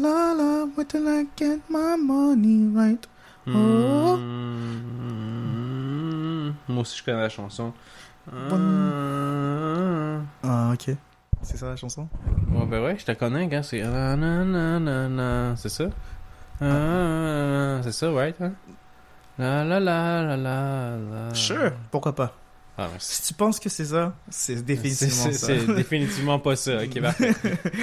la 0.00 0.32
la, 0.32 0.64
till 0.88 1.06
I 1.06 1.26
get 1.36 1.60
my 1.68 1.94
money 1.98 2.66
right? 2.74 3.06
Oh. 3.46 4.16
Moi 6.68 6.80
aussi 6.80 6.96
je 6.96 7.04
connais 7.04 7.20
la 7.20 7.28
chanson. 7.28 7.74
Ah. 8.32 10.20
Ah, 10.42 10.72
ok. 10.72 10.96
C'est 11.42 11.58
ça 11.58 11.68
la 11.68 11.76
chanson? 11.76 12.08
Ouais, 12.50 12.64
ben 12.64 12.82
ouais, 12.82 12.96
je 12.98 13.04
te 13.04 13.12
connais, 13.12 13.46
gars. 13.46 13.62
C'est. 13.62 13.82
Na, 13.82 14.16
na, 14.16 14.42
na, 14.42 15.08
na. 15.10 15.54
C'est 15.56 15.68
ça? 15.68 15.84
Ah, 16.62 17.82
c'est 17.82 17.92
ça, 17.92 18.10
right? 18.10 18.40
Hein? 18.40 18.52
La 19.38 19.64
la 19.64 19.80
la 19.80 20.22
la 20.22 20.36
la 20.38 20.96
la. 20.96 21.34
Sure, 21.34 21.72
pourquoi 21.90 22.14
pas? 22.14 22.32
Ah. 22.78 22.88
Si 22.98 23.22
tu 23.22 23.34
penses 23.34 23.60
que 23.60 23.68
c'est 23.68 23.84
ça, 23.84 24.14
c'est 24.30 24.64
définitivement 24.64 25.30
ça. 25.30 25.32
c'est 25.32 25.66
définitivement 25.74 26.38
pas 26.38 26.56
ça. 26.56 26.82
Ok, 26.82 27.00
parfait. 27.02 27.32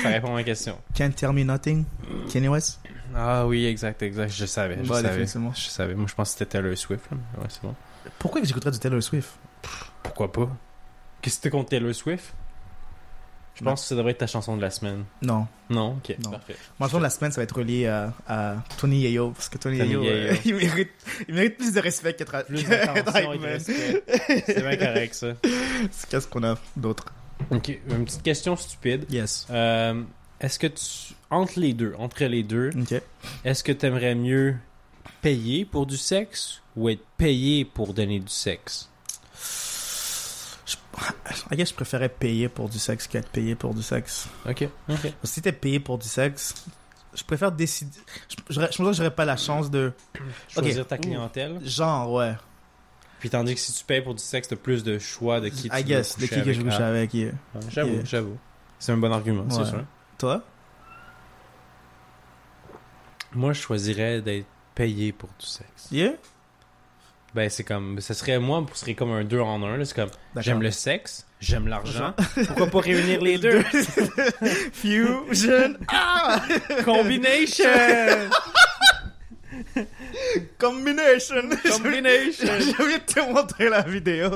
Ça 0.01 0.09
répond 0.09 0.29
à 0.31 0.33
ma 0.33 0.43
question. 0.43 0.77
Can't 0.95 1.11
tell 1.11 1.31
me 1.31 1.43
nothing. 1.43 1.85
Kanye 2.31 2.47
West? 2.47 2.79
Ah 3.15 3.45
oui, 3.45 3.65
exact, 3.65 4.01
exact. 4.01 4.31
Je 4.33 4.45
savais. 4.45 4.77
Je 4.83 4.89
Ouais, 4.91 5.01
savais. 5.01 5.25
Je 5.25 5.69
savais. 5.69 5.93
Moi, 5.95 6.05
je 6.07 6.13
pense 6.15 6.33
que 6.33 6.39
c'était 6.39 6.57
Taylor 6.57 6.75
Swift. 6.77 7.05
Ouais, 7.11 7.45
c'est 7.49 7.61
bon. 7.61 7.75
Pourquoi 8.17 8.41
j'écouterais 8.43 8.71
du 8.71 8.79
Taylor 8.79 9.01
Swift? 9.01 9.29
Pourquoi 10.03 10.31
pas? 10.31 10.49
Qu'est-ce 11.21 11.37
que 11.37 11.43
t'es 11.43 11.49
contre 11.49 11.69
Taylor 11.69 11.93
Swift? 11.93 12.33
Je 13.59 13.63
pense 13.65 13.81
que 13.81 13.87
ça 13.89 13.95
devrait 13.95 14.11
être 14.13 14.17
ta 14.19 14.27
chanson 14.27 14.55
de 14.57 14.61
la 14.61 14.69
semaine. 14.71 15.03
Non. 15.21 15.45
Non? 15.69 15.97
Ok, 15.97 16.15
Non. 16.23 16.31
parfait. 16.31 16.55
Je 16.57 16.77
pense 16.77 16.91
que 16.91 16.97
la 16.97 17.09
semaine, 17.09 17.31
ça 17.31 17.37
va 17.41 17.43
être 17.43 17.55
relié 17.57 17.87
à, 17.87 18.13
à 18.27 18.55
Tony 18.77 19.01
Yayo. 19.01 19.31
Parce 19.31 19.49
que 19.49 19.57
Tony, 19.57 19.77
Tony 19.77 19.89
Yayo, 19.89 20.03
Yayo. 20.03 20.31
euh, 20.31 20.35
il, 20.45 20.55
mérite, 20.55 20.89
il 21.27 21.35
mérite 21.35 21.57
plus 21.57 21.73
de 21.73 21.79
respect 21.79 22.13
qu'être 22.13 22.45
Plus 22.45 22.63
qu'être 22.67 22.93
d'attention 22.93 23.35
de 23.35 23.37
respect. 23.45 24.03
C'est 24.45 24.61
bien 24.61 24.77
correct, 24.77 25.13
ça. 25.13 25.27
Qu'est-ce 26.09 26.27
qu'on 26.27 26.43
a 26.43 26.57
d'autre? 26.75 27.05
Ok, 27.51 27.77
une 27.89 28.05
petite 28.05 28.23
question 28.23 28.55
stupide. 28.55 29.05
Yes. 29.09 29.47
Euh, 29.49 30.01
est-ce 30.39 30.57
que 30.59 30.67
tu. 30.67 31.13
Entre 31.31 31.59
les 31.59 31.73
deux, 31.73 31.93
entre 31.99 32.23
les 32.25 32.41
deux, 32.43 32.71
est-ce 33.45 33.63
que 33.63 33.71
tu 33.71 33.85
aimerais 33.85 34.15
mieux 34.15 34.55
payer 35.21 35.63
pour 35.65 35.85
du 35.85 35.95
sexe 35.97 36.61
ou 36.75 36.89
être 36.89 37.03
payé 37.17 37.65
pour 37.65 37.93
donner 37.93 38.19
du 38.19 38.31
sexe? 38.31 38.89
I 41.51 41.55
guess 41.55 41.69
je 41.69 41.73
préférais 41.75 42.09
payer 42.09 42.49
pour 42.49 42.67
du 42.69 42.79
sexe 42.79 43.07
qu'être 43.07 43.29
payé 43.29 43.55
pour 43.55 43.73
du 43.73 43.81
sexe. 43.83 44.27
Ok, 44.47 44.63
ok. 44.63 44.69
Parce 44.87 45.01
que 45.01 45.27
si 45.27 45.41
t'es 45.41 45.51
payé 45.51 45.79
pour 45.79 45.97
du 45.97 46.07
sexe, 46.07 46.55
je 47.13 47.23
préfère 47.23 47.51
décider. 47.51 47.97
Je, 48.49 48.59
pense 48.59 48.77
que 48.77 48.93
j'aurais 48.93 49.11
pas 49.13 49.25
la 49.25 49.37
chance 49.37 49.69
de. 49.69 49.93
Choisir 50.49 50.85
ta 50.87 50.97
clientèle. 50.97 51.59
Genre, 51.63 52.11
ouais. 52.11 52.35
Puis 53.19 53.29
tandis 53.29 53.53
que 53.53 53.59
si 53.59 53.73
tu 53.73 53.83
payes 53.83 54.01
pour 54.01 54.15
du 54.15 54.23
sexe, 54.23 54.47
t'as 54.47 54.55
plus 54.55 54.83
de 54.83 54.97
choix 54.97 55.39
de 55.41 55.49
qui 55.49 55.69
tu 55.69 55.75
I 55.77 55.83
guess, 55.83 56.17
de 56.17 56.25
qui 56.25 56.41
que 56.41 56.53
je 56.53 56.61
couche 56.61 56.73
Ah, 56.79 56.87
avec. 56.87 57.13
yeah. 57.13 57.31
ouais, 57.31 57.61
J'avoue, 57.69 57.91
Yeah. 57.93 58.05
j'avoue. 58.05 58.37
C'est 58.79 58.91
un 58.93 58.97
bon 58.97 59.11
argument, 59.11 59.45
c'est 59.49 59.59
Ouais. 59.59 59.65
sûr. 59.69 59.83
Toi? 60.17 60.43
Moi, 63.33 63.53
je 63.53 63.61
choisirais 63.61 64.21
d'être 64.21 64.47
payé 64.73 65.11
pour 65.11 65.29
du 65.39 65.45
sexe. 65.45 65.87
Yeah? 65.91 66.13
Ben, 67.35 67.49
c'est 67.49 67.63
comme. 67.63 67.99
Ce 68.01 68.13
serait, 68.13 68.39
moi, 68.39 68.65
ce 68.73 68.79
serait 68.81 68.95
comme 68.95 69.11
un 69.11 69.23
deux 69.23 69.39
en 69.39 69.61
un. 69.63 69.83
C'est 69.85 69.95
comme. 69.95 70.09
J'aime 70.37 70.61
le 70.63 70.71
sexe, 70.71 71.27
j'aime 71.39 71.67
l'argent. 71.67 72.13
Pourquoi 72.47 72.67
pas 72.67 72.79
réunir 72.79 73.21
les 73.21 73.37
deux? 73.37 73.61
Fusion 74.73 75.75
ah! 75.89 76.41
Combination 76.85 77.65
Combination 80.57 81.49
Combination 81.71 82.47
Je 82.59 82.87
viens 82.87 82.97
de 82.97 83.03
te 83.13 83.19
montrer 83.33 83.69
la 83.69 83.81
vidéo. 83.81 84.31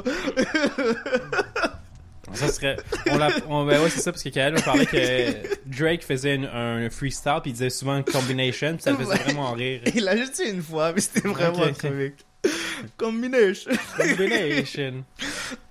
Ça 2.34 2.48
serait. 2.48 2.78
On 3.10 3.18
l'a, 3.18 3.30
on- 3.48 3.66
ben 3.66 3.82
ouais, 3.82 3.89
c'est 3.89 4.00
ça, 4.02 4.12
parce 4.12 4.24
que 4.24 4.30
Kael 4.30 4.54
me 4.54 4.62
parlait 4.62 4.86
que 4.88 5.58
Drake 5.68 6.04
faisait 6.04 6.36
une- 6.36 6.46
un 6.46 6.89
freestyle, 6.89 7.39
puis 7.44 7.52
il 7.52 7.54
disait 7.54 7.70
souvent 7.70 8.02
combination, 8.02 8.74
puis 8.74 8.82
ça 8.84 8.91
le 8.91 8.98
faisait 8.98 9.18
vraiment 9.18 9.52
rire. 9.54 9.82
Il 9.94 10.04
l'a 10.04 10.18
juste 10.18 10.41
dit 10.41 10.50
une 10.50 10.64
fois, 10.64 10.94
mais 10.94 11.02
c'était 11.02 11.28
vraiment 11.28 11.60
Ok. 11.64 11.78
comique. 11.80 12.16
Combination 12.98 13.72
Combination. 13.98 15.04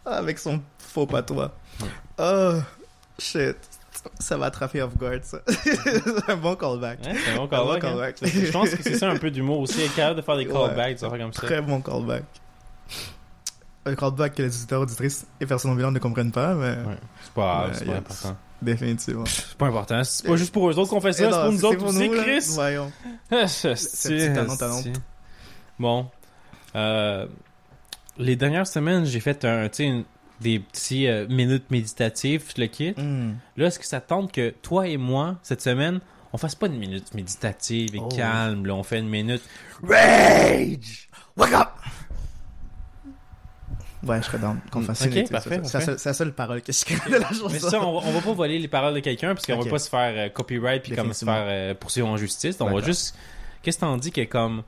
Avec 0.05 0.39
son 0.39 0.61
faux 0.79 1.07
patois. 1.07 1.55
Ouais. 1.81 1.89
Oh, 2.19 2.55
shit. 3.19 3.57
Ça 4.19 4.37
va 4.37 4.47
attraper 4.47 4.83
off 4.83 4.97
guard, 4.97 5.21
ça. 5.23 5.39
c'est 5.47 6.29
un 6.31 6.37
bon 6.37 6.57
callback. 6.57 6.99
Ouais, 7.05 7.15
c'est 7.25 7.31
un 7.33 7.37
bon 7.37 7.43
Un 7.43 7.47
bon 7.47 7.79
callback. 7.79 7.85
hein. 7.85 7.89
callback. 7.89 8.17
Je 8.25 8.51
pense 8.51 8.71
que 8.71 8.83
c'est 8.83 8.97
ça 8.99 9.11
un 9.11 9.17
peu 9.17 9.31
d'humour 9.31 9.61
aussi, 9.61 9.81
être 9.83 9.95
capable 9.95 10.17
de 10.17 10.23
faire 10.23 10.37
des 10.37 10.47
Ouais. 10.47 10.53
callbacks, 10.53 10.97
des 10.97 11.05
affaires 11.05 11.19
comme 11.21 11.33
ça. 11.33 11.43
Très 11.43 11.61
bon 11.63 11.81
callback. 11.81 12.25
Un 13.85 13.95
callback 13.95 14.35
que 14.35 14.43
les 14.43 14.57
auditeurs, 14.57 14.81
auditrices 14.83 15.27
et 15.41 15.47
personnes 15.47 15.77
non 15.77 15.91
ne 15.91 15.99
comprennent 15.99 16.33
pas, 16.33 16.55
mais 16.55 16.71
Ouais. 16.71 16.97
C'est 17.23 17.33
pas 17.33 17.67
Ouais, 17.67 17.75
c'est 17.75 17.85
pas 17.85 17.93
important. 17.97 18.37
définitivement. 18.61 19.25
C'est 19.27 19.55
pas 19.57 19.67
important. 19.67 20.03
C'est 20.05 20.27
pas 20.27 20.37
juste 20.37 20.53
pour 20.53 20.69
eux 20.71 20.79
autres 20.79 20.91
qu'on 20.91 21.01
fait 21.01 21.13
ça, 21.13 21.25
Et 21.29 21.33
c'est 21.33 21.39
pour 21.41 21.53
nous 21.53 21.65
autres 21.65 21.85
aussi. 21.87 22.11
Chris. 22.11 22.45
Voyons. 22.55 22.93
Ah, 23.31 23.47
C'est 23.47 23.75
petit 23.75 24.33
talent, 24.35 24.83
Bon. 25.79 26.11
Euh, 26.75 27.27
les 28.19 28.37
dernières 28.37 28.67
semaines, 28.67 29.05
j'ai 29.07 29.21
fait 29.21 29.45
un, 29.45 29.69
une- 29.79 30.05
des 30.41 30.59
petits 30.59 31.07
euh, 31.07 31.27
minutes 31.29 31.71
méditatives, 31.71 32.43
je 32.57 32.61
le 32.61 32.67
quitte. 32.67 32.99
Hmm. 32.99 33.35
Là, 33.57 33.67
est-ce 33.69 33.79
que 33.79 33.87
ça 33.87 34.01
tente 34.01 34.33
que 34.33 34.51
toi 34.63 34.89
et 34.89 34.97
moi, 34.97 35.37
cette 35.45 35.63
semaine, 35.63 36.01
on 36.33 36.39
fasse 36.39 36.55
pas 36.57 36.67
une 36.67 36.79
minute 36.79 37.15
méditative 37.15 37.95
et 37.95 38.01
Oh. 38.01 38.09
calme, 38.09 38.67
là, 38.67 38.75
on 38.75 38.83
fait 38.83 38.99
une 38.99 39.09
minute 39.09 39.43
rage? 39.83 41.09
Wake 41.37 41.53
up! 41.53 41.69
Ouais, 44.05 44.19
je 44.21 44.27
serais 44.27 44.39
down 44.39 44.59
qu'on 44.73 44.81
fasse 44.83 45.03
Ok, 45.03 45.13
une 45.13 45.19
étude, 45.19 45.31
parfait, 45.31 45.61
c'est 45.63 45.69
ça. 45.69 45.71
C'est 45.71 45.79
la 45.79 45.85
seule- 45.87 45.99
c'est 46.01 46.09
la 46.09 46.15
seule 46.15 46.33
parole 46.33 46.61
que 46.61 46.73
je 46.73 46.85
connais 46.85 47.19
de 47.19 47.23
la 47.23 47.29
chanson. 47.29 47.49
Mais 47.53 47.61
ça, 47.61 47.81
on 47.81 48.01
va, 48.01 48.09
on 48.09 48.11
va 48.13 48.21
pas 48.21 48.33
voler 48.33 48.59
les 48.59 48.67
paroles 48.67 48.95
de 48.95 48.99
quelqu'un 49.01 49.33
parce 49.35 49.47
qu'on 49.47 49.55
Ok. 49.61 49.65
va 49.67 49.71
pas 49.71 49.79
se 49.79 49.89
faire 49.89 50.13
euh, 50.17 50.29
copyright 50.29 50.83
puis 50.83 50.97
comme 50.97 51.13
se 51.13 51.25
faire 51.25 51.45
euh, 51.47 51.75
poursuivre 51.75 52.09
en 52.09 52.17
justice. 52.17 52.57
On 52.61 52.69
va 52.75 52.83
juste. 52.85 53.15
Qu'est-ce 53.63 53.77
que 53.77 53.83
t'en 53.83 53.97
dis 53.97 54.11
que 54.11 54.25
comme. 54.25 54.65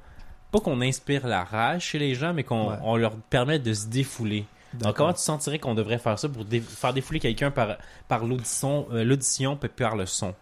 Pas 0.54 0.60
qu'on 0.60 0.80
inspire 0.80 1.26
la 1.26 1.42
rage 1.42 1.82
chez 1.82 1.98
les 1.98 2.14
gens, 2.14 2.32
mais 2.32 2.44
qu'on 2.44 2.70
Ouais. 2.70 2.76
on 2.82 2.96
leur 2.96 3.16
permet 3.16 3.58
de 3.58 3.74
se 3.74 3.86
défouler. 3.88 4.44
Donc, 4.74 4.94
comment 4.96 5.12
tu 5.12 5.20
sentirais 5.20 5.58
qu'on 5.58 5.74
devrait 5.74 5.98
faire 5.98 6.16
ça 6.16 6.28
pour 6.28 6.44
dé- 6.44 6.60
faire 6.60 6.92
défouler 6.94 7.18
quelqu'un 7.18 7.50
par, 7.50 7.76
par 8.06 8.24
l'audition, 8.24 8.86
euh, 8.92 9.02
l'audition 9.02 9.56
puis 9.56 9.68
par 9.68 9.96
le 9.96 10.06
son? 10.06 10.32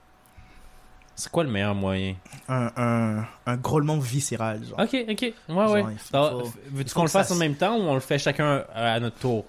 C'est 1.14 1.30
quoi 1.30 1.44
le 1.44 1.50
meilleur 1.50 1.74
moyen? 1.74 2.14
un, 2.48 2.70
un, 2.76 3.24
un 3.46 3.56
grôlement 3.56 3.98
viscéral, 3.98 4.62
genre. 4.64 4.78
Ok, 4.80 4.96
ok. 5.10 5.20
Ouais, 5.22 5.34
Genre, 5.48 5.72
ouais. 5.72 6.50
Veux-tu 6.70 6.94
qu'on 6.94 7.02
le 7.02 7.08
ça 7.08 7.20
fasse 7.20 7.30
en 7.30 7.36
même 7.36 7.54
temps 7.54 7.76
ou 7.76 7.82
on 7.82 7.94
le 7.94 8.00
fait 8.00 8.18
chacun 8.18 8.44
euh, 8.44 8.64
à 8.74 9.00
notre 9.00 9.16
tour? 9.18 9.44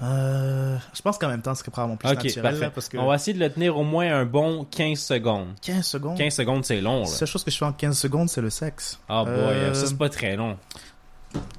Euh, 0.00 0.76
je 0.94 1.02
pense 1.02 1.18
qu'en 1.18 1.28
même 1.28 1.42
temps, 1.42 1.54
ce 1.54 1.60
serait 1.60 1.70
probablement 1.72 1.96
plus 1.96 2.08
Ok, 2.08 2.24
naturel. 2.24 2.58
là, 2.60 2.70
parce 2.70 2.88
que 2.88 2.96
On 2.98 3.06
va 3.06 3.16
essayer 3.16 3.32
de 3.34 3.40
le 3.44 3.50
tenir 3.52 3.76
au 3.76 3.82
moins 3.84 4.12
un 4.12 4.24
bon 4.24 4.64
15 4.70 4.98
secondes. 4.98 5.48
15 5.62 5.84
secondes? 5.86 6.16
15 6.16 6.34
secondes, 6.34 6.64
c'est 6.64 6.80
long, 6.80 7.00
La 7.00 7.06
seule 7.06 7.26
chose 7.28 7.42
que 7.42 7.50
je 7.50 7.56
fais 7.58 7.64
en 7.64 7.72
15 7.72 7.98
secondes, 7.98 8.28
c'est 8.28 8.40
le 8.40 8.50
sexe. 8.50 9.00
Ah 9.08 9.24
boy, 9.24 9.34
Euh, 9.34 9.74
ça 9.74 9.86
c'est 9.86 9.98
pas 9.98 10.08
très 10.08 10.36
long. 10.36 10.56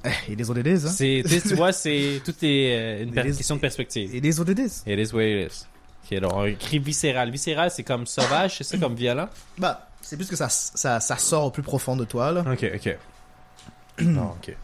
Eh, 0.04 0.32
It 0.32 0.40
is 0.40 0.44
what 0.44 0.58
it 0.58 0.66
is, 0.66 0.86
hein? 0.86 0.90
C'est, 0.90 1.22
tu 1.46 1.54
vois, 1.54 1.72
c'est 1.72 2.20
tout 2.24 2.34
est 2.42 2.74
euh, 2.76 3.02
une 3.04 3.10
is- 3.30 3.36
question 3.36 3.56
de 3.56 3.60
perspective. 3.60 4.14
It 4.14 4.24
is 4.24 4.40
what 4.40 4.50
it 4.50 4.58
is. 4.58 4.82
It 4.90 4.98
is 4.98 5.14
what 5.14 5.22
it 5.22 5.52
is. 5.52 5.64
Ok, 6.10 6.18
donc 6.20 6.32
un 6.34 6.52
cri 6.54 6.78
viscéral. 6.78 7.30
Viscéral, 7.30 7.70
c'est 7.70 7.84
comme 7.84 8.06
sauvage, 8.06 8.56
c'est 8.56 8.64
ça, 8.64 8.78
comme 8.78 8.94
violent? 8.94 9.28
Bah, 9.58 9.86
c'est 10.00 10.16
plus 10.16 10.26
que 10.28 10.34
ça, 10.34 10.48
ça, 10.48 10.98
ça 10.98 11.16
sort 11.18 11.44
au 11.44 11.50
plus 11.50 11.62
profond 11.62 11.94
de 11.94 12.04
toi, 12.06 12.32
là. 12.32 12.42
Ok, 12.50 12.66
ok. 12.74 12.98
non, 14.00 14.22
ok. 14.42 14.56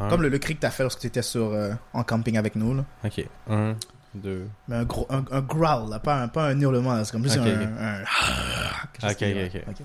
Un, 0.00 0.08
Comme 0.08 0.22
le, 0.22 0.28
le 0.30 0.38
cri 0.38 0.56
que 0.56 0.60
t'as 0.60 0.70
fait 0.70 0.82
lorsque 0.82 1.00
tu 1.00 1.06
étais 1.06 1.22
sur, 1.22 1.52
euh, 1.52 1.72
en 1.92 2.02
camping 2.02 2.36
avec 2.38 2.56
nous, 2.56 2.74
là. 2.74 2.84
Ok. 3.04 3.24
Un, 3.50 3.74
deux. 4.14 4.48
Mais 4.66 4.76
un, 4.76 4.84
gros, 4.84 5.06
un, 5.10 5.24
un 5.30 5.40
growl, 5.42 5.90
là, 5.90 5.98
pas 5.98 6.16
un, 6.22 6.28
pas 6.28 6.44
un 6.48 6.58
hurlement, 6.60 6.94
là. 6.94 7.04
C'est 7.04 7.12
comme 7.12 7.22
juste 7.24 7.36
Ok, 7.38 7.46
un, 7.46 8.02
ok. 8.02 9.04
Ok, 9.10 9.22
ok. 9.22 9.62
ok. 9.68 9.82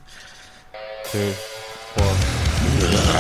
deux, 1.14 1.32
trois. 1.96 3.16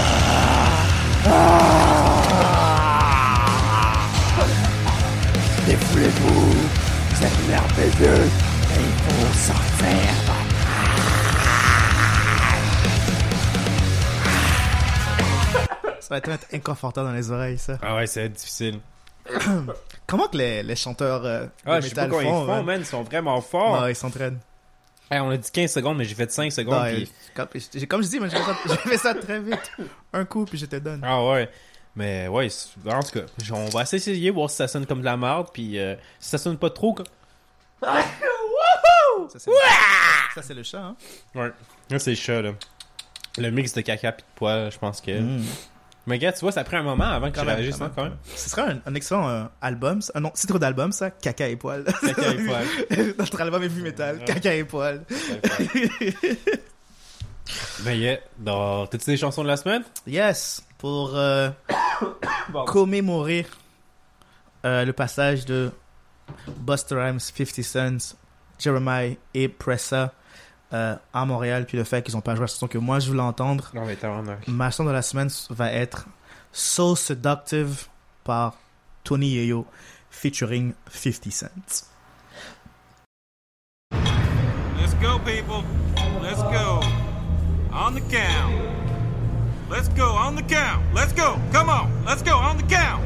Défoulez-vous, 5.68 6.52
vous 6.52 7.24
êtes 7.26 7.48
merveilleux 7.48 8.24
et 8.26 8.82
il 8.82 9.14
faut 9.14 9.34
sortir. 9.34 10.24
Ça 16.08 16.20
va 16.20 16.28
mettre 16.32 16.45
inconfortable 16.53 17.08
dans 17.08 17.14
les 17.16 17.32
oreilles, 17.32 17.58
ça. 17.58 17.78
Ah 17.82 17.95
ouais, 17.95 18.06
c'est 18.08 18.30
difficile. 18.30 18.80
Comment 20.08 20.28
que 20.28 20.38
les, 20.38 20.62
les 20.62 20.76
chanteurs 20.76 21.26
euh, 21.26 21.45
de 21.45 21.49
Ah, 21.66 21.82
je 21.82 21.88
sais 21.88 21.95
pas 21.95 22.06
métal 22.06 22.22
ils 22.22 22.28
font, 22.30 22.45
font, 22.45 22.45
man? 22.45 22.66
man. 22.66 22.80
Ils 22.82 22.86
sont 22.86 23.01
vraiment 23.03 23.41
forts. 23.41 23.82
Ouais, 23.82 23.91
ils 23.91 23.95
s'entraînent. 23.95 24.39
Hey, 25.10 25.20
on 25.20 25.30
a 25.30 25.38
dit 25.38 25.49
15 25.51 25.72
secondes, 25.72 25.97
mais 25.97 26.06
j'ai 26.06 26.16
fait 26.16 26.32
5 26.32 26.51
secondes. 26.51 26.84
Puis- 26.88 27.12
comme, 27.88 28.03
je 28.03 28.08
dis, 28.08 28.20
j'ai 28.22 28.30
fait, 28.30 28.39
ça- 28.68 28.78
fait 28.78 28.97
ça 28.97 29.16
très 29.16 29.39
vite. 29.39 29.72
Un 30.14 30.26
coup, 30.26 30.45
puis 30.45 30.58
je 30.60 30.66
te 30.68 30.76
donne. 30.76 31.01
Ah 31.03 31.24
ouais. 31.26 31.49
Mais 31.95 32.28
ouais, 32.28 32.49
en 32.88 33.01
tout 33.03 33.20
cas, 33.20 33.26
on 33.53 33.66
va 33.70 33.82
essayer, 33.84 34.30
voir 34.30 34.49
si 34.49 34.58
ça 34.58 34.68
sonne 34.68 34.86
comme 34.86 34.99
de 34.99 35.06
la 35.06 35.16
merde, 35.18 35.47
puis 35.53 35.80
euh, 35.80 35.95
si 36.20 36.30
ça 36.30 36.38
sonne 36.38 36.58
pas 36.58 36.70
trop. 36.70 36.93
comme- 36.93 37.06
Ça, 37.82 39.39
c'est 39.39 39.49
le, 39.49 39.56
ça, 40.36 40.41
c'est 40.43 40.53
le 40.53 40.64
chat, 40.64 40.80
hein? 40.82 40.95
Ouais. 41.34 41.51
Là, 41.89 41.99
c'est 41.99 42.12
le 42.12 42.16
chat, 42.18 42.41
là. 42.41 42.51
Le 43.38 43.49
mix 43.49 43.74
de 43.74 43.82
caca 43.82 44.12
pis 44.12 44.22
de 44.24 44.28
poil, 44.36 44.72
je 44.72 44.78
pense 44.78 45.01
que. 45.01 45.20
Mm. 45.20 45.43
Mais 46.08 46.20
gars, 46.20 46.34
tu 46.34 46.41
vois, 46.41 46.51
ça 46.51 46.64
prend 46.64 46.78
un 46.78 46.84
moment 46.84 47.06
avant 47.06 47.32
que 47.32 47.38
même, 47.38 47.47
réagisses, 47.47 47.78
quand 47.78 48.03
même. 48.03 48.18
Ce 48.36 48.49
serait 48.49 48.62
un, 48.62 48.82
un 48.86 48.93
excellent 48.95 49.28
euh, 49.28 49.43
album. 49.62 50.01
ça. 50.01 50.12
Ah 50.16 50.20
non, 50.20 50.30
titre 50.30 50.60
d'album, 50.60 50.91
ça. 50.91 51.10
Caca 51.10 51.47
et 51.47 51.56
poil. 51.56 51.84
Caca 51.84 52.32
et 52.32 52.45
poil. 52.45 52.66
Notre 53.18 53.41
album 53.41 53.64
est 53.64 53.68
vu 53.68 53.82
métal. 53.82 54.24
Caca 54.24 54.53
et 54.53 54.64
poil. 54.64 55.03
Ben 57.82 57.93
yeah. 57.93 58.18
Donc, 58.39 58.89
t'as-tu 58.89 59.12
des 59.12 59.18
chansons 59.18 59.43
de 59.43 59.47
la 59.47 59.58
semaine? 59.58 59.84
Yes, 60.08 60.64
pour 60.78 61.16
euh, 61.16 61.49
commémorer 62.66 63.45
euh, 64.66 64.84
le 64.84 64.93
passage 64.93 65.45
de 65.45 65.72
Buster 66.58 66.95
Rhymes, 66.95 67.20
50 67.20 67.64
Cent, 67.64 68.16
Jeremiah 68.58 69.16
et 69.34 69.47
Pressa 69.47 70.14
euh, 70.74 70.95
à 71.13 71.26
Montréal, 71.26 71.66
puis 71.66 71.78
le 71.78 71.84
fait 71.84 72.01
qu'ils 72.01 72.18
ont 72.18 72.22
pas 72.22 72.36
joué 72.36 72.41
la 72.41 72.47
chanson 72.47 72.68
que 72.68 72.78
moi 72.78 72.99
je 72.99 73.07
voulais 73.07 73.22
entendre. 73.22 73.70
Non, 73.74 73.86
mais 73.86 73.95
t'as 73.95 74.09
vraiment. 74.09 74.36
Ma 74.47 74.72
chanson 74.72 74.86
de 74.86 74.91
la 74.91 75.01
semaine 75.01 75.30
va 75.49 75.72
être 75.72 76.07
So 76.51 76.95
Seductive 76.95 77.88
par 78.24 78.55
Tony 79.03 79.36
Yayo 79.36 79.66
featuring 80.09 80.74
50 80.89 81.32
Cent. 81.32 81.86
Let's 83.91 84.93
go, 85.01 85.20
people. 85.20 85.63
Let's 86.22 86.41
go. 86.41 86.82
On 87.72 87.93
the 87.93 88.01
count. 88.09 88.53
Let's 89.70 89.89
go 89.89 90.05
on 90.05 90.36
the 90.36 90.43
count. 90.43 90.84
Let's 90.93 91.13
go. 91.13 91.39
Come 91.51 91.70
on. 91.70 91.91
Let's 92.05 92.22
go 92.22 92.38
on 92.38 92.57
the 92.57 92.63
count. 92.63 93.03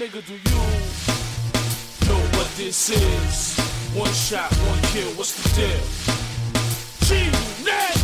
nigga, 0.00 0.24
do 0.26 0.32
you 0.32 0.56
know 2.08 2.20
what 2.32 2.48
this 2.56 2.88
is? 2.88 3.60
One 3.94 4.10
shot, 4.14 4.50
one 4.64 4.80
kill, 4.94 5.10
what's 5.12 5.36
the 5.36 5.44
deal? 5.60 5.76
G-Net! 7.04 7.96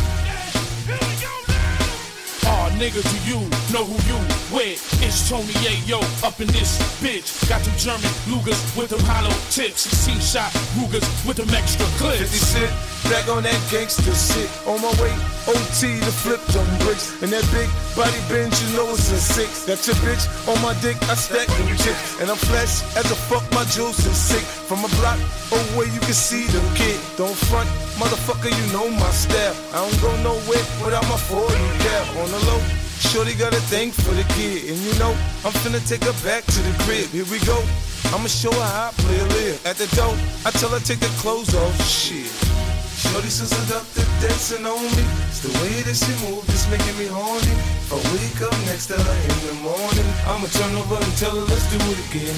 Aw, 2.45 2.69
nigga, 2.77 3.01
do 3.01 3.17
you 3.25 3.39
know 3.73 3.83
who 3.83 3.97
you 4.05 4.19
with? 4.55 4.77
It's 5.01 5.27
Tony 5.27 5.53
Ayo 5.65 5.97
up 6.23 6.39
in 6.39 6.45
this 6.49 6.77
bitch. 7.01 7.49
Got 7.49 7.63
them 7.63 7.75
German 7.77 8.13
Lugas 8.29 8.77
with 8.77 8.89
them 8.91 8.99
hollow 9.01 9.33
tips. 9.49 9.89
C 9.89 10.13
shot 10.21 10.51
Rugas 10.77 11.25
with 11.25 11.37
them 11.37 11.49
extra 11.49 11.87
clips. 11.97 12.29
50 12.29 12.37
cent 12.37 12.96
back 13.09 13.27
on 13.29 13.43
that 13.43 13.59
gangster 13.71 14.15
shit. 14.15 14.49
On 14.67 14.79
my 14.81 14.91
way, 15.01 15.13
OT 15.47 15.99
to 15.99 16.11
flip 16.11 16.41
them 16.51 16.67
bricks. 16.83 17.15
And 17.21 17.31
that 17.31 17.43
big 17.51 17.69
body 17.95 18.19
bend, 18.27 18.51
you 18.59 18.67
know 18.75 18.89
it's 18.91 19.11
a 19.11 19.19
six. 19.19 19.65
That's 19.65 19.87
your 19.87 19.95
bitch 20.03 20.23
on 20.47 20.59
my 20.61 20.73
dick, 20.81 20.97
I 21.09 21.15
stack 21.15 21.47
them 21.47 21.67
chips. 21.77 22.19
And 22.19 22.29
I'm 22.29 22.37
flash 22.37 22.83
as 22.95 23.07
a 23.11 23.17
fuck, 23.27 23.43
my 23.51 23.63
juice 23.71 24.05
is 24.05 24.17
sick. 24.17 24.43
From 24.43 24.83
a 24.83 24.91
block 24.99 25.19
away, 25.51 25.87
you 25.91 26.01
can 26.03 26.15
see 26.15 26.47
them 26.47 26.65
kid. 26.75 26.99
Don't 27.17 27.37
front, 27.47 27.69
motherfucker, 27.99 28.51
you 28.51 28.65
know 28.73 28.89
my 28.89 29.11
style. 29.11 29.55
I 29.73 29.83
don't 29.83 29.99
go 30.01 30.11
nowhere 30.23 30.65
without 30.83 31.07
my 31.07 31.17
40 31.17 31.53
cap 31.83 32.05
on 32.21 32.31
the 32.31 32.41
low. 32.47 32.61
Shorty 32.99 33.35
got 33.35 33.53
a 33.53 33.61
thing 33.69 33.91
for 33.91 34.11
the 34.11 34.25
kid, 34.33 34.69
and 34.69 34.77
you 34.81 34.93
know 34.99 35.11
I'm 35.45 35.53
finna 35.61 35.81
take 35.87 36.03
her 36.03 36.17
back 36.25 36.43
to 36.45 36.59
the 36.59 36.73
crib. 36.83 37.07
Here 37.09 37.25
we 37.31 37.39
go. 37.45 37.57
I'ma 38.13 38.27
show 38.27 38.51
her 38.51 38.69
how 38.73 38.89
I 38.89 38.91
play 39.01 39.19
a 39.19 39.25
live. 39.35 39.65
At 39.65 39.75
the 39.77 39.87
door, 39.95 40.15
I 40.45 40.51
tell 40.51 40.69
her 40.69 40.79
take 40.79 40.99
the 40.99 41.11
clothes 41.21 41.53
off. 41.53 41.75
Shit. 41.87 42.31
Shorty 42.97 43.29
so 43.29 43.45
seductive, 43.45 44.09
dancing 44.17 44.65
on 44.65 44.81
me. 44.81 45.05
It's 45.29 45.45
the 45.45 45.53
way 45.61 45.85
that 45.85 45.93
she 45.93 46.09
moves, 46.25 46.49
it's 46.49 46.65
making 46.65 46.97
me 46.97 47.05
horny. 47.05 47.53
If 47.85 47.93
I 47.93 48.01
wake 48.09 48.41
up 48.41 48.57
next 48.65 48.89
to 48.89 48.97
her 48.97 49.17
in 49.21 49.37
the 49.45 49.55
morning, 49.61 50.09
I'ma 50.25 50.49
turn 50.49 50.73
over 50.73 50.97
and 50.97 51.13
tell 51.13 51.29
her 51.29 51.45
let's 51.45 51.69
do 51.69 51.77
it 51.77 51.99
again. 52.09 52.33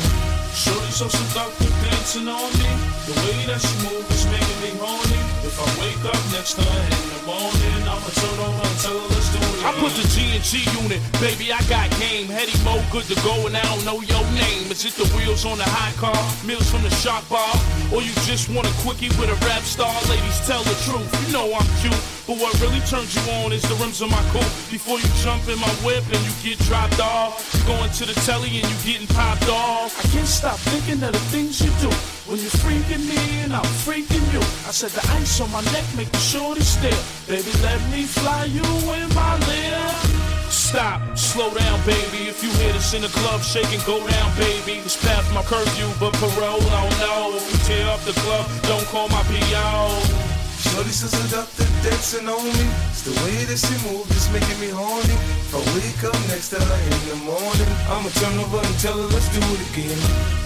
Shorty 0.51 0.91
so 0.91 1.07
seductive, 1.07 1.71
dancing 1.87 2.27
on 2.27 2.51
me. 2.59 2.69
The 3.07 3.15
way 3.23 3.39
that 3.47 3.63
she 3.63 3.71
move 3.87 4.03
is 4.11 4.27
making 4.27 4.59
me 4.59 4.75
horny. 4.83 5.19
If 5.47 5.55
I 5.63 5.67
wake 5.79 6.03
up 6.11 6.19
next 6.35 6.59
to 6.59 6.63
her 6.67 6.83
in 6.91 7.07
the 7.07 7.21
morning, 7.23 7.79
I'ma 7.87 8.11
turn 8.19 8.37
over 8.43 8.59
and 8.59 8.77
tell 8.83 8.99
her 8.99 9.07
let's 9.15 9.31
do 9.31 9.39
it. 9.39 9.63
Again. 9.63 9.63
I 9.63 9.71
put 9.79 9.95
the 9.95 10.03
G 10.11 10.35
and 10.35 10.43
G 10.43 10.67
unit, 10.83 10.99
baby. 11.23 11.55
I 11.55 11.63
got 11.71 11.87
game. 12.03 12.27
Heady 12.27 12.51
mo, 12.67 12.83
good 12.91 13.07
to 13.07 13.15
go, 13.23 13.47
and 13.47 13.55
I 13.55 13.63
don't 13.63 13.87
know 13.87 14.03
your 14.03 14.27
name. 14.35 14.67
Is 14.67 14.83
it 14.83 14.99
the 14.99 15.07
wheels 15.15 15.47
on 15.47 15.55
the 15.55 15.69
high 15.71 15.95
car, 15.95 16.19
meals 16.43 16.67
from 16.67 16.83
the 16.83 16.91
shark 16.99 17.23
bar, 17.31 17.47
or 17.93 18.01
you 18.01 18.13
just 18.29 18.49
want 18.49 18.67
a 18.67 18.73
quickie 18.81 19.09
with 19.19 19.29
a 19.29 19.37
rap 19.45 19.63
star? 19.63 19.93
Ladies, 20.09 20.39
tell 20.45 20.63
the 20.63 20.75
truth. 20.85 21.09
You 21.25 21.33
know 21.33 21.53
I'm 21.53 21.65
cute, 21.81 22.01
but 22.27 22.37
what 22.37 22.53
really 22.61 22.79
turns 22.85 23.13
you 23.15 23.23
on 23.41 23.51
is 23.51 23.63
the 23.63 23.75
rims 23.75 24.01
on 24.01 24.09
my 24.09 24.21
coupe. 24.29 24.53
Before 24.69 24.99
you 24.99 25.09
jump 25.23 25.47
in 25.49 25.59
my 25.59 25.73
whip 25.85 26.03
and 26.11 26.21
you 26.25 26.33
get 26.43 26.59
dropped 26.65 26.99
off, 26.99 27.41
going 27.65 27.89
to 27.89 28.05
the 28.05 28.13
telly 28.25 28.49
and 28.61 28.67
you 28.69 28.77
getting 28.85 29.07
popped 29.07 29.49
off. 29.49 29.97
I 29.97 30.07
can't 30.09 30.27
stop 30.27 30.57
thinking 30.71 31.01
of 31.03 31.13
the 31.13 31.23
things 31.33 31.61
you 31.61 31.71
do. 31.81 31.89
When 32.29 32.37
you're 32.37 32.57
freaking 32.61 33.09
me 33.09 33.41
and 33.41 33.53
I'm 33.53 33.65
freaking 33.85 34.25
you. 34.33 34.39
I 34.69 34.71
said 34.71 34.91
the 34.91 35.05
ice 35.17 35.41
on 35.41 35.51
my 35.51 35.61
neck 35.73 35.85
make 35.97 36.11
the 36.11 36.19
shorty 36.19 36.61
stare. 36.61 37.03
Baby, 37.27 37.51
let 37.63 37.81
me 37.89 38.03
fly 38.03 38.45
you 38.45 38.63
in 38.93 39.09
my 39.15 39.37
lip. 39.47 40.28
Stop, 40.69 41.01
slow 41.17 41.49
down, 41.49 41.81
baby. 41.81 42.29
If 42.29 42.45
you 42.45 42.53
hear 42.61 42.69
this 42.73 42.93
in 42.93 43.01
the 43.01 43.09
club, 43.09 43.41
shake 43.41 43.73
and 43.73 43.81
go 43.89 43.97
down, 44.05 44.29
baby. 44.37 44.77
It's 44.85 44.93
past 45.01 45.25
my 45.33 45.41
curfew, 45.41 45.89
but 45.97 46.13
parole, 46.21 46.61
I 46.61 46.85
don't 46.85 46.99
know. 47.01 47.33
If 47.41 47.49
you 47.49 47.57
tear 47.65 47.89
up 47.89 47.97
the 48.05 48.13
club, 48.21 48.45
don't 48.69 48.85
call 48.93 49.09
my 49.09 49.17
PO. 49.25 49.65
Shorty 50.61 50.93
so 50.93 51.09
seductive, 51.09 51.65
dancing 51.81 52.29
on 52.29 52.45
me. 52.45 52.69
It's 52.93 53.01
the 53.01 53.17
way 53.25 53.49
that 53.49 53.57
she 53.57 53.73
moves, 53.81 54.13
it's 54.13 54.29
making 54.29 54.61
me 54.61 54.69
horny. 54.69 55.17
If 55.49 55.57
I 55.57 55.61
wake 55.73 56.05
up 56.05 56.13
next 56.29 56.53
to 56.53 56.61
her 56.61 56.81
in 56.85 57.01
the 57.09 57.17
morning, 57.25 57.71
I'ma 57.89 58.13
turn 58.21 58.37
over 58.37 58.61
and 58.61 58.77
tell 58.77 58.93
her 58.93 59.09
let's 59.09 59.25
do 59.33 59.41
it 59.41 59.61
again. 59.73 59.97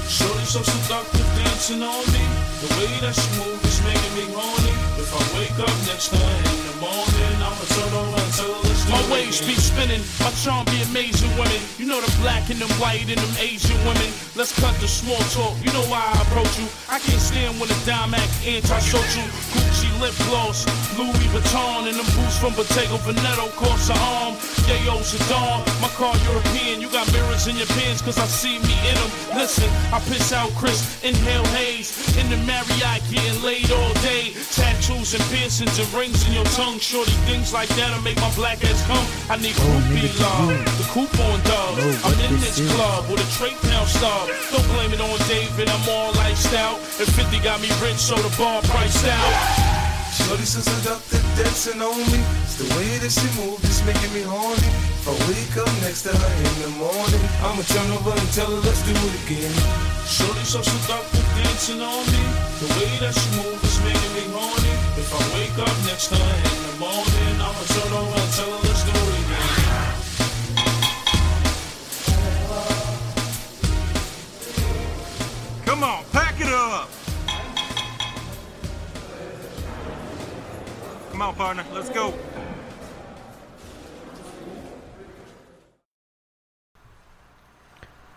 Shorty 0.07 0.47
so 0.47 0.63
seductive, 0.63 1.27
dancing 1.35 1.83
on 1.83 1.99
me. 2.15 2.23
The 2.63 2.71
way 2.79 2.95
that 3.03 3.11
she 3.11 3.27
moves 3.43 3.59
is 3.67 3.83
making 3.83 4.13
me 4.15 4.31
horny. 4.31 4.71
If 5.03 5.11
I 5.11 5.23
wake 5.35 5.59
up 5.59 5.75
next 5.83 6.15
to 6.15 6.17
her 6.23 6.37
in 6.47 6.59
the 6.63 6.75
morning, 6.79 7.35
I'ma 7.43 7.65
turn 7.75 7.91
over 7.91 8.23
and 8.23 8.31
tell 8.39 8.55
her 8.55 8.72
My 8.93 9.01
waves 9.09 9.41
be 9.41 9.57
spinning, 9.57 10.05
my 10.21 10.29
charm 10.45 10.65
be 10.69 10.77
amazing 10.85 11.33
women. 11.33 11.57
You 11.81 11.89
know 11.89 11.97
the 11.99 12.13
black 12.21 12.51
and 12.53 12.61
them 12.61 12.69
white 12.77 13.09
and 13.09 13.17
them 13.17 13.33
Asian 13.41 13.77
women. 13.89 14.13
Let's 14.37 14.53
cut 14.53 14.77
the 14.77 14.87
small 14.87 15.17
talk. 15.33 15.57
You 15.65 15.73
know 15.73 15.81
why 15.89 15.97
I 15.97 16.13
approach 16.21 16.53
you. 16.61 16.69
I 16.85 17.01
can't 17.01 17.17
stand 17.17 17.57
when 17.57 17.73
a 17.73 17.79
dime 17.89 18.13
act 18.13 18.29
anti-social. 18.45 19.25
Gucci 19.57 19.89
lip 19.97 20.13
gloss, 20.29 20.69
Louis 20.93 21.25
Vuitton, 21.33 21.89
and 21.89 21.97
them 21.97 22.05
boots 22.13 22.37
from 22.37 22.53
Bottega 22.53 23.01
Veneta 23.01 23.49
cost 23.57 23.89
an 23.89 23.97
arm. 23.97 24.37
Yayo's 24.69 25.17
a 25.17 25.21
dawn, 25.25 25.65
my 25.81 25.89
car 25.97 26.13
European. 26.29 26.79
You 26.79 26.89
got 26.93 27.09
mirrors 27.11 27.47
in 27.47 27.57
your 27.57 27.71
pants, 27.73 28.01
cause 28.01 28.19
I 28.19 28.29
see 28.29 28.61
me 28.61 28.77
in 28.89 28.95
them. 28.95 29.09
Listen, 29.33 29.69
I 29.89 29.99
piss 30.05 30.31
out 30.33 30.53
Chris, 30.53 31.01
inhale 31.03 31.45
haze. 31.57 31.89
In 32.21 32.29
the 32.29 32.37
Marriott, 32.45 33.01
getting 33.09 33.41
laid 33.41 33.71
all 33.71 33.93
day. 34.05 34.37
Tattoos 34.53 35.17
and 35.17 35.23
piercings 35.33 35.77
and 35.81 35.89
rings 35.93 36.27
in 36.27 36.33
your 36.33 36.45
tongue. 36.53 36.77
Shorty 36.77 37.17
things 37.25 37.53
like 37.53 37.69
that'll 37.73 38.01
make 38.03 38.17
my 38.17 38.29
black 38.35 38.63
ass 38.63 38.82
come. 38.87 39.05
I 39.29 39.35
need 39.37 39.55
groupie 39.55 40.11
love, 40.19 40.51
the 40.77 40.85
coupon 40.91 41.39
dog. 41.47 41.79
I'm 42.03 42.17
in 42.27 42.35
this 42.39 42.59
club 42.73 43.09
with 43.09 43.23
a 43.23 43.27
tray 43.37 43.55
pound 43.69 43.87
star. 43.87 44.27
Don't 44.51 44.67
blame 44.75 44.93
it 44.93 45.01
on 45.01 45.17
David, 45.27 45.69
I'm 45.69 45.83
all 45.89 46.11
lifestyle. 46.13 46.77
And 46.99 47.07
50 47.07 47.39
got 47.39 47.61
me 47.61 47.69
rich, 47.81 47.99
so 47.99 48.15
the 48.15 48.31
bar 48.37 48.61
priced 48.63 49.05
out. 49.07 49.83
Shorty 50.13 50.45
so 50.45 50.61
seductive, 50.61 51.25
dancing 51.33 51.81
on 51.81 51.97
me. 52.13 52.21
It's 52.45 52.61
the 52.61 52.69
way 52.77 53.01
that 53.01 53.09
she 53.09 53.25
moves, 53.33 53.65
it's 53.65 53.81
making 53.81 54.13
me 54.13 54.21
horny. 54.21 54.69
If 55.01 55.09
I 55.09 55.15
wake 55.25 55.57
up 55.57 55.73
next 55.81 56.05
to 56.05 56.13
her 56.13 56.33
in 56.37 56.55
the 56.61 56.71
morning, 56.77 57.23
I'ma 57.41 57.65
turn 57.65 57.89
over 57.97 58.13
and 58.13 58.29
tell 58.29 58.45
her 58.45 58.61
let's 58.61 58.85
do 58.85 58.93
it 58.93 59.15
again. 59.25 59.53
Shorty 60.05 60.45
so 60.45 60.61
seductive, 60.61 61.27
dancing 61.33 61.81
on 61.81 62.05
me. 62.13 62.23
The 62.61 62.69
way 62.77 62.91
that 63.01 63.13
she 63.17 63.27
move 63.41 63.57
is 63.57 63.77
making 63.81 64.13
me 64.13 64.23
horny. 64.29 64.73
If 65.01 65.09
I 65.09 65.21
wake 65.33 65.57
up 65.57 65.75
next 65.89 66.13
to 66.13 66.15
her 66.15 66.37
in 66.45 66.59
the 66.61 66.75
morning, 66.77 67.35
I'ma 67.41 67.63
turn 67.73 67.91
over 67.97 68.13
and 68.13 68.31
tell 68.37 68.53
her 68.53 68.72
Come 75.73 75.85
on, 75.85 76.03
pack 76.11 76.39
it 76.39 76.45
up. 76.45 76.87
Come 81.11 81.21
on, 81.23 81.33
partner, 81.33 81.63
let's 81.73 81.89
go. 81.89 82.13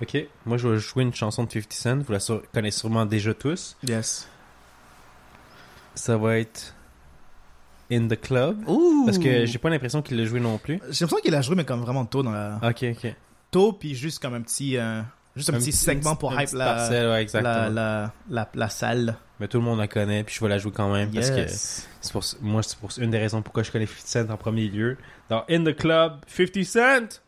Ok, 0.03 0.19
moi 0.45 0.59
je 0.59 0.69
vais 0.69 0.79
jouer 0.79 1.05
une 1.05 1.15
chanson 1.15 1.45
de 1.45 1.51
50 1.51 1.73
Cent, 1.73 1.99
vous 2.03 2.13
la 2.13 2.19
connaissez 2.53 2.81
sûrement 2.81 3.07
déjà 3.07 3.33
tous. 3.33 3.79
Yes. 3.89 4.29
Ça 5.95 6.19
va 6.19 6.37
être 6.37 6.75
In 7.91 8.07
the 8.07 8.21
Club. 8.21 8.69
Ouh. 8.69 9.07
Parce 9.07 9.17
que 9.17 9.47
j'ai 9.47 9.57
pas 9.57 9.71
l'impression 9.71 10.03
qu'il 10.03 10.19
l'a 10.19 10.27
joué 10.27 10.41
non 10.41 10.59
plus. 10.59 10.75
J'ai 10.91 11.07
l'impression 11.07 11.23
qu'il 11.23 11.35
a 11.35 11.41
joué, 11.41 11.57
mais 11.57 11.65
comme 11.65 11.81
vraiment 11.81 12.05
tôt 12.05 12.23
dans 12.23 12.33
la. 12.33 12.61
Ok, 12.63 12.85
ok. 12.93 13.15
Tôt, 13.51 13.73
puis 13.73 13.95
juste 13.95 14.19
comme 14.21 14.35
un 14.35 14.43
petit. 14.43 14.77
euh, 14.77 15.01
Juste 15.37 15.51
un, 15.51 15.59
petit 15.59 15.73
segment 15.73 16.17
pour 16.17 16.33
hype 16.33 16.53
la, 16.53 16.65
parcelle, 16.65 17.09
ouais, 17.11 17.23
exactement. 17.23 17.69
la, 17.69 18.49
la, 18.55 18.69
salle. 18.71 19.17
Mais 19.39 19.49
tout 19.49 19.59
le 19.59 19.65
monde 19.65 19.79
la 19.79 19.87
connaît, 19.87 20.25
puis 20.25 20.35
je 20.35 20.41
vais 20.41 20.49
la 20.49 20.57
jouer 20.57 20.73
quand 20.73 20.91
même. 20.91 21.11
Parce 21.13 21.31
que 21.31 22.11
pour, 22.11 22.25
moi, 22.41 22.63
c'est 22.63 22.79
pour 22.79 22.91
une 22.99 23.11
des 23.11 23.19
raisons 23.19 23.43
pourquoi 23.43 23.63
je 23.63 23.71
connais 23.71 23.87
50 23.87 24.07
Cent 24.07 24.33
en 24.33 24.37
premier 24.39 24.69
lieu. 24.69 24.97
Dans 25.29 25.45
In 25.51 25.63
the 25.65 25.77
Club, 25.77 26.21
50 26.27 26.65
Cent! 26.65 27.21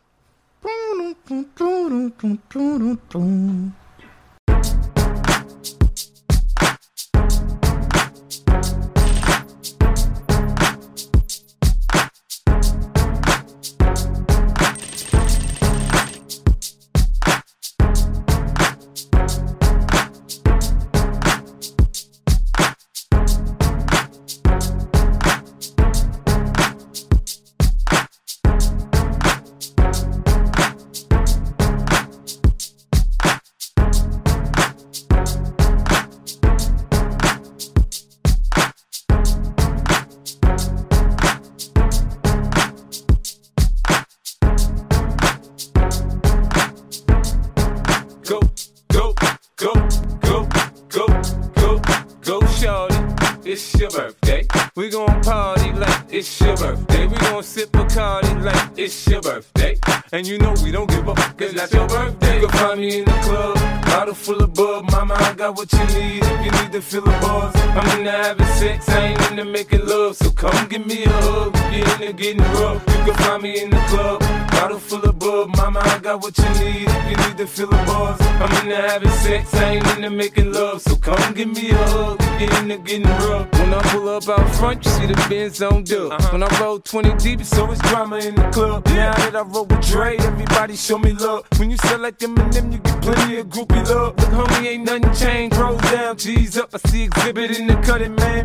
Cause 61.04 61.52
that's 61.54 61.72
your 61.72 61.86
birthday. 61.88 62.40
You 62.40 62.48
can 62.48 62.58
find 62.58 62.80
me 62.80 62.98
in 62.98 63.04
the 63.04 63.18
club, 63.22 63.54
bottle 63.84 64.14
full 64.14 64.42
of 64.42 64.54
bub. 64.54 64.90
Mama, 64.90 65.14
I 65.14 65.34
got 65.34 65.56
what 65.56 65.72
you 65.72 65.78
need 65.78 66.22
if 66.22 66.44
you 66.44 66.50
need 66.50 66.72
to 66.72 66.80
feel 66.80 67.02
the 67.02 67.10
buzz. 67.22 67.54
I'm 67.56 67.98
into 67.98 68.10
having 68.10 68.46
sex, 68.46 68.88
I 68.88 69.06
ain't 69.08 69.30
into 69.30 69.44
making 69.44 69.86
love. 69.86 70.16
So 70.16 70.30
come 70.30 70.68
give 70.68 70.86
me 70.86 71.04
a 71.04 71.10
hug, 71.10 71.52
if 71.56 71.78
you're 71.78 72.08
into 72.08 72.12
getting 72.12 72.42
rough. 72.60 72.82
You 72.88 73.04
can 73.04 73.14
find 73.14 73.42
me 73.42 73.62
in 73.62 73.70
the 73.70 73.80
club, 73.90 74.22
Bottle 74.58 74.80
full 74.80 75.04
of 75.04 75.16
bub, 75.20 75.56
mama, 75.56 75.78
I 75.84 76.00
got 76.00 76.20
what 76.20 76.36
you 76.36 76.48
need. 76.58 76.88
If 76.88 77.10
you 77.10 77.16
need 77.28 77.36
to 77.38 77.46
fill 77.46 77.68
the 77.68 77.76
bars, 77.86 78.20
I'm 78.20 78.50
into 78.66 78.74
having 78.74 79.10
sex, 79.10 79.54
I 79.54 79.74
ain't 79.74 79.86
into 79.94 80.10
making 80.10 80.52
love. 80.52 80.82
So 80.82 80.96
come 80.96 81.32
give 81.32 81.46
me 81.46 81.70
a 81.70 81.76
hug, 81.76 82.18
if 82.20 82.40
you're 82.40 82.62
into 82.62 82.78
getting 82.78 83.04
rough. 83.04 83.52
When 83.52 83.72
I 83.72 83.80
pull 83.82 84.08
up 84.08 84.28
out 84.28 84.54
front, 84.56 84.84
you 84.84 84.90
see 84.90 85.06
the 85.06 85.26
Benz 85.28 85.62
on 85.62 85.84
dub. 85.84 86.10
Uh-huh. 86.10 86.28
When 86.32 86.42
I 86.42 86.60
roll 86.60 86.80
20 86.80 87.14
deep, 87.18 87.40
it's 87.40 87.56
always 87.56 87.78
drama 87.82 88.16
in 88.16 88.34
the 88.34 88.50
club. 88.50 88.84
Now 88.86 89.14
that 89.14 89.36
I 89.36 89.42
roll 89.42 89.64
with 89.64 89.80
Dre, 89.86 90.16
everybody 90.16 90.74
show 90.74 90.98
me 90.98 91.12
love. 91.12 91.46
When 91.56 91.70
you 91.70 91.76
sell 91.76 92.00
like 92.00 92.18
them 92.18 92.36
and 92.36 92.52
them, 92.52 92.72
you 92.72 92.78
get 92.78 93.00
plenty 93.00 93.36
of 93.36 93.46
groupie 93.46 93.88
love. 93.88 94.16
Look, 94.18 94.48
homie, 94.48 94.66
ain't 94.66 94.84
nothing 94.86 95.14
changed. 95.14 95.56
Roll 95.56 95.76
down, 95.76 96.16
G's 96.16 96.58
up. 96.58 96.74
I 96.74 96.78
see 96.90 97.04
exhibit 97.04 97.56
in 97.56 97.68
the 97.68 97.76
cutting, 97.76 98.16
man. 98.16 98.44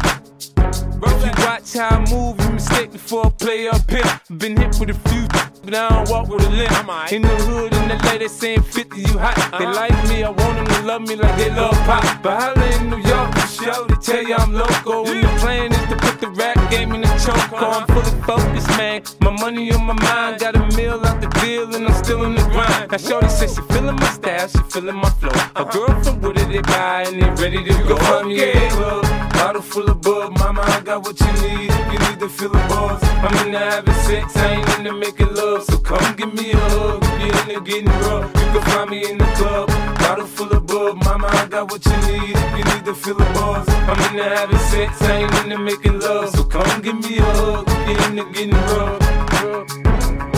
If 0.82 1.26
you 1.26 1.32
watch 1.46 1.74
how 1.74 1.98
I 1.98 2.12
move, 2.12 2.40
you 2.42 2.50
mistake 2.52 2.92
before 2.92 3.28
I 3.28 3.30
play 3.30 3.68
up 3.68 3.90
here. 3.90 4.22
Been 4.38 4.58
hit 4.58 4.80
with 4.80 4.90
a 4.90 5.10
few, 5.10 5.28
but 5.64 5.74
I 5.76 5.90
don't 5.90 6.10
walk 6.10 6.28
with 6.30 6.46
a 6.46 6.50
limp. 6.50 7.12
In 7.12 7.22
the 7.22 7.36
hood, 7.46 7.74
in 7.74 7.88
the 7.88 7.98
lady 8.10 8.28
saying 8.28 8.64
50, 8.64 9.02
you 9.02 9.18
hot. 9.18 9.36
They 9.60 9.66
like 9.66 9.94
me, 10.10 10.24
I 10.24 10.30
want 10.30 10.56
them 10.58 10.66
to 10.66 10.82
love 10.84 11.02
me 11.02 11.16
like 11.16 11.38
they 11.38 11.50
love 11.50 11.78
pop. 11.86 12.04
But 12.24 12.42
holla 12.42 12.66
in 12.78 12.90
New 12.90 12.98
York, 12.98 13.36
for 13.36 13.64
show, 13.64 13.86
they 13.88 13.96
tell 13.96 14.24
you 14.24 14.36
I'm 14.36 14.54
local. 14.54 15.08
And 15.08 15.24
the 15.24 15.28
plan 15.40 15.72
is 15.72 15.90
to 15.90 15.96
put 15.98 16.20
the 16.20 16.30
rap 16.30 16.58
game 16.72 16.94
in 16.94 17.02
the 17.02 17.08
choke. 17.24 17.54
I'm 17.54 17.86
fully 17.88 18.22
focused, 18.24 18.70
man. 18.78 19.04
My 19.22 19.32
money 19.32 19.72
on 19.72 19.86
my 19.86 19.94
mind, 19.94 20.40
got 20.40 20.56
a 20.56 20.66
meal 20.76 21.00
out 21.06 21.22
the 21.22 21.28
deal, 21.42 21.74
and 21.76 21.88
I'm 21.88 22.04
still 22.04 22.24
in 22.24 22.36
the 22.36 22.44
grind. 22.50 22.92
Now, 22.92 22.98
Shorty 22.98 23.30
says 23.30 23.56
she 23.56 23.62
feeling 23.74 23.96
my 23.96 24.10
style, 24.10 24.48
she 24.48 24.60
feeling 24.72 24.96
my 24.96 25.10
flow. 25.10 25.32
A 25.56 25.66
girl 25.66 26.04
from 26.04 26.22
Wooded, 26.22 26.50
they 26.50 26.62
buy, 26.62 27.04
and 27.08 27.22
they 27.22 27.30
ready 27.42 27.64
to 27.64 27.74
go. 27.88 28.24
Me 28.24 28.36
the 28.36 28.70
club. 28.72 29.23
Bottle 29.44 29.62
full 29.62 29.90
of 29.90 30.00
bub, 30.00 30.40
mama, 30.40 30.62
I 30.62 30.80
got 30.80 31.04
what 31.04 31.20
you 31.20 31.28
need. 31.44 31.70
If 31.70 31.92
you 31.92 32.00
need 32.00 32.20
to 32.22 32.30
fill 32.30 32.48
the 32.48 32.60
bars, 32.70 33.04
I'm 33.04 33.36
in 33.40 33.48
into 33.48 33.60
having 33.60 33.94
sex, 34.06 34.38
I 34.38 34.54
ain't 34.54 34.70
in 34.80 34.88
into 34.88 34.94
making 34.98 35.36
love. 35.36 35.64
So 35.66 35.80
come 35.80 36.16
give 36.16 36.34
me 36.34 36.54
a 36.54 36.58
hug. 36.58 37.04
If 37.04 37.20
you're 37.20 37.58
into 37.58 37.70
getting 37.70 37.92
rough, 38.08 38.32
you 38.40 38.48
can 38.54 38.62
find 38.72 38.90
me 38.90 39.12
in 39.12 39.18
the 39.18 39.26
club. 39.36 39.68
Bottle 40.00 40.28
full 40.28 40.50
of 40.54 40.66
bub, 40.66 40.96
mama, 41.04 41.28
I 41.28 41.46
got 41.48 41.70
what 41.70 41.86
you 41.86 41.92
need. 42.08 42.38
If 42.38 42.58
you 42.58 42.64
need 42.74 42.86
to 42.86 42.96
fill 42.96 43.16
the 43.16 43.26
bars, 43.36 43.68
I'm 43.68 44.00
in 44.16 44.20
into 44.20 44.34
having 44.34 44.58
sex, 44.72 45.02
I 45.02 45.12
ain't 45.12 45.34
in 45.34 45.52
into 45.52 45.58
making 45.58 46.00
love. 46.00 46.30
So 46.30 46.46
come 46.46 46.82
give 46.82 46.96
me 47.04 47.18
a 47.18 47.24
hug. 47.24 47.66
If 47.68 48.00
you're 48.00 48.10
into 48.12 48.32
getting 48.32 48.56
rough. 48.72 49.14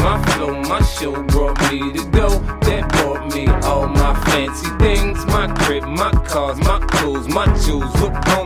My 0.06 0.22
flow, 0.34 0.54
my 0.62 0.82
show 0.82 1.14
brought 1.28 1.60
me 1.72 1.94
to 1.94 2.04
go. 2.10 2.30
That 2.66 2.90
brought 2.94 3.34
me 3.34 3.48
all 3.70 3.88
my 3.88 4.14
fancy 4.26 4.70
things. 4.78 5.26
My 5.26 5.46
crib, 5.62 5.84
my 5.84 6.12
cars, 6.28 6.58
my 6.60 6.80
clothes, 6.92 7.28
my 7.28 7.46
jewels. 7.64 7.94
Look, 8.02 8.14
done 8.26 8.45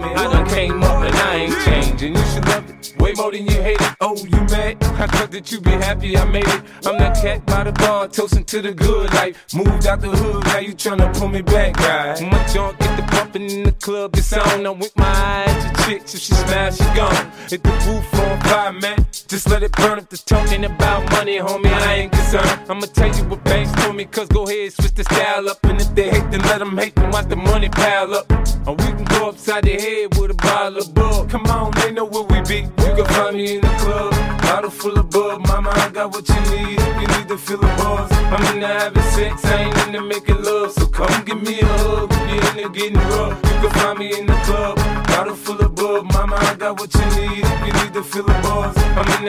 came 0.50 0.84
up 0.84 1.04
and 1.04 1.16
I 1.16 1.36
ain't 1.36 1.60
changing. 1.66 2.16
You 2.16 2.26
should 2.26 2.48
love 2.48 2.70
it 2.70 2.80
way 3.00 3.14
more 3.14 3.32
than 3.32 3.46
you 3.46 3.62
hate 3.62 3.82
it. 3.82 3.96
Oh, 4.02 4.16
you 4.16 4.40
mad? 4.52 4.78
I 4.84 5.08
thought 5.08 5.32
that 5.32 5.52
you'd 5.52 5.64
be 5.64 5.72
happy 5.72 6.18
I 6.18 6.26
made 6.26 6.48
it. 6.48 6.62
I'm 6.86 6.98
that 7.00 7.16
cat 7.22 7.46
by 7.46 7.64
the 7.64 7.72
bar, 7.72 8.08
toasting 8.08 8.46
to 8.46 8.62
the 8.62 8.74
good 8.74 9.14
life. 9.14 9.54
Moved 9.54 9.88
out 9.88 10.02
the 10.02 10.10
hood, 10.10 10.46
now 10.46 10.60
you 10.60 10.74
tryna 10.74 11.18
pull 11.18 11.30
me 11.30 11.42
back, 11.42 11.78
right? 11.78 12.22
My 12.22 12.46
junk 12.48 12.80
get 12.80 12.96
the 12.98 13.04
bumping 13.12 13.50
in 13.50 13.64
the 13.64 13.72
club, 13.74 14.16
it's 14.16 14.34
on. 14.34 14.66
I'm 14.66 14.80
with 14.80 14.96
my 14.98 15.06
eyes 15.06 15.64
to 15.64 15.84
chicks, 15.84 16.16
if 16.16 16.22
she 16.22 16.34
smash, 16.34 16.78
she 16.78 16.84
gone. 16.96 17.32
Hit 17.50 17.64
the 17.64 17.72
roof 17.88 18.14
on 18.14 18.42
fire, 18.42 18.74
man. 18.74 19.06
Just 19.30 19.48
let 19.48 19.62
it 19.62 19.72
burn 19.74 20.00
if 20.00 20.10
the 20.10 20.18
talking 20.18 20.66
about 20.66 21.08
money, 21.12 21.38
homie. 21.38 21.72
I 21.72 21.94
ain't 22.02 22.12
concerned. 22.12 22.62
I'ma 22.68 22.88
tell 22.88 23.16
you 23.16 23.24
what 23.26 23.44
banks 23.44 23.72
told 23.84 23.96
me, 23.96 24.06
cause 24.06 24.28
go 24.28 24.48
ahead, 24.48 24.74
switch 24.74 24.96
the 24.96 25.04
style 25.04 25.48
up. 25.48 25.64
And 25.66 25.80
if 25.80 25.94
they 25.94 26.10
hate, 26.10 26.32
then 26.32 26.42
let 26.50 26.58
them 26.58 26.76
hate, 26.76 26.96
then 26.96 27.12
watch 27.12 27.28
the 27.28 27.36
money 27.36 27.70
pile 27.70 28.16
up. 28.16 28.26
Or 28.66 28.74
we 28.74 28.86
can 28.86 29.04
go 29.04 29.30
upside 29.30 29.66
the 29.66 29.74
head 29.78 30.18
with 30.18 30.32
a 30.32 30.34
bottle 30.34 30.80
of 30.80 30.96
bug. 30.96 31.30
Come 31.30 31.46
on, 31.46 31.70
they 31.74 31.92
know 31.92 32.06
where 32.06 32.24
we 32.24 32.42
be. 32.42 32.62
You 32.82 32.92
can 32.98 33.06
find 33.06 33.38
me 33.38 33.58
in 33.58 33.62
the 33.62 33.68
club. 33.78 34.12
Bottle 34.42 34.72
full 34.72 34.98
of 34.98 35.12
bub, 35.12 35.46
mama, 35.46 35.70
I 35.76 35.90
got 35.90 36.10
what 36.10 36.28
you 36.28 36.42
need. 36.50 36.80
You 37.00 37.08
need 37.14 37.28
to 37.28 37.38
feel 37.38 37.60
the 37.60 37.68
bars, 37.78 38.12
I'm 38.12 38.56
into 38.56 38.66
having 38.66 39.04
sex, 39.14 39.46
I 39.46 39.62
ain't 39.66 39.78
into 39.86 40.02
making 40.02 40.42
love. 40.42 40.72
So 40.72 40.88
come 40.88 41.24
give 41.26 41.40
me 41.40 41.60
a 41.60 41.66
hug. 41.68 42.10
If 42.12 42.30
you're 42.34 42.66
into 42.66 42.70
getting 42.80 42.98
rough, 43.14 43.38
you 43.44 43.56
can 43.62 43.70
find 43.78 44.00
me 44.00 44.18
in 44.18 44.26
the 44.26 44.34
club. 44.50 44.76
Bottle 45.06 45.36
full 45.36 45.62
of 45.62 45.76
bub, 45.76 46.12
mama, 46.14 46.36
I 46.36 46.56
got 46.56 46.80
what 46.80 46.92
you 46.96 47.06
need. 47.06 47.19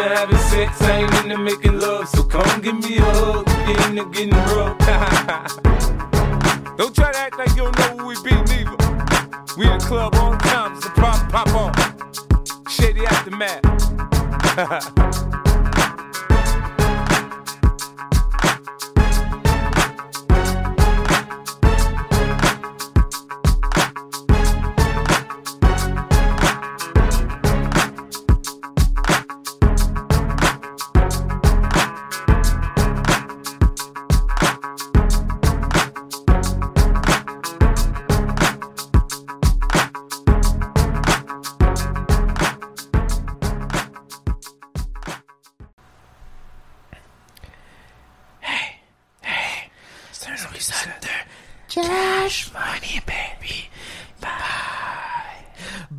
Into 0.03 0.15
having 0.17 0.39
sex, 0.39 0.83
I 0.83 1.01
ain't 1.01 1.15
into 1.25 1.39
making 1.39 1.79
love. 1.79 2.09
So 2.09 2.23
come 2.25 2.61
give 2.61 2.79
me 2.79 2.99
a 2.99 3.03
hug. 3.03 3.49
You're 3.69 3.89
into 3.89 4.05
getting 4.11 4.31
rough. 4.31 4.79
don't 6.77 6.95
try 6.95 7.13
to 7.13 7.19
act 7.19 7.39
like 7.39 7.51
you 7.51 7.65
don't 7.65 7.79
know 7.79 7.97
who 7.99 8.07
we 8.07 8.15
be, 8.23 8.31
neither. 8.31 8.77
We 9.57 9.67
in 9.67 9.79
the 9.79 9.85
club 9.87 10.15
on 10.17 10.39
time, 10.39 10.77
it's 10.77 10.87
a 10.87 10.91
pop, 10.91 11.31
pop 11.31 11.49
on. 11.55 11.73
Shady 12.69 13.05
aftermath. 13.07 13.61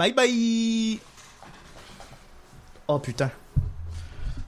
Bye 0.02 0.14
bye! 0.14 0.98
Oh 2.88 2.98
putain. 2.98 3.30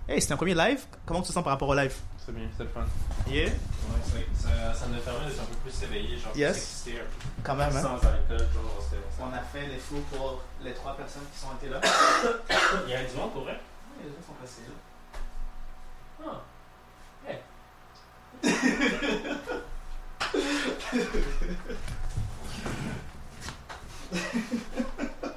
Hey, 0.08 0.20
c'était 0.20 0.34
un 0.34 0.38
premier 0.38 0.56
live? 0.56 0.80
Comment 1.06 1.22
tu 1.22 1.28
te 1.28 1.34
sens 1.34 1.44
par 1.44 1.54
rapport 1.54 1.70
au 1.70 1.76
live? 1.76 1.94
C'est 2.18 2.34
bien, 2.34 2.48
c'est 2.58 2.64
le 2.64 2.70
fun. 2.70 2.84
Yeah? 3.28 3.50
Ouais, 3.50 4.26
ça, 4.34 4.74
ça, 4.74 4.88
me 4.88 4.98
permet 4.98 5.28
un 5.28 5.46
peu 5.46 5.56
plus 5.64 5.84
éveillé, 5.84 6.18
genre 6.18 6.36
yes. 6.36 6.58
Exister, 6.58 7.04
Quand 7.44 7.54
même, 7.54 7.70
hein? 7.70 7.82
Sans 7.84 7.98
alcool, 7.98 8.40
genre, 8.52 8.82
On 9.22 9.32
a 9.32 9.42
fait 9.42 9.68
les 9.68 9.78
fous 9.78 10.02
pour 10.12 10.42
les 10.64 10.74
trois 10.74 10.98
personnes 10.98 11.28
qui 11.32 11.40
sont 11.40 11.54
été 11.62 11.70
là. 11.70 11.80
Il 12.88 12.92
y 12.92 12.96
a 12.96 13.04
du 13.04 13.16
monde 13.16 13.32
pour 13.34 13.44
vrai? 13.44 13.60
Oui, 14.00 14.06
les 14.06 14.10
gens 14.10 14.24
sont 14.26 14.34
passés 14.42 14.64
là. 14.68 14.74
Ah. 16.26 16.42
Hey. 17.30 17.38